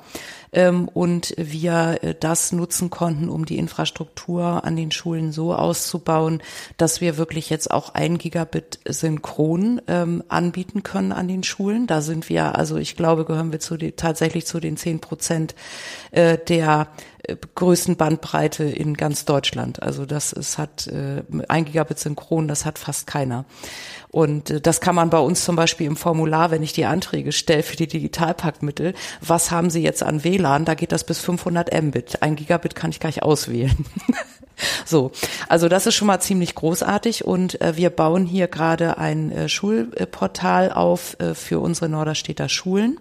und 0.51 1.33
wir 1.37 1.99
äh, 2.01 2.15
das 2.19 2.51
nutzen 2.51 2.89
konnten, 2.89 3.29
um 3.29 3.45
die 3.45 3.57
Infrastruktur 3.57 4.63
an 4.63 4.75
den 4.75 4.91
Schulen 4.91 5.31
so 5.31 5.53
auszubauen, 5.53 6.41
dass 6.77 7.01
wir 7.01 7.17
wirklich 7.17 7.49
jetzt 7.49 7.69
auch 7.71 7.93
ein 7.93 8.17
Gigabit 8.17 8.79
synchron 8.87 9.81
ähm, 9.87 10.23
anbieten 10.29 10.83
können 10.83 11.11
an 11.11 11.27
den 11.27 11.43
Schulen. 11.43 11.87
Da 11.87 12.01
sind 12.01 12.29
wir, 12.29 12.55
also 12.55 12.77
ich 12.77 12.95
glaube, 12.95 13.25
gehören 13.25 13.51
wir 13.51 13.59
zu 13.59 13.77
die, 13.77 13.91
tatsächlich 13.91 14.45
zu 14.45 14.59
den 14.59 14.77
zehn 14.77 14.99
Prozent 14.99 15.55
äh, 16.11 16.37
der 16.37 16.87
größten 17.55 17.97
Bandbreite 17.97 18.63
in 18.63 18.95
ganz 18.95 19.25
Deutschland. 19.25 19.81
Also 19.81 20.05
das 20.05 20.31
ist, 20.31 20.57
hat 20.57 20.87
äh, 20.87 21.23
ein 21.47 21.65
Gigabit 21.65 21.99
synchron, 21.99 22.47
das 22.47 22.65
hat 22.65 22.79
fast 22.79 23.07
keiner. 23.07 23.45
Und 24.18 24.49
äh, 24.49 24.59
das 24.59 24.82
kann 24.82 24.95
man 24.95 25.11
bei 25.11 25.20
uns 25.20 25.45
zum 25.45 25.55
Beispiel 25.55 25.86
im 25.86 25.95
Formular, 25.95 26.49
wenn 26.49 26.63
ich 26.63 26.74
die 26.74 26.86
Anträge 26.86 27.32
stelle 27.32 27.61
für 27.61 27.76
die 27.76 27.86
Digitalpaktmittel, 27.86 28.95
was 29.22 29.51
haben 29.51 29.70
Sie 29.70 29.84
jetzt 29.84 30.01
an 30.01 30.24
WLAN? 30.24 30.65
Da 30.65 30.74
geht 30.74 30.91
das 30.91 31.03
bis 31.03 31.20
500 31.20 31.72
Mbit. 31.84 32.24
Ein 32.24 32.36
Gigabit 32.36 32.74
kann 32.74 32.89
ich 32.89 32.99
gar 32.99 33.09
nicht 33.09 33.22
auswählen. 33.22 33.86
So, 34.86 35.12
also 35.49 35.68
das 35.68 35.86
ist 35.86 35.95
schon 35.95 36.08
mal 36.08 36.20
ziemlich 36.20 36.55
großartig 36.55 37.26
und 37.26 37.60
äh, 37.62 37.76
wir 37.76 37.89
bauen 37.89 38.26
hier 38.26 38.47
gerade 38.47 38.97
ein 38.97 39.32
äh, 39.32 39.49
Schulportal 39.49 40.72
auf 40.72 41.18
äh, 41.20 41.36
für 41.36 41.60
unsere 41.60 41.89
Norderstädter 41.89 42.47
Schulen. 42.47 42.99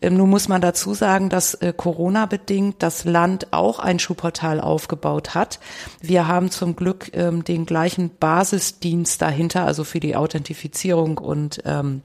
Ähm, 0.00 0.16
nun 0.16 0.30
muss 0.30 0.48
man 0.48 0.60
dazu 0.60 0.94
sagen, 0.94 1.28
dass 1.28 1.54
äh, 1.54 1.72
Corona 1.76 2.26
bedingt 2.26 2.82
das 2.82 3.04
Land 3.04 3.52
auch 3.52 3.78
ein 3.78 3.98
Schulportal 3.98 4.60
aufgebaut 4.60 5.34
hat. 5.34 5.60
Wir 6.00 6.26
haben 6.26 6.50
zum 6.50 6.76
Glück 6.76 7.10
ähm, 7.14 7.44
den 7.44 7.66
gleichen 7.66 8.10
Basisdienst 8.18 9.20
dahinter, 9.20 9.66
also 9.66 9.84
für 9.84 10.00
die 10.00 10.16
Authentifizierung 10.16 11.18
und 11.18 11.62
ähm, 11.66 12.02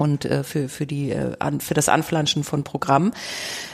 und 0.00 0.24
äh, 0.24 0.42
für 0.42 0.68
für 0.68 0.86
die 0.86 1.10
äh, 1.10 1.32
an, 1.38 1.60
für 1.60 1.74
das 1.74 1.88
Anflanschen 1.90 2.42
von 2.42 2.64
Programmen. 2.64 3.12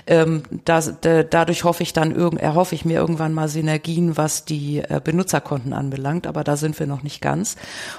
Ähm, 0.08 0.42
das, 0.64 0.94
da, 1.00 1.22
dadurch 1.22 1.64
hoffe 1.64 1.84
ich 1.84 1.92
dann 1.92 2.14
irgend, 2.14 2.40
erhoffe 2.40 2.74
ich 2.74 2.84
mir 2.84 2.98
irgendwann 2.98 3.32
mal 3.32 3.48
Synergien, 3.48 4.16
was 4.16 4.44
die 4.44 4.78
äh, 4.78 5.00
Benutzerkonten 5.02 5.72
anbelangt, 5.72 6.26
aber 6.26 6.42
da 6.42 6.56
sind 6.56 6.78
wir 6.80 6.86
noch 6.86 7.04
nicht 7.04 7.20
ganz. 7.20 7.56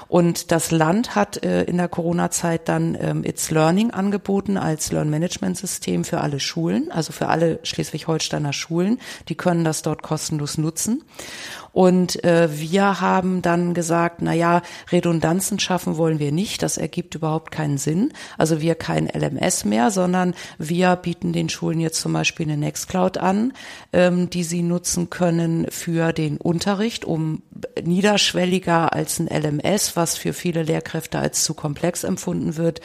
Und 0.08 0.52
das 0.52 0.70
Land 0.70 1.14
hat 1.14 1.42
äh, 1.42 1.64
in 1.64 1.78
der 1.78 1.88
Corona-Zeit 1.88 2.68
dann 2.68 2.96
ähm, 3.00 3.24
It's 3.24 3.50
Learning 3.50 3.92
angeboten 3.92 4.58
als 4.58 4.92
Learn-Management-System 4.92 6.04
für 6.04 6.20
alle 6.20 6.38
Schulen, 6.38 6.90
also 6.90 7.12
für 7.12 7.28
alle 7.28 7.60
Schleswig-Holsteiner 7.62 8.52
Schulen. 8.52 9.00
Die 9.28 9.36
können 9.36 9.64
das 9.64 9.80
dort 9.80 10.02
kostenlos 10.02 10.58
nutzen. 10.58 11.02
Und 11.72 12.24
äh, 12.24 12.48
wir 12.50 13.00
haben 13.00 13.42
dann 13.42 13.74
gesagt, 13.74 14.22
na 14.22 14.32
ja, 14.32 14.62
Redundanzen 14.90 15.58
schaffen 15.58 15.96
wollen 15.96 16.18
wir 16.18 16.32
nicht. 16.32 16.62
Das 16.62 16.78
ergibt 16.78 17.14
überhaupt 17.14 17.50
keinen 17.50 17.78
Sinn. 17.78 18.12
Also 18.36 18.60
wir 18.60 18.74
kein 18.74 19.06
LMS 19.06 19.64
mehr, 19.64 19.90
sondern 19.90 20.34
wir 20.58 20.96
bieten 20.96 21.32
den 21.32 21.48
Schulen 21.48 21.80
jetzt 21.80 22.00
zum 22.00 22.12
Beispiel 22.12 22.46
eine 22.46 22.56
Nextcloud 22.56 23.18
an, 23.18 23.52
ähm, 23.92 24.30
die 24.30 24.44
sie 24.44 24.62
nutzen 24.62 25.10
können 25.10 25.66
für 25.70 26.12
den 26.12 26.38
Unterricht, 26.38 27.04
um 27.04 27.42
niederschwelliger 27.82 28.92
als 28.92 29.18
ein 29.18 29.28
LMS, 29.28 29.96
was 29.96 30.16
für 30.16 30.32
viele 30.32 30.62
Lehrkräfte 30.62 31.18
als 31.18 31.44
zu 31.44 31.54
komplex 31.54 32.04
empfunden 32.04 32.56
wird, 32.56 32.80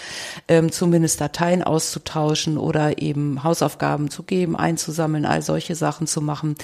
ähm, 0.47 0.71
zumindest 0.71 1.21
Dateien 1.21 1.63
auszutauschen 1.63 2.57
oder 2.57 3.01
eben 3.01 3.43
Hausaufgaben 3.43 4.09
zu 4.09 4.23
geben, 4.23 4.55
einzusammeln, 4.55 5.25
all 5.25 5.41
solche 5.41 5.75
Sachen 5.75 6.07
zu 6.07 6.21
machen. 6.21 6.55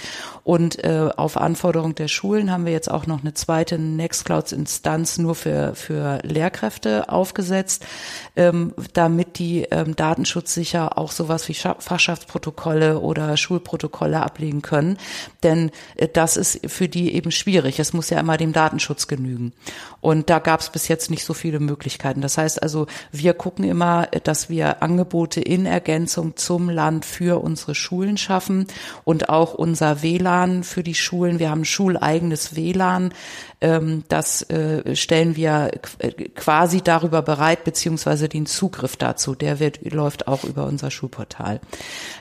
Und 0.44 0.84
äh, 0.84 1.10
auf 1.16 1.38
Anforderung 1.38 1.96
der 1.96 2.08
Schulen 2.10 2.52
haben 2.52 2.66
wir 2.66 2.74
jetzt 2.74 2.92
auch 2.92 3.08
noch 3.08 3.22
eine 3.22 3.34
zweite 3.34 3.80
Nextcloud-Instanz 3.80 5.18
nur 5.18 5.36
für, 5.36 5.76
für 5.76 6.20
Lehrkräfte 6.24 7.10
aufgesetzt, 7.10 7.86
ähm, 8.36 8.74
damit 8.94 9.40
die 9.40 9.64
ähm, 9.72 9.96
datenschutzsicher 9.96 10.98
auch 10.98 11.12
sowas 11.12 11.48
wie 11.48 11.54
Fachschaftsprotokolle 11.54 13.00
oder 13.00 13.38
Schulprotokolle 13.38 14.22
ablegen 14.22 14.62
können. 14.62 14.98
Denn 15.44 15.72
äh, 15.96 16.08
das 16.12 16.38
ist 16.38 16.70
für 16.70 16.90
die 16.90 17.14
eben 17.14 17.32
schwierig. 17.32 17.80
Es 17.80 17.94
muss 17.94 18.10
ja 18.10 18.20
immer 18.20 18.38
dem 18.38 18.54
Datenschutz 18.54 19.08
genügen. 19.08 19.54
Und 20.02 20.30
da 20.30 20.40
gab 20.40 20.62
es 20.62 20.70
bis 20.70 20.88
jetzt 20.88 21.10
nicht 21.10 21.24
so 21.24 21.34
viele 21.34 21.60
Möglichkeiten. 21.60 22.22
Das 22.22 22.38
heißt 22.38 22.62
also, 22.62 22.88
wir 23.12 23.34
gucken 23.34 23.66
immer, 23.66 24.08
dass 24.24 24.50
wir 24.50 24.82
Angebote 24.82 25.42
in 25.42 25.66
Ergänzung 25.66 26.36
zum 26.38 26.70
Land 26.70 27.06
für 27.06 27.44
unsere 27.44 27.76
Schulen 27.76 28.18
schaffen 28.18 28.68
und 29.04 29.30
auch 29.30 29.54
unser 29.54 30.02
WLAN 30.02 30.64
für 30.64 30.84
die 30.84 30.96
Schulen. 30.96 31.40
Wir 31.40 31.50
haben 31.50 31.66
Schul 31.66 31.98
eigenes 32.02 32.56
WLAN. 32.56 33.14
Ähm, 33.62 34.06
das 34.08 34.44
äh, 34.50 34.96
stellen 34.96 35.36
wir 35.36 35.72
äh, 36.00 36.12
quasi 36.30 36.82
darüber 36.82 37.22
bereit, 37.22 37.66
beziehungsweise 37.66 38.30
den 38.30 38.46
Zugriff 38.46 38.96
dazu. 38.96 39.36
Der 39.36 39.60
wird, 39.60 39.80
läuft 39.92 40.30
auch 40.30 40.46
über 40.46 40.66
unser 40.66 40.92
Schulportal. 40.92 41.60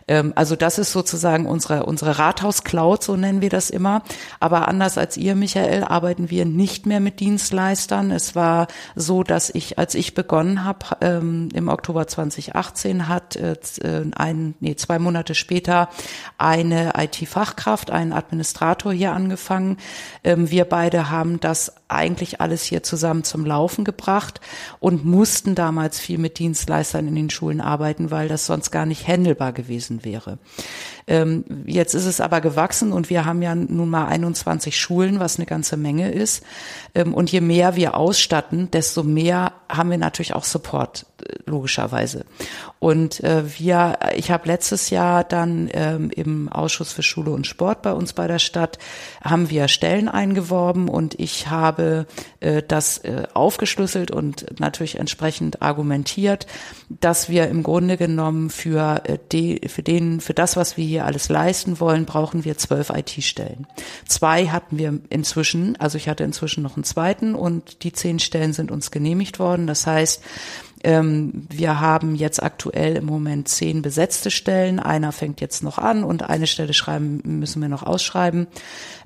Ähm, 0.09 0.33
also 0.35 0.57
das 0.57 0.79
ist 0.79 0.91
sozusagen 0.91 1.47
unsere, 1.47 1.87
unsere 1.87 2.19
Rathaus-Cloud, 2.19 3.05
so 3.05 3.17
nennen 3.17 3.41
wir 3.41 3.51
das 3.51 3.71
immer. 3.71 4.03
Aber 4.41 4.67
anders 4.67 4.99
als 4.99 5.17
ihr, 5.17 5.37
Michael, 5.37 5.85
arbeiten 5.85 6.29
wir 6.29 6.45
nicht 6.45 6.87
mehr 6.87 6.99
mit 6.99 7.21
Dienstleistern. 7.21 8.11
Es 8.11 8.35
war 8.35 8.67
so, 8.97 9.23
dass 9.23 9.49
ich, 9.51 9.79
als 9.79 9.95
ich 9.95 10.15
begonnen 10.15 10.65
habe, 10.65 10.87
ähm, 11.03 11.51
im 11.55 11.69
Oktober 11.69 12.09
2018 12.09 13.07
hat 13.07 13.37
äh, 13.37 13.55
ein, 14.17 14.55
nee, 14.59 14.75
zwei 14.75 14.99
Monate 14.99 15.37
später 15.37 15.89
eine 16.37 16.95
IT-Fachkraft, 16.97 17.93
ein 17.93 18.13
Administrator 18.13 18.93
hier 18.93 19.13
angefangen. 19.13 19.77
Wir 20.23 20.65
beide 20.65 21.11
haben 21.11 21.28
das 21.37 21.75
eigentlich 21.89 22.41
alles 22.41 22.63
hier 22.63 22.83
zusammen 22.83 23.25
zum 23.25 23.45
Laufen 23.45 23.85
gebracht 23.85 24.41
und 24.81 25.05
mussten 25.05 25.55
damals 25.55 26.01
viel 26.01 26.17
mit 26.17 26.39
Dienstleistern 26.39 27.07
in 27.07 27.15
den 27.15 27.31
Schulen 27.31 27.61
arbeiten, 27.61 28.11
weil 28.11 28.29
das 28.29 28.47
sonst 28.47 28.71
gar 28.71 28.87
nicht 28.87 29.07
händelbar 29.07 29.53
gewesen 29.53 30.05
wäre. 30.05 30.39
Ähm, 31.09 31.45
jetzt 31.67 31.95
ist 31.95 32.05
es 32.05 32.21
aber 32.21 32.41
gewachsen 32.41 32.93
und 32.93 33.09
wir 33.09 33.25
haben 33.25 33.41
ja 33.41 33.55
nun 33.55 33.89
mal 33.89 34.07
21 34.07 34.79
Schulen, 34.79 35.21
was 35.21 35.37
eine 35.37 35.47
ganze 35.47 35.77
Menge 35.77 36.13
ist. 36.13 36.45
Ähm, 36.95 37.15
und 37.15 37.33
je 37.33 37.41
mehr 37.41 37.77
wir 37.77 37.97
ausstatten, 37.97 38.71
desto 38.71 39.03
mehr 39.03 39.53
haben 39.69 39.91
wir 39.91 39.99
natürlich 39.99 40.35
auch 40.35 40.45
Support, 40.45 41.07
äh, 41.23 41.35
logischerweise. 41.47 42.25
Und 42.79 43.23
äh, 43.25 43.43
wir, 43.59 43.99
ich 44.17 44.31
habe 44.31 44.49
letztes 44.49 44.91
Jahr 44.91 45.25
dann 45.25 45.69
ähm, 45.73 46.11
im 46.15 46.49
Ausschuss 46.49 46.93
für 46.93 47.03
Schule 47.03 47.31
und 47.31 47.47
Sport 47.47 47.83
bei 47.83 47.93
uns 47.93 48.13
bei 48.13 48.27
der 48.27 48.39
Stadt, 48.39 48.79
haben 49.23 49.51
wir 49.51 49.69
Stellen 49.69 50.09
eingeworben 50.09 50.89
und 50.89 51.19
ich 51.19 51.49
habe 51.49 52.07
äh, 52.41 52.63
das 52.67 53.01
aufgeschlüsselt 53.35 54.11
und 54.11 54.61
natürlich 54.61 54.99
entsprechend 54.99 55.63
argumentiert, 55.63 56.47
dass 56.89 57.29
wir 57.29 57.49
im 57.49 57.63
Grunde 57.63 57.97
genommen 57.97 58.51
für, 58.51 59.03
die, 59.33 59.61
für, 59.69 59.83
den, 59.83 60.21
für 60.21 60.35
das, 60.35 60.57
was 60.57 60.77
wir 60.77 60.85
hier 60.85 60.98
alles 61.05 61.29
leisten 61.29 61.81
wollen, 61.81 62.05
brauchen 62.05 62.45
wir 62.45 62.57
zwölf 62.59 62.91
IT-Stellen. 62.91 63.67
Zwei 64.07 64.49
hatten 64.49 64.79
wir 64.79 64.99
inzwischen, 65.11 65.77
also 65.77 65.97
ich 65.97 66.09
hatte 66.09 66.25
inzwischen 66.25 66.63
noch 66.63 66.77
einen 66.77 66.85
zweiten 66.85 67.35
und 67.35 67.85
die 67.85 67.93
zehn 67.93 68.19
Stellen 68.19 68.53
sind 68.53 68.71
uns 68.71 68.91
genehmigt 68.91 69.39
worden. 69.39 69.67
Das 69.67 69.87
heißt, 69.87 70.23
ähm, 70.85 71.47
wir 71.51 71.81
haben 71.81 72.15
jetzt 72.15 72.43
aktuell 72.43 72.97
im 72.97 73.07
Moment 73.07 73.49
zehn 73.49 73.83
besetzte 73.83 74.31
Stellen. 74.31 74.81
Einer 74.81 75.13
fängt 75.13 75.41
jetzt 75.41 75.63
noch 75.63 75.79
an 75.79 76.05
und 76.05 76.23
eine 76.23 76.47
Stelle 76.47 76.75
schreiben 76.75 77.21
müssen 77.25 77.61
wir 77.61 77.69
noch 77.69 77.83
ausschreiben. 77.83 78.47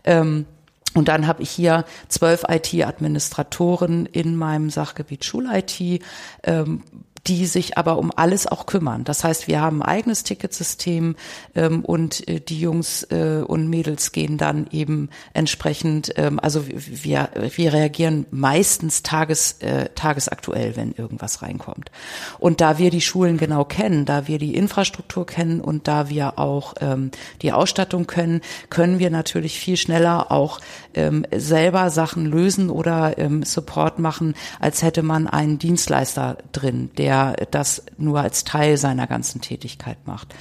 Ähm, 0.04 0.46
und 0.94 1.08
dann 1.08 1.26
habe 1.26 1.42
ich 1.42 1.50
hier 1.50 1.84
zwölf 2.08 2.44
IT-Administratoren 2.48 4.06
in 4.06 4.36
meinem 4.36 4.68
Sachgebiet 4.68 5.24
Schul-IT, 5.24 6.02
ähm, 6.42 6.82
die 7.26 7.46
sich 7.46 7.78
aber 7.78 7.98
um 7.98 8.12
alles 8.14 8.46
auch 8.46 8.66
kümmern. 8.66 9.04
Das 9.04 9.22
heißt, 9.22 9.46
wir 9.46 9.60
haben 9.60 9.82
ein 9.82 9.88
eigenes 9.88 10.24
Ticketsystem 10.24 11.16
ähm, 11.54 11.84
und 11.84 12.26
äh, 12.28 12.40
die 12.40 12.60
Jungs 12.60 13.04
äh, 13.04 13.44
und 13.46 13.68
Mädels 13.68 14.12
gehen 14.12 14.38
dann 14.38 14.66
eben 14.72 15.08
entsprechend, 15.32 16.12
ähm, 16.16 16.40
also 16.40 16.66
wir, 16.66 17.30
wir 17.54 17.72
reagieren 17.72 18.26
meistens 18.30 19.02
tages, 19.02 19.58
äh, 19.60 19.88
tagesaktuell, 19.94 20.74
wenn 20.76 20.92
irgendwas 20.92 21.42
reinkommt. 21.42 21.90
Und 22.38 22.60
da 22.60 22.78
wir 22.78 22.90
die 22.90 23.00
Schulen 23.00 23.36
genau 23.36 23.64
kennen, 23.64 24.04
da 24.04 24.26
wir 24.26 24.38
die 24.38 24.56
Infrastruktur 24.56 25.24
kennen 25.24 25.60
und 25.60 25.86
da 25.86 26.08
wir 26.08 26.38
auch 26.38 26.74
ähm, 26.80 27.12
die 27.42 27.52
Ausstattung 27.52 28.06
können, 28.06 28.40
können 28.68 28.98
wir 28.98 29.10
natürlich 29.10 29.58
viel 29.60 29.76
schneller 29.76 30.32
auch 30.32 30.60
ähm, 30.94 31.26
selber 31.34 31.90
Sachen 31.90 32.26
lösen 32.26 32.70
oder 32.70 33.18
ähm, 33.18 33.42
Support 33.42 33.98
machen, 33.98 34.34
als 34.60 34.82
hätte 34.82 35.02
man 35.02 35.26
einen 35.26 35.58
Dienstleister 35.58 36.38
drin, 36.52 36.90
der 36.98 37.34
das 37.50 37.82
nur 37.98 38.20
als 38.20 38.44
Teil 38.44 38.76
seiner 38.76 39.06
ganzen 39.06 39.40
Tätigkeit 39.40 39.98
macht. 40.06 40.34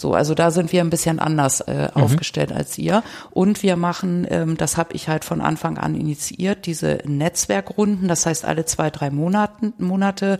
So, 0.00 0.14
also 0.14 0.34
da 0.34 0.50
sind 0.50 0.72
wir 0.72 0.80
ein 0.80 0.88
bisschen 0.88 1.18
anders 1.18 1.60
äh, 1.60 1.90
mhm. 1.94 2.02
aufgestellt 2.02 2.52
als 2.52 2.78
ihr. 2.78 3.02
Und 3.30 3.62
wir 3.62 3.76
machen, 3.76 4.26
ähm, 4.30 4.56
das 4.56 4.78
habe 4.78 4.94
ich 4.94 5.08
halt 5.08 5.26
von 5.26 5.42
Anfang 5.42 5.76
an 5.76 5.94
initiiert, 5.94 6.64
diese 6.64 7.00
Netzwerkrunden. 7.04 8.08
Das 8.08 8.24
heißt, 8.24 8.46
alle 8.46 8.64
zwei, 8.64 8.88
drei 8.90 9.10
Monaten, 9.10 9.74
Monate 9.76 10.38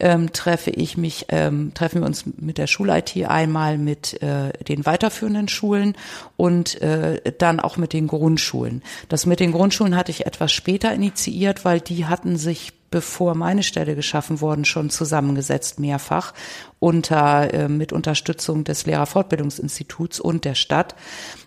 ähm, 0.00 0.32
treffe 0.32 0.70
ich 0.70 0.96
mich, 0.96 1.26
ähm, 1.28 1.72
treffen 1.74 2.00
wir 2.00 2.06
uns 2.06 2.24
mit 2.38 2.58
der 2.58 2.66
Schul-IT 2.66 3.16
einmal 3.26 3.78
mit 3.78 4.22
äh, 4.22 4.52
den 4.64 4.86
weiterführenden 4.86 5.48
Schulen 5.48 5.96
und 6.36 6.80
äh, 6.82 7.20
dann 7.38 7.60
auch 7.60 7.76
mit 7.76 7.92
den 7.92 8.06
Grundschulen. 8.06 8.82
Das 9.08 9.26
mit 9.26 9.40
den 9.40 9.52
Grundschulen 9.52 9.96
hatte 9.96 10.10
ich 10.10 10.26
etwas 10.26 10.52
später 10.52 10.92
initiiert, 10.92 11.64
weil 11.64 11.80
die 11.80 12.06
hatten 12.06 12.36
sich 12.36 12.72
bevor 12.90 13.34
meine 13.34 13.62
Stelle 13.62 13.94
geschaffen 13.94 14.40
worden, 14.40 14.64
schon 14.64 14.90
zusammengesetzt 14.90 15.78
mehrfach 15.78 16.32
unter 16.78 17.52
äh, 17.52 17.68
mit 17.68 17.92
Unterstützung 17.92 18.64
des 18.64 18.86
Lehrerfortbildungsinstituts 18.86 20.20
und 20.20 20.44
der 20.44 20.54
Stadt 20.54 20.94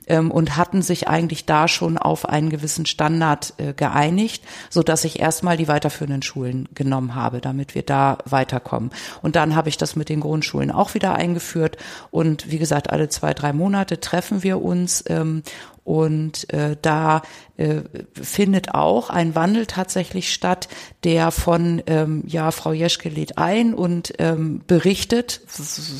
ähm, 0.07 0.29
und 0.29 0.57
hatten 0.57 0.81
sich 0.81 1.07
eigentlich 1.07 1.45
da 1.45 1.67
schon 1.67 1.97
auf 1.97 2.27
einen 2.27 2.49
gewissen 2.49 2.85
Standard 2.85 3.53
äh, 3.57 3.73
geeinigt, 3.73 4.43
so 4.69 4.83
dass 4.83 5.05
ich 5.05 5.19
erstmal 5.19 5.55
die 5.55 5.69
weiterführenden 5.69 6.21
Schulen 6.21 6.67
genommen 6.75 7.15
habe, 7.15 7.39
damit 7.39 7.75
wir 7.75 7.83
da 7.83 8.17
weiterkommen. 8.25 8.91
Und 9.21 9.37
dann 9.37 9.55
habe 9.55 9.69
ich 9.69 9.77
das 9.77 9.95
mit 9.95 10.09
den 10.09 10.19
Grundschulen 10.19 10.69
auch 10.69 10.93
wieder 10.95 11.15
eingeführt 11.15 11.77
und 12.11 12.51
wie 12.51 12.57
gesagt, 12.57 12.89
alle 12.89 13.07
zwei 13.07 13.33
drei 13.33 13.53
Monate 13.53 13.99
treffen 14.01 14.43
wir 14.43 14.61
uns 14.61 15.03
ähm, 15.07 15.43
und 15.83 16.51
äh, 16.53 16.77
da 16.79 17.23
äh, 17.57 17.81
findet 18.13 18.75
auch 18.75 19.09
ein 19.09 19.33
Wandel 19.33 19.65
tatsächlich 19.65 20.31
statt, 20.31 20.67
der 21.03 21.31
von 21.31 21.81
ähm, 21.87 22.23
ja 22.27 22.51
Frau 22.51 22.71
Jeschke 22.71 23.09
lädt 23.09 23.39
ein 23.39 23.73
und 23.73 24.13
ähm, 24.19 24.61
berichtet, 24.67 25.41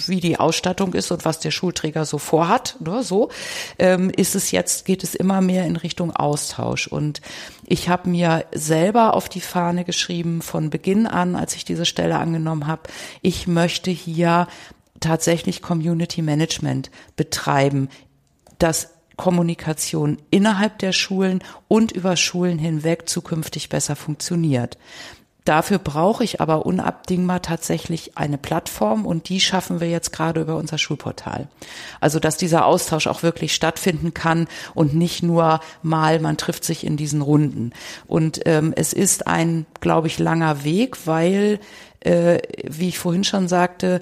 wie 0.06 0.20
die 0.20 0.40
Ausstattung 0.40 0.94
ist 0.94 1.12
und 1.12 1.26
was 1.26 1.40
der 1.40 1.52
Schulträger 1.52 2.06
so 2.06 2.20
vorhat. 2.20 2.78
Oder 2.80 2.98
ne, 2.98 3.04
so 3.04 3.30
ähm, 3.80 4.12
ist 4.16 4.36
es 4.36 4.52
jetzt 4.52 4.86
geht 4.86 5.04
es 5.04 5.16
immer 5.16 5.42
mehr 5.42 5.66
in 5.66 5.76
Richtung 5.76 6.12
Austausch 6.16 6.88
und 6.88 7.22
ich 7.66 7.90
habe 7.90 8.10
mir 8.10 8.46
selber 8.54 9.16
auf 9.16 9.30
die 9.30 9.42
Fahne 9.42 9.84
geschrieben 9.84 10.42
von 10.44 10.70
Beginn 10.70 11.08
an, 11.08 11.36
als 11.36 11.56
ich 11.56 11.66
diese 11.66 11.86
Stelle 11.86 12.20
angenommen 12.20 12.68
habe, 12.68 12.84
ich 13.22 13.48
möchte 13.48 13.90
hier 13.90 14.48
tatsächlich 15.00 15.62
Community 15.62 16.22
Management 16.22 16.92
betreiben. 17.16 17.90
Das 18.60 18.90
Kommunikation 19.22 20.18
innerhalb 20.32 20.80
der 20.80 20.94
Schulen 20.94 21.44
und 21.68 21.92
über 21.92 22.16
Schulen 22.16 22.58
hinweg 22.58 23.08
zukünftig 23.08 23.70
besser 23.70 23.96
funktioniert. 23.96 24.80
Dafür 25.46 25.78
brauche 25.78 26.24
ich 26.24 26.42
aber 26.42 26.66
unabdingbar 26.66 27.44
tatsächlich 27.44 28.18
eine 28.18 28.40
Plattform 28.40 29.06
und 29.06 29.30
die 29.30 29.40
schaffen 29.40 29.80
wir 29.80 29.92
jetzt 29.92 30.12
gerade 30.12 30.42
über 30.42 30.56
unser 30.56 30.80
Schulportal. 30.80 31.50
Also 32.00 32.20
dass 32.20 32.38
dieser 32.38 32.66
Austausch 32.66 33.06
auch 33.06 33.22
wirklich 33.22 33.54
stattfinden 33.54 34.16
kann 34.16 34.48
und 34.74 34.96
nicht 34.96 35.22
nur 35.22 35.60
mal, 35.84 36.20
man 36.20 36.38
trifft 36.38 36.64
sich 36.64 36.84
in 36.84 36.98
diesen 36.98 37.22
Runden. 37.22 37.74
Und 38.08 38.42
ähm, 38.46 38.74
es 38.76 38.92
ist 38.92 39.28
ein, 39.28 39.68
glaube 39.82 40.08
ich, 40.08 40.18
langer 40.18 40.64
Weg, 40.64 41.06
weil 41.06 41.60
äh, 42.02 42.40
wie 42.64 42.90
ich 42.90 42.98
vorhin 42.98 43.24
schon 43.24 43.48
sagte, 43.48 44.02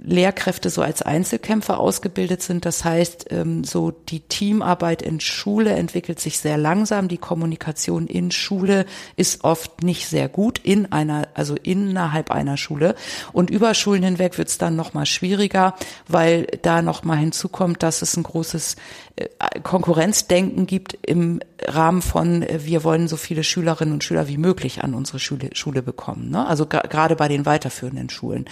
Lehrkräfte 0.00 0.70
so 0.70 0.82
als 0.82 1.02
Einzelkämpfer 1.02 1.80
ausgebildet 1.80 2.42
sind. 2.42 2.64
Das 2.64 2.84
heißt, 2.84 3.26
ähm, 3.30 3.64
so 3.64 3.90
die 3.90 4.20
Teamarbeit 4.20 5.02
in 5.02 5.20
Schule 5.20 5.72
entwickelt 5.72 6.20
sich 6.20 6.38
sehr 6.38 6.56
langsam. 6.56 7.08
Die 7.08 7.18
Kommunikation 7.18 8.06
in 8.06 8.30
Schule 8.30 8.86
ist 9.16 9.44
oft 9.44 9.82
nicht 9.82 10.06
sehr 10.06 10.28
gut 10.28 10.58
in 10.58 10.92
einer, 10.92 11.28
also 11.34 11.56
innerhalb 11.62 12.30
einer 12.30 12.56
Schule. 12.56 12.94
Und 13.32 13.50
über 13.50 13.74
Schulen 13.74 14.02
hinweg 14.02 14.38
wird 14.38 14.48
es 14.48 14.58
dann 14.58 14.76
noch 14.76 14.94
mal 14.94 15.06
schwieriger, 15.06 15.74
weil 16.06 16.46
da 16.62 16.80
noch 16.80 17.02
mal 17.02 17.16
hinzukommt, 17.16 17.82
dass 17.82 18.02
es 18.02 18.16
ein 18.16 18.22
großes 18.22 18.76
äh, 19.16 19.60
Konkurrenzdenken 19.62 20.66
gibt 20.66 20.96
im 21.02 21.40
Rahmen 21.66 22.02
von, 22.02 22.42
äh, 22.42 22.60
wir 22.64 22.84
wollen 22.84 23.08
so 23.08 23.16
viele 23.16 23.42
Schülerinnen 23.42 23.94
und 23.94 24.04
Schüler 24.04 24.28
wie 24.28 24.38
möglich 24.38 24.84
an 24.84 24.94
unsere 24.94 25.18
Schule, 25.18 25.50
Schule 25.54 25.82
bekommen. 25.82 26.30
Ne? 26.30 26.46
Also 26.46 26.66
gerade 26.66 27.16
bei 27.16 27.26
den 27.26 27.46
weiterführenden 27.46 28.10
Schulen. 28.10 28.46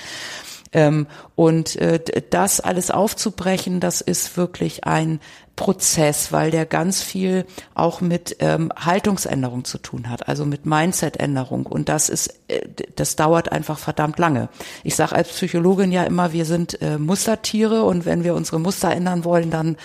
Ähm, 0.73 1.07
und 1.35 1.77
äh, 1.77 2.01
das 2.31 2.61
alles 2.61 2.91
aufzubrechen, 2.91 3.81
das 3.81 4.01
ist 4.01 4.37
wirklich 4.37 4.85
ein 4.85 5.21
Prozess, 5.55 6.33
weil 6.33 6.51
der 6.51 6.67
ganz 6.67 7.03
viel 7.03 7.47
auch 7.75 8.01
mit 8.01 8.37
ähm, 8.41 8.71
Haltungsänderung 8.77 9.65
zu 9.65 9.79
tun 9.79 10.11
hat, 10.11 10.29
also 10.29 10.45
mit 10.45 10.67
Mindsetänderung. 10.67 11.67
Und 11.67 11.89
das 11.89 12.09
ist, 12.09 12.35
äh, 12.49 12.61
das 12.95 13.17
dauert 13.17 13.53
einfach 13.53 13.79
verdammt 13.79 14.19
lange. 14.19 14.49
Ich 14.85 14.97
sage 14.97 15.15
als 15.15 15.29
Psychologin 15.31 15.93
ja 15.93 16.05
immer, 16.05 16.33
wir 16.33 16.45
sind 16.45 16.81
äh, 16.83 16.99
Mustertiere 16.99 17.85
und 17.85 18.05
wenn 18.05 18.23
wir 18.23 18.35
unsere 18.35 18.61
Muster 18.61 18.91
ändern 18.91 19.25
wollen, 19.25 19.51
dann 19.51 19.77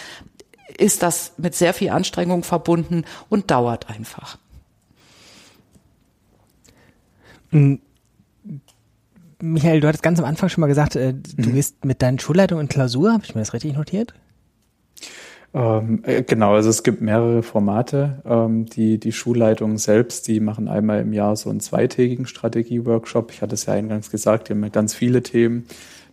ist 0.78 1.04
das 1.04 1.34
mit 1.38 1.56
sehr 1.56 1.74
viel 1.74 1.90
Anstrengung 1.90 2.44
verbunden 2.44 3.06
und 3.30 3.50
dauert 3.52 3.90
einfach. 3.90 4.38
Mhm 7.52 7.82
Michael, 9.42 9.80
du 9.80 9.88
hattest 9.88 10.04
ganz 10.04 10.20
am 10.20 10.26
Anfang 10.26 10.50
schon 10.50 10.62
mal 10.62 10.68
gesagt, 10.68 10.96
äh, 10.96 11.14
du 11.14 11.50
mhm. 11.50 11.54
gehst 11.54 11.84
mit 11.86 12.02
deinen 12.02 12.20
Schulleitungen 12.20 12.64
in 12.64 12.70
Klausur. 12.70 13.14
Habe 13.14 13.24
ich 13.24 13.36
mir 13.36 13.42
das 13.42 13.54
richtig 13.54 13.76
notiert? 13.76 14.14
Ähm, 15.54 16.02
äh, 16.06 16.24
genau, 16.24 16.54
also 16.54 16.70
es 16.70 16.84
gibt 16.84 17.02
mehrere 17.02 17.44
Formate. 17.44 18.22
Ähm, 18.26 18.66
die, 18.68 19.00
die 19.00 19.12
Schulleitungen 19.12 19.78
selbst, 19.78 20.28
die 20.28 20.40
machen 20.40 20.68
einmal 20.68 21.02
im 21.02 21.14
Jahr 21.14 21.36
so 21.36 21.50
einen 21.50 21.60
zweitägigen 21.60 22.26
Strategie-Workshop. 22.26 23.32
Ich 23.32 23.42
hatte 23.42 23.56
es 23.56 23.66
ja 23.66 23.74
eingangs 23.74 24.12
gesagt, 24.12 24.48
die 24.48 24.54
haben 24.54 24.64
ja 24.64 24.70
ganz 24.70 24.94
viele 24.94 25.24
Themen, 25.24 25.66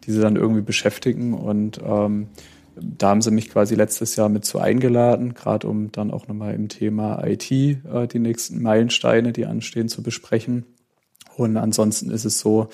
die 0.05 0.13
sie 0.13 0.21
dann 0.21 0.37
irgendwie 0.37 0.63
beschäftigen. 0.63 1.35
Und 1.35 1.81
ähm, 1.85 2.29
da 2.77 3.11
haben 3.11 3.23
sie 3.23 3.31
mich 3.31 3.51
quasi 3.51 3.75
letztes 3.75 4.17
Jahr 4.17 4.29
mit 4.29 4.45
zu 4.45 4.59
eingeladen, 4.59 5.35
gerade 5.35 5.69
um 5.69 5.93
dann 5.93 6.11
auch 6.11 6.27
nochmal 6.27 6.55
im 6.55 6.69
Thema 6.69 7.25
IT 7.25 7.51
äh, 7.51 7.77
die 8.11 8.19
nächsten 8.19 8.61
Meilensteine, 8.61 9.33
die 9.33 9.47
anstehen, 9.47 9.89
zu 9.89 10.03
besprechen. 10.03 10.65
Und 11.37 11.57
ansonsten 11.57 12.11
ist 12.11 12.25
es 12.25 12.41
so, 12.41 12.69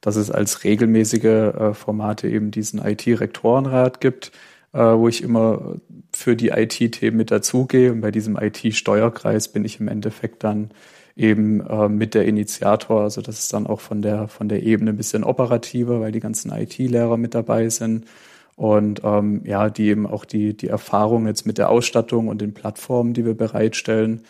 dass 0.00 0.16
es 0.16 0.30
als 0.30 0.64
regelmäßige 0.64 1.24
äh, 1.24 1.74
Formate 1.74 2.28
eben 2.28 2.50
diesen 2.50 2.84
IT-Rektorenrat 2.84 4.00
gibt, 4.00 4.32
äh, 4.72 4.78
wo 4.78 5.08
ich 5.08 5.22
immer 5.22 5.76
für 6.12 6.36
die 6.36 6.48
IT-Themen 6.48 7.16
mit 7.16 7.30
dazugehe. 7.30 7.92
Und 7.92 8.00
bei 8.00 8.10
diesem 8.10 8.36
IT-Steuerkreis 8.36 9.48
bin 9.48 9.64
ich 9.64 9.80
im 9.80 9.88
Endeffekt 9.88 10.44
dann 10.44 10.70
eben 11.16 11.60
äh, 11.66 11.88
mit 11.88 12.14
der 12.14 12.26
Initiator. 12.26 13.02
Also 13.02 13.22
das 13.22 13.38
ist 13.38 13.52
dann 13.52 13.66
auch 13.66 13.80
von 13.80 14.02
der, 14.02 14.28
von 14.28 14.48
der 14.48 14.62
Ebene 14.62 14.90
ein 14.90 14.96
bisschen 14.96 15.24
operativer, 15.24 16.00
weil 16.00 16.12
die 16.12 16.20
ganzen 16.20 16.52
IT-Lehrer 16.52 17.16
mit 17.16 17.34
dabei 17.34 17.68
sind. 17.68 18.06
Und 18.54 19.02
ähm, 19.04 19.42
ja, 19.44 19.68
die 19.68 19.88
eben 19.88 20.06
auch 20.06 20.24
die, 20.24 20.56
die 20.56 20.68
Erfahrung 20.68 21.26
jetzt 21.26 21.46
mit 21.46 21.58
der 21.58 21.68
Ausstattung 21.68 22.28
und 22.28 22.40
den 22.40 22.54
Plattformen, 22.54 23.12
die 23.12 23.24
wir 23.24 23.34
bereitstellen, 23.34 24.22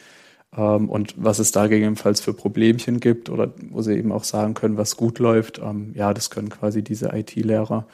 ähm, 0.56 0.88
und 0.88 1.14
was 1.16 1.38
es 1.38 1.52
da 1.52 1.66
gegebenenfalls 1.66 2.20
für 2.20 2.34
Problemchen 2.34 3.00
gibt 3.00 3.30
oder 3.30 3.52
wo 3.70 3.82
sie 3.82 3.96
eben 3.96 4.12
auch 4.12 4.24
sagen 4.24 4.54
können, 4.54 4.76
was 4.76 4.96
gut 4.96 5.18
läuft. 5.18 5.58
Ähm, 5.58 5.92
ja, 5.94 6.12
das 6.14 6.30
können 6.30 6.50
quasi 6.50 6.82
diese 6.82 7.10
IT-Lehrer 7.14 7.86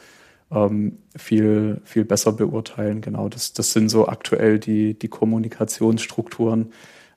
ähm, 0.51 0.99
viel, 1.17 1.81
viel 1.85 2.05
besser 2.05 2.33
beurteilen. 2.33 3.01
Genau, 3.01 3.29
das, 3.29 3.53
das 3.53 3.73
sind 3.73 3.89
so 3.89 4.09
aktuell 4.09 4.59
die, 4.59 4.95
die 4.99 5.09
Kommunikationsstrukturen, 5.09 6.73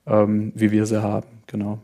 ähm, 0.06 0.52
wie 0.54 0.70
wir 0.70 0.86
sie 0.86 1.02
haben. 1.02 1.26
Genau. 1.46 1.78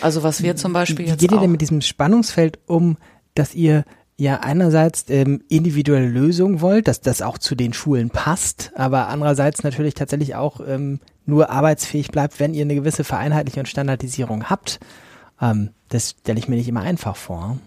Also 0.00 0.22
was 0.22 0.42
wir 0.42 0.56
zum 0.56 0.72
Beispiel 0.72 1.06
jetzt. 1.06 1.20
Wie 1.20 1.26
geht 1.26 1.36
ihr 1.36 1.40
denn 1.40 1.50
mit 1.50 1.60
diesem 1.60 1.80
Spannungsfeld 1.80 2.58
um, 2.66 2.96
dass 3.34 3.54
ihr 3.54 3.84
ja 4.16 4.40
einerseits 4.40 5.06
ähm, 5.08 5.42
individuelle 5.48 6.08
Lösungen 6.08 6.60
wollt, 6.60 6.88
dass 6.88 7.00
das 7.00 7.22
auch 7.22 7.38
zu 7.38 7.54
den 7.54 7.72
Schulen 7.72 8.10
passt, 8.10 8.72
aber 8.74 9.08
andererseits 9.08 9.62
natürlich 9.62 9.94
tatsächlich 9.94 10.34
auch 10.34 10.60
ähm, 10.66 11.00
nur 11.26 11.50
arbeitsfähig 11.50 12.10
bleibt, 12.10 12.40
wenn 12.40 12.54
ihr 12.54 12.62
eine 12.62 12.74
gewisse 12.74 13.04
Vereinheitlichung 13.04 13.60
und 13.60 13.66
Standardisierung 13.66 14.50
habt. 14.50 14.80
Ähm, 15.40 15.70
das 15.88 16.16
stelle 16.20 16.38
ich 16.38 16.48
mir 16.48 16.56
nicht 16.56 16.68
immer 16.68 16.82
einfach 16.82 17.16
vor. 17.16 17.58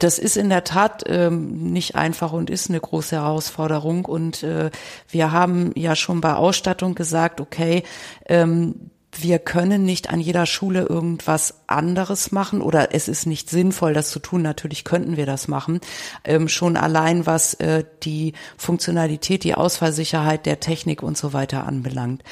Das 0.00 0.18
ist 0.18 0.36
in 0.36 0.48
der 0.48 0.64
Tat 0.64 1.04
ähm, 1.06 1.72
nicht 1.72 1.94
einfach 1.94 2.32
und 2.32 2.50
ist 2.50 2.68
eine 2.68 2.80
große 2.80 3.14
Herausforderung. 3.16 4.04
Und 4.04 4.42
äh, 4.42 4.70
wir 5.08 5.30
haben 5.30 5.70
ja 5.76 5.94
schon 5.94 6.20
bei 6.20 6.34
Ausstattung 6.34 6.96
gesagt, 6.96 7.40
okay, 7.40 7.84
ähm, 8.26 8.90
wir 9.22 9.38
können 9.38 9.84
nicht 9.84 10.10
an 10.10 10.20
jeder 10.20 10.46
Schule 10.46 10.82
irgendwas 10.82 11.54
anderes 11.66 12.32
machen 12.32 12.60
oder 12.60 12.94
es 12.94 13.08
ist 13.08 13.26
nicht 13.26 13.50
sinnvoll, 13.50 13.94
das 13.94 14.10
zu 14.10 14.18
tun. 14.18 14.42
Natürlich 14.42 14.84
könnten 14.84 15.16
wir 15.16 15.26
das 15.26 15.48
machen. 15.48 15.80
Ähm, 16.24 16.48
schon 16.48 16.76
allein 16.76 17.26
was 17.26 17.54
äh, 17.54 17.84
die 18.02 18.34
Funktionalität, 18.56 19.44
die 19.44 19.54
Ausfallsicherheit 19.54 20.46
der 20.46 20.60
Technik 20.60 21.02
und 21.02 21.16
so 21.16 21.32
weiter 21.32 21.66
anbelangt. 21.66 22.22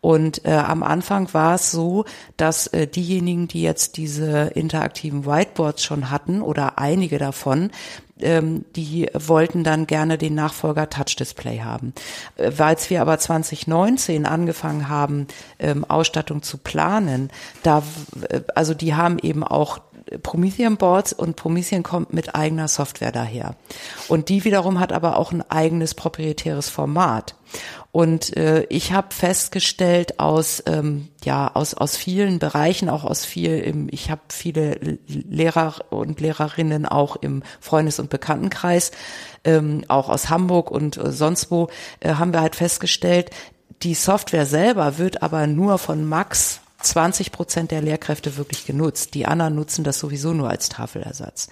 Und 0.00 0.44
äh, 0.44 0.52
am 0.52 0.82
Anfang 0.82 1.32
war 1.32 1.56
es 1.56 1.70
so, 1.70 2.04
dass 2.36 2.66
äh, 2.68 2.86
diejenigen, 2.86 3.48
die 3.48 3.62
jetzt 3.62 3.96
diese 3.96 4.52
interaktiven 4.54 5.26
Whiteboards 5.26 5.82
schon 5.82 6.10
hatten 6.10 6.42
oder 6.42 6.78
einige 6.78 7.18
davon, 7.18 7.70
ähm, 8.20 8.64
die 8.76 9.08
wollten 9.12 9.64
dann 9.64 9.86
gerne 9.86 10.18
den 10.18 10.34
Nachfolger 10.34 10.88
Touch 10.88 11.16
Display 11.16 11.58
haben. 11.58 11.92
Äh, 12.36 12.52
Als 12.58 12.90
wir 12.90 13.00
aber 13.00 13.18
2019 13.18 14.26
angefangen 14.26 14.88
haben, 14.88 15.26
ähm, 15.58 15.84
Ausstattung 15.84 16.42
zu 16.42 16.58
planen, 16.58 17.30
da, 17.62 17.82
äh, 18.28 18.40
also 18.54 18.74
die 18.74 18.94
haben 18.94 19.18
eben 19.18 19.42
auch 19.42 19.80
Promethean 20.22 20.76
Boards 20.76 21.12
und 21.12 21.36
Promethean 21.36 21.82
kommt 21.82 22.12
mit 22.12 22.34
eigener 22.34 22.68
Software 22.68 23.12
daher. 23.12 23.56
Und 24.08 24.28
die 24.28 24.44
wiederum 24.44 24.78
hat 24.78 24.92
aber 24.92 25.16
auch 25.16 25.32
ein 25.32 25.42
eigenes 25.50 25.94
proprietäres 25.94 26.68
Format. 26.68 27.34
Und 27.94 28.36
äh, 28.36 28.64
ich 28.70 28.90
habe 28.90 29.14
festgestellt 29.14 30.18
aus 30.18 30.64
ähm, 30.66 31.10
ja 31.22 31.54
aus 31.54 31.74
aus 31.74 31.96
vielen 31.96 32.40
Bereichen, 32.40 32.88
auch 32.88 33.04
aus 33.04 33.24
viel 33.24 33.60
im, 33.60 33.86
ich 33.88 34.10
habe 34.10 34.20
viele 34.30 34.98
Lehrer 35.06 35.76
und 35.90 36.20
Lehrerinnen 36.20 36.86
auch 36.86 37.14
im 37.14 37.44
Freundes- 37.60 38.00
und 38.00 38.10
Bekanntenkreis, 38.10 38.90
ähm, 39.44 39.84
auch 39.86 40.08
aus 40.08 40.28
Hamburg 40.28 40.72
und 40.72 40.96
äh, 40.96 41.12
sonst 41.12 41.52
wo, 41.52 41.68
äh, 42.00 42.14
haben 42.14 42.32
wir 42.32 42.40
halt 42.40 42.56
festgestellt, 42.56 43.30
die 43.84 43.94
Software 43.94 44.46
selber 44.46 44.98
wird 44.98 45.22
aber 45.22 45.46
nur 45.46 45.78
von 45.78 46.04
Max 46.04 46.62
20 46.80 47.30
Prozent 47.30 47.70
der 47.70 47.80
Lehrkräfte 47.80 48.36
wirklich 48.36 48.66
genutzt. 48.66 49.14
Die 49.14 49.26
anderen 49.26 49.54
nutzen 49.54 49.84
das 49.84 50.00
sowieso 50.00 50.32
nur 50.32 50.50
als 50.50 50.68
Tafelersatz. 50.68 51.48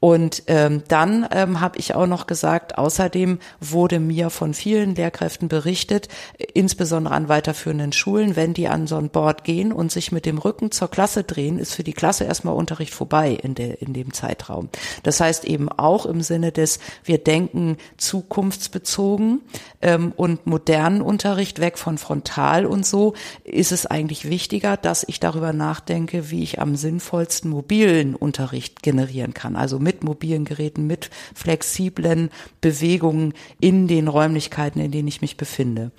Und 0.00 0.44
ähm, 0.46 0.82
dann 0.88 1.28
ähm, 1.30 1.60
habe 1.60 1.78
ich 1.78 1.94
auch 1.94 2.06
noch 2.06 2.26
gesagt, 2.26 2.78
außerdem 2.78 3.38
wurde 3.60 4.00
mir 4.00 4.30
von 4.30 4.54
vielen 4.54 4.94
Lehrkräften 4.94 5.48
berichtet, 5.48 6.08
insbesondere 6.54 7.14
an 7.14 7.28
weiterführenden 7.28 7.92
Schulen, 7.92 8.34
wenn 8.34 8.54
die 8.54 8.68
an 8.68 8.86
so 8.86 8.96
ein 8.96 9.10
Board 9.10 9.44
gehen 9.44 9.72
und 9.72 9.92
sich 9.92 10.10
mit 10.10 10.24
dem 10.24 10.38
Rücken 10.38 10.70
zur 10.70 10.88
Klasse 10.88 11.22
drehen, 11.22 11.58
ist 11.58 11.74
für 11.74 11.84
die 11.84 11.92
Klasse 11.92 12.24
erstmal 12.24 12.54
Unterricht 12.54 12.94
vorbei 12.94 13.38
in, 13.42 13.54
der, 13.54 13.82
in 13.82 13.92
dem 13.92 14.14
Zeitraum. 14.14 14.70
Das 15.02 15.20
heißt 15.20 15.44
eben 15.44 15.68
auch 15.68 16.06
im 16.06 16.22
Sinne 16.22 16.50
des, 16.50 16.78
wir 17.04 17.18
denken 17.18 17.76
zukunftsbezogen 17.98 19.42
ähm, 19.82 20.14
und 20.16 20.46
modernen 20.46 21.02
Unterricht 21.02 21.60
weg 21.60 21.76
von 21.76 21.98
frontal 21.98 22.64
und 22.64 22.86
so, 22.86 23.12
ist 23.44 23.70
es 23.70 23.84
eigentlich 23.84 24.30
wichtiger, 24.30 24.78
dass 24.78 25.04
ich 25.06 25.20
darüber 25.20 25.52
nachdenke, 25.52 26.30
wie 26.30 26.42
ich 26.42 26.58
am 26.58 26.74
sinnvollsten 26.74 27.50
mobilen 27.50 28.14
Unterricht 28.14 28.82
generieren 28.82 29.34
kann. 29.34 29.56
Also 29.56 29.78
mit 29.78 29.89
mit 29.90 30.04
mobilen 30.04 30.44
Geräten, 30.44 30.86
mit 30.86 31.10
flexiblen 31.34 32.30
Bewegungen 32.60 33.34
in 33.58 33.88
den 33.88 34.06
Räumlichkeiten, 34.06 34.80
in 34.80 34.92
denen 34.92 35.08
ich 35.08 35.20
mich 35.20 35.36
befinde. 35.36 35.90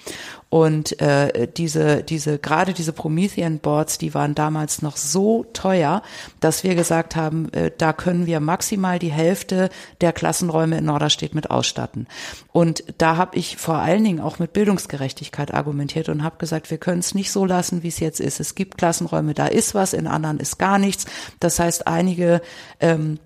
Und 0.50 1.00
äh, 1.02 1.48
diese, 1.48 2.04
diese, 2.04 2.38
gerade 2.38 2.74
diese 2.74 2.94
Promethean 2.94 3.60
Boards, 3.60 3.98
die 3.98 4.14
waren 4.14 4.36
damals 4.36 4.82
noch 4.82 4.98
so 4.98 5.46
teuer, 5.52 6.04
dass 6.40 6.64
wir 6.64 6.76
gesagt 6.76 7.16
haben, 7.16 7.52
äh, 7.54 7.72
da 7.78 7.92
können 7.92 8.26
wir 8.26 8.40
maximal 8.40 8.98
die 8.98 9.12
Hälfte 9.12 9.70
der 10.00 10.14
Klassenräume 10.14 10.78
in 10.78 10.86
Norderstedt 10.86 11.36
mit 11.36 11.52
ausstatten. 11.52 12.08
Und 12.52 12.84
da 12.98 13.18
habe 13.18 13.38
ich 13.38 13.58
vor 13.58 13.76
allen 13.76 14.04
Dingen 14.04 14.20
auch 14.20 14.40
mit 14.40 14.54
Bildungsgerechtigkeit 14.54 15.54
argumentiert 15.54 16.08
und 16.08 16.24
habe 16.24 16.38
gesagt, 16.38 16.70
wir 16.70 16.78
können 16.78 17.00
es 17.00 17.16
nicht 17.16 17.32
so 17.32 17.46
lassen, 17.46 17.84
wie 17.84 17.90
es 17.90 18.00
jetzt 18.00 18.20
ist. 18.20 18.40
Es 18.40 18.56
gibt 18.56 18.78
Klassenräume, 18.78 19.34
da 19.34 19.48
ist 19.48 19.74
was, 19.76 19.94
in 19.94 20.08
anderen 20.08 20.40
ist 20.40 20.60
gar 20.60 20.80
nichts. 20.80 21.06
Das 21.40 21.60
heißt, 21.60 21.88
einige 21.88 22.42
ähm, 22.80 23.20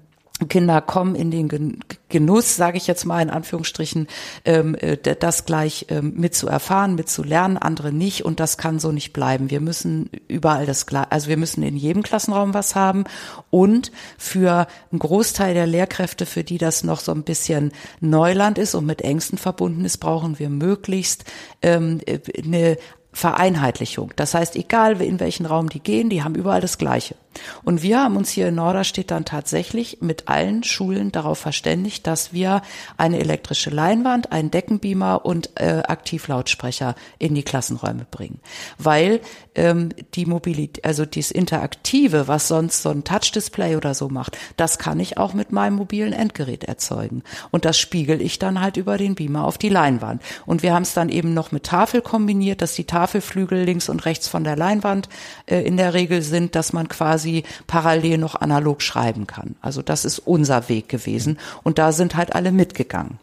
Kinder 0.50 0.82
kommen 0.82 1.16
in 1.16 1.32
den 1.32 1.80
Genuss, 2.10 2.58
sage 2.58 2.76
ich 2.76 2.88
jetzt 2.88 3.06
mal 3.06 3.22
in 3.22 3.30
Anführungsstrichen, 3.30 4.08
ähm, 4.44 4.76
äh, 4.76 4.98
das 4.98 5.46
gleich 5.46 5.86
ähm, 5.90 6.14
mit 6.18 6.36
zu 6.36 6.48
erfahren, 6.50 6.96
mit 6.96 7.08
zu 7.08 7.24
lernen, 7.24 7.58
andere 7.58 7.94
nicht 7.94 8.26
und 8.26 8.42
das 8.42 8.58
kann 8.58 8.78
so 8.80 8.92
nicht 8.92 9.14
bleiben. 9.14 9.50
Wir 9.50 9.62
müssen 9.62 10.10
überall 10.28 10.66
das, 10.66 10.86
also 11.10 11.30
wir 11.30 11.38
müssen 11.38 11.64
in 11.64 11.78
jedem 11.78 12.04
Klassenraum 12.04 12.54
was 12.54 12.76
haben 12.76 13.06
und 13.50 13.94
für 14.18 14.68
einen 14.92 15.00
Großteil 15.00 15.54
der 15.54 15.68
Lehrkräfte, 15.68 16.26
für 16.26 16.44
die 16.44 16.58
das 16.58 16.84
noch 16.84 17.00
so 17.00 17.14
ein 17.14 17.24
bisschen 17.24 17.72
Neuland 18.02 18.58
ist 18.58 18.76
und 18.76 18.86
mit 18.86 19.02
Ängsten 19.02 19.38
verbunden 19.38 19.86
ist, 19.86 19.98
brauchen 20.00 20.38
wir 20.38 20.50
möglichst 20.50 21.24
ähm, 21.62 22.02
äh, 22.06 22.20
eine 22.44 22.78
Vereinheitlichung. 23.14 24.12
Das 24.18 24.34
heißt, 24.34 24.58
egal 24.58 25.02
in 25.02 25.22
welchen 25.22 25.46
Raum 25.46 25.70
die 25.70 25.80
gehen, 25.80 26.10
die 26.10 26.24
haben 26.24 26.36
überall 26.36 26.60
das 26.60 26.78
Gleiche. 26.78 27.16
Und 27.64 27.82
wir 27.82 28.00
haben 28.00 28.18
uns 28.18 28.30
hier 28.30 28.50
in 28.50 28.56
Norderstedt 28.56 29.12
dann 29.12 29.26
tatsächlich 29.26 30.00
mit 30.02 30.28
allen 30.28 30.64
Schulen 30.64 31.12
darauf 31.12 31.40
verständigt, 31.40 32.08
dass 32.08 32.34
wir 32.34 32.62
eine 32.98 33.20
elektrische 33.20 33.70
Leinwand, 33.70 34.32
einen 34.32 34.52
Deckenbeamer 34.52 35.26
und 35.26 35.50
äh, 35.56 35.84
Aktivlautsprecher 35.88 36.96
in 37.20 37.36
die 37.36 37.44
Klassenräume 37.44 38.06
bringen. 38.10 38.40
Weil 38.78 39.22
ähm, 39.56 39.90
die 40.14 40.26
Mobilität, 40.26 40.86
also 40.86 41.06
dieses 41.06 41.32
Interaktive, 41.32 42.28
was 42.28 42.48
sonst 42.48 42.82
so 42.82 42.90
ein 42.90 43.04
Touch-Display 43.04 43.76
oder 43.76 43.94
so 43.94 44.10
macht, 44.10 44.38
das 44.58 44.78
kann 44.78 45.00
ich 45.00 45.18
auch 45.18 45.34
mit 45.34 45.52
meinem 45.52 45.76
mobilen 45.76 46.14
Endgerät 46.14 46.64
erzeugen. 46.64 47.24
Und 47.52 47.66
das 47.66 47.78
spiegel 47.78 48.22
ich 48.22 48.40
dann 48.40 48.62
halt 48.62 48.78
über 48.78 48.98
den 48.98 49.16
Beamer 49.16 49.46
auf 49.46 49.58
die 49.58 49.70
Leinwand. 49.70 50.22
Und 50.46 50.64
wir 50.64 50.74
haben 50.74 50.84
es 50.84 50.94
dann 50.94 51.10
eben 51.10 51.34
noch 51.34 51.52
mit 51.52 51.64
Tafel 51.64 52.02
kombiniert, 52.02 52.62
dass 52.62 52.76
die 52.76 52.86
Tafelflügel 52.86 53.64
links 53.64 53.90
und 53.90 54.06
rechts 54.06 54.28
von 54.28 54.44
der 54.44 54.56
Leinwand 54.56 55.10
äh, 55.46 55.62
in 55.62 55.78
der 55.78 55.94
Regel 55.94 56.22
sind, 56.22 56.56
dass 56.56 56.74
man 56.74 56.88
quasi 56.88 57.25
parallel 57.68 58.18
noch 58.18 58.36
analog 58.36 58.82
schreiben 58.82 59.28
kann. 59.28 59.56
Also 59.62 59.82
das 59.82 60.06
ist 60.06 60.20
unser 60.20 60.70
Weg 60.70 60.90
gewesen. 60.90 61.38
Und 61.64 61.78
da 61.78 61.92
sind 61.92 62.16
halt 62.16 62.36
alle 62.36 62.52
mitgegangen. 62.52 63.20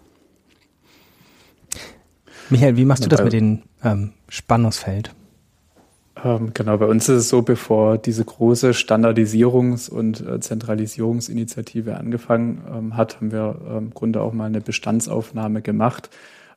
Michael, 2.50 2.76
wie 2.76 2.84
machst 2.84 3.04
du 3.04 3.08
das 3.08 3.22
mit 3.22 3.32
dem 3.32 3.62
ähm, 3.82 4.12
Spannungsfeld? 4.28 5.14
Ähm, 6.22 6.50
genau, 6.54 6.76
bei 6.78 6.86
uns 6.86 7.08
ist 7.08 7.16
es 7.16 7.28
so, 7.28 7.42
bevor 7.42 7.98
diese 7.98 8.24
große 8.24 8.70
Standardisierungs- 8.72 9.90
und 9.90 10.20
äh, 10.20 10.40
Zentralisierungsinitiative 10.40 11.96
angefangen 11.96 12.62
ähm, 12.72 12.96
hat, 12.96 13.16
haben 13.16 13.32
wir 13.32 13.56
ähm, 13.66 13.78
im 13.78 13.90
Grunde 13.94 14.20
auch 14.20 14.32
mal 14.32 14.46
eine 14.46 14.60
Bestandsaufnahme 14.60 15.62
gemacht. 15.62 16.10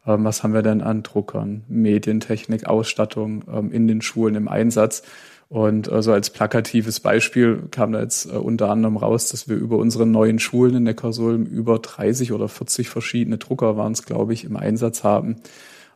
Ähm, 0.05 0.23
was 0.23 0.43
haben 0.43 0.53
wir 0.53 0.61
denn 0.61 0.81
an 0.81 1.03
Druckern, 1.03 1.63
Medientechnik, 1.67 2.67
Ausstattung 2.67 3.43
ähm, 3.51 3.71
in 3.71 3.87
den 3.87 4.01
Schulen 4.01 4.35
im 4.35 4.47
Einsatz? 4.47 5.03
Und 5.47 5.91
äh, 5.91 6.01
so 6.01 6.11
als 6.11 6.31
plakatives 6.31 6.99
Beispiel 6.99 7.63
kam 7.69 7.91
da 7.91 8.01
jetzt 8.01 8.25
äh, 8.25 8.29
unter 8.35 8.71
anderem 8.71 8.97
raus, 8.97 9.29
dass 9.29 9.47
wir 9.47 9.55
über 9.55 9.77
unsere 9.77 10.05
neuen 10.05 10.39
Schulen 10.39 10.75
in 10.75 10.83
Neckarsulm 10.83 11.45
über 11.45 11.79
30 11.79 12.31
oder 12.31 12.47
40 12.47 12.89
verschiedene 12.89 13.37
Drucker 13.37 13.77
waren 13.77 13.93
es, 13.93 14.03
glaube 14.03 14.33
ich, 14.33 14.43
im 14.43 14.57
Einsatz 14.57 15.03
haben. 15.03 15.37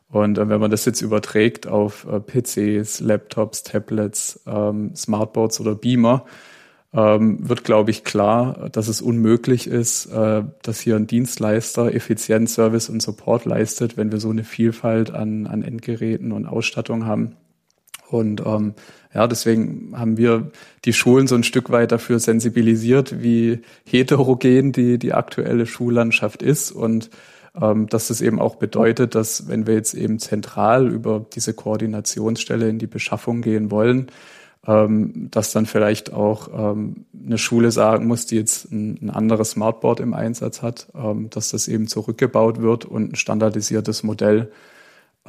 Und 0.08 0.38
äh, 0.38 0.48
wenn 0.48 0.60
man 0.60 0.70
das 0.70 0.84
jetzt 0.84 1.00
überträgt 1.02 1.66
auf 1.66 2.06
äh, 2.06 2.20
PCs, 2.20 3.00
Laptops, 3.00 3.62
Tablets, 3.64 4.40
ähm, 4.46 4.94
Smartboards 4.94 5.60
oder 5.60 5.74
Beamer, 5.74 6.24
ähm, 6.92 7.48
wird, 7.48 7.62
glaube 7.62 7.92
ich, 7.92 8.02
klar, 8.02 8.68
dass 8.72 8.88
es 8.88 9.00
unmöglich 9.00 9.68
ist, 9.68 10.06
äh, 10.06 10.42
dass 10.62 10.80
hier 10.80 10.96
ein 10.96 11.06
Dienstleister 11.06 11.94
effizient 11.94 12.50
Service 12.50 12.88
und 12.88 13.00
Support 13.00 13.44
leistet, 13.44 13.96
wenn 13.96 14.10
wir 14.10 14.18
so 14.18 14.30
eine 14.30 14.42
Vielfalt 14.42 15.12
an, 15.12 15.46
an 15.46 15.62
Endgeräten 15.62 16.32
und 16.32 16.46
Ausstattung 16.46 17.06
haben. 17.06 17.36
Und 18.12 18.42
ähm, 18.44 18.74
ja, 19.14 19.26
deswegen 19.26 19.92
haben 19.96 20.16
wir 20.16 20.50
die 20.84 20.92
Schulen 20.92 21.26
so 21.26 21.34
ein 21.34 21.44
Stück 21.44 21.70
weit 21.70 21.92
dafür 21.92 22.18
sensibilisiert, 22.18 23.22
wie 23.22 23.60
heterogen 23.84 24.72
die, 24.72 24.98
die 24.98 25.12
aktuelle 25.12 25.66
Schullandschaft 25.66 26.42
ist. 26.42 26.70
Und 26.70 27.10
ähm, 27.60 27.88
dass 27.88 28.08
das 28.08 28.20
eben 28.20 28.40
auch 28.40 28.56
bedeutet, 28.56 29.14
dass 29.14 29.48
wenn 29.48 29.66
wir 29.66 29.74
jetzt 29.74 29.94
eben 29.94 30.18
zentral 30.18 30.88
über 30.88 31.26
diese 31.34 31.54
Koordinationsstelle 31.54 32.68
in 32.68 32.78
die 32.78 32.86
Beschaffung 32.86 33.42
gehen 33.42 33.70
wollen, 33.70 34.06
ähm, 34.66 35.28
dass 35.30 35.52
dann 35.52 35.66
vielleicht 35.66 36.12
auch 36.12 36.48
ähm, 36.52 37.06
eine 37.26 37.38
Schule 37.38 37.70
sagen 37.70 38.06
muss, 38.06 38.26
die 38.26 38.36
jetzt 38.36 38.70
ein, 38.70 38.98
ein 39.02 39.10
anderes 39.10 39.52
Smartboard 39.52 40.00
im 40.00 40.14
Einsatz 40.14 40.62
hat, 40.62 40.88
ähm, 40.94 41.30
dass 41.30 41.50
das 41.50 41.66
eben 41.66 41.88
zurückgebaut 41.88 42.60
wird 42.60 42.84
und 42.84 43.12
ein 43.12 43.16
standardisiertes 43.16 44.02
Modell 44.02 44.52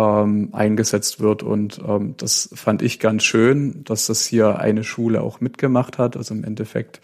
ähm, 0.01 0.49
eingesetzt 0.51 1.19
wird. 1.19 1.43
Und 1.43 1.79
ähm, 1.87 2.15
das 2.17 2.49
fand 2.53 2.81
ich 2.81 2.99
ganz 2.99 3.23
schön, 3.23 3.83
dass 3.83 4.07
das 4.07 4.25
hier 4.25 4.59
eine 4.59 4.83
Schule 4.83 5.21
auch 5.21 5.41
mitgemacht 5.41 5.97
hat. 5.97 6.17
Also 6.17 6.33
im 6.33 6.43
Endeffekt 6.43 7.01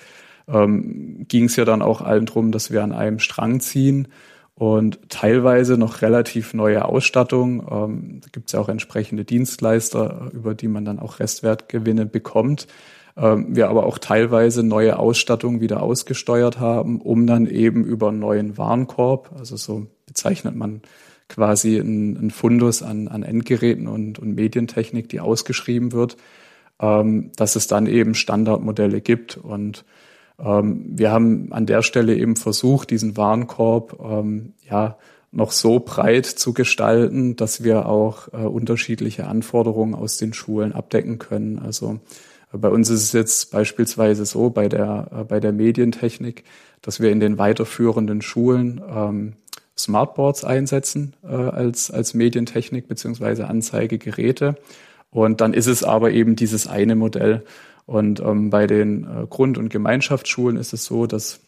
ähm, 0.48 1.26
ging 1.28 1.46
es 1.46 1.56
ja 1.56 1.66
dann 1.66 1.82
auch 1.82 2.02
allen 2.02 2.26
drum, 2.26 2.52
dass 2.52 2.72
wir 2.72 2.84
an 2.84 2.92
einem 2.92 3.20
Strang 3.20 3.60
ziehen 3.60 4.08
und 4.56 5.10
teilweise 5.10 5.78
noch 5.78 6.02
relativ 6.02 6.54
neue 6.54 6.86
Ausstattung. 6.86 7.68
Ähm, 7.70 8.22
da 8.22 8.30
gibt 8.32 8.48
es 8.48 8.54
ja 8.54 8.60
auch 8.60 8.70
entsprechende 8.70 9.24
Dienstleister, 9.24 10.32
über 10.34 10.56
die 10.56 10.68
man 10.68 10.86
dann 10.86 11.00
auch 11.00 11.20
Restwertgewinne 11.20 12.06
bekommt. 12.06 12.68
Ähm, 13.16 13.56
wir 13.56 13.70
aber 13.70 13.86
auch 13.86 14.00
teilweise 14.00 14.64
neue 14.64 14.98
Ausstattung 14.98 15.62
wieder 15.62 15.84
ausgesteuert 15.84 16.60
haben, 16.60 17.02
um 17.02 17.28
dann 17.28 17.46
eben 17.46 17.84
über 17.84 18.10
einen 18.10 18.20
neuen 18.20 18.58
Warenkorb, 18.58 19.32
also 19.38 19.58
so 19.58 19.88
bezeichnet 20.06 20.56
man 20.56 20.82
quasi 21.30 21.78
ein, 21.78 22.18
ein 22.18 22.32
Fundus 22.32 22.82
an, 22.82 23.08
an 23.08 23.24
Endgeräten 23.24 23.88
und, 23.88 24.20
und 24.20 24.36
Medientechnik, 24.36 25.10
die 25.10 25.20
ausgeschrieben 25.20 25.92
wird, 25.92 26.18
ähm, 26.80 27.32
dass 27.36 27.56
es 27.56 27.68
dann 27.68 27.88
eben 27.88 28.16
Standardmodelle 28.16 29.02
gibt. 29.02 29.38
Und 29.38 29.86
ähm, 30.40 30.86
wir 30.88 31.12
haben 31.12 31.52
an 31.52 31.66
der 31.66 31.82
Stelle 31.82 32.16
eben 32.16 32.36
versucht, 32.36 32.92
diesen 32.92 33.18
Warenkorb 33.18 34.00
ähm, 34.04 34.54
ja 34.70 34.98
noch 35.32 35.52
so 35.52 35.80
breit 35.80 36.26
zu 36.26 36.54
gestalten, 36.54 37.36
dass 37.36 37.64
wir 37.64 37.88
auch 37.88 38.30
äh, 38.34 38.38
unterschiedliche 38.38 39.28
Anforderungen 39.28 39.94
aus 39.94 40.18
den 40.18 40.34
Schulen 40.34 40.72
abdecken 40.72 41.20
können. 41.20 41.60
Also 41.60 42.00
äh, 42.54 42.58
bei 42.58 42.70
uns 42.70 42.90
ist 42.90 43.04
es 43.04 43.12
jetzt 43.12 43.52
beispielsweise 43.52 44.26
so 44.26 44.50
bei 44.50 44.70
der, 44.70 45.08
äh, 45.12 45.24
bei 45.26 45.40
der 45.40 45.52
Medientechnik, 45.52 46.44
dass 46.82 47.00
wir 47.00 47.12
in 47.12 47.20
den 47.20 47.38
weiterführenden 47.38 48.22
Schulen 48.22 48.82
ähm, 48.90 49.34
Smartboards 49.80 50.44
einsetzen 50.44 51.16
äh, 51.24 51.36
als, 51.36 51.92
als 51.92 52.14
Medientechnik 52.14 52.88
beziehungsweise 52.88 53.48
Anzeigegeräte. 53.48 54.56
Und 55.10 55.42
dann 55.42 55.54
ist 55.54 55.68
es 55.68 55.84
aber 55.84 56.12
eben 56.12 56.36
dieses 56.36 56.68
eine 56.68 56.96
Modell. 56.96 57.44
Und 57.86 58.20
ähm, 58.20 58.50
bei 58.50 58.68
den 58.68 59.04
äh, 59.04 59.28
Grund- 59.28 59.58
und 59.58 59.70
Gemeinschaftsschulen 59.70 60.58
ist 60.58 60.74
es 60.74 60.86
so, 60.86 61.06
dass 61.06 61.40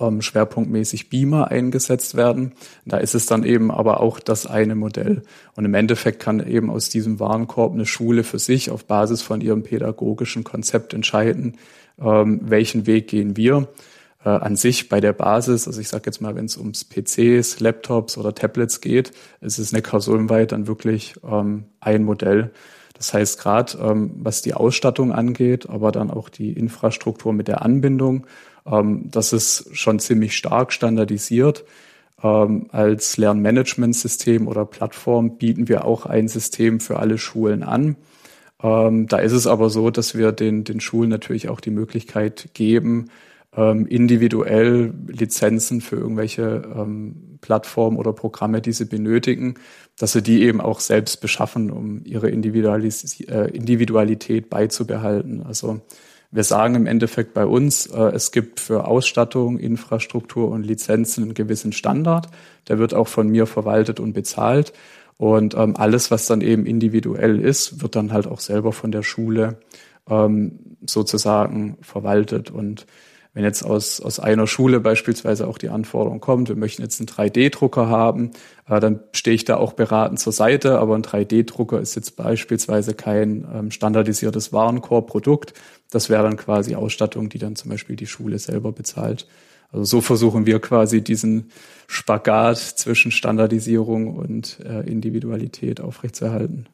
ähm, 0.00 0.22
schwerpunktmäßig 0.22 1.08
Beamer 1.08 1.50
eingesetzt 1.50 2.16
werden. 2.16 2.52
Da 2.84 2.96
ist 2.96 3.14
es 3.14 3.26
dann 3.26 3.44
eben 3.44 3.70
aber 3.70 4.00
auch 4.00 4.18
das 4.18 4.46
eine 4.46 4.74
Modell. 4.74 5.22
Und 5.54 5.64
im 5.64 5.74
Endeffekt 5.74 6.20
kann 6.20 6.44
eben 6.44 6.70
aus 6.70 6.88
diesem 6.88 7.20
Warenkorb 7.20 7.72
eine 7.72 7.86
Schule 7.86 8.24
für 8.24 8.38
sich 8.38 8.70
auf 8.70 8.84
Basis 8.84 9.22
von 9.22 9.40
ihrem 9.40 9.62
pädagogischen 9.62 10.44
Konzept 10.44 10.94
entscheiden, 10.94 11.58
ähm, 12.00 12.40
welchen 12.42 12.86
Weg 12.86 13.08
gehen 13.08 13.36
wir. 13.36 13.68
Äh, 14.24 14.28
an 14.28 14.54
sich 14.54 14.88
bei 14.88 15.00
der 15.00 15.12
Basis, 15.12 15.66
also 15.66 15.80
ich 15.80 15.88
sage 15.88 16.04
jetzt 16.06 16.20
mal, 16.20 16.36
wenn 16.36 16.44
es 16.44 16.56
ums 16.56 16.84
PCs, 16.84 17.58
Laptops 17.58 18.16
oder 18.16 18.34
Tablets 18.34 18.80
geht, 18.80 19.12
ist 19.40 19.58
es 19.58 19.72
neckarsulmweit 19.72 20.52
dann 20.52 20.68
wirklich 20.68 21.14
ähm, 21.28 21.64
ein 21.80 22.04
Modell. 22.04 22.52
Das 22.94 23.12
heißt, 23.14 23.40
gerade 23.40 23.78
ähm, 23.78 24.12
was 24.16 24.42
die 24.42 24.54
Ausstattung 24.54 25.10
angeht, 25.10 25.68
aber 25.68 25.90
dann 25.90 26.10
auch 26.10 26.28
die 26.28 26.52
Infrastruktur 26.52 27.32
mit 27.32 27.48
der 27.48 27.62
Anbindung, 27.62 28.26
ähm, 28.64 29.08
das 29.10 29.32
ist 29.32 29.76
schon 29.76 29.98
ziemlich 29.98 30.36
stark 30.36 30.72
standardisiert. 30.72 31.64
Ähm, 32.22 32.68
als 32.70 33.16
Lernmanagementsystem 33.16 34.46
oder 34.46 34.64
Plattform 34.64 35.36
bieten 35.38 35.66
wir 35.66 35.84
auch 35.84 36.06
ein 36.06 36.28
System 36.28 36.78
für 36.78 37.00
alle 37.00 37.18
Schulen 37.18 37.64
an. 37.64 37.96
Ähm, 38.62 39.08
da 39.08 39.18
ist 39.18 39.32
es 39.32 39.48
aber 39.48 39.68
so, 39.68 39.90
dass 39.90 40.16
wir 40.16 40.30
den, 40.30 40.62
den 40.62 40.78
Schulen 40.78 41.10
natürlich 41.10 41.48
auch 41.48 41.60
die 41.60 41.70
Möglichkeit 41.70 42.50
geben, 42.54 43.10
ähm, 43.56 43.86
individuell 43.86 44.94
Lizenzen 45.08 45.80
für 45.80 45.96
irgendwelche 45.96 46.62
ähm, 46.74 47.38
Plattformen 47.40 47.98
oder 47.98 48.12
Programme, 48.12 48.62
die 48.62 48.72
sie 48.72 48.86
benötigen, 48.86 49.54
dass 49.98 50.12
sie 50.12 50.22
die 50.22 50.42
eben 50.42 50.60
auch 50.60 50.80
selbst 50.80 51.20
beschaffen, 51.20 51.70
um 51.70 52.02
ihre 52.04 52.30
Individualis 52.30 53.20
äh, 53.20 53.50
Individualität 53.54 54.48
beizubehalten. 54.48 55.42
Also 55.42 55.80
wir 56.30 56.44
sagen 56.44 56.76
im 56.76 56.86
Endeffekt 56.86 57.34
bei 57.34 57.44
uns, 57.44 57.86
äh, 57.86 58.04
es 58.14 58.32
gibt 58.32 58.58
für 58.58 58.86
Ausstattung, 58.86 59.58
Infrastruktur 59.58 60.50
und 60.50 60.64
Lizenzen 60.64 61.24
einen 61.24 61.34
gewissen 61.34 61.72
Standard. 61.72 62.28
Der 62.68 62.78
wird 62.78 62.94
auch 62.94 63.08
von 63.08 63.28
mir 63.28 63.46
verwaltet 63.46 64.00
und 64.00 64.14
bezahlt. 64.14 64.72
Und 65.18 65.54
ähm, 65.54 65.76
alles, 65.76 66.10
was 66.10 66.24
dann 66.24 66.40
eben 66.40 66.64
individuell 66.64 67.38
ist, 67.38 67.82
wird 67.82 67.96
dann 67.96 68.12
halt 68.12 68.26
auch 68.26 68.40
selber 68.40 68.72
von 68.72 68.92
der 68.92 69.02
Schule 69.02 69.58
ähm, 70.08 70.76
sozusagen 70.86 71.76
verwaltet. 71.82 72.50
Und 72.50 72.86
wenn 73.34 73.44
jetzt 73.44 73.64
aus, 73.64 74.00
aus 74.00 74.20
einer 74.20 74.46
Schule 74.46 74.80
beispielsweise 74.80 75.48
auch 75.48 75.56
die 75.56 75.70
Anforderung 75.70 76.20
kommt, 76.20 76.48
wir 76.48 76.56
möchten 76.56 76.82
jetzt 76.82 77.00
einen 77.00 77.08
3D-Drucker 77.08 77.88
haben, 77.88 78.32
äh, 78.68 78.78
dann 78.78 79.00
stehe 79.12 79.34
ich 79.34 79.44
da 79.44 79.56
auch 79.56 79.72
beratend 79.72 80.20
zur 80.20 80.32
Seite. 80.32 80.78
Aber 80.78 80.94
ein 80.94 81.02
3D-Drucker 81.02 81.80
ist 81.80 81.94
jetzt 81.94 82.16
beispielsweise 82.16 82.92
kein 82.94 83.46
ähm, 83.52 83.70
standardisiertes 83.70 84.52
Warenkorb-Produkt. 84.52 85.54
Das 85.90 86.10
wäre 86.10 86.22
dann 86.22 86.36
quasi 86.36 86.74
Ausstattung, 86.74 87.30
die 87.30 87.38
dann 87.38 87.56
zum 87.56 87.70
Beispiel 87.70 87.96
die 87.96 88.06
Schule 88.06 88.38
selber 88.38 88.72
bezahlt. 88.72 89.26
Also 89.72 89.84
so 89.84 90.00
versuchen 90.02 90.44
wir 90.44 90.60
quasi 90.60 91.02
diesen 91.02 91.50
Spagat 91.86 92.58
zwischen 92.58 93.10
Standardisierung 93.10 94.14
und 94.14 94.60
äh, 94.60 94.80
Individualität 94.80 95.80
aufrechtzuerhalten. 95.80 96.66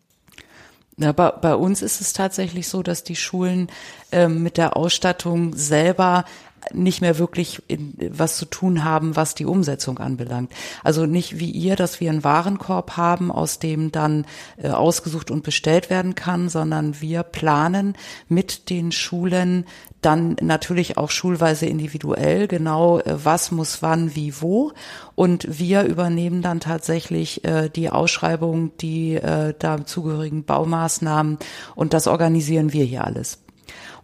Ja, 1.00 1.12
bei, 1.12 1.30
bei 1.30 1.54
uns 1.54 1.80
ist 1.80 2.00
es 2.00 2.12
tatsächlich 2.12 2.66
so, 2.66 2.82
dass 2.82 3.04
die 3.04 3.14
Schulen 3.14 3.68
ähm, 4.10 4.42
mit 4.42 4.56
der 4.56 4.76
Ausstattung 4.76 5.54
selber 5.54 6.24
nicht 6.72 7.00
mehr 7.00 7.18
wirklich 7.18 7.62
in, 7.68 7.94
was 8.10 8.36
zu 8.36 8.44
tun 8.44 8.84
haben, 8.84 9.16
was 9.16 9.34
die 9.34 9.46
Umsetzung 9.46 9.98
anbelangt. 9.98 10.52
Also 10.84 11.06
nicht 11.06 11.38
wie 11.38 11.50
ihr, 11.50 11.76
dass 11.76 12.00
wir 12.00 12.10
einen 12.10 12.24
Warenkorb 12.24 12.96
haben, 12.96 13.30
aus 13.30 13.58
dem 13.58 13.92
dann 13.92 14.26
äh, 14.56 14.70
ausgesucht 14.70 15.30
und 15.30 15.42
bestellt 15.42 15.90
werden 15.90 16.14
kann, 16.14 16.48
sondern 16.48 17.00
wir 17.00 17.22
planen 17.22 17.94
mit 18.28 18.70
den 18.70 18.92
Schulen 18.92 19.64
dann 20.00 20.36
natürlich 20.40 20.96
auch 20.96 21.10
schulweise 21.10 21.66
individuell 21.66 22.46
genau, 22.46 23.00
äh, 23.00 23.24
was 23.24 23.50
muss 23.50 23.82
wann, 23.82 24.14
wie, 24.14 24.40
wo. 24.40 24.72
Und 25.14 25.58
wir 25.58 25.84
übernehmen 25.84 26.42
dann 26.42 26.60
tatsächlich 26.60 27.44
äh, 27.44 27.68
die 27.68 27.90
Ausschreibung, 27.90 28.76
die 28.78 29.14
äh, 29.14 29.54
dazugehörigen 29.58 30.44
Baumaßnahmen 30.44 31.38
und 31.74 31.94
das 31.94 32.06
organisieren 32.06 32.72
wir 32.72 32.84
hier 32.84 33.04
alles. 33.04 33.38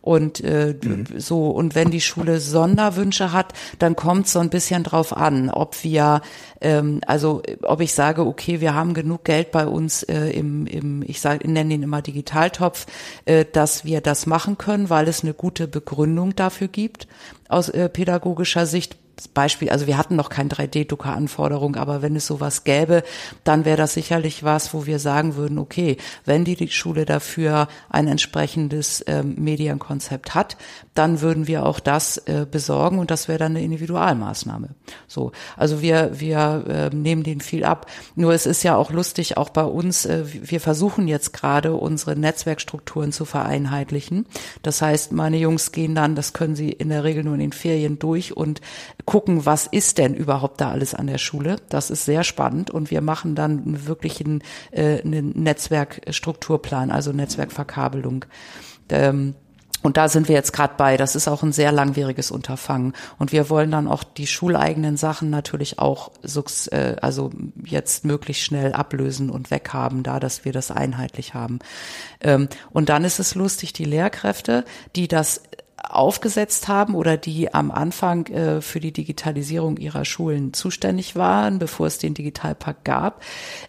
Und 0.05 0.45
äh, 0.45 0.75
mhm. 0.83 1.07
so, 1.17 1.49
und 1.49 1.75
wenn 1.75 1.91
die 1.91 2.03
Schule 2.03 2.39
Sonderwünsche 2.39 3.33
hat, 3.33 3.55
dann 3.79 3.97
kommt 3.97 4.29
so 4.29 4.39
ein 4.39 4.51
bisschen 4.51 4.85
drauf 4.85 5.17
an, 5.17 5.49
ob 5.49 5.83
wir, 5.83 6.21
ähm, 6.61 7.01
also 7.07 7.41
ob 7.63 7.81
ich 7.81 7.95
sage, 7.95 8.27
okay, 8.27 8.61
wir 8.61 8.75
haben 8.75 8.93
genug 8.93 9.25
Geld 9.25 9.51
bei 9.51 9.67
uns 9.67 10.03
äh, 10.03 10.29
im, 10.29 10.67
im, 10.67 11.03
ich 11.07 11.23
sage, 11.23 11.51
nenne 11.51 11.73
ihn 11.73 11.83
immer 11.83 12.03
Digitaltopf, 12.03 12.85
äh, 13.25 13.47
dass 13.51 13.87
wir 13.87 14.03
das 14.03 14.27
machen 14.27 14.59
können, 14.59 14.91
weil 14.91 15.09
es 15.09 15.23
eine 15.23 15.33
gute 15.33 15.69
Begründung 15.69 16.37
dafür 16.37 16.69
gibt 16.69 17.09
aus 17.49 17.71
äh, 17.71 17.89
pädagogischer 17.89 18.67
Sicht 18.67 18.99
Beispiel, 19.33 19.71
also 19.71 19.87
wir 19.87 19.99
hatten 19.99 20.17
noch 20.17 20.29
kein 20.29 20.49
3D-Drucker-Anforderung, 20.49 21.77
aber 21.77 22.03
wenn 22.03 22.17
es 22.17 22.27
sowas 22.27 22.65
gäbe, 22.65 23.03
dann 23.45 23.65
wäre 23.65 23.77
das 23.77 23.95
sicherlich 23.95 24.45
was, 24.45 24.75
wo 24.75 24.87
wir 24.87 24.99
sagen 24.99 25.37
würden, 25.37 25.59
okay, 25.59 25.97
wenn 26.25 26.45
die, 26.45 26.57
die 26.57 26.69
Schule 26.69 27.05
dafür 27.05 27.69
ein 27.91 28.09
entsprechendes 28.09 29.05
ähm, 29.07 29.35
Medienkonzept 29.39 30.35
hat, 30.35 30.57
dann 30.95 31.21
würden 31.21 31.47
wir 31.47 31.67
auch 31.67 31.81
das 31.81 32.19
äh, 32.19 32.47
besorgen 32.51 32.99
und 32.99 33.11
das 33.11 33.29
wäre 33.29 33.39
dann 33.39 33.53
eine 33.53 33.65
Individualmaßnahme. 33.65 34.71
So, 35.09 35.33
also 35.57 35.83
wir 35.83 36.21
wir 36.21 36.65
äh, 36.69 36.95
nehmen 36.95 37.23
den 37.23 37.41
viel 37.41 37.65
ab. 37.65 37.87
Nur 38.15 38.33
es 38.33 38.47
ist 38.47 38.63
ja 38.63 38.77
auch 38.77 38.91
lustig, 38.91 39.37
auch 39.37 39.51
bei 39.51 39.65
uns. 39.65 40.07
Äh, 40.07 40.25
wir 40.27 40.61
versuchen 40.61 41.09
jetzt 41.09 41.33
gerade 41.33 41.75
unsere 41.75 42.17
Netzwerkstrukturen 42.17 43.13
zu 43.13 43.25
vereinheitlichen. 43.25 44.27
Das 44.63 44.83
heißt, 44.83 45.13
meine 45.13 45.39
Jungs 45.39 45.73
gehen 45.73 45.95
dann, 45.95 46.15
das 46.15 46.33
können 46.33 46.57
sie 46.57 46.71
in 46.71 46.89
der 46.89 47.05
Regel 47.05 47.25
nur 47.25 47.35
in 47.35 47.41
den 47.41 47.53
Ferien 47.53 47.99
durch 47.99 48.37
und 48.37 48.61
gucken, 49.05 49.47
was 49.47 49.67
ist 49.67 49.99
denn 49.99 50.15
überhaupt 50.15 50.61
da 50.61 50.71
alles 50.71 50.95
an 50.95 51.07
der 51.07 51.19
Schule. 51.19 51.57
Das 51.69 51.91
ist 51.91 52.05
sehr 52.05 52.25
spannend 52.25 52.71
und 52.71 52.91
wir 52.91 53.01
machen 53.01 53.35
dann 53.35 53.87
wirklich 53.87 54.25
einen, 54.25 54.43
äh, 54.71 55.03
einen 55.03 55.31
Netzwerkstrukturplan, 55.43 56.91
also 56.91 57.13
Netzwerkverkabelung. 57.13 58.25
Ähm, 58.89 59.35
und 59.85 59.99
da 59.99 60.09
sind 60.09 60.29
wir 60.29 60.35
jetzt 60.35 60.55
gerade 60.55 60.75
bei. 60.79 60.97
Das 60.97 61.15
ist 61.15 61.29
auch 61.29 61.43
ein 61.43 61.53
sehr 61.53 61.71
langwieriges 61.71 62.31
Unterfangen. 62.31 62.95
Und 63.19 63.33
wir 63.33 63.51
wollen 63.51 63.71
dann 63.71 63.87
auch 63.87 64.03
die 64.03 64.27
schuleigenen 64.27 64.97
Sachen 64.97 65.29
natürlich 65.29 65.79
auch 65.79 66.11
äh, 66.73 66.97
also 67.03 67.31
jetzt 67.63 68.07
möglichst 68.07 68.45
schnell 68.45 68.73
ablösen 68.73 69.29
und 69.29 69.51
weghaben, 69.51 70.03
da 70.03 70.21
dass 70.21 70.47
wir 70.47 70.53
das 70.53 70.71
einheitlich 70.71 71.35
haben. 71.35 71.59
Ähm, 72.23 72.49
und 72.73 72.89
dann 72.89 73.05
ist 73.05 73.19
es 73.19 73.35
lustig, 73.35 73.75
die 73.75 73.85
Lehrkräfte, 73.85 74.65
die 74.97 75.07
das 75.07 75.43
aufgesetzt 75.91 76.69
haben 76.69 76.95
oder 76.95 77.17
die 77.17 77.53
am 77.53 77.71
Anfang 77.71 78.27
äh, 78.27 78.61
für 78.61 78.81
die 78.81 78.93
Digitalisierung 78.93 79.77
ihrer 79.77 80.05
Schulen 80.05 80.53
zuständig 80.53 81.17
waren, 81.17 81.59
bevor 81.59 81.87
es 81.87 81.99
den 81.99 82.15
Digitalpakt 82.15 82.85
gab, 82.85 83.23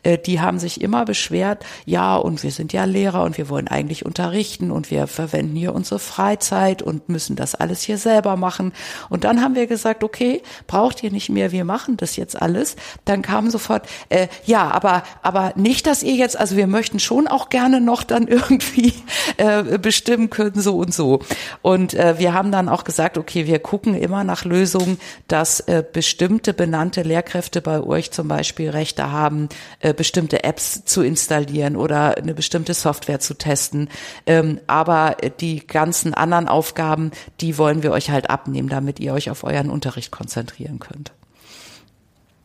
äh, 0.03 0.17
die 0.17 0.39
haben 0.39 0.59
sich 0.59 0.81
immer 0.81 1.05
beschwert, 1.05 1.65
ja, 1.85 2.15
und 2.15 2.43
wir 2.43 2.51
sind 2.51 2.73
ja 2.73 2.85
Lehrer 2.85 3.23
und 3.23 3.37
wir 3.37 3.49
wollen 3.49 3.67
eigentlich 3.67 4.05
unterrichten 4.05 4.71
und 4.71 4.91
wir 4.91 5.07
verwenden 5.07 5.55
hier 5.55 5.73
unsere 5.73 5.99
Freizeit 5.99 6.81
und 6.81 7.09
müssen 7.09 7.35
das 7.35 7.55
alles 7.55 7.81
hier 7.81 7.97
selber 7.97 8.37
machen. 8.37 8.73
Und 9.09 9.23
dann 9.23 9.41
haben 9.41 9.55
wir 9.55 9.67
gesagt, 9.67 10.03
okay, 10.03 10.41
braucht 10.67 11.03
ihr 11.03 11.11
nicht 11.11 11.29
mehr, 11.29 11.51
wir 11.51 11.65
machen 11.65 11.97
das 11.97 12.15
jetzt 12.15 12.41
alles. 12.41 12.75
Dann 13.05 13.21
kam 13.21 13.49
sofort, 13.49 13.87
äh, 14.09 14.27
ja, 14.45 14.71
aber, 14.71 15.03
aber 15.21 15.53
nicht, 15.55 15.87
dass 15.87 16.03
ihr 16.03 16.15
jetzt, 16.15 16.37
also 16.37 16.55
wir 16.55 16.67
möchten 16.67 16.99
schon 16.99 17.27
auch 17.27 17.49
gerne 17.49 17.81
noch 17.81 18.03
dann 18.03 18.27
irgendwie 18.27 18.93
äh, 19.37 19.77
bestimmen 19.77 20.29
können, 20.29 20.61
so 20.61 20.77
und 20.77 20.93
so. 20.93 21.19
Und 21.61 21.93
äh, 21.93 22.04
wir 22.17 22.33
haben 22.33 22.51
dann 22.51 22.69
auch 22.69 22.83
gesagt, 22.83 23.17
okay, 23.17 23.47
wir 23.47 23.59
gucken 23.59 23.95
immer 23.95 24.23
nach 24.23 24.45
Lösungen, 24.45 24.97
dass 25.27 25.59
äh, 25.61 25.83
bestimmte 25.91 26.53
benannte 26.53 27.01
Lehrkräfte 27.01 27.61
bei 27.61 27.81
euch 27.81 28.11
zum 28.11 28.27
Beispiel 28.27 28.69
Rechte 28.69 29.11
haben, 29.11 29.49
äh, 29.79 29.93
bestimmte 29.93 30.43
Apps 30.43 30.85
zu 30.85 31.01
installieren 31.01 31.75
oder 31.75 32.17
eine 32.17 32.33
bestimmte 32.33 32.73
Software 32.73 33.19
zu 33.19 33.33
testen. 33.35 33.89
Ähm, 34.25 34.59
aber 34.67 35.17
die 35.39 35.65
ganzen 35.65 36.13
anderen 36.13 36.47
Aufgaben, 36.47 37.11
die 37.41 37.57
wollen 37.57 37.83
wir 37.83 37.91
euch 37.91 38.09
halt 38.09 38.29
abnehmen, 38.29 38.69
damit 38.69 38.99
ihr 38.99 39.13
euch 39.13 39.29
auf 39.29 39.43
euren 39.43 39.69
Unterricht 39.69 40.11
konzentrieren 40.11 40.79
könnt. 40.79 41.11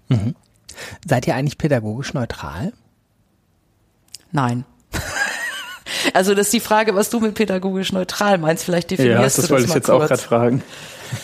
Mhm. 0.09 0.35
Seid 1.07 1.27
ihr 1.27 1.35
eigentlich 1.35 1.59
pädagogisch 1.59 2.15
neutral? 2.15 2.73
Nein. 4.32 4.65
Also 6.15 6.35
das 6.35 6.47
ist 6.47 6.53
die 6.53 6.61
Frage, 6.61 6.95
was 6.95 7.11
du 7.11 7.21
mit 7.21 7.35
pädagogisch 7.35 7.93
neutral 7.93 8.39
meinst. 8.39 8.65
Vielleicht 8.65 8.91
definierst 8.91 9.17
ja, 9.17 9.23
das 9.23 9.35
du 9.37 9.43
das 9.43 9.51
wollte 9.51 9.67
ich 9.67 9.75
jetzt 9.75 9.87
kurz. 9.87 10.03
auch 10.03 10.09
gerade 10.09 10.23
fragen. 10.23 10.63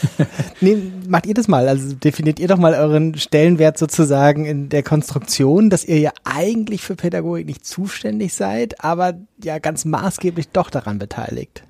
nee, 0.60 0.78
macht 1.08 1.26
ihr 1.26 1.34
das 1.34 1.48
mal. 1.48 1.68
Also 1.68 1.94
definiert 1.94 2.40
ihr 2.40 2.48
doch 2.48 2.58
mal 2.58 2.74
euren 2.74 3.16
Stellenwert 3.16 3.78
sozusagen 3.78 4.44
in 4.44 4.68
der 4.68 4.82
Konstruktion, 4.82 5.70
dass 5.70 5.84
ihr 5.84 5.98
ja 5.98 6.10
eigentlich 6.24 6.82
für 6.82 6.96
Pädagogik 6.96 7.46
nicht 7.46 7.66
zuständig 7.66 8.34
seid, 8.34 8.82
aber 8.82 9.14
ja 9.42 9.58
ganz 9.58 9.84
maßgeblich 9.84 10.48
doch 10.48 10.70
daran 10.70 10.98
beteiligt. 10.98 11.62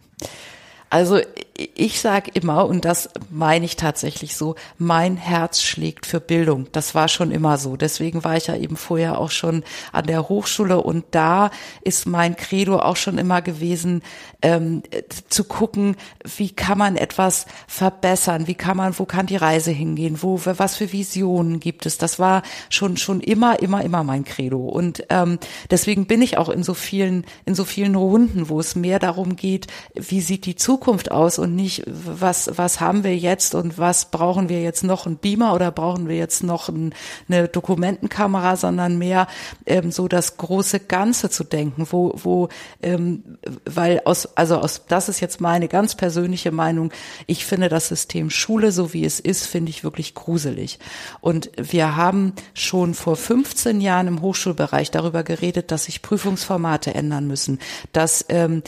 Also 0.90 1.20
ich 1.56 2.00
sage 2.00 2.30
immer, 2.34 2.66
und 2.66 2.84
das 2.84 3.08
meine 3.30 3.64
ich 3.64 3.76
tatsächlich 3.76 4.36
so, 4.36 4.56
mein 4.78 5.16
Herz 5.16 5.62
schlägt 5.62 6.06
für 6.06 6.20
Bildung. 6.20 6.66
Das 6.72 6.94
war 6.94 7.08
schon 7.08 7.30
immer 7.30 7.56
so. 7.56 7.76
Deswegen 7.76 8.24
war 8.24 8.36
ich 8.36 8.48
ja 8.48 8.56
eben 8.56 8.76
vorher 8.76 9.18
auch 9.18 9.30
schon 9.30 9.64
an 9.92 10.06
der 10.06 10.28
Hochschule 10.28 10.82
und 10.82 11.04
da 11.12 11.50
ist 11.82 12.06
mein 12.06 12.36
Credo 12.36 12.78
auch 12.78 12.96
schon 12.96 13.18
immer 13.18 13.40
gewesen, 13.42 14.02
ähm, 14.42 14.82
zu 15.28 15.44
gucken, 15.44 15.96
wie 16.36 16.50
kann 16.50 16.78
man 16.78 16.96
etwas 16.96 17.46
verbessern, 17.66 18.46
wie 18.46 18.54
kann 18.54 18.76
man, 18.76 18.98
wo 18.98 19.06
kann 19.06 19.26
die 19.26 19.36
Reise 19.36 19.70
hingehen, 19.70 20.22
wo, 20.22 20.40
was 20.44 20.76
für 20.76 20.92
Visionen 20.92 21.60
gibt 21.60 21.86
es. 21.86 21.96
Das 21.98 22.18
war 22.18 22.42
schon 22.68 22.96
schon 22.96 23.20
immer, 23.20 23.60
immer, 23.60 23.82
immer 23.82 24.04
mein 24.04 24.24
Credo. 24.24 24.66
Und 24.66 25.04
ähm, 25.08 25.38
deswegen 25.70 26.06
bin 26.06 26.22
ich 26.22 26.38
auch 26.38 26.48
in 26.48 26.62
so 26.62 26.74
vielen, 26.74 27.24
in 27.44 27.54
so 27.54 27.64
vielen 27.64 27.94
Runden, 27.94 28.48
wo 28.48 28.60
es 28.60 28.74
mehr 28.74 28.98
darum 28.98 29.36
geht, 29.36 29.68
wie 29.94 30.20
sieht 30.20 30.44
die 30.44 30.56
Zukunft 30.56 31.10
aus 31.10 31.38
und 31.46 31.54
nicht, 31.54 31.84
was, 31.86 32.50
was 32.56 32.80
haben 32.80 33.04
wir 33.04 33.16
jetzt 33.16 33.54
und 33.54 33.78
was 33.78 34.10
brauchen 34.10 34.48
wir 34.48 34.62
jetzt 34.62 34.82
noch, 34.82 35.06
ein 35.06 35.16
Beamer 35.16 35.54
oder 35.54 35.70
brauchen 35.70 36.08
wir 36.08 36.16
jetzt 36.16 36.42
noch 36.42 36.68
ein, 36.68 36.92
eine 37.28 37.46
Dokumentenkamera, 37.46 38.56
sondern 38.56 38.98
mehr 38.98 39.28
ähm, 39.64 39.92
so 39.92 40.08
das 40.08 40.36
große 40.36 40.80
Ganze 40.80 41.30
zu 41.30 41.44
denken, 41.44 41.86
wo, 41.90 42.12
wo, 42.16 42.48
ähm, 42.82 43.38
weil 43.64 44.02
aus, 44.04 44.36
also 44.36 44.56
aus, 44.56 44.82
das 44.88 45.08
ist 45.08 45.20
jetzt 45.20 45.40
meine 45.40 45.68
ganz 45.68 45.94
persönliche 45.94 46.50
Meinung, 46.50 46.92
ich 47.26 47.46
finde 47.46 47.68
das 47.68 47.88
System 47.88 48.28
Schule, 48.28 48.72
so 48.72 48.92
wie 48.92 49.04
es 49.04 49.20
ist, 49.20 49.46
finde 49.46 49.70
ich 49.70 49.84
wirklich 49.84 50.14
gruselig. 50.14 50.80
Und 51.20 51.50
wir 51.56 51.94
haben 51.94 52.32
schon 52.54 52.94
vor 52.94 53.14
15 53.14 53.80
Jahren 53.80 54.08
im 54.08 54.20
Hochschulbereich 54.20 54.90
darüber 54.90 55.22
geredet, 55.22 55.70
dass 55.70 55.84
sich 55.84 56.02
Prüfungsformate 56.02 56.92
ändern 56.92 57.28
müssen, 57.28 57.60
dass 57.92 58.24
ähm, 58.30 58.64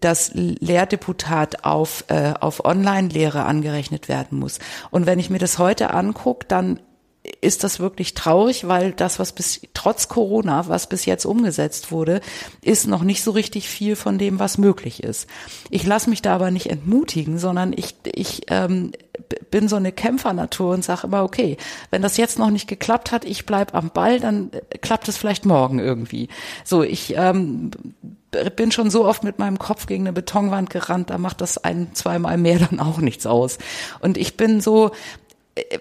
das 0.00 0.30
Lehrdeputat 0.34 1.64
auf, 1.64 2.04
äh, 2.08 2.34
auf 2.38 2.64
Online-Lehre 2.64 3.44
angerechnet 3.44 4.08
werden 4.08 4.38
muss. 4.38 4.58
Und 4.90 5.06
wenn 5.06 5.18
ich 5.18 5.30
mir 5.30 5.38
das 5.38 5.58
heute 5.58 5.92
angucke, 5.92 6.46
dann 6.46 6.80
ist 7.40 7.64
das 7.64 7.80
wirklich 7.80 8.12
traurig, 8.12 8.68
weil 8.68 8.92
das, 8.92 9.18
was 9.18 9.32
bis 9.32 9.62
trotz 9.72 10.08
Corona, 10.08 10.68
was 10.68 10.88
bis 10.88 11.06
jetzt 11.06 11.24
umgesetzt 11.24 11.90
wurde, 11.90 12.20
ist 12.60 12.86
noch 12.86 13.02
nicht 13.02 13.22
so 13.22 13.30
richtig 13.30 13.68
viel 13.68 13.96
von 13.96 14.18
dem, 14.18 14.38
was 14.38 14.58
möglich 14.58 15.02
ist. 15.02 15.26
Ich 15.70 15.86
lasse 15.86 16.10
mich 16.10 16.20
da 16.20 16.34
aber 16.34 16.50
nicht 16.50 16.70
entmutigen, 16.70 17.38
sondern 17.38 17.72
ich, 17.72 17.94
ich 18.04 18.42
ähm, 18.48 18.92
bin 19.50 19.68
so 19.68 19.76
eine 19.76 19.90
Kämpfernatur 19.90 20.74
und 20.74 20.84
sage 20.84 21.06
immer, 21.06 21.22
okay, 21.24 21.56
wenn 21.90 22.02
das 22.02 22.18
jetzt 22.18 22.38
noch 22.38 22.50
nicht 22.50 22.68
geklappt 22.68 23.10
hat, 23.10 23.24
ich 23.24 23.46
bleib 23.46 23.74
am 23.74 23.88
Ball, 23.88 24.20
dann 24.20 24.50
klappt 24.82 25.08
es 25.08 25.16
vielleicht 25.16 25.46
morgen 25.46 25.78
irgendwie. 25.78 26.28
So, 26.62 26.82
ich 26.82 27.14
ähm, 27.16 27.70
bin 28.56 28.72
schon 28.72 28.90
so 28.90 29.04
oft 29.04 29.24
mit 29.24 29.38
meinem 29.38 29.58
Kopf 29.58 29.86
gegen 29.86 30.04
eine 30.04 30.12
Betonwand 30.12 30.70
gerannt, 30.70 31.10
da 31.10 31.18
macht 31.18 31.40
das 31.40 31.58
ein, 31.58 31.94
zweimal 31.94 32.36
mehr 32.36 32.58
dann 32.58 32.80
auch 32.80 32.98
nichts 32.98 33.26
aus. 33.26 33.58
Und 34.00 34.16
ich 34.16 34.36
bin 34.36 34.60
so, 34.60 34.92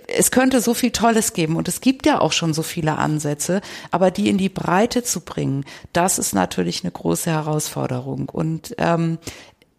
es 0.08 0.32
könnte 0.32 0.62
so 0.62 0.74
viel 0.74 0.92
Tolles 0.92 1.34
geben 1.34 1.56
und 1.56 1.68
es 1.68 1.82
gibt 1.82 2.06
ja 2.06 2.22
auch 2.22 2.32
schon 2.32 2.54
so 2.54 2.62
viele 2.62 2.98
Ansätze, 2.98 3.62
aber 3.92 4.12
die 4.12 4.30
in 4.30 4.38
die 4.38 4.50
Breite 4.50 5.04
zu 5.04 5.22
bringen, 5.22 5.66
das 5.94 6.20
ist 6.20 6.34
natürlich 6.34 6.84
eine 6.84 6.92
große 6.92 7.32
Herausforderung. 7.32 8.30
Und 8.30 8.76
ähm, 8.78 9.18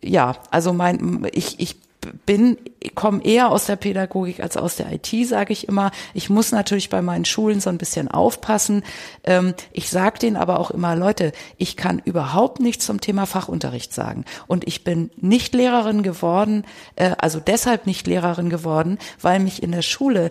ja, 0.02 0.36
also 0.50 0.72
mein, 0.72 1.28
ich, 1.32 1.60
ich 1.60 1.76
bin, 2.26 2.58
komme 2.94 3.24
eher 3.24 3.50
aus 3.50 3.66
der 3.66 3.76
Pädagogik 3.76 4.40
als 4.40 4.56
aus 4.56 4.76
der 4.76 4.92
IT, 4.92 5.08
sage 5.26 5.52
ich 5.52 5.68
immer. 5.68 5.90
Ich 6.12 6.30
muss 6.30 6.52
natürlich 6.52 6.90
bei 6.90 7.02
meinen 7.02 7.24
Schulen 7.24 7.60
so 7.60 7.70
ein 7.70 7.78
bisschen 7.78 8.08
aufpassen. 8.08 8.82
Ähm, 9.24 9.54
ich 9.72 9.90
sage 9.90 10.18
denen 10.18 10.36
aber 10.36 10.60
auch 10.60 10.70
immer, 10.70 10.96
Leute, 10.96 11.32
ich 11.56 11.76
kann 11.76 12.02
überhaupt 12.04 12.60
nichts 12.60 12.86
zum 12.86 13.00
Thema 13.00 13.26
Fachunterricht 13.26 13.92
sagen. 13.92 14.24
Und 14.46 14.66
ich 14.66 14.84
bin 14.84 15.10
nicht 15.16 15.54
Lehrerin 15.54 16.02
geworden, 16.02 16.64
äh, 16.96 17.12
also 17.18 17.40
deshalb 17.40 17.86
nicht 17.86 18.06
Lehrerin 18.06 18.50
geworden, 18.50 18.98
weil 19.20 19.40
mich 19.40 19.62
in 19.62 19.72
der 19.72 19.82
Schule 19.82 20.30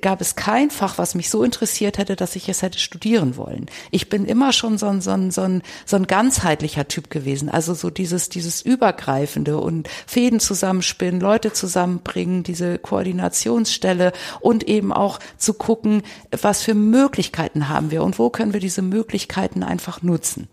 gab 0.00 0.20
es 0.20 0.34
kein 0.34 0.70
Fach, 0.70 0.96
was 0.96 1.14
mich 1.14 1.28
so 1.28 1.42
interessiert 1.42 1.98
hätte, 1.98 2.16
dass 2.16 2.36
ich 2.36 2.48
es 2.48 2.62
hätte 2.62 2.78
studieren 2.78 3.36
wollen. 3.36 3.66
Ich 3.90 4.08
bin 4.08 4.24
immer 4.24 4.52
schon 4.52 4.78
so 4.78 4.86
ein, 4.86 5.00
so 5.00 5.10
ein, 5.10 5.30
so 5.30 5.42
ein, 5.42 5.62
so 5.84 5.96
ein 5.96 6.06
ganzheitlicher 6.06 6.88
Typ 6.88 7.10
gewesen. 7.10 7.50
Also 7.50 7.74
so 7.74 7.90
dieses, 7.90 8.30
dieses 8.30 8.62
Übergreifende 8.62 9.58
und 9.58 9.88
Fäden 10.06 10.40
zusammenspinnen, 10.40 11.20
Leute 11.20 11.52
zusammenbringen, 11.52 12.42
diese 12.42 12.78
Koordinationsstelle 12.78 14.12
und 14.40 14.64
eben 14.64 14.92
auch 14.92 15.20
zu 15.36 15.52
gucken, 15.52 16.02
was 16.30 16.62
für 16.62 16.74
Möglichkeiten 16.74 17.68
haben 17.68 17.90
wir 17.90 18.02
und 18.02 18.18
wo 18.18 18.30
können 18.30 18.54
wir 18.54 18.60
diese 18.60 18.82
Möglichkeiten 18.82 19.62
einfach 19.62 20.02
nutzen. 20.02 20.48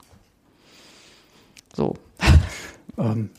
So. 1.73 1.95
Ähm, 2.97 3.29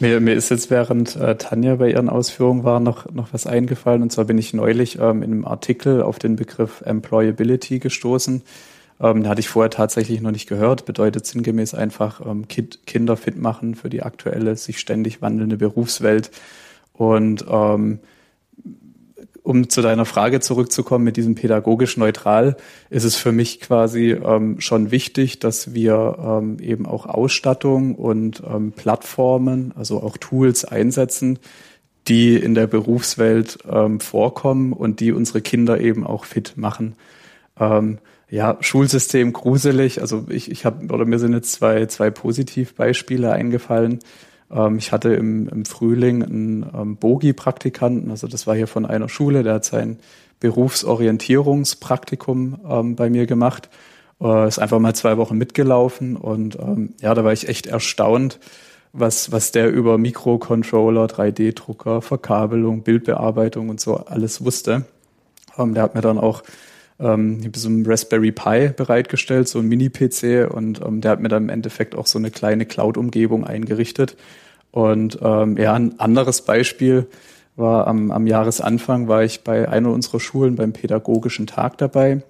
mir, 0.00 0.20
mir 0.20 0.34
ist 0.34 0.50
jetzt 0.50 0.70
während 0.70 1.16
äh, 1.16 1.36
Tanja 1.36 1.76
bei 1.76 1.90
ihren 1.90 2.08
Ausführungen 2.08 2.64
war 2.64 2.80
noch, 2.80 3.10
noch 3.12 3.32
was 3.32 3.46
eingefallen. 3.46 4.02
Und 4.02 4.12
zwar 4.12 4.24
bin 4.24 4.38
ich 4.38 4.52
neulich 4.54 4.98
ähm, 4.98 5.22
in 5.22 5.32
einem 5.32 5.44
Artikel 5.44 6.02
auf 6.02 6.18
den 6.18 6.36
Begriff 6.36 6.82
Employability 6.82 7.78
gestoßen. 7.78 8.42
Ähm, 9.00 9.22
da 9.22 9.30
hatte 9.30 9.40
ich 9.40 9.48
vorher 9.48 9.70
tatsächlich 9.70 10.20
noch 10.20 10.30
nicht 10.30 10.48
gehört. 10.48 10.84
Bedeutet 10.84 11.26
sinngemäß 11.26 11.74
einfach 11.74 12.20
ähm, 12.24 12.48
kind, 12.48 12.86
Kinder 12.86 13.16
fit 13.16 13.36
machen 13.36 13.74
für 13.74 13.90
die 13.90 14.02
aktuelle, 14.02 14.56
sich 14.56 14.78
ständig 14.78 15.22
wandelnde 15.22 15.56
Berufswelt. 15.56 16.30
Und 16.92 17.44
ähm, 17.48 17.98
um 19.46 19.68
zu 19.68 19.80
deiner 19.80 20.04
Frage 20.04 20.40
zurückzukommen 20.40 21.04
mit 21.04 21.16
diesem 21.16 21.36
pädagogisch 21.36 21.96
neutral, 21.96 22.56
ist 22.90 23.04
es 23.04 23.14
für 23.14 23.30
mich 23.30 23.60
quasi 23.60 24.10
ähm, 24.10 24.60
schon 24.60 24.90
wichtig, 24.90 25.38
dass 25.38 25.72
wir 25.72 26.18
ähm, 26.20 26.58
eben 26.58 26.84
auch 26.84 27.06
Ausstattung 27.06 27.94
und 27.94 28.42
ähm, 28.44 28.72
Plattformen, 28.72 29.72
also 29.76 30.02
auch 30.02 30.16
Tools 30.16 30.64
einsetzen, 30.64 31.38
die 32.08 32.34
in 32.34 32.56
der 32.56 32.66
Berufswelt 32.66 33.58
ähm, 33.70 34.00
vorkommen 34.00 34.72
und 34.72 34.98
die 34.98 35.12
unsere 35.12 35.40
Kinder 35.40 35.80
eben 35.80 36.04
auch 36.04 36.24
fit 36.24 36.54
machen. 36.56 36.96
Ähm, 37.58 37.98
ja, 38.28 38.56
Schulsystem 38.60 39.32
gruselig. 39.32 40.00
Also 40.00 40.26
ich, 40.28 40.50
ich 40.50 40.64
habe 40.64 40.92
oder 40.92 41.04
mir 41.04 41.20
sind 41.20 41.32
jetzt 41.34 41.52
zwei 41.52 41.86
zwei 41.86 42.10
Positivbeispiele 42.10 43.30
eingefallen. 43.30 44.00
Ähm, 44.50 44.78
ich 44.78 44.92
hatte 44.92 45.14
im, 45.14 45.48
im 45.48 45.64
Frühling 45.64 46.22
einen 46.22 46.66
ähm, 46.74 46.96
Bogi-Praktikanten, 46.96 48.10
also 48.10 48.26
das 48.26 48.46
war 48.46 48.54
hier 48.54 48.66
von 48.66 48.86
einer 48.86 49.08
Schule, 49.08 49.42
der 49.42 49.54
hat 49.54 49.64
sein 49.64 49.98
Berufsorientierungspraktikum 50.40 52.58
ähm, 52.68 52.96
bei 52.96 53.10
mir 53.10 53.26
gemacht. 53.26 53.68
Äh, 54.20 54.48
ist 54.48 54.58
einfach 54.58 54.78
mal 54.78 54.94
zwei 54.94 55.16
Wochen 55.16 55.36
mitgelaufen 55.36 56.16
und 56.16 56.58
ja, 57.00 57.14
da 57.14 57.24
war 57.24 57.32
ich 57.32 57.48
echt 57.48 57.66
erstaunt, 57.66 58.38
was, 58.92 59.30
was 59.30 59.52
der 59.52 59.70
über 59.70 59.98
Mikrocontroller, 59.98 61.06
3D-Drucker, 61.06 62.00
Verkabelung, 62.00 62.82
Bildbearbeitung 62.82 63.68
und 63.68 63.80
so 63.80 63.96
alles 63.96 64.44
wusste. 64.44 64.84
Der 65.58 65.82
hat 65.82 65.94
mir 65.94 66.00
dann 66.00 66.18
auch 66.18 66.42
ähm, 66.98 67.52
so 67.54 67.68
einen 67.68 67.86
Raspberry 67.86 68.32
Pi 68.32 68.70
bereitgestellt, 68.76 69.48
so 69.48 69.58
ein 69.58 69.66
Mini-PC 69.66 70.50
und 70.50 70.80
ähm, 70.84 71.00
der 71.00 71.12
hat 71.12 71.20
mir 71.20 71.28
dann 71.28 71.44
im 71.44 71.48
Endeffekt 71.48 71.94
auch 71.94 72.06
so 72.06 72.18
eine 72.18 72.30
kleine 72.30 72.66
Cloud-Umgebung 72.66 73.44
eingerichtet. 73.44 74.16
Und 74.70 75.18
ähm, 75.22 75.56
ja, 75.56 75.74
ein 75.74 75.98
anderes 76.00 76.42
Beispiel 76.42 77.06
war 77.56 77.86
am, 77.86 78.10
am 78.10 78.26
Jahresanfang 78.26 79.08
war 79.08 79.24
ich 79.24 79.42
bei 79.42 79.68
einer 79.68 79.90
unserer 79.90 80.20
Schulen 80.20 80.56
beim 80.56 80.72
pädagogischen 80.72 81.46
Tag 81.46 81.78
dabei. 81.78 82.22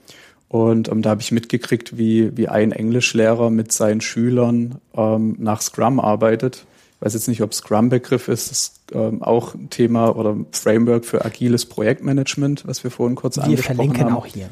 Und 0.48 0.88
ähm, 0.88 1.02
da 1.02 1.10
habe 1.10 1.20
ich 1.20 1.32
mitgekriegt, 1.32 1.98
wie, 1.98 2.36
wie 2.36 2.48
ein 2.48 2.72
Englischlehrer 2.72 3.50
mit 3.50 3.72
seinen 3.72 4.00
Schülern 4.00 4.76
ähm, 4.96 5.36
nach 5.38 5.60
Scrum 5.60 5.98
arbeitet. 5.98 6.66
Ich 6.98 7.04
weiß 7.04 7.14
jetzt 7.14 7.28
nicht, 7.28 7.42
ob 7.42 7.52
Scrum-Begriff 7.52 8.28
ist, 8.28 8.50
das 8.50 8.58
ist 8.58 8.80
ähm, 8.92 9.22
auch 9.22 9.54
ein 9.54 9.68
Thema 9.68 10.16
oder 10.16 10.36
Framework 10.52 11.04
für 11.04 11.24
agiles 11.24 11.66
Projektmanagement, 11.66 12.66
was 12.66 12.84
wir 12.84 12.90
vorhin 12.90 13.16
kurz 13.16 13.36
wir 13.36 13.44
angesprochen 13.44 13.78
haben. 13.78 13.88
Wir 13.88 13.94
verlinken 13.94 14.16
auch 14.16 14.26
hier. 14.26 14.48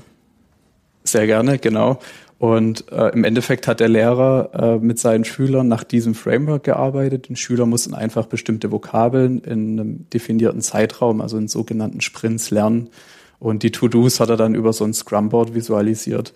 Sehr 1.05 1.27
gerne, 1.27 1.59
genau. 1.59 1.99
Und 2.39 2.91
äh, 2.93 3.09
im 3.11 3.25
Endeffekt 3.25 3.69
hat 3.69 3.81
der 3.81 3.89
Lehrer 3.89 4.51
äh, 4.53 4.79
mit 4.79 4.99
seinen 4.99 5.25
Schülern 5.25 5.69
nach 5.69 5.85
diesem 5.85 6.15
Framework 6.15 6.65
gearbeitet. 6.65 7.29
Die 7.29 7.37
Schüler 7.37 7.65
mussten 7.65 7.95
einfach 7.95 8.27
bestimmte 8.27 8.71
Vokabeln 8.71 9.39
in 9.41 9.81
einem 9.81 10.11
definierten 10.11 10.61
Zeitraum, 10.61 11.21
also 11.21 11.39
in 11.39 11.49
sogenannten 11.49 12.01
Sprints 12.01 12.51
lernen. 12.51 12.91
Und 13.39 13.62
die 13.62 13.71
To-Dos 13.71 14.21
hat 14.21 14.31
er 14.31 14.37
dann 14.37 14.55
über 14.55 14.73
so 14.73 14.85
ein 14.85 14.93
Scrum-Board 14.93 15.55
visualisiert. 15.55 16.33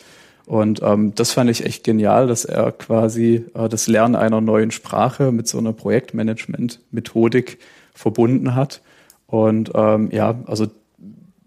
Und 0.48 0.80
ähm, 0.82 1.14
das 1.14 1.32
fand 1.32 1.50
ich 1.50 1.66
echt 1.66 1.84
genial, 1.84 2.26
dass 2.26 2.46
er 2.46 2.72
quasi 2.72 3.44
äh, 3.52 3.68
das 3.68 3.86
Lernen 3.86 4.16
einer 4.16 4.40
neuen 4.40 4.70
Sprache 4.70 5.30
mit 5.30 5.46
so 5.46 5.58
einer 5.58 5.74
Projektmanagement-Methodik 5.74 7.58
verbunden 7.92 8.54
hat. 8.54 8.80
Und 9.26 9.70
ähm, 9.74 10.08
ja, 10.10 10.36
also 10.46 10.68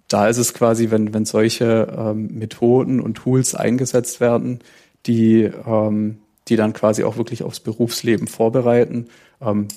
da 0.07 0.27
ist 0.27 0.37
es 0.37 0.53
quasi, 0.53 0.91
wenn, 0.91 1.15
wenn 1.15 1.25
solche 1.25 1.91
ähm, 1.97 2.27
Methoden 2.27 2.99
und 2.99 3.15
Tools 3.15 3.55
eingesetzt 3.55 4.21
werden, 4.21 4.59
die, 5.07 5.49
ähm, 5.65 6.19
die 6.47 6.55
dann 6.55 6.73
quasi 6.73 7.03
auch 7.03 7.17
wirklich 7.17 7.41
aufs 7.41 7.59
Berufsleben 7.59 8.27
vorbereiten, 8.27 9.07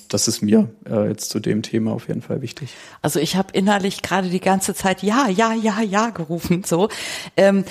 das 0.09 0.27
ist 0.27 0.43
mir 0.43 0.69
äh, 0.87 1.07
jetzt 1.07 1.31
zu 1.31 1.39
dem 1.39 1.63
Thema 1.63 1.93
auf 1.93 2.07
jeden 2.07 2.21
Fall 2.21 2.43
wichtig. 2.43 2.69
Also 3.01 3.19
ich 3.19 3.35
habe 3.35 3.47
innerlich 3.53 4.03
gerade 4.03 4.29
die 4.29 4.39
ganze 4.39 4.75
Zeit 4.75 5.01
ja, 5.01 5.27
ja, 5.27 5.53
ja, 5.53 5.81
ja 5.81 6.11
gerufen. 6.11 6.63
So, 6.63 6.89
ähm, 7.35 7.65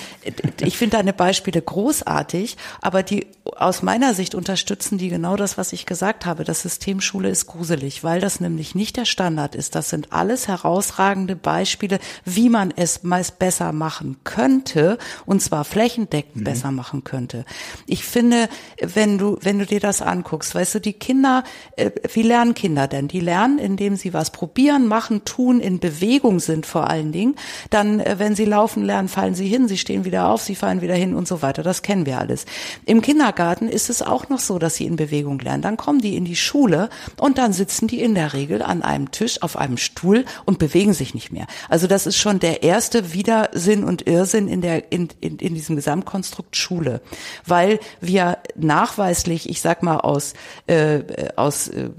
ich 0.61 0.77
finde 0.77 0.97
deine 0.97 1.13
Beispiele 1.13 1.61
großartig, 1.61 2.57
aber 2.81 3.01
die 3.01 3.27
aus 3.55 3.81
meiner 3.81 4.13
Sicht 4.13 4.35
unterstützen 4.35 4.97
die 4.97 5.07
genau 5.07 5.37
das, 5.37 5.57
was 5.57 5.71
ich 5.71 5.85
gesagt 5.85 6.25
habe. 6.25 6.43
Das 6.43 6.63
System 6.63 6.99
Schule 6.99 7.29
ist 7.29 7.45
gruselig, 7.45 8.03
weil 8.03 8.19
das 8.19 8.41
nämlich 8.41 8.75
nicht 8.75 8.97
der 8.97 9.05
Standard 9.05 9.55
ist. 9.55 9.75
Das 9.75 9.89
sind 9.89 10.11
alles 10.11 10.49
herausragende 10.49 11.37
Beispiele, 11.37 11.99
wie 12.25 12.49
man 12.49 12.73
es 12.75 13.03
meist 13.03 13.39
besser 13.39 13.71
machen 13.71 14.17
könnte 14.25 14.97
und 15.25 15.41
zwar 15.41 15.63
flächendeckend 15.63 16.37
mhm. 16.37 16.43
besser 16.43 16.71
machen 16.71 17.05
könnte. 17.05 17.45
Ich 17.87 18.03
finde, 18.03 18.49
wenn 18.81 19.17
du 19.17 19.37
wenn 19.41 19.59
du 19.59 19.65
dir 19.65 19.79
das 19.79 20.01
anguckst, 20.01 20.53
weißt 20.55 20.75
du, 20.75 20.81
die 20.81 20.93
Kinder 20.93 21.45
äh, 21.77 21.84
wie 22.13 22.23
lernen 22.23 22.53
Kinder 22.53 22.87
denn? 22.87 23.07
Die 23.07 23.19
lernen, 23.19 23.59
indem 23.59 23.95
sie 23.95 24.13
was 24.13 24.31
probieren, 24.31 24.87
machen, 24.87 25.25
tun, 25.25 25.59
in 25.59 25.79
Bewegung 25.79 26.39
sind 26.39 26.65
vor 26.65 26.89
allen 26.89 27.11
Dingen. 27.11 27.35
Dann, 27.69 27.99
äh, 27.99 28.15
wenn 28.17 28.35
sie 28.35 28.45
laufen 28.45 28.83
lernen, 28.83 29.07
fallen 29.07 29.35
sie 29.35 29.47
hin, 29.47 29.67
sie 29.67 29.77
stehen 29.77 30.05
wieder 30.05 30.27
auf, 30.27 30.41
sie 30.41 30.55
fallen 30.55 30.81
wieder 30.81 30.95
hin 30.95 31.15
und 31.15 31.27
so 31.27 31.41
weiter. 31.41 31.63
Das 31.63 31.81
kennen 31.81 32.05
wir 32.05 32.19
alles. 32.19 32.45
Im 32.85 33.01
Kindergarten 33.01 33.69
ist 33.69 33.89
es 33.89 34.01
auch 34.01 34.29
noch 34.29 34.39
so, 34.39 34.59
dass 34.59 34.75
sie 34.75 34.85
in 34.85 34.95
Bewegung 34.95 35.39
lernen. 35.39 35.61
Dann 35.61 35.77
kommen 35.77 35.99
die 35.99 36.15
in 36.15 36.25
die 36.25 36.35
Schule 36.35 36.89
und 37.17 37.37
dann 37.37 37.53
sitzen 37.53 37.87
die 37.87 38.01
in 38.01 38.15
der 38.15 38.33
Regel 38.33 38.61
an 38.61 38.81
einem 38.81 39.11
Tisch, 39.11 39.41
auf 39.41 39.57
einem 39.57 39.77
Stuhl 39.77 40.25
und 40.45 40.59
bewegen 40.59 40.93
sich 40.93 41.13
nicht 41.13 41.31
mehr. 41.31 41.47
Also 41.69 41.87
das 41.87 42.07
ist 42.07 42.17
schon 42.17 42.39
der 42.39 42.63
erste 42.63 43.13
Widersinn 43.13 43.83
und 43.83 44.07
Irrsinn 44.07 44.47
in 44.47 44.61
der, 44.61 44.91
in, 44.91 45.09
in, 45.21 45.37
in 45.37 45.53
diesem 45.53 45.75
Gesamtkonstrukt 45.75 46.55
Schule. 46.55 47.01
Weil 47.45 47.79
wir 48.01 48.37
nachweislich, 48.55 49.49
ich 49.49 49.61
sag 49.61 49.83
mal 49.83 49.97
aus, 49.97 50.33
äh, 50.67 51.01
aus 51.35 51.67
äh, 51.75 51.89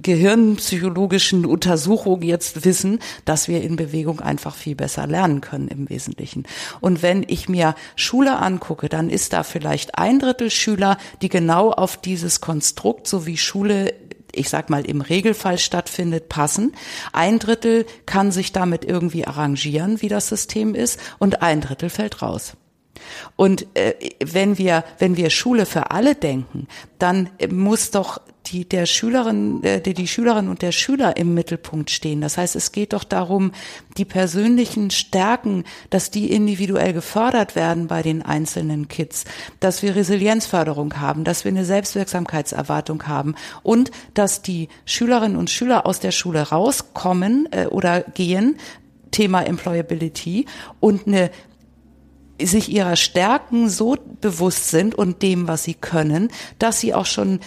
gehirnpsychologischen 0.00 1.46
Untersuchungen 1.46 2.22
jetzt 2.22 2.64
wissen, 2.64 3.00
dass 3.24 3.48
wir 3.48 3.62
in 3.62 3.76
Bewegung 3.76 4.20
einfach 4.20 4.54
viel 4.54 4.74
besser 4.74 5.06
lernen 5.06 5.40
können 5.40 5.68
im 5.68 5.90
Wesentlichen. 5.90 6.44
Und 6.80 7.02
wenn 7.02 7.24
ich 7.26 7.48
mir 7.48 7.74
Schule 7.96 8.38
angucke, 8.38 8.88
dann 8.88 9.10
ist 9.10 9.32
da 9.32 9.42
vielleicht 9.42 9.98
ein 9.98 10.18
Drittel 10.18 10.50
Schüler, 10.50 10.98
die 11.22 11.28
genau 11.28 11.70
auf 11.70 11.96
dieses 11.96 12.40
Konstrukt, 12.40 13.06
so 13.06 13.26
wie 13.26 13.36
Schule 13.36 13.94
ich 14.36 14.48
sag 14.48 14.68
mal, 14.68 14.84
im 14.84 15.00
Regelfall 15.00 15.58
stattfindet, 15.58 16.28
passen. 16.28 16.72
Ein 17.12 17.38
Drittel 17.38 17.86
kann 18.04 18.32
sich 18.32 18.50
damit 18.50 18.84
irgendwie 18.84 19.24
arrangieren, 19.26 20.02
wie 20.02 20.08
das 20.08 20.28
System 20.28 20.74
ist, 20.74 20.98
und 21.20 21.40
ein 21.40 21.60
Drittel 21.60 21.88
fällt 21.88 22.20
raus. 22.20 22.56
Und 23.36 23.66
äh, 23.74 23.94
wenn 24.24 24.58
wir 24.58 24.84
wenn 24.98 25.16
wir 25.16 25.30
Schule 25.30 25.66
für 25.66 25.90
alle 25.90 26.14
denken, 26.14 26.68
dann 26.98 27.30
muss 27.50 27.90
doch 27.90 28.20
die 28.46 28.68
der 28.68 28.86
Schülerin 28.86 29.62
äh, 29.62 29.80
die, 29.80 29.94
die 29.94 30.06
Schülerin 30.06 30.48
und 30.48 30.62
der 30.62 30.72
Schüler 30.72 31.16
im 31.16 31.34
Mittelpunkt 31.34 31.90
stehen. 31.90 32.20
Das 32.20 32.36
heißt, 32.36 32.56
es 32.56 32.72
geht 32.72 32.92
doch 32.92 33.04
darum, 33.04 33.52
die 33.96 34.04
persönlichen 34.04 34.90
Stärken, 34.90 35.64
dass 35.90 36.10
die 36.10 36.30
individuell 36.30 36.92
gefördert 36.92 37.56
werden 37.56 37.86
bei 37.86 38.02
den 38.02 38.22
einzelnen 38.22 38.88
Kids, 38.88 39.24
dass 39.60 39.82
wir 39.82 39.96
Resilienzförderung 39.96 41.00
haben, 41.00 41.24
dass 41.24 41.44
wir 41.44 41.50
eine 41.50 41.64
Selbstwirksamkeitserwartung 41.64 43.06
haben 43.06 43.34
und 43.62 43.90
dass 44.14 44.42
die 44.42 44.68
Schülerinnen 44.84 45.36
und 45.36 45.50
Schüler 45.50 45.86
aus 45.86 46.00
der 46.00 46.12
Schule 46.12 46.42
rauskommen 46.42 47.48
äh, 47.50 47.66
oder 47.66 48.02
gehen 48.02 48.58
Thema 49.10 49.42
Employability 49.42 50.46
und 50.80 51.06
eine 51.06 51.30
sich 52.46 52.70
ihrer 52.70 52.96
Stärken 52.96 53.68
so 53.68 53.96
bewusst 54.20 54.70
sind 54.70 54.94
und 54.94 55.22
dem, 55.22 55.48
was 55.48 55.64
sie 55.64 55.74
können, 55.74 56.28
dass 56.58 56.80
sie 56.80 56.94
auch 56.94 57.06
schon 57.06 57.40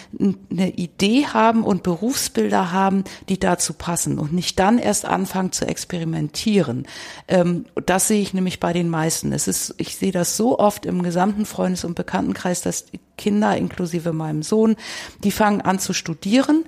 eine 0.52 0.72
Idee 0.72 1.26
haben 1.26 1.64
und 1.64 1.84
Berufsbilder 1.84 2.72
haben, 2.72 3.04
die 3.30 3.40
dazu 3.40 3.74
passen 3.74 4.20
und 4.20 4.34
nicht 4.34 4.60
dann 4.60 4.78
erst 4.78 5.06
anfangen 5.06 5.52
zu 5.52 5.68
experimentieren. 5.68 6.88
Ähm, 7.28 7.66
das 7.86 8.08
sehe 8.08 8.22
ich 8.22 8.34
nämlich 8.34 8.60
bei 8.60 8.74
den 8.74 8.90
meisten. 8.90 9.32
Es 9.32 9.48
ist, 9.48 9.76
ich 9.78 9.96
sehe 9.96 10.12
das 10.12 10.38
so 10.38 10.60
oft 10.60 10.86
im 10.86 11.04
gesamten 11.04 11.46
Freundes- 11.46 11.86
und 11.86 11.96
Bekanntenkreis, 11.96 12.62
dass 12.62 12.86
Kinder, 13.18 13.58
inklusive 13.58 14.14
meinem 14.14 14.44
Sohn, 14.44 14.76
die 15.24 15.32
fangen 15.32 15.62
an 15.62 15.80
zu 15.80 15.94
studieren, 15.94 16.66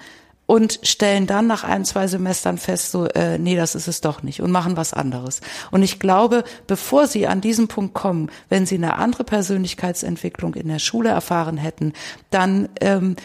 und 0.50 0.80
stellen 0.82 1.28
dann 1.28 1.46
nach 1.46 1.64
ein, 1.64 1.86
zwei 1.86 2.08
Semestern 2.08 2.58
fest, 2.58 2.90
so, 2.90 3.06
äh, 3.06 3.38
nee, 3.38 3.56
das 3.56 3.76
ist 3.76 3.88
es 3.88 4.02
doch 4.02 4.24
nicht 4.24 4.42
und 4.42 4.50
machen 4.50 4.78
was 4.78 4.94
anderes. 4.96 5.42
Und 5.70 5.84
ich 5.84 6.00
glaube, 6.00 6.44
bevor 6.66 7.06
sie 7.06 7.28
an 7.28 7.40
diesen 7.40 7.68
Punkt 7.68 7.94
kommen, 7.94 8.32
wenn 8.50 8.66
sie 8.66 8.74
eine 8.74 8.96
andere 8.96 9.24
Persönlichkeitsentwicklung 9.26 10.56
in 10.56 10.68
der 10.68 10.80
Schule 10.80 11.10
erfahren 11.10 11.58
hätten, 11.58 11.94
dann 12.32 12.68
ähm, 12.82 13.16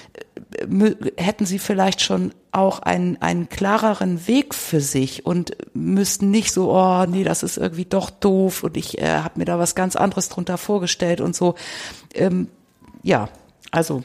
hätten 1.17 1.47
sie 1.47 1.59
vielleicht 1.59 2.03
schon 2.03 2.35
auch 2.53 2.81
einen, 2.81 3.17
einen 3.23 3.49
klareren 3.49 4.27
Weg 4.27 4.55
für 4.55 4.83
sich 4.83 5.25
und 5.25 5.57
müssten 5.73 6.31
nicht 6.31 6.53
so, 6.53 6.75
oh 6.75 7.07
nee, 7.07 7.25
das 7.25 7.43
ist 7.43 7.57
irgendwie 7.57 7.87
doch 7.87 8.11
doof 8.11 8.65
und 8.65 8.77
ich 8.77 8.99
äh, 8.99 9.21
habe 9.21 9.39
mir 9.39 9.47
da 9.47 9.59
was 9.59 9.75
ganz 9.75 9.97
anderes 9.97 10.29
drunter 10.29 10.59
vorgestellt 10.59 11.23
und 11.23 11.35
so. 11.35 11.55
Ähm, 12.13 12.49
ja, 13.03 13.31
also 13.71 14.05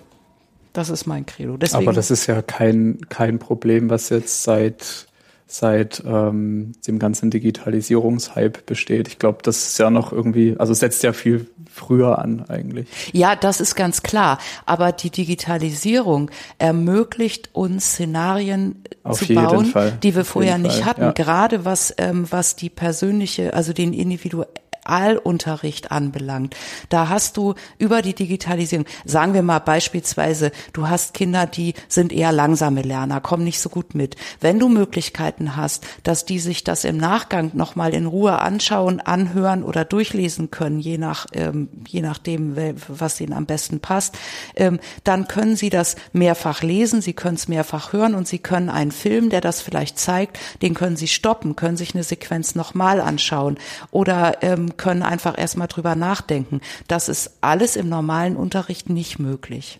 das 0.73 0.89
ist 0.89 1.05
mein 1.07 1.25
Credo. 1.25 1.57
Deswegen, 1.57 1.83
Aber 1.83 1.93
das 1.93 2.11
ist 2.11 2.27
ja 2.27 2.41
kein, 2.41 2.99
kein 3.09 3.39
Problem, 3.39 3.89
was 3.89 4.09
jetzt 4.09 4.43
seit 4.43 5.07
seit 5.51 6.03
ähm, 6.05 6.73
dem 6.85 6.99
ganzen 6.99 7.31
Digitalisierungshype 7.31 8.61
besteht. 8.67 9.07
Ich 9.07 9.17
glaube, 9.17 9.39
das 9.41 9.69
ist 9.69 9.79
ja 9.79 9.89
noch 9.89 10.13
irgendwie, 10.13 10.55
also 10.59 10.75
setzt 10.75 11.01
ja 11.01 11.11
viel 11.11 11.47
früher 11.73 12.19
an 12.19 12.45
eigentlich. 12.47 12.87
Ja, 13.13 13.35
das 13.35 13.59
ist 13.59 13.75
ganz 13.75 14.03
klar. 14.03 14.37
Aber 14.67 14.91
die 14.91 15.09
Digitalisierung 15.09 16.29
ermöglicht 16.59 17.49
uns 17.53 17.93
Szenarien 17.93 18.83
Auf 19.03 19.25
zu 19.25 19.33
bauen, 19.33 19.65
Fall. 19.65 19.97
die 20.03 20.13
wir 20.13 20.21
Auf 20.21 20.27
vorher 20.27 20.59
nicht 20.59 20.85
hatten. 20.85 21.01
Ja. 21.01 21.11
Gerade 21.13 21.65
was 21.65 21.95
ähm, 21.97 22.27
was 22.29 22.55
die 22.55 22.69
persönliche, 22.69 23.55
also 23.55 23.73
den 23.73 23.93
individuellen 23.93 24.51
Realunterricht 24.89 25.91
anbelangt. 25.91 26.55
Da 26.89 27.09
hast 27.09 27.37
du 27.37 27.55
über 27.77 28.01
die 28.01 28.13
Digitalisierung, 28.13 28.85
sagen 29.05 29.33
wir 29.33 29.43
mal 29.43 29.59
beispielsweise, 29.59 30.51
du 30.73 30.87
hast 30.87 31.13
Kinder, 31.13 31.45
die 31.45 31.73
sind 31.87 32.11
eher 32.11 32.31
langsame 32.31 32.81
Lerner, 32.81 33.21
kommen 33.21 33.43
nicht 33.43 33.59
so 33.59 33.69
gut 33.69 33.95
mit. 33.95 34.15
Wenn 34.39 34.59
du 34.59 34.69
Möglichkeiten 34.69 35.55
hast, 35.55 35.85
dass 36.03 36.25
die 36.25 36.39
sich 36.39 36.63
das 36.63 36.83
im 36.83 36.97
Nachgang 36.97 37.51
nochmal 37.53 37.93
in 37.93 38.05
Ruhe 38.05 38.39
anschauen, 38.39 38.99
anhören 38.99 39.63
oder 39.63 39.85
durchlesen 39.85 40.51
können, 40.51 40.79
je 40.79 40.97
nach, 40.97 41.27
ähm, 41.33 41.69
je 41.87 42.01
nachdem, 42.01 42.55
was 42.87 43.21
ihnen 43.21 43.33
am 43.33 43.45
besten 43.45 43.79
passt, 43.79 44.17
ähm, 44.55 44.79
dann 45.03 45.27
können 45.27 45.55
sie 45.55 45.69
das 45.69 45.95
mehrfach 46.13 46.61
lesen, 46.61 47.01
sie 47.01 47.13
können 47.13 47.35
es 47.35 47.47
mehrfach 47.47 47.93
hören 47.93 48.15
und 48.15 48.27
sie 48.27 48.39
können 48.39 48.69
einen 48.69 48.91
Film, 48.91 49.29
der 49.29 49.41
das 49.41 49.61
vielleicht 49.61 49.99
zeigt, 49.99 50.39
den 50.61 50.73
können 50.73 50.97
sie 50.97 51.07
stoppen, 51.07 51.55
können 51.55 51.77
sich 51.77 51.93
eine 51.93 52.03
Sequenz 52.03 52.55
nochmal 52.55 53.01
anschauen 53.01 53.57
oder 53.91 54.41
ähm, 54.41 54.77
können 54.79 55.03
einfach 55.03 55.37
erstmal 55.37 55.67
drüber 55.67 55.93
nachdenken. 55.95 56.61
Das 56.87 57.07
ist 57.07 57.37
alles 57.41 57.75
im 57.75 57.87
normalen 57.87 58.35
Unterricht 58.35 58.89
nicht 58.89 59.19
möglich. 59.19 59.79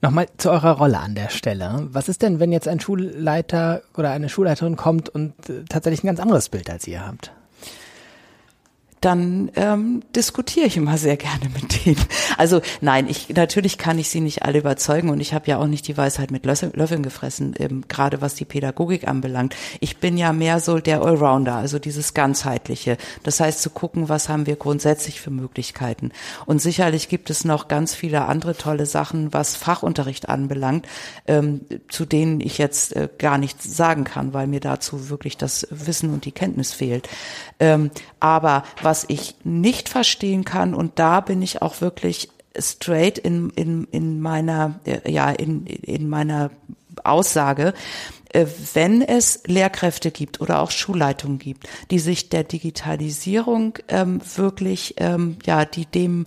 Nochmal 0.00 0.28
zu 0.36 0.50
eurer 0.50 0.72
Rolle 0.72 0.98
an 0.98 1.14
der 1.14 1.28
Stelle. 1.28 1.88
Was 1.92 2.08
ist 2.08 2.22
denn, 2.22 2.40
wenn 2.40 2.52
jetzt 2.52 2.68
ein 2.68 2.80
Schulleiter 2.80 3.82
oder 3.96 4.10
eine 4.10 4.28
Schulleiterin 4.28 4.76
kommt 4.76 5.08
und 5.08 5.32
äh, 5.48 5.64
tatsächlich 5.68 6.04
ein 6.04 6.08
ganz 6.08 6.20
anderes 6.20 6.48
Bild 6.48 6.70
als 6.70 6.86
ihr 6.86 7.04
habt? 7.04 7.32
Dann 9.04 9.50
ähm, 9.56 10.02
diskutiere 10.14 10.66
ich 10.66 10.76
immer 10.76 10.96
sehr 10.96 11.16
gerne 11.16 11.50
mit 11.52 11.84
denen. 11.84 12.00
Also 12.38 12.62
nein, 12.80 13.08
ich 13.08 13.28
natürlich 13.30 13.76
kann 13.76 13.98
ich 13.98 14.08
sie 14.08 14.20
nicht 14.20 14.42
alle 14.42 14.60
überzeugen 14.60 15.10
und 15.10 15.20
ich 15.20 15.34
habe 15.34 15.48
ja 15.48 15.58
auch 15.58 15.66
nicht 15.66 15.88
die 15.88 15.96
Weisheit 15.96 16.30
mit 16.30 16.46
Löffeln 16.46 17.02
gefressen, 17.02 17.54
ähm, 17.58 17.84
gerade 17.88 18.20
was 18.20 18.34
die 18.34 18.44
Pädagogik 18.44 19.06
anbelangt. 19.08 19.56
Ich 19.80 19.98
bin 19.98 20.16
ja 20.16 20.32
mehr 20.32 20.60
so 20.60 20.78
der 20.78 21.02
Allrounder, 21.02 21.56
also 21.56 21.78
dieses 21.78 22.14
ganzheitliche. 22.14 22.96
Das 23.24 23.40
heißt 23.40 23.60
zu 23.60 23.70
gucken, 23.70 24.08
was 24.08 24.28
haben 24.28 24.46
wir 24.46 24.56
grundsätzlich 24.56 25.20
für 25.20 25.30
Möglichkeiten. 25.30 26.12
Und 26.46 26.60
sicherlich 26.60 27.08
gibt 27.08 27.28
es 27.28 27.44
noch 27.44 27.68
ganz 27.68 27.94
viele 27.94 28.26
andere 28.26 28.56
tolle 28.56 28.86
Sachen, 28.86 29.32
was 29.32 29.56
Fachunterricht 29.56 30.28
anbelangt, 30.28 30.86
ähm, 31.26 31.62
zu 31.88 32.04
denen 32.04 32.40
ich 32.40 32.58
jetzt 32.58 32.94
äh, 32.94 33.08
gar 33.18 33.38
nichts 33.38 33.76
sagen 33.76 34.04
kann, 34.04 34.32
weil 34.32 34.46
mir 34.46 34.60
dazu 34.60 35.08
wirklich 35.08 35.36
das 35.36 35.66
Wissen 35.70 36.12
und 36.12 36.24
die 36.24 36.32
Kenntnis 36.32 36.72
fehlt. 36.72 37.08
Ähm, 37.58 37.90
aber 38.20 38.62
was 38.80 38.91
was 38.92 39.06
ich 39.08 39.36
nicht 39.42 39.88
verstehen 39.88 40.44
kann, 40.44 40.74
und 40.74 40.98
da 40.98 41.20
bin 41.20 41.40
ich 41.40 41.62
auch 41.62 41.80
wirklich 41.80 42.28
straight 42.58 43.16
in, 43.16 43.48
in, 43.56 43.84
in 43.84 44.20
meiner, 44.20 44.80
ja, 45.06 45.30
in, 45.30 45.64
in 45.64 46.10
meiner 46.10 46.50
Aussage, 47.02 47.72
äh, 48.34 48.44
wenn 48.74 49.00
es 49.00 49.44
Lehrkräfte 49.46 50.10
gibt 50.10 50.42
oder 50.42 50.60
auch 50.60 50.70
Schulleitungen 50.70 51.38
gibt, 51.38 51.66
die 51.90 52.00
sich 52.00 52.28
der 52.28 52.44
Digitalisierung 52.44 53.78
ähm, 53.88 54.20
wirklich, 54.36 54.96
ähm, 54.98 55.38
ja, 55.46 55.64
die 55.64 55.86
dem, 55.86 56.26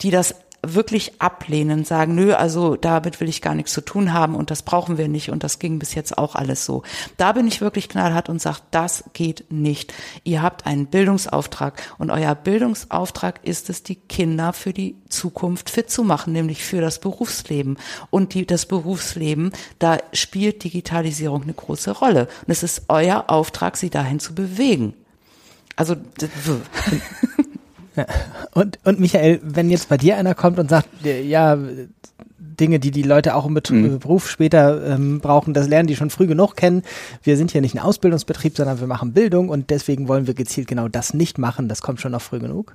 die 0.00 0.12
das 0.12 0.36
wirklich 0.62 1.20
ablehnen, 1.20 1.84
sagen, 1.84 2.14
nö, 2.14 2.34
also 2.34 2.76
damit 2.76 3.20
will 3.20 3.28
ich 3.28 3.42
gar 3.42 3.54
nichts 3.54 3.72
zu 3.72 3.80
tun 3.80 4.12
haben 4.12 4.34
und 4.34 4.50
das 4.50 4.62
brauchen 4.62 4.98
wir 4.98 5.08
nicht 5.08 5.30
und 5.30 5.42
das 5.42 5.58
ging 5.58 5.78
bis 5.78 5.94
jetzt 5.94 6.18
auch 6.18 6.34
alles 6.34 6.64
so. 6.64 6.82
Da 7.16 7.32
bin 7.32 7.46
ich 7.46 7.60
wirklich 7.60 7.88
knallhart 7.88 8.28
und 8.28 8.42
sage, 8.42 8.58
das 8.70 9.04
geht 9.12 9.50
nicht. 9.50 9.94
Ihr 10.24 10.42
habt 10.42 10.66
einen 10.66 10.86
Bildungsauftrag 10.86 11.82
und 11.98 12.10
euer 12.10 12.34
Bildungsauftrag 12.34 13.40
ist 13.42 13.70
es, 13.70 13.82
die 13.82 13.96
Kinder 13.96 14.52
für 14.52 14.72
die 14.72 14.96
Zukunft 15.08 15.70
fit 15.70 15.90
zu 15.90 16.04
machen, 16.04 16.32
nämlich 16.32 16.62
für 16.62 16.80
das 16.80 17.00
Berufsleben. 17.00 17.78
Und 18.10 18.34
die, 18.34 18.46
das 18.46 18.66
Berufsleben, 18.66 19.52
da 19.78 19.98
spielt 20.12 20.62
Digitalisierung 20.64 21.42
eine 21.42 21.54
große 21.54 21.92
Rolle. 21.92 22.28
Und 22.46 22.52
es 22.52 22.62
ist 22.62 22.82
euer 22.88 23.24
Auftrag, 23.28 23.76
sie 23.76 23.90
dahin 23.90 24.20
zu 24.20 24.34
bewegen. 24.34 24.94
Also 25.76 25.96
ja. 27.96 28.06
Und, 28.54 28.78
und 28.84 29.00
Michael, 29.00 29.40
wenn 29.42 29.70
jetzt 29.70 29.88
bei 29.88 29.96
dir 29.96 30.16
einer 30.16 30.34
kommt 30.34 30.58
und 30.58 30.70
sagt, 30.70 30.88
ja, 31.04 31.58
Dinge, 32.38 32.78
die 32.78 32.90
die 32.90 33.02
Leute 33.02 33.34
auch 33.34 33.46
im 33.46 33.54
Bet 33.54 33.70
mhm. 33.70 33.98
Beruf 33.98 34.28
später 34.28 34.86
ähm, 34.86 35.20
brauchen, 35.20 35.54
das 35.54 35.68
lernen 35.68 35.86
die 35.86 35.96
schon 35.96 36.10
früh 36.10 36.26
genug 36.26 36.56
kennen. 36.56 36.82
Wir 37.22 37.36
sind 37.36 37.50
hier 37.50 37.60
nicht 37.60 37.74
ein 37.74 37.80
Ausbildungsbetrieb, 37.80 38.56
sondern 38.56 38.80
wir 38.80 38.86
machen 38.86 39.12
Bildung 39.12 39.48
und 39.48 39.70
deswegen 39.70 40.08
wollen 40.08 40.26
wir 40.26 40.34
gezielt 40.34 40.68
genau 40.68 40.88
das 40.88 41.14
nicht 41.14 41.38
machen. 41.38 41.68
Das 41.68 41.80
kommt 41.80 42.00
schon 42.00 42.12
noch 42.12 42.22
früh 42.22 42.38
genug. 42.38 42.74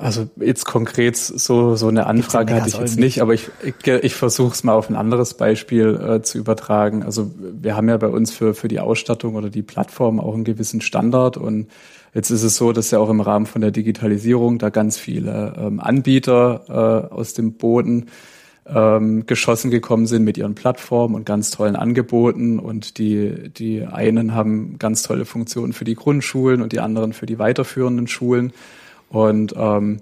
Also 0.00 0.28
jetzt 0.36 0.64
konkret 0.64 1.16
so 1.16 1.76
so 1.76 1.86
eine 1.86 2.06
Anfrage 2.06 2.54
hatte 2.54 2.68
ich 2.68 2.76
jetzt 2.76 2.98
nicht, 2.98 3.22
aber 3.22 3.34
ich 3.34 3.50
ich, 3.62 3.86
ich 3.86 4.14
versuche 4.16 4.52
es 4.52 4.64
mal 4.64 4.72
auf 4.72 4.90
ein 4.90 4.96
anderes 4.96 5.34
Beispiel 5.34 5.94
äh, 5.94 6.22
zu 6.22 6.38
übertragen. 6.38 7.04
Also 7.04 7.30
wir 7.38 7.76
haben 7.76 7.88
ja 7.88 7.96
bei 7.96 8.08
uns 8.08 8.32
für 8.32 8.54
für 8.54 8.66
die 8.66 8.80
Ausstattung 8.80 9.36
oder 9.36 9.48
die 9.48 9.62
Plattform 9.62 10.18
auch 10.18 10.34
einen 10.34 10.42
gewissen 10.42 10.80
Standard 10.80 11.36
und 11.36 11.68
Jetzt 12.14 12.30
ist 12.30 12.42
es 12.42 12.56
so, 12.56 12.72
dass 12.72 12.90
ja 12.90 12.98
auch 12.98 13.10
im 13.10 13.20
Rahmen 13.20 13.46
von 13.46 13.60
der 13.60 13.70
Digitalisierung 13.70 14.58
da 14.58 14.70
ganz 14.70 14.98
viele 14.98 15.54
ähm, 15.56 15.80
Anbieter 15.80 16.64
äh, 17.10 17.14
aus 17.14 17.34
dem 17.34 17.54
Boden 17.54 18.06
ähm, 18.66 19.26
geschossen 19.26 19.70
gekommen 19.70 20.06
sind 20.06 20.24
mit 20.24 20.36
ihren 20.36 20.54
Plattformen 20.54 21.14
und 21.14 21.24
ganz 21.24 21.50
tollen 21.50 21.76
Angeboten. 21.76 22.58
Und 22.58 22.98
die, 22.98 23.50
die 23.50 23.84
einen 23.84 24.34
haben 24.34 24.78
ganz 24.78 25.02
tolle 25.02 25.24
Funktionen 25.24 25.72
für 25.72 25.84
die 25.84 25.94
Grundschulen 25.94 26.62
und 26.62 26.72
die 26.72 26.80
anderen 26.80 27.12
für 27.12 27.26
die 27.26 27.38
weiterführenden 27.38 28.08
Schulen. 28.08 28.52
Und 29.08 29.54
ähm, 29.56 30.00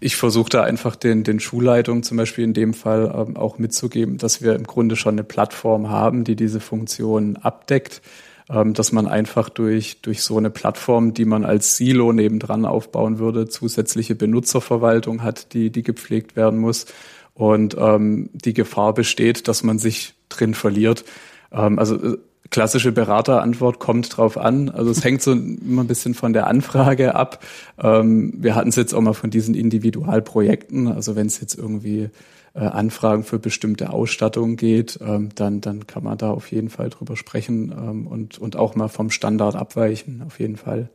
ich 0.00 0.16
versuche 0.16 0.50
da 0.50 0.62
einfach 0.62 0.96
den, 0.96 1.24
den 1.24 1.40
Schulleitungen 1.40 2.02
zum 2.02 2.16
Beispiel 2.16 2.44
in 2.44 2.54
dem 2.54 2.74
Fall 2.74 3.12
ähm, 3.14 3.36
auch 3.36 3.58
mitzugeben, 3.58 4.18
dass 4.18 4.42
wir 4.42 4.54
im 4.54 4.64
Grunde 4.64 4.96
schon 4.96 5.14
eine 5.14 5.24
Plattform 5.24 5.90
haben, 5.90 6.24
die 6.24 6.36
diese 6.36 6.60
Funktion 6.60 7.36
abdeckt 7.36 8.02
dass 8.46 8.92
man 8.92 9.08
einfach 9.08 9.48
durch, 9.48 10.02
durch 10.02 10.22
so 10.22 10.36
eine 10.36 10.50
Plattform, 10.50 11.14
die 11.14 11.24
man 11.24 11.46
als 11.46 11.76
Silo 11.76 12.12
nebendran 12.12 12.66
aufbauen 12.66 13.18
würde, 13.18 13.48
zusätzliche 13.48 14.14
Benutzerverwaltung 14.14 15.22
hat, 15.22 15.54
die, 15.54 15.70
die 15.70 15.82
gepflegt 15.82 16.36
werden 16.36 16.58
muss. 16.58 16.84
Und 17.32 17.76
ähm, 17.78 18.30
die 18.32 18.54
Gefahr 18.54 18.94
besteht, 18.94 19.48
dass 19.48 19.62
man 19.62 19.78
sich 19.78 20.14
drin 20.28 20.54
verliert. 20.54 21.04
Ähm, 21.52 21.78
also 21.78 21.96
äh, 21.96 22.18
klassische 22.50 22.92
Beraterantwort 22.92 23.80
kommt 23.80 24.16
drauf 24.16 24.38
an. 24.38 24.68
Also 24.68 24.90
es 24.90 25.02
hängt 25.02 25.22
so 25.22 25.32
immer 25.32 25.82
ein 25.82 25.88
bisschen 25.88 26.14
von 26.14 26.32
der 26.32 26.46
Anfrage 26.46 27.14
ab. 27.14 27.42
Ähm, 27.82 28.34
wir 28.36 28.54
hatten 28.54 28.68
es 28.68 28.76
jetzt 28.76 28.94
auch 28.94 29.00
mal 29.00 29.14
von 29.14 29.30
diesen 29.30 29.54
Individualprojekten. 29.54 30.88
Also 30.88 31.16
wenn 31.16 31.26
es 31.26 31.40
jetzt 31.40 31.58
irgendwie 31.58 32.10
Anfragen 32.60 33.24
für 33.24 33.38
bestimmte 33.38 33.90
Ausstattung 33.90 34.56
geht, 34.56 34.98
ähm, 35.02 35.30
dann, 35.34 35.60
dann 35.60 35.86
kann 35.86 36.04
man 36.04 36.16
da 36.18 36.30
auf 36.30 36.52
jeden 36.52 36.70
Fall 36.70 36.88
drüber 36.88 37.16
sprechen 37.16 37.72
ähm, 37.72 38.06
und, 38.06 38.38
und 38.38 38.56
auch 38.56 38.76
mal 38.76 38.88
vom 38.88 39.10
Standard 39.10 39.56
abweichen, 39.56 40.22
auf 40.22 40.38
jeden 40.38 40.56
Fall. 40.56 40.88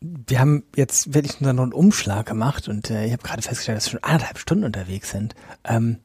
Wir 0.00 0.40
haben 0.40 0.64
jetzt 0.74 1.14
wirklich 1.14 1.40
nur 1.40 1.52
noch 1.52 1.62
einen 1.62 1.74
Umschlag 1.74 2.26
gemacht 2.26 2.66
und 2.68 2.90
äh, 2.90 3.04
ich 3.06 3.12
habe 3.12 3.22
gerade 3.22 3.42
festgestellt, 3.42 3.76
dass 3.76 3.86
wir 3.86 4.00
schon 4.00 4.02
anderthalb 4.02 4.38
Stunden 4.38 4.64
unterwegs 4.64 5.10
sind. 5.10 5.34
Ähm, 5.64 5.98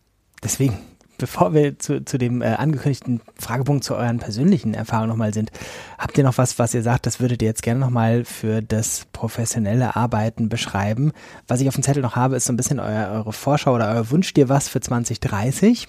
deswegen 0.43 0.77
bevor 1.17 1.53
wir 1.53 1.79
zu, 1.79 2.03
zu 2.03 2.17
dem 2.17 2.41
äh, 2.41 2.47
angekündigten 2.47 3.21
Fragepunkt 3.37 3.83
zu 3.83 3.95
euren 3.95 4.19
persönlichen 4.19 4.73
Erfahrungen 4.73 5.09
nochmal 5.09 5.33
sind, 5.33 5.51
habt 5.97 6.17
ihr 6.17 6.23
noch 6.23 6.37
was, 6.37 6.59
was 6.59 6.73
ihr 6.73 6.83
sagt, 6.83 7.05
das 7.05 7.19
würdet 7.19 7.41
ihr 7.41 7.47
jetzt 7.47 7.63
gerne 7.63 7.79
nochmal 7.79 8.25
für 8.25 8.61
das 8.61 9.05
professionelle 9.13 9.95
Arbeiten 9.95 10.49
beschreiben? 10.49 11.11
Was 11.47 11.61
ich 11.61 11.67
auf 11.67 11.75
dem 11.75 11.83
Zettel 11.83 12.03
noch 12.03 12.15
habe, 12.15 12.35
ist 12.35 12.45
so 12.45 12.53
ein 12.53 12.57
bisschen 12.57 12.79
euer, 12.79 13.11
eure 13.11 13.33
Vorschau 13.33 13.75
oder 13.75 13.89
euer 13.89 14.09
Wunsch 14.11 14.33
dir 14.33 14.49
was 14.49 14.69
für 14.69 14.79
2030. 14.79 15.87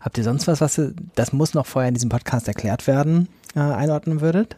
Habt 0.00 0.18
ihr 0.18 0.24
sonst 0.24 0.46
was, 0.46 0.60
was 0.60 0.78
ihr, 0.78 0.94
das 1.14 1.32
muss 1.32 1.54
noch 1.54 1.66
vorher 1.66 1.88
in 1.88 1.94
diesem 1.94 2.10
Podcast 2.10 2.48
erklärt 2.48 2.86
werden, 2.86 3.28
äh, 3.54 3.60
einordnen 3.60 4.20
würdet? 4.20 4.56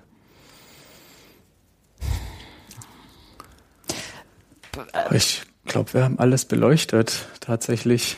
Ich 5.10 5.42
glaube, 5.64 5.94
wir 5.94 6.04
haben 6.04 6.18
alles 6.18 6.44
beleuchtet, 6.44 7.26
tatsächlich. 7.40 8.16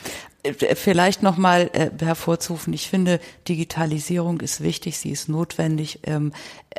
Äh, 0.49 0.75
vielleicht 0.75 1.23
nochmal 1.23 1.71
äh, 1.73 1.91
hervorzurufen, 2.05 2.73
ich 2.73 2.89
finde, 2.89 3.21
Digitalisierung 3.49 4.41
ist 4.41 4.63
wichtig, 4.63 4.99
sie 4.99 5.11
ist 5.11 5.29
notwendig, 5.29 6.01
ähm, 6.05 6.33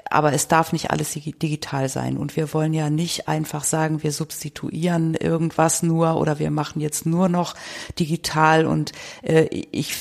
aber 0.10 0.34
es 0.34 0.48
darf 0.48 0.72
nicht 0.72 0.92
alles 0.92 1.14
digital 1.14 1.90
sein. 1.90 2.18
Und 2.18 2.36
wir 2.36 2.54
wollen 2.54 2.74
ja 2.74 2.90
nicht 2.90 3.28
einfach 3.28 3.64
sagen, 3.64 4.04
wir 4.04 4.12
substituieren 4.12 5.16
irgendwas 5.16 5.84
nur 5.84 6.18
oder 6.18 6.40
wir 6.40 6.52
machen 6.52 6.80
jetzt 6.80 7.06
nur 7.06 7.30
noch 7.30 7.56
digital. 7.98 8.66
Und 8.66 8.92
äh, 9.24 9.46
ich, 9.72 9.94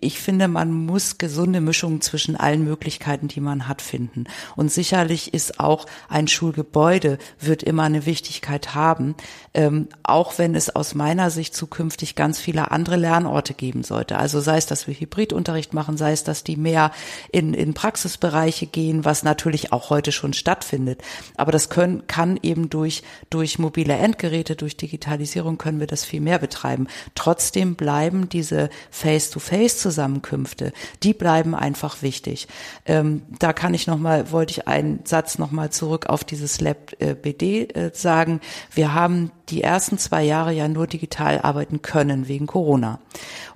ich 0.00 0.18
finde, 0.18 0.48
man 0.48 0.72
muss 0.72 1.18
gesunde 1.18 1.60
Mischungen 1.60 2.00
zwischen 2.00 2.36
allen 2.36 2.64
Möglichkeiten, 2.64 3.28
die 3.28 3.40
man 3.40 3.68
hat, 3.68 3.82
finden. 3.82 4.24
Und 4.56 4.72
sicherlich 4.72 5.34
ist 5.34 5.60
auch 5.60 5.86
ein 6.08 6.28
Schulgebäude 6.28 7.18
wird 7.40 7.62
immer 7.62 7.82
eine 7.82 8.06
Wichtigkeit 8.06 8.74
haben, 8.74 9.14
ähm, 9.52 9.88
auch 10.02 10.38
wenn 10.38 10.54
es 10.54 10.74
aus 10.74 10.94
meiner 10.94 11.30
Sicht 11.30 11.54
zukünftig 11.54 12.14
ganz 12.14 12.38
viele 12.38 12.70
andere 12.70 12.96
Lernorte 13.04 13.52
geben 13.52 13.82
sollte. 13.82 14.16
Also 14.16 14.40
sei 14.40 14.56
es, 14.56 14.64
dass 14.64 14.86
wir 14.86 14.94
Hybridunterricht 14.94 15.74
machen, 15.74 15.98
sei 15.98 16.12
es, 16.12 16.24
dass 16.24 16.42
die 16.42 16.56
mehr 16.56 16.90
in, 17.30 17.52
in 17.52 17.74
Praxisbereiche 17.74 18.66
gehen, 18.66 19.04
was 19.04 19.22
natürlich 19.22 19.72
auch 19.74 19.90
heute 19.90 20.10
schon 20.10 20.32
stattfindet. 20.32 21.02
Aber 21.36 21.52
das 21.52 21.68
können, 21.68 22.06
kann 22.06 22.38
eben 22.42 22.70
durch, 22.70 23.02
durch 23.28 23.58
mobile 23.58 23.94
Endgeräte, 23.94 24.56
durch 24.56 24.78
Digitalisierung 24.78 25.58
können 25.58 25.80
wir 25.80 25.86
das 25.86 26.04
viel 26.06 26.22
mehr 26.22 26.38
betreiben. 26.38 26.88
Trotzdem 27.14 27.74
bleiben 27.74 28.30
diese 28.30 28.70
Face-to-Face-Zusammenkünfte, 28.90 30.72
die 31.02 31.12
bleiben 31.12 31.54
einfach 31.54 32.00
wichtig. 32.00 32.48
Ähm, 32.86 33.22
da 33.38 33.52
kann 33.52 33.74
ich 33.74 33.86
nochmal, 33.86 34.32
wollte 34.32 34.52
ich 34.52 34.66
einen 34.66 35.00
Satz 35.04 35.36
nochmal 35.36 35.68
zurück 35.70 36.06
auf 36.06 36.24
dieses 36.24 36.62
Lab 36.62 36.94
äh, 37.00 37.14
BD 37.14 37.68
äh, 37.68 37.90
sagen. 37.92 38.40
Wir 38.72 38.94
haben 38.94 39.30
die 39.48 39.62
ersten 39.62 39.98
zwei 39.98 40.22
Jahre 40.22 40.52
ja 40.52 40.68
nur 40.68 40.86
digital 40.86 41.40
arbeiten 41.40 41.82
können 41.82 42.28
wegen 42.28 42.46
Corona. 42.46 42.98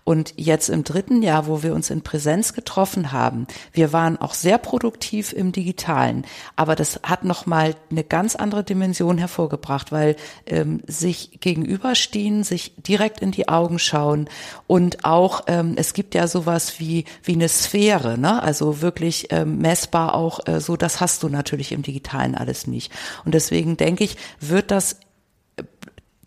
Und 0.04 0.32
jetzt 0.36 0.70
im 0.70 0.84
dritten 0.84 1.22
Jahr, 1.22 1.46
wo 1.46 1.62
wir 1.62 1.74
uns 1.74 1.90
in 1.90 2.00
Präsenz 2.00 2.54
getroffen 2.54 3.12
haben, 3.12 3.46
wir 3.72 3.92
waren 3.92 4.18
auch 4.18 4.32
sehr 4.32 4.56
produktiv 4.56 5.34
im 5.34 5.52
Digitalen, 5.52 6.24
aber 6.56 6.76
das 6.76 7.00
hat 7.02 7.24
nochmal 7.24 7.74
eine 7.90 8.04
ganz 8.04 8.34
andere 8.34 8.64
Dimension 8.64 9.18
hervorgebracht, 9.18 9.92
weil 9.92 10.16
ähm, 10.46 10.80
sich 10.86 11.40
gegenüberstehen, 11.40 12.42
sich 12.42 12.72
direkt 12.78 13.20
in 13.20 13.32
die 13.32 13.50
Augen 13.50 13.78
schauen 13.78 14.30
und 14.66 15.04
auch 15.04 15.42
ähm, 15.46 15.74
es 15.76 15.92
gibt 15.92 16.14
ja 16.14 16.26
sowas 16.26 16.80
wie 16.80 17.04
wie 17.22 17.34
eine 17.34 17.48
Sphäre, 17.48 18.16
ne? 18.16 18.42
Also 18.42 18.80
wirklich 18.80 19.28
ähm, 19.30 19.58
messbar 19.58 20.14
auch 20.14 20.40
äh, 20.46 20.60
so. 20.60 20.78
Das 20.78 21.02
hast 21.02 21.22
du 21.22 21.28
natürlich 21.28 21.70
im 21.72 21.82
Digitalen 21.82 22.34
alles 22.34 22.66
nicht. 22.66 22.92
Und 23.26 23.34
deswegen 23.34 23.76
denke 23.76 24.04
ich, 24.04 24.16
wird 24.40 24.70
das 24.70 24.96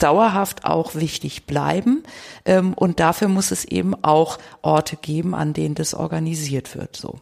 dauerhaft 0.01 0.65
auch 0.65 0.95
wichtig 0.95 1.45
bleiben. 1.45 2.03
Ähm, 2.45 2.73
und 2.73 2.99
dafür 2.99 3.27
muss 3.27 3.51
es 3.51 3.65
eben 3.65 3.95
auch 4.03 4.37
Orte 4.61 4.97
geben, 4.97 5.35
an 5.35 5.53
denen 5.53 5.75
das 5.75 5.93
organisiert 5.93 6.75
wird. 6.75 6.95
So. 6.95 7.19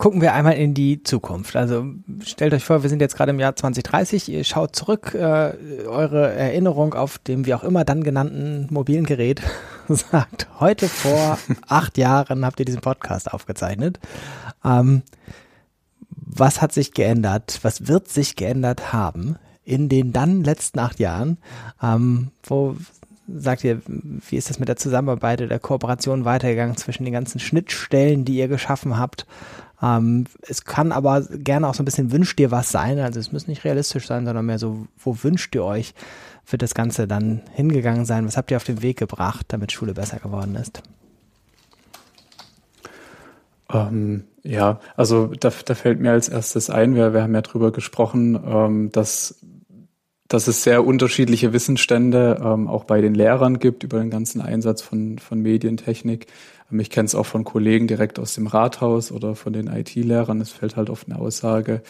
Gucken 0.00 0.22
wir 0.22 0.32
einmal 0.32 0.54
in 0.54 0.72
die 0.72 1.02
Zukunft. 1.02 1.56
Also 1.56 1.84
stellt 2.24 2.54
euch 2.54 2.64
vor, 2.64 2.82
wir 2.82 2.88
sind 2.88 3.02
jetzt 3.02 3.18
gerade 3.18 3.32
im 3.32 3.38
Jahr 3.38 3.54
2030. 3.54 4.30
Ihr 4.30 4.44
schaut 4.44 4.74
zurück, 4.74 5.14
äh, 5.14 5.52
eure 5.86 6.32
Erinnerung 6.32 6.94
auf 6.94 7.18
dem 7.18 7.44
wie 7.44 7.52
auch 7.52 7.64
immer 7.64 7.84
dann 7.84 8.02
genannten 8.02 8.66
mobilen 8.70 9.04
Gerät 9.04 9.42
sagt, 9.88 10.48
heute 10.58 10.88
vor 10.88 11.38
acht 11.68 11.98
Jahren 11.98 12.46
habt 12.46 12.60
ihr 12.60 12.64
diesen 12.64 12.80
Podcast 12.80 13.30
aufgezeichnet. 13.30 14.00
Ähm, 14.64 15.02
was 16.10 16.62
hat 16.62 16.72
sich 16.72 16.92
geändert? 16.92 17.60
Was 17.62 17.86
wird 17.88 18.08
sich 18.08 18.36
geändert 18.36 18.92
haben 18.92 19.36
in 19.64 19.88
den 19.88 20.12
dann 20.12 20.42
letzten 20.44 20.78
acht 20.78 20.98
Jahren? 20.98 21.38
Ähm, 21.82 22.30
wo 22.42 22.76
sagt 23.28 23.64
ihr, 23.64 23.80
wie 23.86 24.36
ist 24.36 24.50
das 24.50 24.58
mit 24.58 24.68
der 24.68 24.76
Zusammenarbeit, 24.76 25.40
der 25.40 25.58
Kooperation 25.58 26.24
weitergegangen 26.24 26.76
zwischen 26.76 27.04
den 27.04 27.12
ganzen 27.12 27.38
Schnittstellen, 27.38 28.24
die 28.24 28.36
ihr 28.36 28.48
geschaffen 28.48 28.98
habt? 28.98 29.26
Ähm, 29.82 30.26
es 30.42 30.64
kann 30.64 30.92
aber 30.92 31.22
gerne 31.22 31.68
auch 31.68 31.74
so 31.74 31.82
ein 31.82 31.86
bisschen 31.86 32.12
wünscht 32.12 32.38
ihr 32.40 32.50
was 32.50 32.70
sein. 32.70 32.98
Also 32.98 33.20
es 33.20 33.32
muss 33.32 33.46
nicht 33.46 33.64
realistisch 33.64 34.06
sein, 34.06 34.26
sondern 34.26 34.46
mehr 34.46 34.58
so, 34.58 34.86
wo 34.98 35.16
wünscht 35.22 35.54
ihr 35.54 35.64
euch, 35.64 35.94
wird 36.48 36.62
das 36.62 36.74
Ganze 36.74 37.06
dann 37.06 37.42
hingegangen 37.52 38.04
sein? 38.04 38.26
Was 38.26 38.36
habt 38.36 38.50
ihr 38.50 38.56
auf 38.56 38.64
den 38.64 38.82
Weg 38.82 38.98
gebracht, 38.98 39.46
damit 39.48 39.72
Schule 39.72 39.94
besser 39.94 40.18
geworden 40.18 40.54
ist? 40.56 40.82
Ähm, 43.72 44.24
ja, 44.42 44.80
also 44.96 45.26
da, 45.26 45.50
da 45.64 45.74
fällt 45.74 46.00
mir 46.00 46.12
als 46.12 46.28
erstes 46.28 46.70
ein, 46.70 46.94
wir, 46.94 47.12
wir 47.12 47.22
haben 47.22 47.34
ja 47.34 47.42
drüber 47.42 47.72
gesprochen, 47.72 48.40
ähm, 48.46 48.92
dass, 48.92 49.44
dass 50.28 50.46
es 50.48 50.62
sehr 50.62 50.84
unterschiedliche 50.86 51.52
Wissensstände 51.52 52.40
ähm, 52.42 52.68
auch 52.68 52.84
bei 52.84 53.00
den 53.00 53.14
Lehrern 53.14 53.58
gibt 53.58 53.82
über 53.84 53.98
den 53.98 54.10
ganzen 54.10 54.40
Einsatz 54.40 54.82
von, 54.82 55.18
von 55.18 55.40
Medientechnik. 55.40 56.26
Ähm, 56.70 56.80
ich 56.80 56.90
kenne 56.90 57.06
es 57.06 57.14
auch 57.14 57.26
von 57.26 57.44
Kollegen 57.44 57.86
direkt 57.86 58.18
aus 58.18 58.34
dem 58.34 58.46
Rathaus 58.46 59.12
oder 59.12 59.34
von 59.34 59.52
den 59.52 59.66
IT-Lehrern. 59.66 60.40
Es 60.40 60.50
fällt 60.50 60.76
halt 60.76 60.88
oft 60.88 61.08
eine 61.08 61.18
Aussage, 61.18 61.82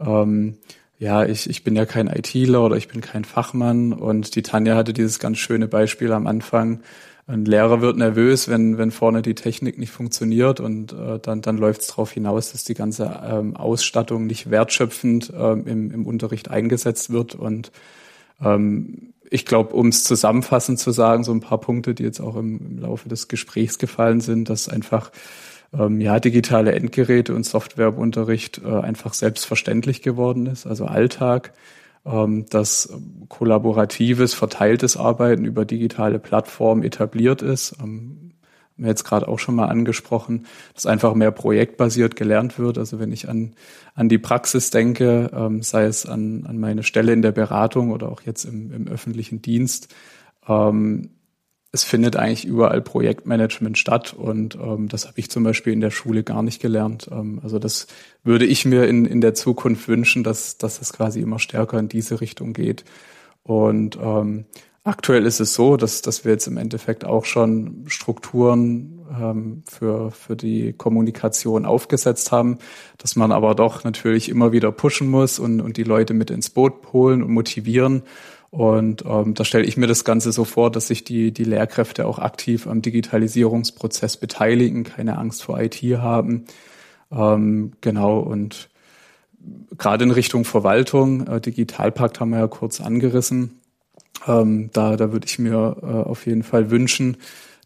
ähm, 0.00 0.56
ja, 1.00 1.24
ich, 1.24 1.48
ich 1.48 1.64
bin 1.64 1.76
ja 1.76 1.86
kein 1.86 2.08
ITler 2.08 2.62
oder 2.62 2.76
ich 2.76 2.88
bin 2.88 3.00
kein 3.00 3.24
Fachmann. 3.24 3.94
Und 3.94 4.36
die 4.36 4.42
Tanja 4.42 4.76
hatte 4.76 4.92
dieses 4.92 5.18
ganz 5.18 5.38
schöne 5.38 5.66
Beispiel 5.66 6.12
am 6.12 6.26
Anfang, 6.26 6.80
ein 7.30 7.44
Lehrer 7.44 7.80
wird 7.80 7.96
nervös, 7.96 8.48
wenn, 8.48 8.76
wenn 8.76 8.90
vorne 8.90 9.22
die 9.22 9.34
Technik 9.34 9.78
nicht 9.78 9.92
funktioniert 9.92 10.60
und 10.60 10.92
äh, 10.92 11.18
dann, 11.20 11.42
dann 11.42 11.56
läuft 11.56 11.82
es 11.82 11.86
darauf 11.88 12.10
hinaus, 12.12 12.52
dass 12.52 12.64
die 12.64 12.74
ganze 12.74 13.20
ähm, 13.24 13.56
Ausstattung 13.56 14.26
nicht 14.26 14.50
wertschöpfend 14.50 15.32
ähm, 15.36 15.66
im, 15.66 15.90
im 15.92 16.06
Unterricht 16.06 16.50
eingesetzt 16.50 17.10
wird. 17.10 17.34
Und 17.34 17.70
ähm, 18.42 19.12
ich 19.30 19.46
glaube, 19.46 19.74
um 19.74 19.88
es 19.88 20.04
zusammenfassend 20.04 20.78
zu 20.78 20.90
sagen, 20.90 21.22
so 21.22 21.32
ein 21.32 21.40
paar 21.40 21.60
Punkte, 21.60 21.94
die 21.94 22.02
jetzt 22.02 22.20
auch 22.20 22.36
im, 22.36 22.58
im 22.58 22.78
Laufe 22.78 23.08
des 23.08 23.28
Gesprächs 23.28 23.78
gefallen 23.78 24.20
sind, 24.20 24.50
dass 24.50 24.68
einfach 24.68 25.12
ähm, 25.72 26.00
ja 26.00 26.18
digitale 26.18 26.72
Endgeräte 26.72 27.34
und 27.34 27.44
Software 27.46 27.88
im 27.88 27.98
Unterricht 27.98 28.60
äh, 28.64 28.68
einfach 28.68 29.14
selbstverständlich 29.14 30.02
geworden 30.02 30.46
ist, 30.46 30.66
also 30.66 30.86
Alltag 30.86 31.52
dass 32.04 32.92
kollaboratives, 33.28 34.32
verteiltes 34.32 34.96
Arbeiten 34.96 35.44
über 35.44 35.64
digitale 35.64 36.18
Plattformen 36.18 36.82
etabliert 36.82 37.42
ist. 37.42 37.76
Ähm, 37.80 38.30
haben 38.80 38.84
wir 38.84 38.88
jetzt 38.88 39.04
gerade 39.04 39.28
auch 39.28 39.38
schon 39.38 39.54
mal 39.54 39.66
angesprochen, 39.66 40.46
dass 40.74 40.86
einfach 40.86 41.14
mehr 41.14 41.30
projektbasiert 41.30 42.16
gelernt 42.16 42.58
wird. 42.58 42.78
Also 42.78 42.98
wenn 42.98 43.12
ich 43.12 43.28
an, 43.28 43.52
an 43.94 44.08
die 44.08 44.16
Praxis 44.16 44.70
denke, 44.70 45.30
ähm, 45.34 45.62
sei 45.62 45.84
es 45.84 46.06
an, 46.06 46.46
an 46.46 46.58
meine 46.58 46.82
Stelle 46.82 47.12
in 47.12 47.20
der 47.20 47.32
Beratung 47.32 47.90
oder 47.90 48.08
auch 48.08 48.22
jetzt 48.22 48.44
im, 48.44 48.72
im 48.72 48.88
öffentlichen 48.88 49.42
Dienst, 49.42 49.94
ähm, 50.48 51.10
es 51.72 51.84
findet 51.84 52.16
eigentlich 52.16 52.44
überall 52.44 52.82
Projektmanagement 52.82 53.78
statt 53.78 54.12
und 54.12 54.56
ähm, 54.56 54.88
das 54.88 55.06
habe 55.06 55.18
ich 55.18 55.30
zum 55.30 55.44
Beispiel 55.44 55.72
in 55.72 55.80
der 55.80 55.92
Schule 55.92 56.24
gar 56.24 56.42
nicht 56.42 56.60
gelernt. 56.60 57.08
Ähm, 57.12 57.40
also 57.42 57.58
das 57.58 57.86
würde 58.24 58.44
ich 58.44 58.64
mir 58.64 58.88
in, 58.88 59.04
in 59.04 59.20
der 59.20 59.34
Zukunft 59.34 59.86
wünschen, 59.86 60.24
dass, 60.24 60.58
dass 60.58 60.80
es 60.80 60.92
quasi 60.92 61.20
immer 61.20 61.38
stärker 61.38 61.78
in 61.78 61.88
diese 61.88 62.20
Richtung 62.20 62.54
geht. 62.54 62.84
Und 63.44 63.96
ähm, 64.02 64.46
aktuell 64.82 65.24
ist 65.26 65.38
es 65.38 65.54
so, 65.54 65.76
dass, 65.76 66.02
dass 66.02 66.24
wir 66.24 66.32
jetzt 66.32 66.48
im 66.48 66.56
Endeffekt 66.56 67.04
auch 67.04 67.24
schon 67.24 67.84
Strukturen 67.86 69.00
ähm, 69.20 69.62
für, 69.68 70.10
für 70.10 70.34
die 70.34 70.72
Kommunikation 70.72 71.66
aufgesetzt 71.66 72.32
haben, 72.32 72.58
dass 72.98 73.14
man 73.14 73.30
aber 73.30 73.54
doch 73.54 73.84
natürlich 73.84 74.28
immer 74.28 74.50
wieder 74.50 74.72
pushen 74.72 75.08
muss 75.08 75.38
und, 75.38 75.60
und 75.60 75.76
die 75.76 75.84
Leute 75.84 76.14
mit 76.14 76.30
ins 76.30 76.50
Boot 76.50 76.92
holen 76.92 77.22
und 77.22 77.30
motivieren. 77.30 78.02
Und 78.50 79.04
ähm, 79.06 79.34
da 79.34 79.44
stelle 79.44 79.64
ich 79.64 79.76
mir 79.76 79.86
das 79.86 80.04
Ganze 80.04 80.32
so 80.32 80.44
vor, 80.44 80.72
dass 80.72 80.88
sich 80.88 81.04
die, 81.04 81.32
die 81.32 81.44
Lehrkräfte 81.44 82.06
auch 82.06 82.18
aktiv 82.18 82.66
am 82.66 82.82
Digitalisierungsprozess 82.82 84.16
beteiligen, 84.16 84.82
keine 84.82 85.18
Angst 85.18 85.44
vor 85.44 85.60
IT 85.60 85.76
haben. 85.82 86.46
Ähm, 87.12 87.72
genau, 87.80 88.18
und 88.18 88.68
gerade 89.78 90.04
in 90.04 90.10
Richtung 90.10 90.44
Verwaltung, 90.44 91.26
äh, 91.28 91.40
Digitalpakt 91.40 92.18
haben 92.18 92.30
wir 92.30 92.40
ja 92.40 92.48
kurz 92.48 92.80
angerissen. 92.80 93.60
Ähm, 94.26 94.70
da, 94.72 94.96
da 94.96 95.12
würde 95.12 95.26
ich 95.26 95.38
mir 95.38 95.76
äh, 95.82 95.86
auf 95.86 96.26
jeden 96.26 96.42
Fall 96.42 96.70
wünschen, 96.70 97.16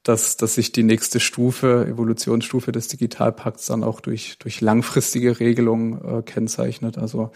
dass, 0.03 0.37
dass 0.37 0.55
sich 0.55 0.71
die 0.71 0.83
nächste 0.83 1.19
Stufe, 1.19 1.87
Evolutionsstufe 1.89 2.73
des 2.73 2.89
Digitalpakts 2.89 3.67
dann 3.67 3.83
auch 3.83 4.01
durch, 4.01 4.37
durch 4.39 4.61
langfristige 4.61 5.41
Regelungen 5.41 6.19
äh, 6.19 6.23
kennzeichnet. 6.23 6.99
Also 6.99 7.31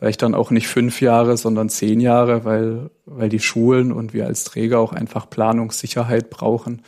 vielleicht 0.00 0.22
dann 0.22 0.34
auch 0.34 0.50
nicht 0.50 0.66
fünf 0.66 1.02
Jahre, 1.02 1.36
sondern 1.36 1.68
zehn 1.68 2.00
Jahre, 2.00 2.46
weil, 2.46 2.88
weil 3.04 3.28
die 3.28 3.38
Schulen 3.38 3.92
und 3.92 4.14
wir 4.14 4.26
als 4.26 4.44
Träger 4.44 4.78
auch 4.78 4.94
einfach 4.94 5.28
Planungssicherheit 5.28 6.30
brauchen. 6.30 6.80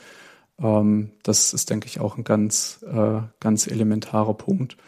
Ähm, 0.59 1.11
das 1.23 1.53
ist, 1.53 1.69
denke 1.69 1.89
ich, 1.89 2.01
auch 2.01 2.17
ein 2.17 2.25
ganz, 2.25 2.83
äh, 2.91 3.21
ganz 3.39 3.67
elementarer 3.67 4.33
Punkt. 4.33 4.79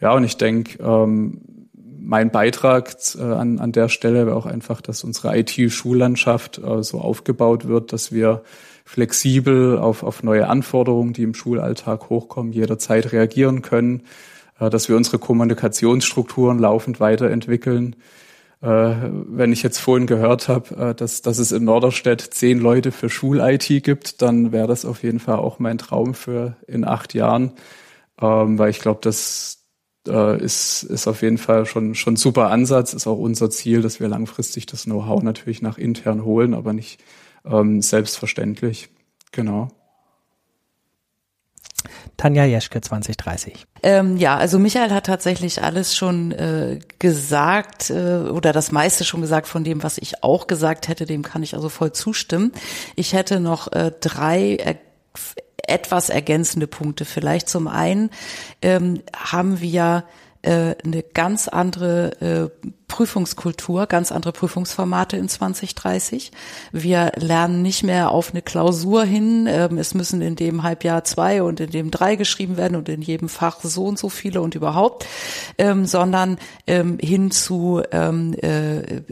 Ja, 0.00 0.12
und 0.14 0.24
ich 0.24 0.36
denke, 0.36 0.82
ähm, 0.82 1.42
mein 1.72 2.32
Beitrag 2.32 2.92
äh, 3.16 3.22
an, 3.22 3.60
an 3.60 3.70
der 3.70 3.88
Stelle 3.88 4.26
wäre 4.26 4.34
auch 4.34 4.46
einfach, 4.46 4.80
dass 4.80 5.04
unsere 5.04 5.38
IT-Schullandschaft 5.38 6.58
äh, 6.58 6.82
so 6.82 7.00
aufgebaut 7.00 7.68
wird, 7.68 7.92
dass 7.92 8.10
wir 8.10 8.42
flexibel 8.84 9.78
auf, 9.78 10.02
auf 10.02 10.24
neue 10.24 10.48
Anforderungen, 10.48 11.12
die 11.12 11.22
im 11.22 11.34
Schulalltag 11.34 12.10
hochkommen, 12.10 12.52
jederzeit 12.52 13.12
reagieren 13.12 13.62
können, 13.62 14.02
dass 14.68 14.88
wir 14.88 14.96
unsere 14.96 15.18
Kommunikationsstrukturen 15.18 16.58
laufend 16.58 17.00
weiterentwickeln. 17.00 17.96
Äh, 18.62 18.66
wenn 18.66 19.52
ich 19.52 19.62
jetzt 19.62 19.78
vorhin 19.78 20.06
gehört 20.06 20.48
habe, 20.48 20.90
äh, 20.90 20.94
dass, 20.94 21.22
dass 21.22 21.38
es 21.38 21.52
in 21.52 21.64
Norderstedt 21.64 22.20
zehn 22.20 22.58
Leute 22.58 22.92
für 22.92 23.08
Schul-IT 23.08 23.82
gibt, 23.82 24.20
dann 24.20 24.52
wäre 24.52 24.66
das 24.66 24.84
auf 24.84 25.02
jeden 25.02 25.18
Fall 25.18 25.36
auch 25.36 25.58
mein 25.58 25.78
Traum 25.78 26.12
für 26.12 26.56
in 26.66 26.84
acht 26.84 27.14
Jahren, 27.14 27.52
ähm, 28.20 28.58
weil 28.58 28.70
ich 28.70 28.80
glaube, 28.80 29.00
das 29.02 29.56
ist, 30.06 30.82
ist 30.82 31.06
auf 31.08 31.20
jeden 31.20 31.36
Fall 31.36 31.66
schon, 31.66 31.94
schon 31.94 32.16
super 32.16 32.50
Ansatz, 32.50 32.94
ist 32.94 33.06
auch 33.06 33.18
unser 33.18 33.50
Ziel, 33.50 33.82
dass 33.82 34.00
wir 34.00 34.08
langfristig 34.08 34.64
das 34.64 34.84
Know-how 34.84 35.22
natürlich 35.22 35.60
nach 35.60 35.76
intern 35.76 36.24
holen, 36.24 36.54
aber 36.54 36.72
nicht 36.72 37.02
ähm, 37.44 37.82
selbstverständlich. 37.82 38.88
Genau. 39.30 39.68
Tanja 42.20 42.44
Jeschke 42.44 42.82
2030. 42.82 43.64
Ähm, 43.82 44.18
ja, 44.18 44.36
also 44.36 44.58
Michael 44.58 44.90
hat 44.90 45.06
tatsächlich 45.06 45.62
alles 45.62 45.96
schon 45.96 46.32
äh, 46.32 46.78
gesagt 46.98 47.88
äh, 47.88 48.28
oder 48.28 48.52
das 48.52 48.72
meiste 48.72 49.06
schon 49.06 49.22
gesagt 49.22 49.48
von 49.48 49.64
dem, 49.64 49.82
was 49.82 49.96
ich 49.96 50.22
auch 50.22 50.46
gesagt 50.46 50.88
hätte. 50.88 51.06
Dem 51.06 51.22
kann 51.22 51.42
ich 51.42 51.54
also 51.54 51.70
voll 51.70 51.92
zustimmen. 51.92 52.52
Ich 52.94 53.14
hätte 53.14 53.40
noch 53.40 53.72
äh, 53.72 53.90
drei 53.98 54.56
er 54.56 54.76
etwas 55.66 56.10
ergänzende 56.10 56.66
Punkte. 56.66 57.06
Vielleicht 57.06 57.48
zum 57.48 57.68
einen 57.68 58.10
ähm, 58.60 59.00
haben 59.16 59.62
wir 59.62 60.04
äh, 60.42 60.74
eine 60.84 61.02
ganz 61.02 61.48
andere 61.48 62.50
äh, 62.62 62.68
Prüfungskultur, 62.90 63.86
ganz 63.86 64.10
andere 64.10 64.32
Prüfungsformate 64.32 65.16
in 65.16 65.28
2030. 65.28 66.32
Wir 66.72 67.12
lernen 67.16 67.62
nicht 67.62 67.84
mehr 67.84 68.10
auf 68.10 68.30
eine 68.30 68.42
Klausur 68.42 69.04
hin. 69.04 69.46
Ähm, 69.48 69.78
es 69.78 69.94
müssen 69.94 70.20
in 70.22 70.36
dem 70.36 70.62
Halbjahr 70.62 71.04
zwei 71.04 71.42
und 71.42 71.60
in 71.60 71.70
dem 71.70 71.90
drei 71.90 72.16
geschrieben 72.16 72.56
werden 72.56 72.76
und 72.76 72.88
in 72.88 73.00
jedem 73.00 73.28
Fach 73.28 73.60
so 73.62 73.84
und 73.84 73.98
so 73.98 74.08
viele 74.08 74.42
und 74.42 74.54
überhaupt, 74.54 75.06
ähm, 75.56 75.86
sondern 75.86 76.36
ähm, 76.66 76.98
hin 77.00 77.30
zu 77.30 77.82
ähm, 77.92 78.34
äh, 78.42 78.78
äh, 78.80 79.02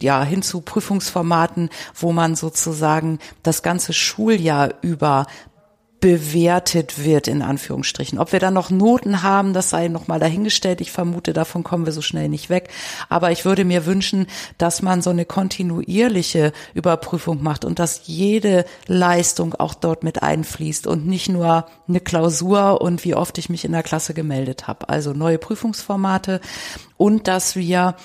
ja 0.00 0.22
hin 0.22 0.42
zu 0.42 0.60
Prüfungsformaten, 0.60 1.70
wo 1.94 2.12
man 2.12 2.36
sozusagen 2.36 3.18
das 3.42 3.62
ganze 3.62 3.92
Schuljahr 3.92 4.74
über 4.82 5.26
bewertet 6.00 7.04
wird, 7.04 7.28
in 7.28 7.42
Anführungsstrichen. 7.42 8.18
Ob 8.18 8.32
wir 8.32 8.40
dann 8.40 8.54
noch 8.54 8.70
Noten 8.70 9.22
haben, 9.22 9.52
das 9.52 9.70
sei 9.70 9.88
noch 9.88 10.08
mal 10.08 10.18
dahingestellt. 10.18 10.80
Ich 10.80 10.90
vermute, 10.90 11.32
davon 11.32 11.62
kommen 11.62 11.84
wir 11.84 11.92
so 11.92 12.00
schnell 12.00 12.28
nicht 12.28 12.48
weg. 12.48 12.70
Aber 13.08 13.30
ich 13.30 13.44
würde 13.44 13.64
mir 13.64 13.84
wünschen, 13.84 14.26
dass 14.56 14.80
man 14.80 15.02
so 15.02 15.10
eine 15.10 15.26
kontinuierliche 15.26 16.52
Überprüfung 16.74 17.42
macht 17.42 17.64
und 17.64 17.78
dass 17.78 18.06
jede 18.06 18.64
Leistung 18.86 19.54
auch 19.54 19.74
dort 19.74 20.02
mit 20.02 20.22
einfließt 20.22 20.86
und 20.86 21.06
nicht 21.06 21.28
nur 21.28 21.66
eine 21.86 22.00
Klausur 22.00 22.80
und 22.80 23.04
wie 23.04 23.14
oft 23.14 23.36
ich 23.36 23.50
mich 23.50 23.64
in 23.64 23.72
der 23.72 23.82
Klasse 23.82 24.14
gemeldet 24.14 24.68
habe. 24.68 24.88
Also 24.88 25.12
neue 25.12 25.38
Prüfungsformate 25.38 26.40
und 26.96 27.28
dass 27.28 27.56
wir 27.56 27.96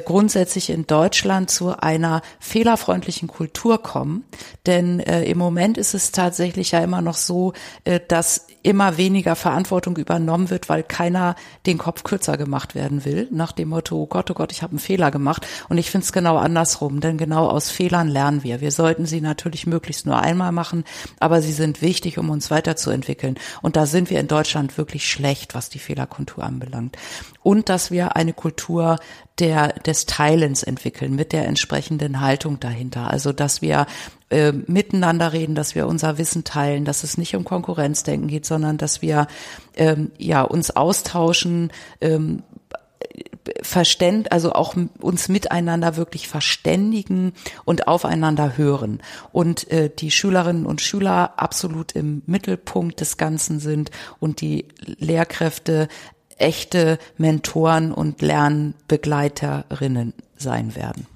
grundsätzlich 0.00 0.70
in 0.70 0.86
Deutschland 0.86 1.50
zu 1.50 1.78
einer 1.78 2.22
fehlerfreundlichen 2.40 3.28
Kultur 3.28 3.82
kommen. 3.82 4.24
Denn 4.66 5.00
äh, 5.00 5.24
im 5.24 5.38
Moment 5.38 5.78
ist 5.78 5.94
es 5.94 6.12
tatsächlich 6.12 6.72
ja 6.72 6.80
immer 6.80 7.00
noch 7.00 7.16
so, 7.16 7.52
äh, 7.84 8.00
dass 8.06 8.47
immer 8.62 8.96
weniger 8.96 9.36
Verantwortung 9.36 9.96
übernommen 9.96 10.50
wird, 10.50 10.68
weil 10.68 10.82
keiner 10.82 11.36
den 11.66 11.78
Kopf 11.78 12.02
kürzer 12.02 12.36
gemacht 12.36 12.74
werden 12.74 13.04
will, 13.04 13.28
nach 13.30 13.52
dem 13.52 13.68
Motto, 13.68 13.96
oh 13.96 14.06
Gott, 14.06 14.30
oh 14.30 14.34
Gott, 14.34 14.52
ich 14.52 14.62
habe 14.62 14.72
einen 14.72 14.78
Fehler 14.78 15.10
gemacht. 15.10 15.46
Und 15.68 15.78
ich 15.78 15.90
finde 15.90 16.04
es 16.04 16.12
genau 16.12 16.36
andersrum, 16.36 17.00
denn 17.00 17.18
genau 17.18 17.48
aus 17.48 17.70
Fehlern 17.70 18.08
lernen 18.08 18.42
wir. 18.42 18.60
Wir 18.60 18.70
sollten 18.70 19.06
sie 19.06 19.20
natürlich 19.20 19.66
möglichst 19.66 20.06
nur 20.06 20.18
einmal 20.18 20.52
machen, 20.52 20.84
aber 21.20 21.42
sie 21.42 21.52
sind 21.52 21.82
wichtig, 21.82 22.18
um 22.18 22.30
uns 22.30 22.50
weiterzuentwickeln. 22.50 23.38
Und 23.62 23.76
da 23.76 23.86
sind 23.86 24.10
wir 24.10 24.20
in 24.20 24.28
Deutschland 24.28 24.76
wirklich 24.76 25.10
schlecht, 25.10 25.54
was 25.54 25.68
die 25.68 25.78
Fehlerkultur 25.78 26.44
anbelangt. 26.44 26.96
Und 27.42 27.68
dass 27.68 27.90
wir 27.90 28.16
eine 28.16 28.32
Kultur 28.32 28.98
der, 29.38 29.68
des 29.68 30.06
Teilens 30.06 30.62
entwickeln 30.62 31.14
mit 31.14 31.32
der 31.32 31.46
entsprechenden 31.46 32.20
Haltung 32.20 32.60
dahinter. 32.60 33.10
Also, 33.10 33.32
dass 33.32 33.62
wir 33.62 33.86
äh, 34.30 34.52
miteinander 34.52 35.32
reden, 35.32 35.54
dass 35.54 35.74
wir 35.74 35.86
unser 35.86 36.18
Wissen 36.18 36.44
teilen, 36.44 36.84
dass 36.84 37.04
es 37.04 37.18
nicht 37.18 37.34
um 37.34 37.44
Konkurrenzdenken 37.44 38.28
geht, 38.28 38.46
sondern 38.46 38.78
dass 38.78 39.02
wir 39.02 39.26
ähm, 39.76 40.10
ja 40.18 40.42
uns 40.42 40.70
austauschen, 40.70 41.72
ähm, 42.00 42.42
verständ, 43.62 44.32
also 44.32 44.52
auch 44.52 44.76
uns 45.00 45.28
miteinander 45.28 45.96
wirklich 45.96 46.28
verständigen 46.28 47.32
und 47.64 47.88
aufeinander 47.88 48.56
hören. 48.56 49.00
Und 49.32 49.70
äh, 49.70 49.90
die 49.96 50.10
Schülerinnen 50.10 50.66
und 50.66 50.80
Schüler 50.80 51.34
absolut 51.38 51.92
im 51.92 52.22
Mittelpunkt 52.26 53.00
des 53.00 53.16
Ganzen 53.16 53.60
sind 53.60 53.90
und 54.20 54.40
die 54.40 54.66
Lehrkräfte 54.98 55.88
echte 56.36 56.98
Mentoren 57.16 57.92
und 57.92 58.22
Lernbegleiterinnen 58.22 60.12
sein 60.36 60.76
werden. 60.76 61.06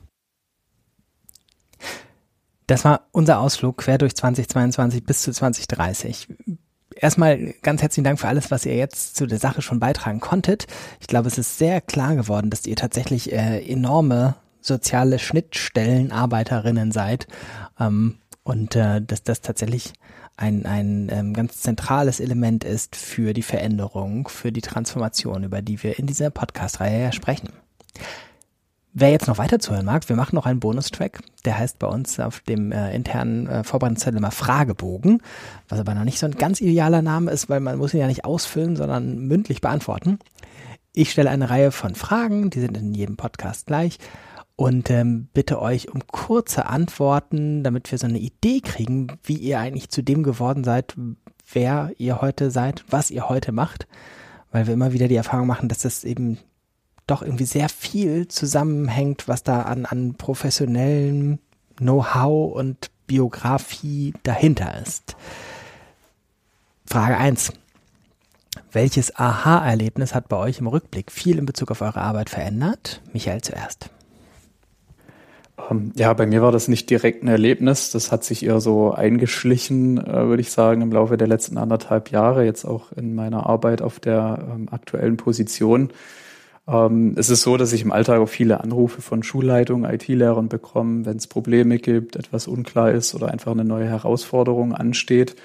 Das 2.67 2.85
war 2.85 3.09
unser 3.13 3.41
Ausflug 3.41 3.79
quer 3.79 3.99
durch 3.99 4.15
2022 4.15 5.05
bis 5.05 5.23
zu 5.23 5.33
2030 5.33 6.29
erstmal 6.97 7.55
ganz 7.63 7.83
herzlichen 7.83 8.05
Dank 8.05 8.21
für 8.21 8.29
alles, 8.29 8.51
was 8.51 8.67
ihr 8.67 8.77
jetzt 8.77 9.17
zu 9.17 9.27
der 9.27 9.39
Sache 9.39 9.63
schon 9.63 9.81
beitragen 9.81 10.21
konntet. 10.21 10.67
Ich 11.01 11.07
glaube, 11.07 11.29
es 11.29 11.39
ist 11.39 11.59
sehr 11.59 11.81
klar 11.81 12.15
geworden, 12.15 12.51
dass 12.51 12.67
ihr 12.67 12.77
tatsächlich 12.77 13.33
äh, 13.33 13.61
enorme 13.61 14.37
soziale 14.61 15.19
Schnittstellenarbeiterinnen 15.19 16.93
seid 16.93 17.27
ähm, 17.81 18.19
und 18.45 18.77
äh, 18.77 19.03
dass 19.03 19.23
das 19.23 19.41
tatsächlich 19.41 19.93
ein, 20.37 20.65
ein 20.67 21.09
ähm, 21.13 21.35
ganz 21.35 21.61
zentrales 21.61 22.21
Element 22.21 22.65
ist 22.65 22.97
für 22.97 23.33
die 23.35 23.43
Veränderung, 23.43 24.29
für 24.29 24.53
die 24.53 24.63
Transformation, 24.63 25.45
über 25.45 25.63
die 25.63 25.83
wir 25.83 25.99
in 25.99 26.07
dieser 26.07 26.31
Podcast-Reihe 26.31 27.03
ja 27.03 27.13
sprechen. 27.13 27.51
Wer 28.95 29.11
jetzt 29.11 29.27
noch 29.27 29.39
weiter 29.39 29.59
zuhören 29.59 29.87
mag, 29.87 30.07
wir 30.11 30.17
machen 30.17 30.35
noch 30.35 30.45
einen 30.45 30.61
Bonustrack, 30.61 31.23
der 31.47 31.59
heißt 31.59 31.79
bei 31.79 31.87
uns 31.87 32.21
auf 32.21 32.41
dem 32.41 32.73
äh, 32.73 32.95
internen 32.95 33.47
äh, 33.47 33.65
Vorbereitungszettel 33.65 34.19
immer 34.19 34.31
Fragebogen, 34.31 35.23
was 35.69 35.81
aber 35.81 35.95
noch 35.95 36.05
nicht 36.05 36.19
so 36.19 36.27
ein 36.27 36.37
ganz 36.37 36.61
idealer 36.61 37.01
Name 37.01 37.31
ist, 37.31 37.49
weil 37.49 37.61
man 37.61 37.79
muss 37.79 37.95
ihn 37.95 38.01
ja 38.01 38.07
nicht 38.07 38.27
ausfüllen, 38.27 38.77
sondern 38.77 39.19
mündlich 39.21 39.63
beantworten. 39.63 40.19
Ich 40.93 41.11
stelle 41.11 41.31
eine 41.31 41.49
Reihe 41.49 41.73
von 41.73 41.95
Fragen, 41.95 42.51
die 42.51 42.61
sind 42.61 42.77
in 42.77 42.93
jedem 42.93 43.17
Podcast 43.17 43.67
gleich. 43.67 43.99
Und 44.57 44.91
ähm, 44.91 45.29
bitte 45.33 45.63
euch 45.63 45.91
um 45.91 46.07
kurze 46.07 46.67
Antworten, 46.67 47.65
damit 47.65 47.91
wir 47.91 47.99
so 47.99 48.07
eine 48.07 48.19
Idee 48.19 48.61
kriegen, 48.61 49.07
wie 49.23 49.37
ihr 49.37 49.59
eigentlich 49.59 49.89
zu 49.89 50.03
dem 50.03 50.23
geworden 50.23 50.65
seid, 50.65 50.95
wer 51.51 51.93
ihr 51.97 52.21
heute 52.21 52.51
seid, 52.51 52.85
was 52.91 53.11
ihr 53.11 53.31
heute 53.31 53.53
macht, 53.53 53.89
weil 54.51 54.67
wir 54.67 54.75
immer 54.75 54.93
wieder 54.93 55.09
die 55.09 55.17
Erfahrung 55.17 55.47
machen, 55.47 55.71
dass 55.71 55.79
das 55.79 56.05
eben 56.05 56.39
doch 57.07 57.23
irgendwie 57.23 57.45
sehr 57.45 57.69
viel 57.69 58.29
zusammenhängt, 58.29 59.29
was 59.29 59.43
da 59.43 59.63
an, 59.63 59.87
an 59.87 60.15
professionellem 60.15 61.39
Know-how 61.77 62.55
und 62.55 62.91
Biografie 63.07 64.15
dahinter 64.23 64.81
ist. 64.81 65.17
Frage 66.87 67.17
eins: 67.17 67.53
Welches 68.71 69.17
Aha-Erlebnis 69.17 70.15
hat 70.15 70.29
bei 70.29 70.37
euch 70.37 70.59
im 70.59 70.67
Rückblick 70.67 71.11
viel 71.11 71.39
in 71.39 71.47
Bezug 71.47 71.71
auf 71.71 71.81
eure 71.81 72.01
Arbeit 72.01 72.31
verändert? 72.31 73.03
Michael 73.13 73.41
zuerst. 73.41 73.91
Ähm, 75.71 75.93
ja, 75.95 76.13
bei 76.13 76.27
mir 76.27 76.43
war 76.43 76.53
das 76.53 76.69
nicht 76.69 76.89
direkt 76.91 77.23
ein 77.23 77.29
Erlebnis. 77.29 77.91
Das 77.91 78.13
hat 78.13 78.25
sich 78.25 78.45
eher 78.45 78.61
so 78.61 78.93
eingeschlichen, 78.93 79.99
äh, 79.99 80.27
würde 80.27 80.41
ich 80.41 80.51
sagen, 80.51 80.83
im 80.83 80.93
Laufe 80.93 81.17
der 81.17 81.29
letzten 81.29 81.59
anderthalb 81.59 82.11
Jahre, 82.11 82.45
jetzt 82.45 82.65
auch 82.65 82.93
in 82.93 83.15
meiner 83.15 83.47
Arbeit 83.47 83.83
auf 83.83 84.01
der 84.01 84.47
ähm, 84.51 84.69
aktuellen 84.71 85.17
Position. 85.17 85.91
Ähm, 86.69 87.15
es 87.17 87.31
ist 87.31 87.43
so, 87.43 87.57
dass 87.57 87.73
ich 87.73 87.83
im 87.83 87.93
Alltag 87.93 88.21
auch 88.21 88.29
viele 88.29 88.61
Anrufe 88.61 89.03
von 89.03 89.23
Schulleitungen, 89.23 89.91
IT-Lehrern 89.91 90.49
bekomme, 90.49 91.05
wenn 91.07 91.17
es 91.17 91.27
Probleme 91.27 91.79
gibt, 91.79 92.17
etwas 92.17 92.47
unklar 92.47 92.93
ist 92.93 93.15
oder 93.15 93.29
einfach 93.29 93.53
eine 93.53 93.65
neue 93.65 93.89
Herausforderung 93.89 94.75
ansteht. 94.75 95.37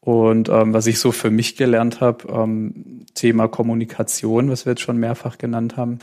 Und 0.00 0.48
ähm, 0.48 0.72
was 0.72 0.86
ich 0.86 1.00
so 1.00 1.12
für 1.12 1.30
mich 1.30 1.56
gelernt 1.56 2.00
habe, 2.00 2.28
ähm, 2.32 3.04
Thema 3.14 3.48
Kommunikation, 3.48 4.50
was 4.50 4.64
wir 4.64 4.72
jetzt 4.72 4.82
schon 4.82 4.98
mehrfach 4.98 5.36
genannt 5.36 5.76
haben, 5.76 5.98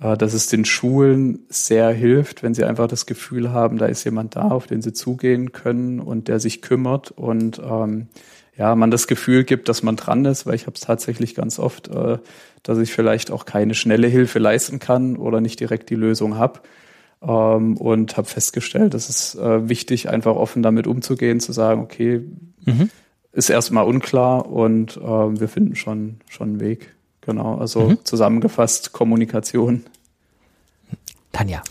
äh, 0.00 0.16
dass 0.16 0.34
es 0.34 0.48
den 0.48 0.64
Schulen 0.64 1.46
sehr 1.48 1.90
hilft, 1.90 2.42
wenn 2.42 2.54
sie 2.54 2.64
einfach 2.64 2.88
das 2.88 3.06
Gefühl 3.06 3.52
haben, 3.52 3.78
da 3.78 3.86
ist 3.86 4.04
jemand 4.04 4.36
da, 4.36 4.48
auf 4.48 4.66
den 4.66 4.82
sie 4.82 4.92
zugehen 4.92 5.52
können 5.52 6.00
und 6.00 6.28
der 6.28 6.40
sich 6.40 6.62
kümmert 6.62 7.12
und 7.12 7.60
ähm, 7.64 8.08
ja, 8.56 8.74
man 8.76 8.90
das 8.90 9.06
Gefühl 9.06 9.44
gibt, 9.44 9.68
dass 9.68 9.82
man 9.82 9.96
dran 9.96 10.24
ist, 10.24 10.46
weil 10.46 10.54
ich 10.54 10.66
habe 10.66 10.74
es 10.74 10.80
tatsächlich 10.80 11.34
ganz 11.34 11.58
oft, 11.58 11.88
äh, 11.88 12.18
dass 12.64 12.78
ich 12.78 12.92
vielleicht 12.92 13.30
auch 13.30 13.44
keine 13.44 13.74
schnelle 13.74 14.08
Hilfe 14.08 14.40
leisten 14.40 14.80
kann 14.80 15.16
oder 15.16 15.40
nicht 15.40 15.60
direkt 15.60 15.90
die 15.90 15.94
Lösung 15.94 16.36
habe. 16.36 16.60
Ähm, 17.22 17.76
und 17.76 18.16
habe 18.16 18.26
festgestellt, 18.26 18.94
es 18.94 19.08
ist 19.08 19.36
äh, 19.36 19.68
wichtig, 19.68 20.08
einfach 20.08 20.34
offen 20.34 20.62
damit 20.62 20.86
umzugehen, 20.86 21.40
zu 21.40 21.52
sagen, 21.52 21.80
okay, 21.80 22.22
mhm. 22.64 22.90
ist 23.32 23.48
erstmal 23.48 23.86
unklar 23.86 24.46
und 24.46 24.96
äh, 24.96 25.00
wir 25.00 25.48
finden 25.48 25.76
schon, 25.76 26.16
schon 26.28 26.48
einen 26.48 26.60
Weg. 26.60 26.94
Genau, 27.22 27.56
also 27.56 27.90
mhm. 27.90 27.98
zusammengefasst 28.04 28.92
Kommunikation. 28.92 29.84
Tanja. 31.32 31.62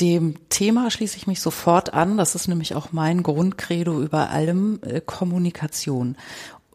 Dem 0.00 0.36
Thema 0.48 0.90
schließe 0.90 1.16
ich 1.16 1.26
mich 1.26 1.40
sofort 1.40 1.92
an. 1.92 2.16
Das 2.16 2.34
ist 2.34 2.46
nämlich 2.46 2.74
auch 2.74 2.92
mein 2.92 3.22
Grundcredo 3.22 4.00
über 4.00 4.30
allem 4.30 4.78
äh, 4.82 5.00
Kommunikation. 5.04 6.16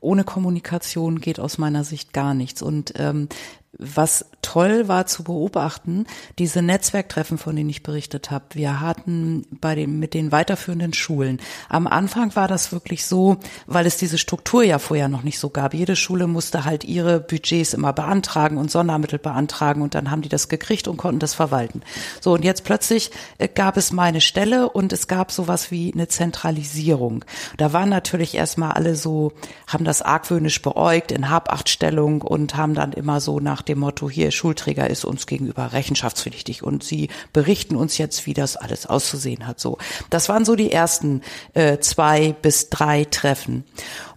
Ohne 0.04 0.24
Kommunikation 0.24 1.20
geht 1.20 1.40
aus 1.40 1.58
meiner 1.58 1.84
Sicht 1.84 2.14
gar 2.14 2.34
nichts. 2.34 2.62
Und 2.62 2.94
ähm, 2.98 3.30
was 3.80 4.26
toll 4.44 4.88
war 4.88 5.08
zu 5.08 5.24
beobachten, 5.24 6.06
diese 6.38 6.62
Netzwerktreffen, 6.62 7.40
von 7.40 7.56
denen 7.56 7.70
ich 7.70 7.82
berichtet 7.82 8.30
habe. 8.30 8.46
Wir 8.54 8.82
hatten 8.82 9.48
bei 9.50 9.74
den, 9.74 10.00
mit 10.00 10.14
den 10.14 10.32
weiterführenden 10.32 10.94
Schulen. 10.94 11.40
Am 11.70 11.88
Anfang 11.88 12.36
war 12.36 12.48
das 12.48 12.72
wirklich 12.72 13.06
so, 13.06 13.38
weil 13.66 13.88
es 13.88 13.98
diese 13.98 14.20
Struktur 14.20 14.64
ja 14.64 14.78
vorher 14.78 15.08
noch 15.08 15.24
nicht 15.24 15.40
so 15.40 15.50
gab. 15.50 15.74
Jede 15.74 15.96
Schule 15.96 16.28
musste 16.28 16.66
halt 16.66 16.84
ihre 16.84 17.20
Budgets 17.20 17.74
immer 17.74 17.94
beantragen 17.94 18.58
und 18.58 18.70
Sondermittel 18.70 19.18
beantragen 19.18 19.82
und 19.82 19.96
dann 19.96 20.12
haben 20.12 20.22
die 20.22 20.30
das 20.30 20.50
gekriegt 20.50 20.88
und 20.88 20.98
konnten 20.98 21.20
das 21.20 21.34
verwalten. 21.34 21.82
So, 22.22 22.34
und 22.34 22.46
jetzt 22.46 22.66
plötzlich 22.66 23.10
äh, 23.40 23.48
gab 23.48 23.76
es 23.78 23.92
meine 23.92 24.22
Stelle 24.22 24.70
und 24.70 24.94
es 24.94 25.08
gab 25.08 25.32
sowas 25.32 25.72
wie 25.72 25.92
eine 25.92 26.08
Zentralisierung. 26.08 27.26
Da 27.58 27.74
waren 27.74 27.90
natürlich 27.90 28.36
erstmal 28.36 28.74
alle 28.74 28.96
so, 28.96 29.34
haben 29.66 29.86
das 29.86 30.04
argwöhnisch 30.04 30.62
beäugt 30.62 31.12
in 31.12 31.30
Habachtstellung 31.30 32.22
und 32.22 32.56
haben 32.56 32.76
dann 32.76 32.94
immer 32.94 33.20
so 33.20 33.40
nach 33.40 33.63
dem 33.66 33.80
Motto, 33.80 34.10
hier 34.10 34.32
Schulträger 34.32 34.90
ist 34.90 35.06
uns 35.06 35.28
gegenüber 35.28 35.74
rechenschaftspflichtig 35.74 36.64
und 36.64 36.84
sie 36.84 37.10
berichten 37.32 37.76
uns 37.76 37.98
jetzt, 37.98 38.26
wie 38.26 38.34
das 38.34 38.56
alles 38.56 38.86
auszusehen 38.86 39.48
hat. 39.48 39.60
So, 39.60 39.78
das 40.10 40.30
waren 40.30 40.46
so 40.46 40.56
die 40.56 40.72
ersten 40.72 41.22
äh, 41.54 41.80
zwei 41.80 42.34
bis 42.42 42.70
drei 42.70 43.06
Treffen. 43.06 43.64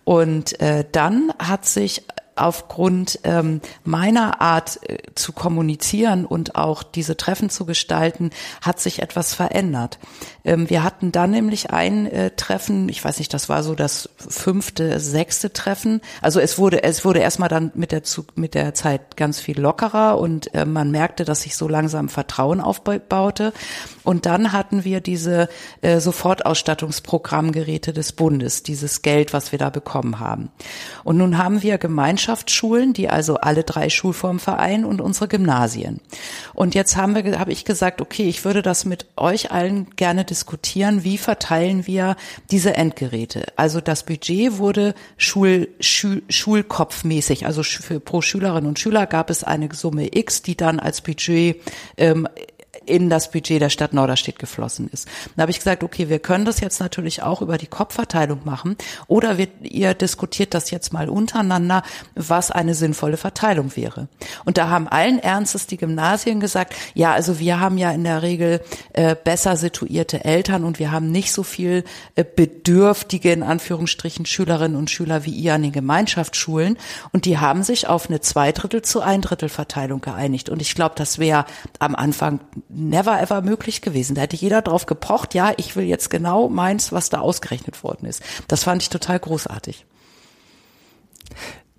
Und 0.05 0.61
äh, 0.61 0.85
dann 0.93 1.33
hat 1.39 1.67
sich 1.67 2.03
aufgrund 2.37 3.21
ähm, 3.25 3.61
meiner 3.85 4.41
Art 4.41 4.79
äh, 4.89 4.99
zu 5.15 5.33
kommunizieren 5.33 6.25
und 6.25 6.55
auch 6.55 6.83
diese 6.83 7.17
Treffen 7.17 7.51
zu 7.51 7.65
gestalten, 7.65 8.31
hat 8.61 8.79
sich 8.81 9.03
etwas 9.03 9.35
verändert. 9.35 9.99
Ähm, 10.45 10.71
wir 10.71 10.85
hatten 10.85 11.13
dann 11.13 11.31
nämlich 11.31 11.71
ein 11.71 12.07
äh, 12.07 12.31
Treffen, 12.31 12.89
ich 12.89 13.05
weiß 13.05 13.19
nicht, 13.19 13.33
das 13.35 13.49
war 13.49 13.63
so 13.63 13.75
das 13.75 14.09
fünfte, 14.17 15.01
sechste 15.01 15.53
Treffen. 15.53 16.01
Also 16.23 16.41
es 16.41 16.59
wurde, 16.59 16.83
es 16.83 17.05
wurde 17.05 17.21
erstmal 17.21 17.49
dann 17.49 17.73
mit 17.75 17.93
der, 17.93 18.03
mit 18.35 18.55
der 18.55 18.75
Zeit 18.75 19.17
ganz 19.17 19.41
viel 19.41 19.59
lockerer 19.61 20.19
und 20.19 20.55
äh, 20.55 20.65
man 20.65 20.91
merkte, 20.91 21.25
dass 21.25 21.43
sich 21.43 21.57
so 21.57 21.69
langsam 21.69 22.09
Vertrauen 22.09 22.61
aufbaute. 22.61 23.53
Und 24.05 24.27
dann 24.27 24.53
hatten 24.53 24.85
wir 24.85 25.01
diese 25.01 25.49
äh, 25.81 25.99
Sofortausstattungsprogrammgeräte 26.01 27.93
des 27.93 28.13
Bundes, 28.13 28.63
dieses 28.63 29.03
Geld, 29.03 29.33
was 29.33 29.53
wir 29.53 29.59
da 29.59 29.71
bekommen 29.71 30.21
haben. 30.21 30.51
Und 31.03 31.17
nun 31.17 31.39
haben 31.39 31.63
wir 31.63 31.79
Gemeinschaftsschulen, 32.27 32.93
die 32.93 33.09
also 33.09 33.37
alle 33.37 33.63
drei 33.63 33.89
Schulformen 33.89 34.41
vereinen 34.41 34.85
und 34.85 35.01
unsere 35.01 35.29
Gymnasien. 35.29 36.01
Und 36.55 36.75
jetzt 36.75 36.97
haben 36.97 37.15
wir, 37.15 37.39
habe 37.39 37.53
ich 37.53 37.65
gesagt, 37.65 38.01
okay, 38.01 38.29
ich 38.29 38.45
würde 38.45 38.63
das 38.63 38.85
mit 38.85 39.07
euch 39.17 39.53
allen 39.53 39.91
gerne 39.95 40.25
diskutieren, 40.25 41.05
wie 41.05 41.19
verteilen 41.19 41.87
wir 41.87 42.17
diese 42.51 42.75
Endgeräte. 42.75 43.47
Also 43.55 43.81
das 43.81 44.05
Budget 44.05 44.59
wurde 44.59 44.95
Schul, 45.17 45.69
Schul, 45.79 46.23
Schulkopfmäßig, 46.29 47.47
also 47.47 47.63
für, 47.63 48.01
pro 48.01 48.21
Schülerinnen 48.23 48.69
und 48.69 48.79
Schüler 48.79 49.07
gab 49.07 49.31
es 49.31 49.45
eine 49.45 49.69
Summe 49.73 50.09
X, 50.17 50.43
die 50.43 50.57
dann 50.57 50.81
als 50.81 51.01
Budget 51.03 51.63
ähm, 51.97 52.27
in 52.87 53.11
das 53.11 53.31
Budget 53.31 53.61
der 53.61 53.71
Stadt 53.71 53.93
Norderstedt 53.93 54.39
geflossen 54.39 54.89
ist. 54.93 55.09
Da 55.37 55.43
habe 55.43 55.51
ich 55.51 55.59
gesagt, 55.59 55.83
okay, 55.83 56.09
wir 56.09 56.19
können 56.19 56.45
das 56.45 56.61
jetzt 56.61 56.81
natürlich 56.81 57.23
auch 57.23 57.43
über 57.43 57.59
die 57.59 57.67
Kopfverteilung 57.67 58.41
machen 58.45 58.77
oder 59.07 59.39
wir, 59.39 59.49
ihr 59.63 59.95
diskutiert 59.95 60.55
das 60.55 60.71
jetzt 60.71 60.93
mal 60.93 61.09
untereinander, 61.09 61.83
was 62.15 62.51
eine 62.51 62.75
sinnvolle 62.75 63.17
Verteilung 63.17 63.77
wäre. 63.77 64.09
Und 64.45 64.59
da 64.59 64.69
haben 64.69 64.89
allen 64.89 65.19
Ernstes 65.19 65.67
die 65.67 65.77
Gymnasien 65.77 66.41
gesagt, 66.41 66.75
ja, 66.95 67.13
also 67.13 67.39
wir 67.39 67.61
haben 67.61 67.79
ja 67.79 67.91
in 67.91 68.05
der 68.05 68.23
Regel 68.23 68.61
äh, 68.93 69.15
besser 69.15 69.57
situierte 69.57 70.25
Eltern 70.25 70.65
und 70.65 70.79
wir 70.79 70.93
haben 70.93 71.11
nicht 71.11 71.33
so 71.33 71.43
viel 71.43 71.85
äh, 72.15 72.25
bedürftige, 72.25 73.33
in 73.33 73.43
Anführungsstrichen, 73.43 74.27
Schülerinnen 74.27 74.77
und 74.77 74.91
Schüler 74.91 75.25
wie 75.25 75.31
ihr 75.31 75.55
an 75.55 75.63
den 75.63 75.73
Gemeinschaftsschulen. 75.73 76.79
Und 77.13 77.25
die 77.25 77.39
haben 77.39 77.63
sich 77.63 77.89
auf 77.89 78.09
eine 78.09 78.21
Zweidrittel 78.21 78.83
zu 78.83 79.01
Eindrittel 79.01 79.49
Verteilung 79.49 80.01
geeinigt. 80.01 80.49
Und 80.49 80.63
ich 80.63 80.75
glaube, 80.75 80.95
das 80.97 81.19
wäre 81.19 81.47
am 81.79 81.95
Anfang 81.95 82.41
never 82.77 83.21
ever 83.21 83.43
möglich 83.43 83.81
gewesen. 83.81 84.15
Da 84.15 84.23
hätte 84.23 84.37
jeder 84.37 84.63
drauf 84.63 84.87
gepocht, 84.87 85.35
ja, 85.35 85.53
ich 85.57 85.75
will 85.77 85.85
jetzt 85.85 86.11
genau 86.11 86.49
meins, 86.49 86.93
was 86.93 87.09
da 87.09 87.21
ausgerechnet 87.21 87.83
worden 87.83 88.07
ist. 88.07 88.23
Das 88.49 88.65
fand 88.65 88.83
ich 88.83 88.91
total 88.91 89.19
großartig. 89.19 89.87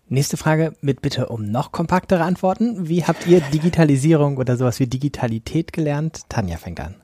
Nächste 0.10 0.38
Frage 0.38 0.74
mit 0.82 1.02
Bitte 1.02 1.28
um 1.28 1.52
noch 1.52 1.72
kompaktere 1.72 2.24
Antworten. 2.24 2.88
Wie 2.88 3.04
habt 3.04 3.28
ihr 3.28 3.42
Digitalisierung 3.42 4.38
oder 4.38 4.56
sowas 4.56 4.80
wie 4.80 4.88
Digitalität 4.88 5.74
gelernt? 5.74 6.22
Tanja 6.30 6.58
fängt 6.58 6.80
an. 6.80 6.96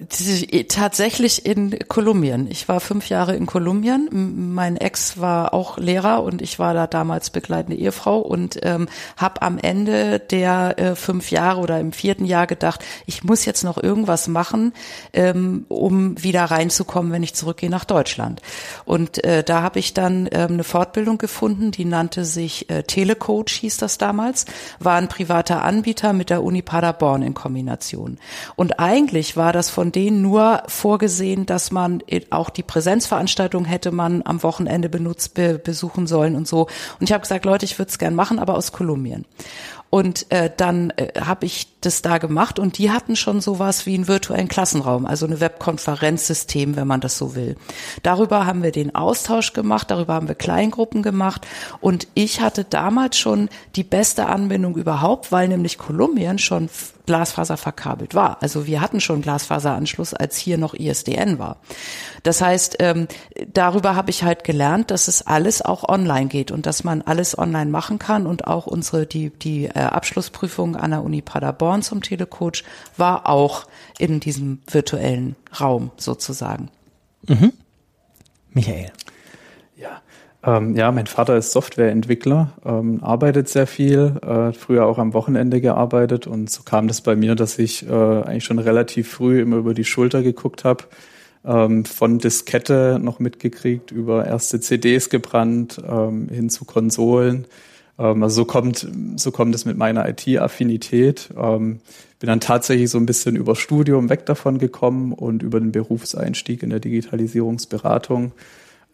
Tatsächlich 0.00 1.46
in 1.46 1.78
Kolumbien. 1.86 2.48
Ich 2.50 2.68
war 2.68 2.80
fünf 2.80 3.08
Jahre 3.08 3.36
in 3.36 3.46
Kolumbien. 3.46 4.08
Mein 4.52 4.76
Ex 4.76 5.20
war 5.20 5.54
auch 5.54 5.78
Lehrer 5.78 6.24
und 6.24 6.42
ich 6.42 6.58
war 6.58 6.74
da 6.74 6.88
damals 6.88 7.30
begleitende 7.30 7.76
Ehefrau 7.78 8.18
und 8.18 8.58
ähm, 8.64 8.88
habe 9.16 9.42
am 9.42 9.56
Ende 9.56 10.18
der 10.18 10.78
äh, 10.80 10.96
fünf 10.96 11.30
Jahre 11.30 11.60
oder 11.60 11.78
im 11.78 11.92
vierten 11.92 12.24
Jahr 12.24 12.48
gedacht, 12.48 12.84
ich 13.06 13.22
muss 13.22 13.44
jetzt 13.44 13.62
noch 13.62 13.80
irgendwas 13.80 14.26
machen, 14.26 14.72
ähm, 15.12 15.64
um 15.68 16.20
wieder 16.20 16.44
reinzukommen, 16.44 17.12
wenn 17.12 17.22
ich 17.22 17.34
zurückgehe 17.34 17.70
nach 17.70 17.84
Deutschland. 17.84 18.42
Und 18.84 19.22
äh, 19.22 19.44
da 19.44 19.62
habe 19.62 19.78
ich 19.78 19.94
dann 19.94 20.28
ähm, 20.32 20.54
eine 20.54 20.64
Fortbildung 20.64 21.18
gefunden, 21.18 21.70
die 21.70 21.84
nannte 21.84 22.24
sich 22.24 22.68
äh, 22.68 22.82
Telecoach, 22.82 23.52
hieß 23.60 23.76
das 23.76 23.96
damals, 23.96 24.44
war 24.80 24.96
ein 24.96 25.08
privater 25.08 25.62
Anbieter 25.62 26.12
mit 26.12 26.30
der 26.30 26.42
Uni 26.42 26.62
Paderborn 26.62 27.22
in 27.22 27.34
Kombination. 27.34 28.18
Und 28.56 28.80
eigentlich 28.80 29.36
war 29.36 29.52
das 29.52 29.70
von 29.70 29.93
denen 29.94 30.22
nur 30.22 30.62
vorgesehen, 30.66 31.46
dass 31.46 31.70
man 31.70 32.02
auch 32.30 32.50
die 32.50 32.62
Präsenzveranstaltung 32.62 33.64
hätte 33.64 33.92
man 33.92 34.22
am 34.24 34.42
Wochenende 34.42 34.88
benutzt, 34.88 35.34
be, 35.34 35.58
besuchen 35.58 36.06
sollen 36.06 36.36
und 36.36 36.48
so. 36.48 36.62
Und 37.00 37.08
ich 37.08 37.12
habe 37.12 37.22
gesagt, 37.22 37.44
Leute, 37.44 37.64
ich 37.64 37.78
würde 37.78 37.90
es 37.90 37.98
gern 37.98 38.14
machen, 38.14 38.38
aber 38.38 38.56
aus 38.56 38.72
Kolumbien. 38.72 39.24
Und 39.90 40.30
äh, 40.30 40.50
dann 40.56 40.90
äh, 40.96 41.20
habe 41.20 41.46
ich 41.46 41.73
das 41.84 42.02
da 42.02 42.18
gemacht 42.18 42.58
und 42.58 42.78
die 42.78 42.90
hatten 42.90 43.16
schon 43.16 43.40
sowas 43.40 43.86
wie 43.86 43.94
einen 43.94 44.08
virtuellen 44.08 44.48
Klassenraum, 44.48 45.06
also 45.06 45.26
eine 45.26 45.40
Webkonferenzsystem, 45.40 46.76
wenn 46.76 46.86
man 46.86 47.00
das 47.00 47.18
so 47.18 47.34
will. 47.34 47.56
Darüber 48.02 48.46
haben 48.46 48.62
wir 48.62 48.72
den 48.72 48.94
Austausch 48.94 49.52
gemacht, 49.52 49.90
darüber 49.90 50.14
haben 50.14 50.28
wir 50.28 50.34
Kleingruppen 50.34 51.02
gemacht 51.02 51.46
und 51.80 52.08
ich 52.14 52.40
hatte 52.40 52.64
damals 52.64 53.18
schon 53.18 53.48
die 53.76 53.84
beste 53.84 54.26
Anbindung 54.26 54.76
überhaupt, 54.76 55.32
weil 55.32 55.48
nämlich 55.48 55.78
Kolumbien 55.78 56.38
schon 56.38 56.68
Glasfaser 57.06 57.56
verkabelt 57.56 58.14
war. 58.14 58.42
Also 58.42 58.66
wir 58.66 58.80
hatten 58.80 59.00
schon 59.00 59.20
Glasfaseranschluss, 59.20 60.14
als 60.14 60.36
hier 60.36 60.56
noch 60.56 60.74
ISDN 60.74 61.38
war. 61.38 61.58
Das 62.22 62.40
heißt, 62.40 62.76
ähm, 62.78 63.08
darüber 63.52 63.94
habe 63.94 64.10
ich 64.10 64.24
halt 64.24 64.44
gelernt, 64.44 64.90
dass 64.90 65.08
es 65.08 65.26
alles 65.26 65.60
auch 65.60 65.86
online 65.86 66.28
geht 66.28 66.50
und 66.50 66.64
dass 66.64 66.82
man 66.82 67.02
alles 67.02 67.36
online 67.36 67.70
machen 67.70 67.98
kann 67.98 68.26
und 68.26 68.46
auch 68.46 68.66
unsere 68.66 69.06
die 69.06 69.30
die 69.30 69.66
äh, 69.66 69.80
Abschlussprüfung 69.80 70.76
an 70.76 70.92
der 70.92 71.02
Uni 71.02 71.20
Paderborn 71.20 71.73
zum 71.82 72.02
Telecoach 72.02 72.64
war 72.96 73.28
auch 73.28 73.66
in 73.98 74.20
diesem 74.20 74.60
virtuellen 74.70 75.36
Raum 75.60 75.90
sozusagen. 75.96 76.70
Mhm. 77.26 77.52
Michael. 78.52 78.92
Ja, 79.76 80.02
ähm, 80.44 80.76
ja, 80.76 80.92
mein 80.92 81.06
Vater 81.06 81.36
ist 81.36 81.52
Softwareentwickler, 81.52 82.52
ähm, 82.64 83.02
arbeitet 83.02 83.48
sehr 83.48 83.66
viel, 83.66 84.16
äh, 84.22 84.52
früher 84.52 84.86
auch 84.86 84.98
am 84.98 85.14
Wochenende 85.14 85.60
gearbeitet 85.60 86.26
und 86.26 86.50
so 86.50 86.62
kam 86.62 86.86
das 86.86 87.00
bei 87.00 87.16
mir, 87.16 87.34
dass 87.34 87.58
ich 87.58 87.88
äh, 87.88 87.92
eigentlich 87.92 88.44
schon 88.44 88.58
relativ 88.58 89.10
früh 89.10 89.40
immer 89.40 89.56
über 89.56 89.74
die 89.74 89.84
Schulter 89.84 90.22
geguckt 90.22 90.64
habe, 90.64 90.84
ähm, 91.44 91.84
von 91.84 92.18
Diskette 92.18 92.98
noch 93.00 93.20
mitgekriegt, 93.20 93.90
über 93.90 94.26
erste 94.26 94.60
CDs 94.60 95.08
gebrannt, 95.08 95.80
ähm, 95.86 96.28
hin 96.28 96.50
zu 96.50 96.64
Konsolen. 96.64 97.46
Ähm, 97.98 98.22
also 98.22 98.42
so 98.42 98.44
kommt, 98.44 98.86
so 99.16 99.30
kommt 99.30 99.54
es 99.54 99.64
mit 99.64 99.76
meiner 99.76 100.08
IT-Affinität. 100.08 101.30
Ähm, 101.36 101.80
bin 102.18 102.28
dann 102.28 102.40
tatsächlich 102.40 102.90
so 102.90 102.98
ein 102.98 103.06
bisschen 103.06 103.36
über 103.36 103.56
Studium 103.56 104.08
weg 104.08 104.26
davon 104.26 104.58
gekommen 104.58 105.12
und 105.12 105.42
über 105.42 105.60
den 105.60 105.72
Berufseinstieg 105.72 106.62
in 106.62 106.70
der 106.70 106.80
Digitalisierungsberatung 106.80 108.32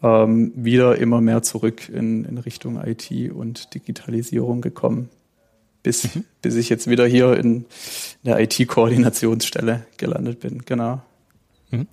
ähm, 0.02 0.52
wieder 0.56 0.97
immer 0.98 1.20
mehr 1.20 1.43
zurück 1.43 1.89
in, 1.89 2.24
in 2.24 2.39
Richtung 2.39 2.81
IT 2.82 3.10
und 3.32 3.74
Digitalisierung 3.74 4.60
gekommen, 4.60 5.10
bis, 5.82 6.14
mhm. 6.14 6.24
bis 6.43 6.56
ich 6.56 6.68
jetzt 6.68 6.89
wieder 6.89 7.06
hier 7.06 7.36
in 7.36 7.66
der 8.24 8.40
IT-Koordinationsstelle 8.40 9.86
gelandet 9.97 10.40
bin. 10.40 10.62
Genau. 10.64 11.02
Mhm. 11.70 11.86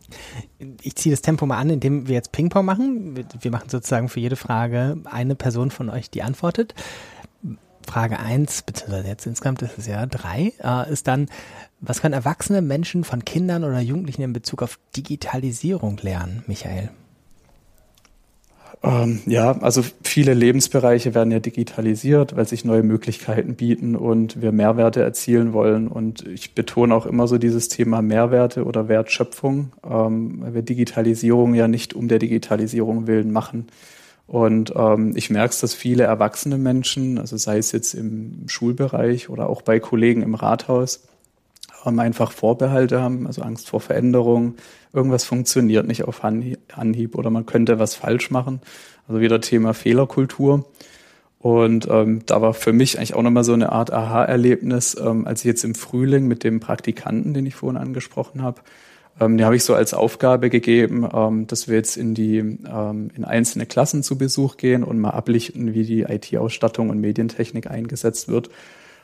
Ich 0.81 0.95
ziehe 0.95 1.13
das 1.13 1.21
Tempo 1.21 1.45
mal 1.45 1.57
an, 1.57 1.69
indem 1.69 2.07
wir 2.07 2.15
jetzt 2.15 2.31
Ping-Pong 2.31 2.65
machen. 2.65 3.15
Wir 3.39 3.51
machen 3.51 3.69
sozusagen 3.69 4.09
für 4.09 4.19
jede 4.19 4.35
Frage 4.35 4.97
eine 5.05 5.35
Person 5.35 5.71
von 5.71 5.89
euch, 5.89 6.09
die 6.09 6.23
antwortet. 6.23 6.73
Frage 7.87 8.19
eins 8.19 8.63
beziehungsweise 8.63 9.07
jetzt 9.07 9.25
insgesamt 9.25 9.61
ist 9.61 9.77
es 9.77 9.87
ja 9.87 10.05
drei, 10.05 10.51
äh, 10.61 10.91
ist 10.91 11.07
dann, 11.07 11.27
was 11.79 12.01
können 12.01 12.13
erwachsene 12.13 12.61
Menschen 12.61 13.05
von 13.05 13.23
Kindern 13.23 13.63
oder 13.63 13.79
Jugendlichen 13.79 14.23
in 14.23 14.33
Bezug 14.33 14.61
auf 14.61 14.77
Digitalisierung 14.95 15.97
lernen, 16.01 16.43
Michael? 16.47 16.89
Ähm, 18.83 19.21
ja, 19.25 19.57
also 19.59 19.83
viele 20.03 20.33
Lebensbereiche 20.33 21.15
werden 21.15 21.31
ja 21.31 21.39
digitalisiert, 21.39 22.35
weil 22.35 22.47
sich 22.47 22.63
neue 22.63 22.83
Möglichkeiten 22.83 23.55
bieten 23.55 23.95
und 23.95 24.41
wir 24.41 24.51
Mehrwerte 24.51 25.01
erzielen 25.01 25.53
wollen. 25.53 25.87
Und 25.87 26.27
ich 26.27 26.53
betone 26.53 26.93
auch 26.93 27.05
immer 27.05 27.27
so 27.27 27.37
dieses 27.37 27.69
Thema 27.69 28.01
Mehrwerte 28.01 28.65
oder 28.65 28.87
Wertschöpfung, 28.87 29.73
ähm, 29.83 30.41
weil 30.41 30.53
wir 30.53 30.61
Digitalisierung 30.61 31.55
ja 31.55 31.67
nicht 31.67 31.93
um 31.93 32.07
der 32.07 32.19
Digitalisierung 32.19 33.07
willen 33.07 33.31
machen. 33.31 33.67
Und 34.27 34.73
ähm, 34.75 35.13
ich 35.15 35.29
merke 35.29 35.51
es, 35.51 35.61
dass 35.61 35.73
viele 35.73 36.03
erwachsene 36.03 36.57
Menschen, 36.57 37.17
also 37.17 37.37
sei 37.37 37.57
es 37.57 37.71
jetzt 37.71 37.93
im 37.93 38.43
Schulbereich 38.47 39.29
oder 39.29 39.49
auch 39.49 39.61
bei 39.61 39.79
Kollegen 39.79 40.21
im 40.21 40.35
Rathaus, 40.35 41.07
ähm, 41.85 41.99
einfach 41.99 42.31
Vorbehalte 42.31 43.01
haben, 43.01 43.25
also 43.25 43.41
Angst 43.41 43.69
vor 43.69 43.79
Veränderung, 43.79 44.55
irgendwas 44.93 45.25
funktioniert 45.25 45.87
nicht 45.87 46.03
auf 46.03 46.23
Anhieb 46.23 47.15
oder 47.15 47.29
man 47.29 47.45
könnte 47.45 47.79
was 47.79 47.95
falsch 47.95 48.31
machen. 48.31 48.61
Also 49.07 49.21
wieder 49.21 49.41
Thema 49.41 49.73
Fehlerkultur. 49.73 50.65
Und 51.39 51.87
ähm, 51.89 52.21
da 52.25 52.41
war 52.41 52.53
für 52.53 52.73
mich 52.73 52.97
eigentlich 52.97 53.13
auch 53.13 53.21
nochmal 53.21 53.43
so 53.43 53.53
eine 53.53 53.71
Art 53.71 53.93
Aha-Erlebnis, 53.93 54.97
ähm, 54.99 55.27
als 55.27 55.41
ich 55.41 55.45
jetzt 55.45 55.63
im 55.63 55.75
Frühling 55.75 56.27
mit 56.27 56.43
dem 56.43 56.59
Praktikanten, 56.59 57.33
den 57.33 57.45
ich 57.45 57.55
vorhin 57.55 57.77
angesprochen 57.77 58.41
habe, 58.41 58.61
ähm, 59.19 59.37
den 59.37 59.45
habe 59.45 59.55
ich 59.55 59.63
so 59.63 59.73
als 59.73 59.93
Aufgabe 59.93 60.49
gegeben, 60.49 61.07
ähm, 61.13 61.47
dass 61.47 61.67
wir 61.67 61.75
jetzt 61.75 61.95
in 61.95 62.13
die 62.13 62.37
ähm, 62.37 63.09
in 63.15 63.23
einzelne 63.23 63.65
Klassen 63.65 64.03
zu 64.03 64.17
Besuch 64.17 64.57
gehen 64.57 64.83
und 64.83 64.99
mal 64.99 65.11
ablichten, 65.11 65.73
wie 65.73 65.83
die 65.83 66.01
IT-Ausstattung 66.01 66.89
und 66.89 66.99
Medientechnik 66.99 67.69
eingesetzt 67.69 68.27
wird. 68.27 68.49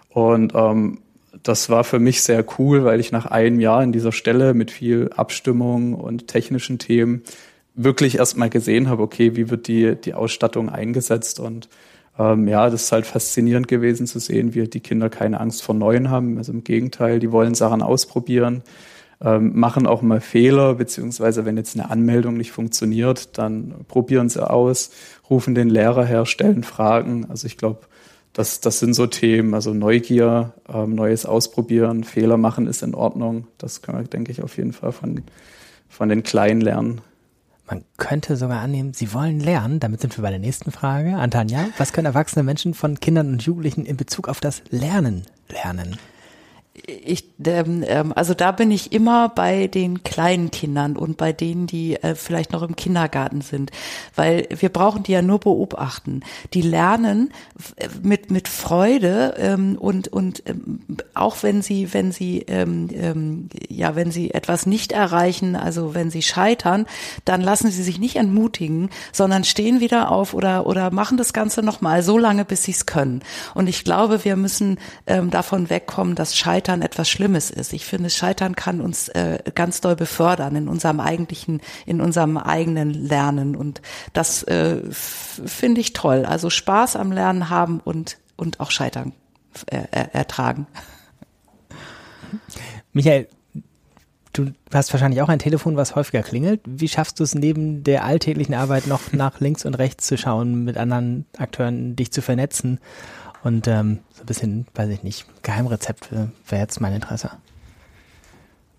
Und 0.10 0.54
ähm, 0.56 1.00
das 1.42 1.70
war 1.70 1.84
für 1.84 2.00
mich 2.00 2.22
sehr 2.22 2.46
cool, 2.60 2.84
weil 2.84 3.00
ich 3.00 3.12
nach 3.12 3.26
einem 3.26 3.60
Jahr 3.60 3.84
in 3.84 3.92
dieser 3.92 4.12
Stelle 4.12 4.54
mit 4.54 4.72
viel 4.72 5.10
Abstimmung 5.16 5.96
und 5.96 6.28
technischen 6.28 6.78
Themen 6.78 7.24
wirklich 7.76 8.20
erstmal 8.20 8.50
gesehen 8.50 8.88
habe, 8.88 9.02
okay, 9.02 9.36
wie 9.36 9.50
wird 9.50 9.68
die, 9.68 9.96
die 9.96 10.14
Ausstattung 10.14 10.70
eingesetzt 10.70 11.40
und 11.40 11.70
ähm, 12.20 12.48
ja, 12.48 12.70
das 12.70 12.84
ist 12.84 12.92
halt 12.92 13.08
faszinierend 13.08 13.68
gewesen 13.68 14.06
zu 14.06 14.20
sehen, 14.20 14.54
wie 14.54 14.68
die 14.68 14.82
Kinder 14.82 15.10
keine 15.10 15.40
Angst 15.40 15.64
vor 15.64 15.74
Neuen 15.74 16.12
haben. 16.12 16.38
Also 16.38 16.52
im 16.52 16.64
Gegenteil, 16.64 17.20
die 17.20 17.32
wollen 17.32 17.56
Sachen 17.56 17.82
ausprobieren, 17.82 18.62
ähm, 19.20 19.58
machen 19.58 19.88
auch 19.88 20.04
mal 20.04 20.22
Fehler, 20.22 20.76
beziehungsweise 20.76 21.46
wenn 21.46 21.58
jetzt 21.58 21.76
eine 21.76 21.90
Anmeldung 21.90 22.36
nicht 22.36 22.52
funktioniert, 22.52 23.38
dann 23.38 23.74
probieren 23.88 24.30
sie 24.30 24.48
aus, 24.48 24.92
rufen 25.30 25.56
den 25.56 25.70
Lehrer 25.70 26.06
her, 26.06 26.28
stellen 26.28 26.64
Fragen. 26.64 27.26
Also 27.30 27.48
ich 27.48 27.58
glaube, 27.58 27.80
das, 28.34 28.60
das 28.60 28.80
sind 28.80 28.96
so 28.96 29.06
Themen, 29.08 29.54
also 29.54 29.74
Neugier, 29.74 30.54
ähm, 30.68 30.96
Neues 30.96 31.26
ausprobieren, 31.26 32.04
Fehler 32.04 32.38
machen 32.38 32.68
ist 32.68 32.82
in 32.82 32.96
Ordnung. 32.96 33.48
Das 33.60 33.82
können 33.82 34.00
wir, 34.00 34.06
denke 34.06 34.32
ich, 34.32 34.42
auf 34.42 34.58
jeden 34.58 34.74
Fall 34.74 34.92
von, 34.92 35.22
von 35.88 36.10
den 36.10 36.24
Kleinen 36.24 36.60
lernen. 36.60 37.02
Man 37.68 37.86
könnte 37.98 38.36
sogar 38.36 38.60
annehmen, 38.60 38.94
sie 38.94 39.14
wollen 39.14 39.40
lernen. 39.40 39.80
Damit 39.80 40.02
sind 40.02 40.18
wir 40.18 40.22
bei 40.24 40.32
der 40.32 40.40
nächsten 40.40 40.72
Frage. 40.72 41.16
Antanja, 41.16 41.70
was 41.78 41.94
können 41.94 42.08
erwachsene 42.08 42.44
Menschen 42.44 42.74
von 42.74 43.00
Kindern 43.00 43.32
und 43.32 43.44
Jugendlichen 43.44 43.86
in 43.86 43.96
Bezug 43.98 44.28
auf 44.28 44.42
das 44.42 44.64
Lernen 44.70 45.26
lernen? 45.48 45.98
Ich, 46.76 47.30
ähm, 47.46 47.84
ähm, 47.86 48.14
also 48.16 48.34
da 48.34 48.52
bin 48.52 48.72
ich 48.72 48.92
immer 48.94 49.30
bei 49.30 49.68
den 49.68 50.02
kleinen 50.02 50.50
Kindern 50.50 50.98
und 50.98 51.18
bei 51.18 51.32
denen, 51.32 51.68
die 51.68 52.02
äh, 52.02 52.16
vielleicht 52.16 52.52
noch 52.52 52.64
im 52.64 52.76
Kindergarten 52.76 53.42
sind, 53.42 53.72
weil 54.16 54.48
wir 54.50 54.70
brauchen 54.70 55.04
die 55.04 55.12
ja 55.12 55.22
nur 55.22 55.40
beobachten. 55.40 56.22
Die 56.54 56.64
lernen 56.64 57.32
mit 58.02 58.32
mit 58.32 58.48
Freude 58.48 59.36
ähm, 59.38 59.78
und 59.80 60.08
und 60.08 60.44
ähm, 60.48 60.80
auch 61.14 61.44
wenn 61.44 61.62
sie 61.62 61.94
wenn 61.94 62.12
sie 62.12 62.40
ähm, 62.48 62.90
ähm, 62.92 63.50
ja 63.70 63.96
wenn 63.96 64.10
sie 64.10 64.32
etwas 64.32 64.66
nicht 64.66 64.94
erreichen, 64.94 65.56
also 65.56 65.94
wenn 65.94 66.10
sie 66.10 66.24
scheitern, 66.24 66.88
dann 67.24 67.42
lassen 67.42 67.70
sie 67.70 67.84
sich 67.84 68.00
nicht 68.00 68.16
entmutigen, 68.16 68.90
sondern 69.12 69.44
stehen 69.44 69.80
wieder 69.80 70.12
auf 70.12 70.34
oder 70.34 70.66
oder 70.66 70.90
machen 70.90 71.18
das 71.18 71.34
Ganze 71.34 71.62
noch 71.62 71.82
mal 71.82 72.02
so 72.02 72.18
lange, 72.18 72.46
bis 72.46 72.64
sie 72.64 72.72
es 72.72 72.88
können. 72.88 73.22
Und 73.54 73.70
ich 73.70 73.84
glaube, 73.84 74.26
wir 74.26 74.36
müssen 74.36 74.80
ähm, 75.06 75.30
davon 75.30 75.70
wegkommen, 75.70 76.16
dass 76.16 76.36
Scheitern 76.36 76.63
Scheitern 76.64 76.82
etwas 76.82 77.10
Schlimmes 77.10 77.52
ist. 77.52 77.74
Ich 77.74 77.84
finde, 77.84 78.10
Scheitern 78.10 78.56
kann 78.56 78.80
uns 78.80 79.10
äh, 79.10 79.40
ganz 79.54 79.82
doll 79.82 79.98
befördern 79.98 80.56
in 80.56 80.70
unserem 80.70 81.02
eigentlichen, 81.02 81.60
in 81.86 82.00
unserem 82.00 82.38
eigenen 82.38 82.94
Lernen. 82.94 83.58
Und 83.58 83.82
das 84.14 84.44
äh, 84.44 84.82
finde 84.90 85.82
ich 85.82 85.92
toll. 85.92 86.26
Also 86.26 86.50
Spaß 86.50 86.96
am 86.96 87.12
Lernen 87.12 87.50
haben 87.50 87.82
und, 87.82 88.18
und 88.38 88.62
auch 88.62 88.72
Scheitern 88.72 89.12
äh, 89.66 89.84
ertragen. 89.92 90.68
Michael, 92.94 93.28
du 94.32 94.54
hast 94.74 94.94
wahrscheinlich 94.94 95.22
auch 95.22 95.30
ein 95.30 95.40
Telefon, 95.40 95.76
was 95.76 95.96
häufiger 95.96 96.24
klingelt. 96.24 96.62
Wie 96.66 96.88
schaffst 96.88 97.20
du 97.20 97.26
es 97.26 97.36
neben 97.36 97.84
der 97.84 98.06
alltäglichen 98.06 98.54
Arbeit 98.54 98.88
noch 98.88 99.12
nach 99.12 99.42
links 99.42 99.66
und 99.66 99.74
rechts 99.74 100.08
zu 100.08 100.18
schauen, 100.18 100.64
mit 100.64 100.78
anderen 100.78 101.26
Akteuren 101.38 101.98
dich 101.98 102.14
zu 102.14 102.22
vernetzen? 102.22 102.80
Und 103.44 103.68
ähm, 103.68 104.00
so 104.14 104.24
ein 104.24 104.26
bisschen, 104.26 104.66
weiß 104.74 104.90
ich 104.90 105.04
nicht, 105.04 105.26
Geheimrezept 105.44 106.10
wäre 106.12 106.62
jetzt 106.62 106.80
mein 106.80 106.94
Interesse. 106.94 107.32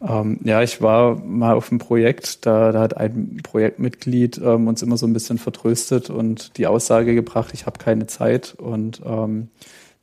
Ähm, 0.00 0.40
ja, 0.44 0.62
ich 0.62 0.82
war 0.82 1.16
mal 1.16 1.54
auf 1.54 1.70
einem 1.70 1.78
Projekt, 1.78 2.46
da, 2.46 2.72
da 2.72 2.80
hat 2.80 2.96
ein 2.96 3.40
Projektmitglied 3.42 4.38
ähm, 4.38 4.68
uns 4.68 4.82
immer 4.82 4.96
so 4.96 5.06
ein 5.06 5.12
bisschen 5.12 5.38
vertröstet 5.38 6.10
und 6.10 6.56
die 6.58 6.66
Aussage 6.66 7.14
gebracht, 7.14 7.50
ich 7.54 7.66
habe 7.66 7.78
keine 7.78 8.06
Zeit. 8.06 8.54
Und 8.54 9.00
ähm, 9.04 9.48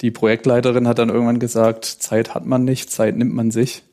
die 0.02 0.12
Projektleiterin 0.12 0.88
hat 0.88 1.00
dann 1.00 1.10
irgendwann 1.10 1.40
gesagt, 1.40 1.86
Zeit 1.86 2.34
hat 2.34 2.46
man 2.46 2.64
nicht, 2.64 2.92
Zeit 2.92 3.16
nimmt 3.16 3.34
man 3.34 3.52
sich. 3.52 3.84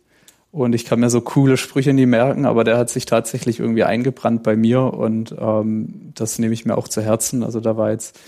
Und 0.50 0.74
ich 0.74 0.86
kann 0.86 1.00
mir 1.00 1.10
so 1.10 1.20
coole 1.20 1.58
Sprüche 1.58 1.92
nie 1.92 2.06
merken, 2.06 2.46
aber 2.46 2.64
der 2.64 2.78
hat 2.78 2.88
sich 2.88 3.04
tatsächlich 3.04 3.60
irgendwie 3.60 3.84
eingebrannt 3.84 4.42
bei 4.42 4.56
mir 4.56 4.82
und 4.94 5.34
ähm, 5.38 6.12
das 6.14 6.38
nehme 6.38 6.54
ich 6.54 6.64
mir 6.64 6.78
auch 6.78 6.88
zu 6.88 7.02
Herzen. 7.02 7.42
Also 7.42 7.60
da 7.60 7.76
war 7.76 7.90
jetzt 7.90 8.18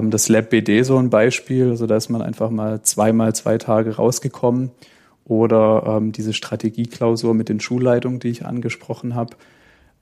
das 0.00 0.28
Lab 0.28 0.50
BD 0.50 0.82
so 0.82 0.96
ein 0.96 1.10
Beispiel. 1.10 1.70
Also 1.70 1.86
da 1.86 1.96
ist 1.96 2.08
man 2.08 2.22
einfach 2.22 2.50
mal 2.50 2.82
zweimal 2.82 3.34
zwei 3.34 3.58
Tage 3.58 3.96
rausgekommen 3.96 4.70
oder 5.24 5.84
ähm, 5.86 6.12
diese 6.12 6.32
Strategieklausur 6.32 7.34
mit 7.34 7.48
den 7.48 7.60
Schulleitungen, 7.60 8.20
die 8.20 8.28
ich 8.28 8.46
angesprochen 8.46 9.14
habe. 9.14 9.36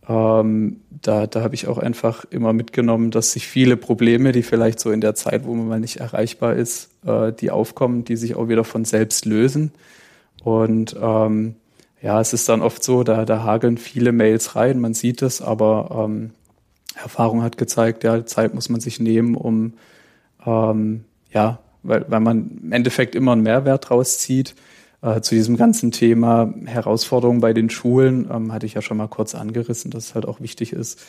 Ähm, 0.08 0.80
da 1.02 1.26
da 1.26 1.42
habe 1.42 1.54
ich 1.54 1.68
auch 1.68 1.78
einfach 1.78 2.24
immer 2.30 2.52
mitgenommen, 2.52 3.10
dass 3.10 3.32
sich 3.32 3.46
viele 3.46 3.76
Probleme, 3.76 4.32
die 4.32 4.42
vielleicht 4.42 4.80
so 4.80 4.90
in 4.90 5.00
der 5.00 5.14
Zeit, 5.14 5.44
wo 5.44 5.54
man 5.54 5.68
mal 5.68 5.80
nicht 5.80 5.98
erreichbar 5.98 6.56
ist, 6.56 6.90
äh, 7.04 7.32
die 7.32 7.50
aufkommen, 7.50 8.04
die 8.04 8.16
sich 8.16 8.34
auch 8.34 8.48
wieder 8.48 8.64
von 8.64 8.84
selbst 8.84 9.24
lösen. 9.26 9.72
Und 10.42 10.96
ähm, 11.00 11.56
ja, 12.02 12.20
es 12.20 12.32
ist 12.32 12.48
dann 12.48 12.62
oft 12.62 12.82
so, 12.82 13.04
da, 13.04 13.24
da 13.24 13.44
hageln 13.44 13.76
viele 13.76 14.12
Mails 14.12 14.56
rein, 14.56 14.80
man 14.80 14.94
sieht 14.94 15.20
es, 15.20 15.42
aber 15.42 16.06
ähm, 16.08 16.30
Erfahrung 16.96 17.42
hat 17.42 17.56
gezeigt, 17.56 18.04
ja, 18.04 18.24
Zeit 18.26 18.54
muss 18.54 18.68
man 18.68 18.80
sich 18.80 19.00
nehmen, 19.00 19.34
um 19.34 19.74
ähm, 20.44 21.04
ja, 21.32 21.58
weil, 21.82 22.04
weil 22.08 22.20
man 22.20 22.60
im 22.62 22.72
Endeffekt 22.72 23.14
immer 23.14 23.32
einen 23.32 23.42
Mehrwert 23.42 23.90
rauszieht 23.90 24.54
äh, 25.02 25.20
zu 25.20 25.34
diesem 25.34 25.56
ganzen 25.56 25.92
Thema 25.92 26.52
Herausforderungen 26.66 27.40
bei 27.40 27.52
den 27.52 27.70
Schulen 27.70 28.28
ähm, 28.30 28.52
hatte 28.52 28.66
ich 28.66 28.74
ja 28.74 28.82
schon 28.82 28.96
mal 28.96 29.08
kurz 29.08 29.34
angerissen, 29.34 29.90
dass 29.90 30.06
es 30.06 30.14
halt 30.14 30.26
auch 30.26 30.40
wichtig 30.40 30.72
ist, 30.72 31.00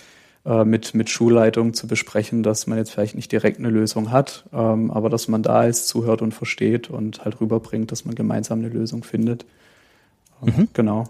äh, 0.46 0.64
mit, 0.64 0.94
mit 0.94 1.10
Schulleitung 1.10 1.74
zu 1.74 1.88
besprechen, 1.88 2.42
dass 2.44 2.68
man 2.68 2.78
jetzt 2.78 2.92
vielleicht 2.92 3.16
nicht 3.16 3.32
direkt 3.32 3.60
eine 3.60 3.70
Lösung 3.70 4.12
hat, 4.12 4.46
ähm, 4.54 4.92
aber 4.92 5.10
dass 5.10 5.28
man 5.28 5.44
da 5.44 5.66
ist, 5.66 5.88
zuhört 5.88 6.22
und 6.22 6.34
versteht 6.34 6.90
und 6.90 7.26
halt 7.26 7.42
rüberbringt, 7.42 7.92
dass 7.92 8.06
man 8.06 8.16
gemeinsam 8.16 8.60
eine 8.60 8.70
Lösung 8.70 9.04
findet. 9.04 9.46
Mhm. 10.42 10.70
Genau. 10.74 11.04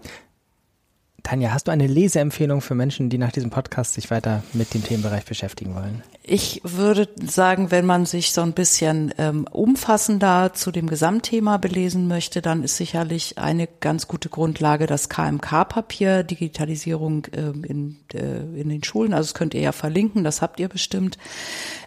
Tanja, 1.22 1.52
hast 1.52 1.68
du 1.68 1.72
eine 1.72 1.86
Leseempfehlung 1.86 2.60
für 2.60 2.74
Menschen, 2.74 3.08
die 3.08 3.18
nach 3.18 3.32
diesem 3.32 3.50
Podcast 3.50 3.94
sich 3.94 4.10
weiter 4.10 4.42
mit 4.52 4.74
dem 4.74 4.82
Themenbereich 4.82 5.24
beschäftigen 5.24 5.74
wollen? 5.74 6.02
Ich 6.24 6.60
würde 6.64 7.08
sagen, 7.24 7.70
wenn 7.70 7.84
man 7.84 8.06
sich 8.06 8.32
so 8.32 8.42
ein 8.42 8.52
bisschen 8.52 9.12
ähm, 9.18 9.46
umfassender 9.50 10.52
zu 10.54 10.70
dem 10.70 10.88
Gesamtthema 10.88 11.56
belesen 11.56 12.06
möchte, 12.06 12.42
dann 12.42 12.62
ist 12.62 12.76
sicherlich 12.76 13.38
eine 13.38 13.68
ganz 13.80 14.06
gute 14.06 14.28
Grundlage 14.28 14.86
das 14.86 15.08
KMK-Papier, 15.08 16.22
Digitalisierung 16.22 17.26
äh, 17.32 17.50
in, 17.66 17.98
äh, 18.14 18.60
in 18.60 18.68
den 18.68 18.84
Schulen. 18.84 19.14
Also 19.14 19.28
das 19.28 19.34
könnt 19.34 19.54
ihr 19.54 19.60
ja 19.60 19.72
verlinken, 19.72 20.22
das 20.22 20.42
habt 20.42 20.60
ihr 20.60 20.68
bestimmt. 20.68 21.18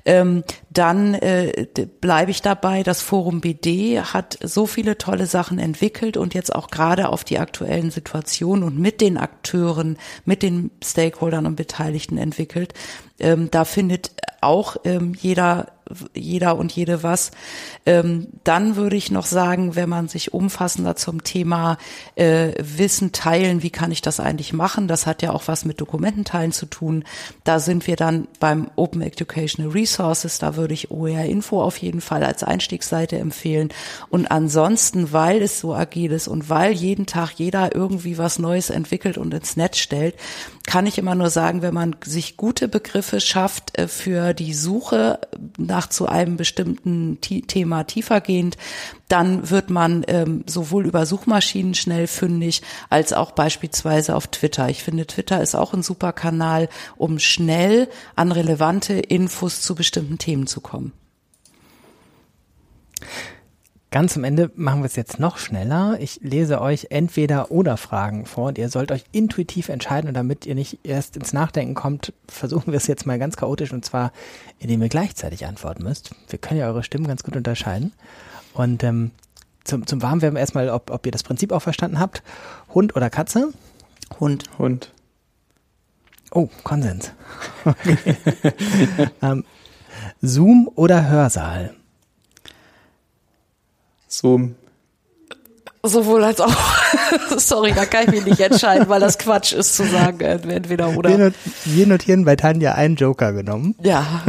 Ähm, 0.03 0.43
dann 0.69 1.13
äh, 1.15 1.65
bleibe 2.01 2.29
ich 2.29 2.41
dabei, 2.41 2.83
das 2.83 3.01
Forum 3.01 3.41
BD 3.41 4.01
hat 4.01 4.37
so 4.43 4.67
viele 4.67 4.97
tolle 4.97 5.25
Sachen 5.25 5.59
entwickelt 5.59 6.17
und 6.17 6.33
jetzt 6.33 6.53
auch 6.53 6.69
gerade 6.69 7.09
auf 7.09 7.23
die 7.23 7.39
aktuellen 7.39 7.89
Situationen 7.89 8.63
und 8.63 8.77
mit 8.77 9.01
den 9.01 9.17
Akteuren, 9.25 9.97
mit 10.23 10.43
den 10.43 10.71
Stakeholdern 10.83 11.45
und 11.45 11.55
Beteiligten 11.55 12.17
entwickelt. 12.17 12.73
Ähm, 13.19 13.49
da 13.51 13.65
findet 13.65 14.11
auch 14.41 14.77
ähm, 14.85 15.13
jeder 15.19 15.67
jeder 16.13 16.57
und 16.57 16.71
jede 16.71 17.03
was. 17.03 17.31
Ähm, 17.85 18.27
dann 18.43 18.75
würde 18.75 18.95
ich 18.95 19.11
noch 19.11 19.25
sagen, 19.25 19.75
wenn 19.75 19.89
man 19.89 20.07
sich 20.07 20.33
umfassender 20.33 20.95
zum 20.95 21.23
Thema 21.23 21.77
äh, 22.15 22.53
Wissen 22.59 23.11
teilen, 23.11 23.61
wie 23.61 23.69
kann 23.69 23.91
ich 23.91 24.01
das 24.01 24.19
eigentlich 24.19 24.53
machen? 24.53 24.87
Das 24.87 25.05
hat 25.05 25.21
ja 25.21 25.31
auch 25.31 25.43
was 25.47 25.65
mit 25.65 25.79
Dokumententeilen 25.81 26.51
zu 26.51 26.65
tun. 26.65 27.03
Da 27.43 27.59
sind 27.59 27.87
wir 27.87 27.95
dann 27.95 28.27
beim 28.39 28.69
Open 28.75 29.01
Educational 29.01 29.71
Resources. 29.71 30.39
Da 30.39 30.55
würde 30.55 30.73
ich 30.73 30.91
OER 30.91 31.25
Info 31.25 31.61
auf 31.61 31.77
jeden 31.77 32.01
Fall 32.01 32.23
als 32.23 32.43
Einstiegsseite 32.43 33.17
empfehlen. 33.17 33.69
Und 34.09 34.27
ansonsten, 34.27 35.11
weil 35.13 35.41
es 35.41 35.59
so 35.59 35.73
agil 35.73 36.11
ist 36.11 36.27
und 36.27 36.49
weil 36.49 36.71
jeden 36.71 37.05
Tag 37.05 37.33
jeder 37.33 37.75
irgendwie 37.75 38.17
was 38.17 38.39
Neues 38.39 38.69
entwickelt 38.69 39.17
und 39.17 39.33
ins 39.33 39.55
Netz 39.55 39.77
stellt, 39.77 40.15
kann 40.65 40.87
ich 40.87 40.97
immer 40.97 41.15
nur 41.15 41.29
sagen, 41.29 41.61
wenn 41.61 41.73
man 41.73 41.95
sich 42.03 42.37
gute 42.37 42.67
Begriffe 42.67 43.21
schafft 43.21 43.77
äh, 43.77 43.87
für 43.87 44.33
die 44.33 44.53
Suche 44.53 45.19
nach 45.57 45.87
zu 45.87 46.07
einem 46.07 46.37
bestimmten 46.37 47.19
Thema 47.21 47.83
tiefergehend, 47.83 48.57
dann 49.07 49.49
wird 49.49 49.69
man 49.69 50.03
ähm, 50.07 50.43
sowohl 50.47 50.85
über 50.85 51.05
Suchmaschinen 51.05 51.75
schnell 51.75 52.07
fündig, 52.07 52.63
als 52.89 53.13
auch 53.13 53.31
beispielsweise 53.31 54.15
auf 54.15 54.27
Twitter. 54.27 54.69
Ich 54.69 54.83
finde, 54.83 55.05
Twitter 55.05 55.41
ist 55.41 55.55
auch 55.55 55.73
ein 55.73 55.83
super 55.83 56.13
Kanal, 56.13 56.69
um 56.97 57.19
schnell 57.19 57.87
an 58.15 58.31
relevante 58.31 58.93
Infos 58.93 59.61
zu 59.61 59.75
bestimmten 59.75 60.17
Themen 60.17 60.47
zu 60.47 60.61
kommen. 60.61 60.93
Ganz 63.95 64.17
am 64.17 64.25
Ende 64.25 64.51
machen 64.55 64.81
wir 64.81 64.87
es 64.87 64.97
jetzt 64.97 65.21
noch 65.21 65.37
schneller. 65.37 65.95
Ich 66.01 66.19
lese 66.21 66.59
euch 66.59 66.87
entweder 66.89 67.49
oder 67.49 67.77
Fragen 67.77 68.25
vor 68.25 68.49
und 68.49 68.57
ihr 68.57 68.67
sollt 68.67 68.91
euch 68.91 69.05
intuitiv 69.13 69.69
entscheiden 69.69 70.09
und 70.09 70.15
damit 70.15 70.45
ihr 70.45 70.53
nicht 70.53 70.79
erst 70.83 71.15
ins 71.15 71.31
Nachdenken 71.31 71.75
kommt, 71.75 72.11
versuchen 72.27 72.73
wir 72.73 72.77
es 72.77 72.87
jetzt 72.87 73.05
mal 73.05 73.17
ganz 73.17 73.37
chaotisch 73.37 73.71
und 73.71 73.85
zwar, 73.85 74.11
indem 74.59 74.81
ihr 74.81 74.89
gleichzeitig 74.89 75.45
antworten 75.45 75.83
müsst. 75.83 76.13
Wir 76.27 76.37
können 76.39 76.59
ja 76.59 76.67
eure 76.67 76.83
Stimmen 76.83 77.07
ganz 77.07 77.23
gut 77.23 77.37
unterscheiden. 77.37 77.93
Und 78.53 78.83
ähm, 78.83 79.11
zum, 79.63 79.87
zum 79.87 80.01
Warmwerden 80.01 80.37
erstmal, 80.37 80.67
ob, 80.71 80.91
ob 80.91 81.05
ihr 81.05 81.13
das 81.13 81.23
Prinzip 81.23 81.53
auch 81.53 81.61
verstanden 81.61 81.97
habt. 81.97 82.21
Hund 82.73 82.97
oder 82.97 83.09
Katze? 83.09 83.53
Hund. 84.19 84.43
Hund. 84.59 84.91
Oh, 86.31 86.49
Konsens. 86.65 87.13
Okay. 87.63 87.97
ähm, 89.21 89.45
Zoom 90.21 90.69
oder 90.75 91.07
Hörsaal? 91.07 91.75
Zoom. 94.17 94.55
Sowohl 95.83 96.23
als 96.23 96.41
auch. 96.41 96.55
Sorry, 97.37 97.71
da 97.73 97.85
kann 97.85 98.05
ich 98.05 98.11
mich 98.11 98.25
nicht 98.25 98.39
entscheiden, 98.39 98.89
weil 98.89 98.99
das 98.99 99.17
Quatsch 99.19 99.53
ist 99.53 99.75
zu 99.75 99.85
sagen, 99.85 100.19
entweder 100.19 100.89
oder. 100.97 101.09
Wir, 101.09 101.17
not 101.17 101.33
wir 101.65 101.87
notieren 101.87 102.25
bei 102.25 102.35
Tanja 102.35 102.73
einen 102.73 102.95
Joker 102.95 103.33
genommen. 103.33 103.75
Ja. 103.81 104.23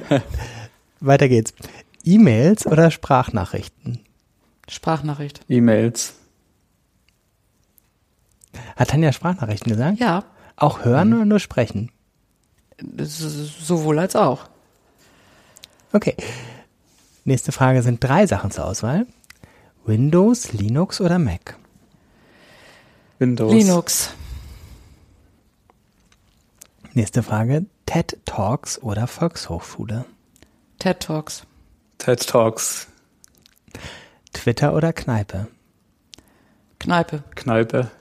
Weiter 1.00 1.28
geht's. 1.28 1.52
E-Mails 2.04 2.66
oder 2.66 2.90
Sprachnachrichten? 2.90 4.00
Sprachnachricht. 4.68 5.40
E-Mails. 5.48 6.14
Hat 8.76 8.88
Tanja 8.88 9.12
Sprachnachrichten 9.12 9.72
gesagt? 9.72 9.98
Ja. 9.98 10.24
Auch 10.56 10.84
hören 10.84 11.08
mhm. 11.08 11.14
oder 11.16 11.24
nur 11.26 11.40
sprechen? 11.40 11.90
Sowohl 12.96 13.98
als 13.98 14.16
auch. 14.16 14.48
Okay. 15.92 16.16
Nächste 17.30 17.52
Frage 17.52 17.80
sind 17.82 18.02
drei 18.02 18.26
Sachen 18.26 18.50
zur 18.50 18.64
Auswahl. 18.64 19.06
Windows, 19.84 20.52
Linux 20.52 21.00
oder 21.00 21.20
Mac? 21.20 21.56
Windows. 23.20 23.52
Linux. 23.52 24.10
Nächste 26.92 27.22
Frage. 27.22 27.66
TED 27.86 28.18
Talks 28.24 28.82
oder 28.82 29.06
Volkshochschule? 29.06 30.06
TED 30.80 30.98
Talks. 30.98 31.46
TED 31.98 32.26
Talks. 32.26 32.88
Twitter 34.32 34.74
oder 34.74 34.92
Kneipe? 34.92 35.46
Kneipe. 36.80 37.22
Kneipe. 37.36 37.92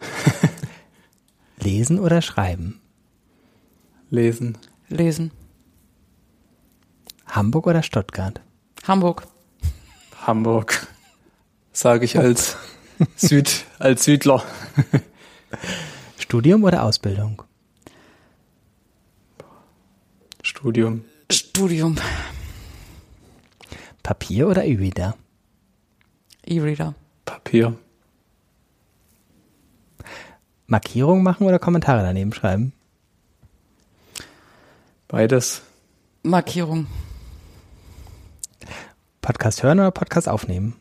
Lesen 1.58 1.98
oder 1.98 2.22
schreiben? 2.22 2.80
Lesen. 4.08 4.56
Lesen. 4.88 5.32
Hamburg 7.26 7.66
oder 7.66 7.82
Stuttgart? 7.82 8.40
Hamburg. 8.86 9.26
Hamburg. 10.26 10.86
Sage 11.72 12.04
ich 12.04 12.18
als 12.18 12.56
Süd, 13.16 13.64
als 13.78 14.04
Südler. 14.04 14.42
Studium 16.18 16.64
oder 16.64 16.82
Ausbildung? 16.84 17.42
Studium. 20.42 21.04
Studium. 21.30 21.96
Papier 24.02 24.48
oder 24.48 24.64
E-Reader? 24.64 25.16
E-Reader. 26.46 26.94
Papier. 27.24 27.76
Markierung 30.66 31.22
machen 31.22 31.46
oder 31.46 31.58
Kommentare 31.58 32.02
daneben 32.02 32.32
schreiben? 32.32 32.72
Beides. 35.08 35.62
Markierung. 36.22 36.86
Podcast 39.22 39.62
hören 39.62 39.78
oder 39.80 39.90
Podcast 39.90 40.28
aufnehmen? 40.28 40.76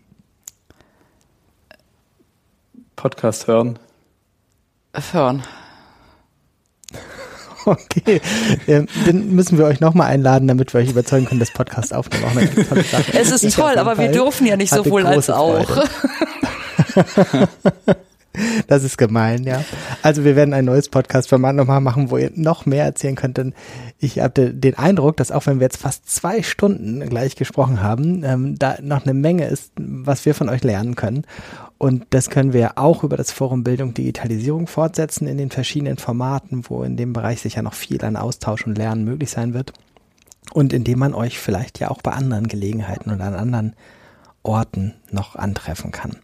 Podcast 2.95 3.47
hören. 3.47 3.79
hören. 5.13 5.43
Okay, 7.65 8.21
ähm, 8.67 8.87
dann 9.05 9.35
müssen 9.35 9.57
wir 9.57 9.65
euch 9.65 9.81
nochmal 9.81 10.07
einladen, 10.07 10.47
damit 10.47 10.73
wir 10.73 10.79
euch 10.79 10.89
überzeugen 10.89 11.25
können, 11.25 11.41
das 11.41 11.51
Podcast 11.51 11.93
aufnehmen. 11.93 12.23
Auch 12.23 12.35
eine 12.35 12.67
tolle 12.67 12.83
Sache. 12.83 13.13
Es 13.13 13.31
ist 13.31 13.43
Ich 13.43 13.53
toll, 13.53 13.77
aber 13.77 13.97
wir 13.97 14.05
Fall 14.05 14.13
dürfen 14.13 14.47
ja 14.47 14.55
nicht 14.55 14.73
sowohl 14.73 15.05
als 15.05 15.29
auch. 15.29 15.67
Das 18.67 18.83
ist 18.83 18.97
gemein, 18.97 19.43
ja. 19.43 19.63
Also 20.01 20.23
wir 20.23 20.35
werden 20.35 20.53
ein 20.53 20.65
neues 20.65 20.89
Podcast-Format 20.89 21.55
nochmal 21.55 21.81
machen, 21.81 22.11
wo 22.11 22.17
ihr 22.17 22.31
noch 22.35 22.65
mehr 22.65 22.85
erzählen 22.85 23.15
könnt, 23.15 23.37
denn 23.37 23.53
ich 24.01 24.19
habe 24.19 24.53
den 24.53 24.77
Eindruck, 24.77 25.17
dass 25.17 25.31
auch 25.31 25.45
wenn 25.45 25.59
wir 25.59 25.65
jetzt 25.65 25.77
fast 25.77 26.09
zwei 26.09 26.41
Stunden 26.41 27.01
gleich 27.09 27.35
gesprochen 27.35 27.83
haben, 27.83 28.23
ähm, 28.23 28.57
da 28.57 28.77
noch 28.81 29.03
eine 29.03 29.13
Menge 29.13 29.45
ist, 29.45 29.73
was 29.75 30.25
wir 30.25 30.33
von 30.33 30.47
euch 30.47 30.63
lernen 30.63 30.95
können. 30.95 31.25
Und 31.77 32.05
das 32.11 32.29
können 32.29 32.53
wir 32.53 32.77
auch 32.77 33.03
über 33.03 33.17
das 33.17 33.31
Forum 33.31 33.65
Bildung 33.65 33.93
Digitalisierung 33.93 34.67
fortsetzen 34.67 35.27
in 35.27 35.37
den 35.37 35.51
verschiedenen 35.51 35.97
Formaten, 35.97 36.63
wo 36.69 36.83
in 36.83 36.95
dem 36.95 37.11
Bereich 37.11 37.41
sicher 37.41 37.61
noch 37.61 37.73
viel 37.73 38.03
an 38.05 38.15
Austausch 38.15 38.65
und 38.65 38.77
Lernen 38.77 39.03
möglich 39.03 39.31
sein 39.31 39.53
wird. 39.53 39.73
Und 40.53 40.71
indem 40.71 40.99
man 40.99 41.13
euch 41.13 41.37
vielleicht 41.37 41.79
ja 41.79 41.91
auch 41.91 42.01
bei 42.01 42.11
anderen 42.11 42.47
Gelegenheiten 42.47 43.11
und 43.11 43.19
an 43.19 43.35
anderen 43.35 43.75
Orten 44.43 44.93
noch 45.11 45.35
antreffen 45.35 45.91
kann. 45.91 46.15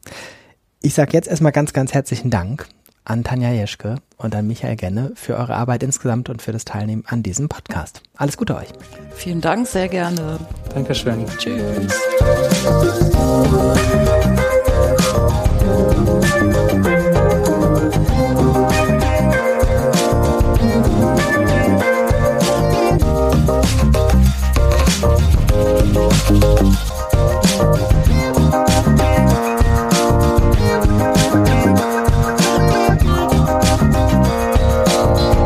Ich 0.81 0.93
sage 0.93 1.11
jetzt 1.11 1.27
erstmal 1.27 1.51
ganz, 1.51 1.73
ganz 1.73 1.93
herzlichen 1.93 2.29
Dank 2.29 2.67
an 3.03 3.25
Tanja 3.25 3.51
Jeschke 3.51 3.97
und 4.17 4.35
an 4.35 4.47
Michael 4.47 4.75
Genne 4.75 5.11
für 5.15 5.35
eure 5.35 5.55
Arbeit 5.55 5.83
insgesamt 5.83 6.29
und 6.29 6.41
für 6.41 6.51
das 6.51 6.65
Teilnehmen 6.65 7.03
an 7.07 7.23
diesem 7.23 7.49
Podcast. 7.49 8.01
Alles 8.15 8.37
Gute 8.37 8.55
euch. 8.55 8.69
Vielen 9.15 9.41
Dank, 9.41 9.67
sehr 9.67 9.87
gerne. 9.87 10.39
Dankeschön. 10.73 11.25
Tschüss. 11.37 11.93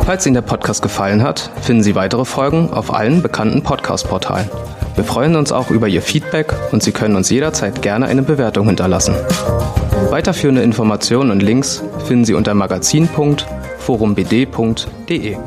Falls 0.09 0.25
Ihnen 0.25 0.33
der 0.33 0.41
Podcast 0.41 0.81
gefallen 0.81 1.21
hat, 1.21 1.51
finden 1.61 1.83
Sie 1.83 1.93
weitere 1.93 2.25
Folgen 2.25 2.73
auf 2.73 2.91
allen 2.91 3.21
bekannten 3.21 3.61
Podcast-Portalen. 3.61 4.49
Wir 4.95 5.03
freuen 5.03 5.35
uns 5.35 5.51
auch 5.51 5.69
über 5.69 5.87
Ihr 5.87 6.01
Feedback 6.01 6.51
und 6.71 6.81
Sie 6.81 6.91
können 6.91 7.15
uns 7.15 7.29
jederzeit 7.29 7.83
gerne 7.83 8.07
eine 8.07 8.23
Bewertung 8.23 8.65
hinterlassen. 8.65 9.13
Weiterführende 10.09 10.63
Informationen 10.63 11.29
und 11.29 11.43
Links 11.43 11.83
finden 12.07 12.25
Sie 12.25 12.33
unter 12.33 12.55
magazin.forumbd.de. 12.55 15.37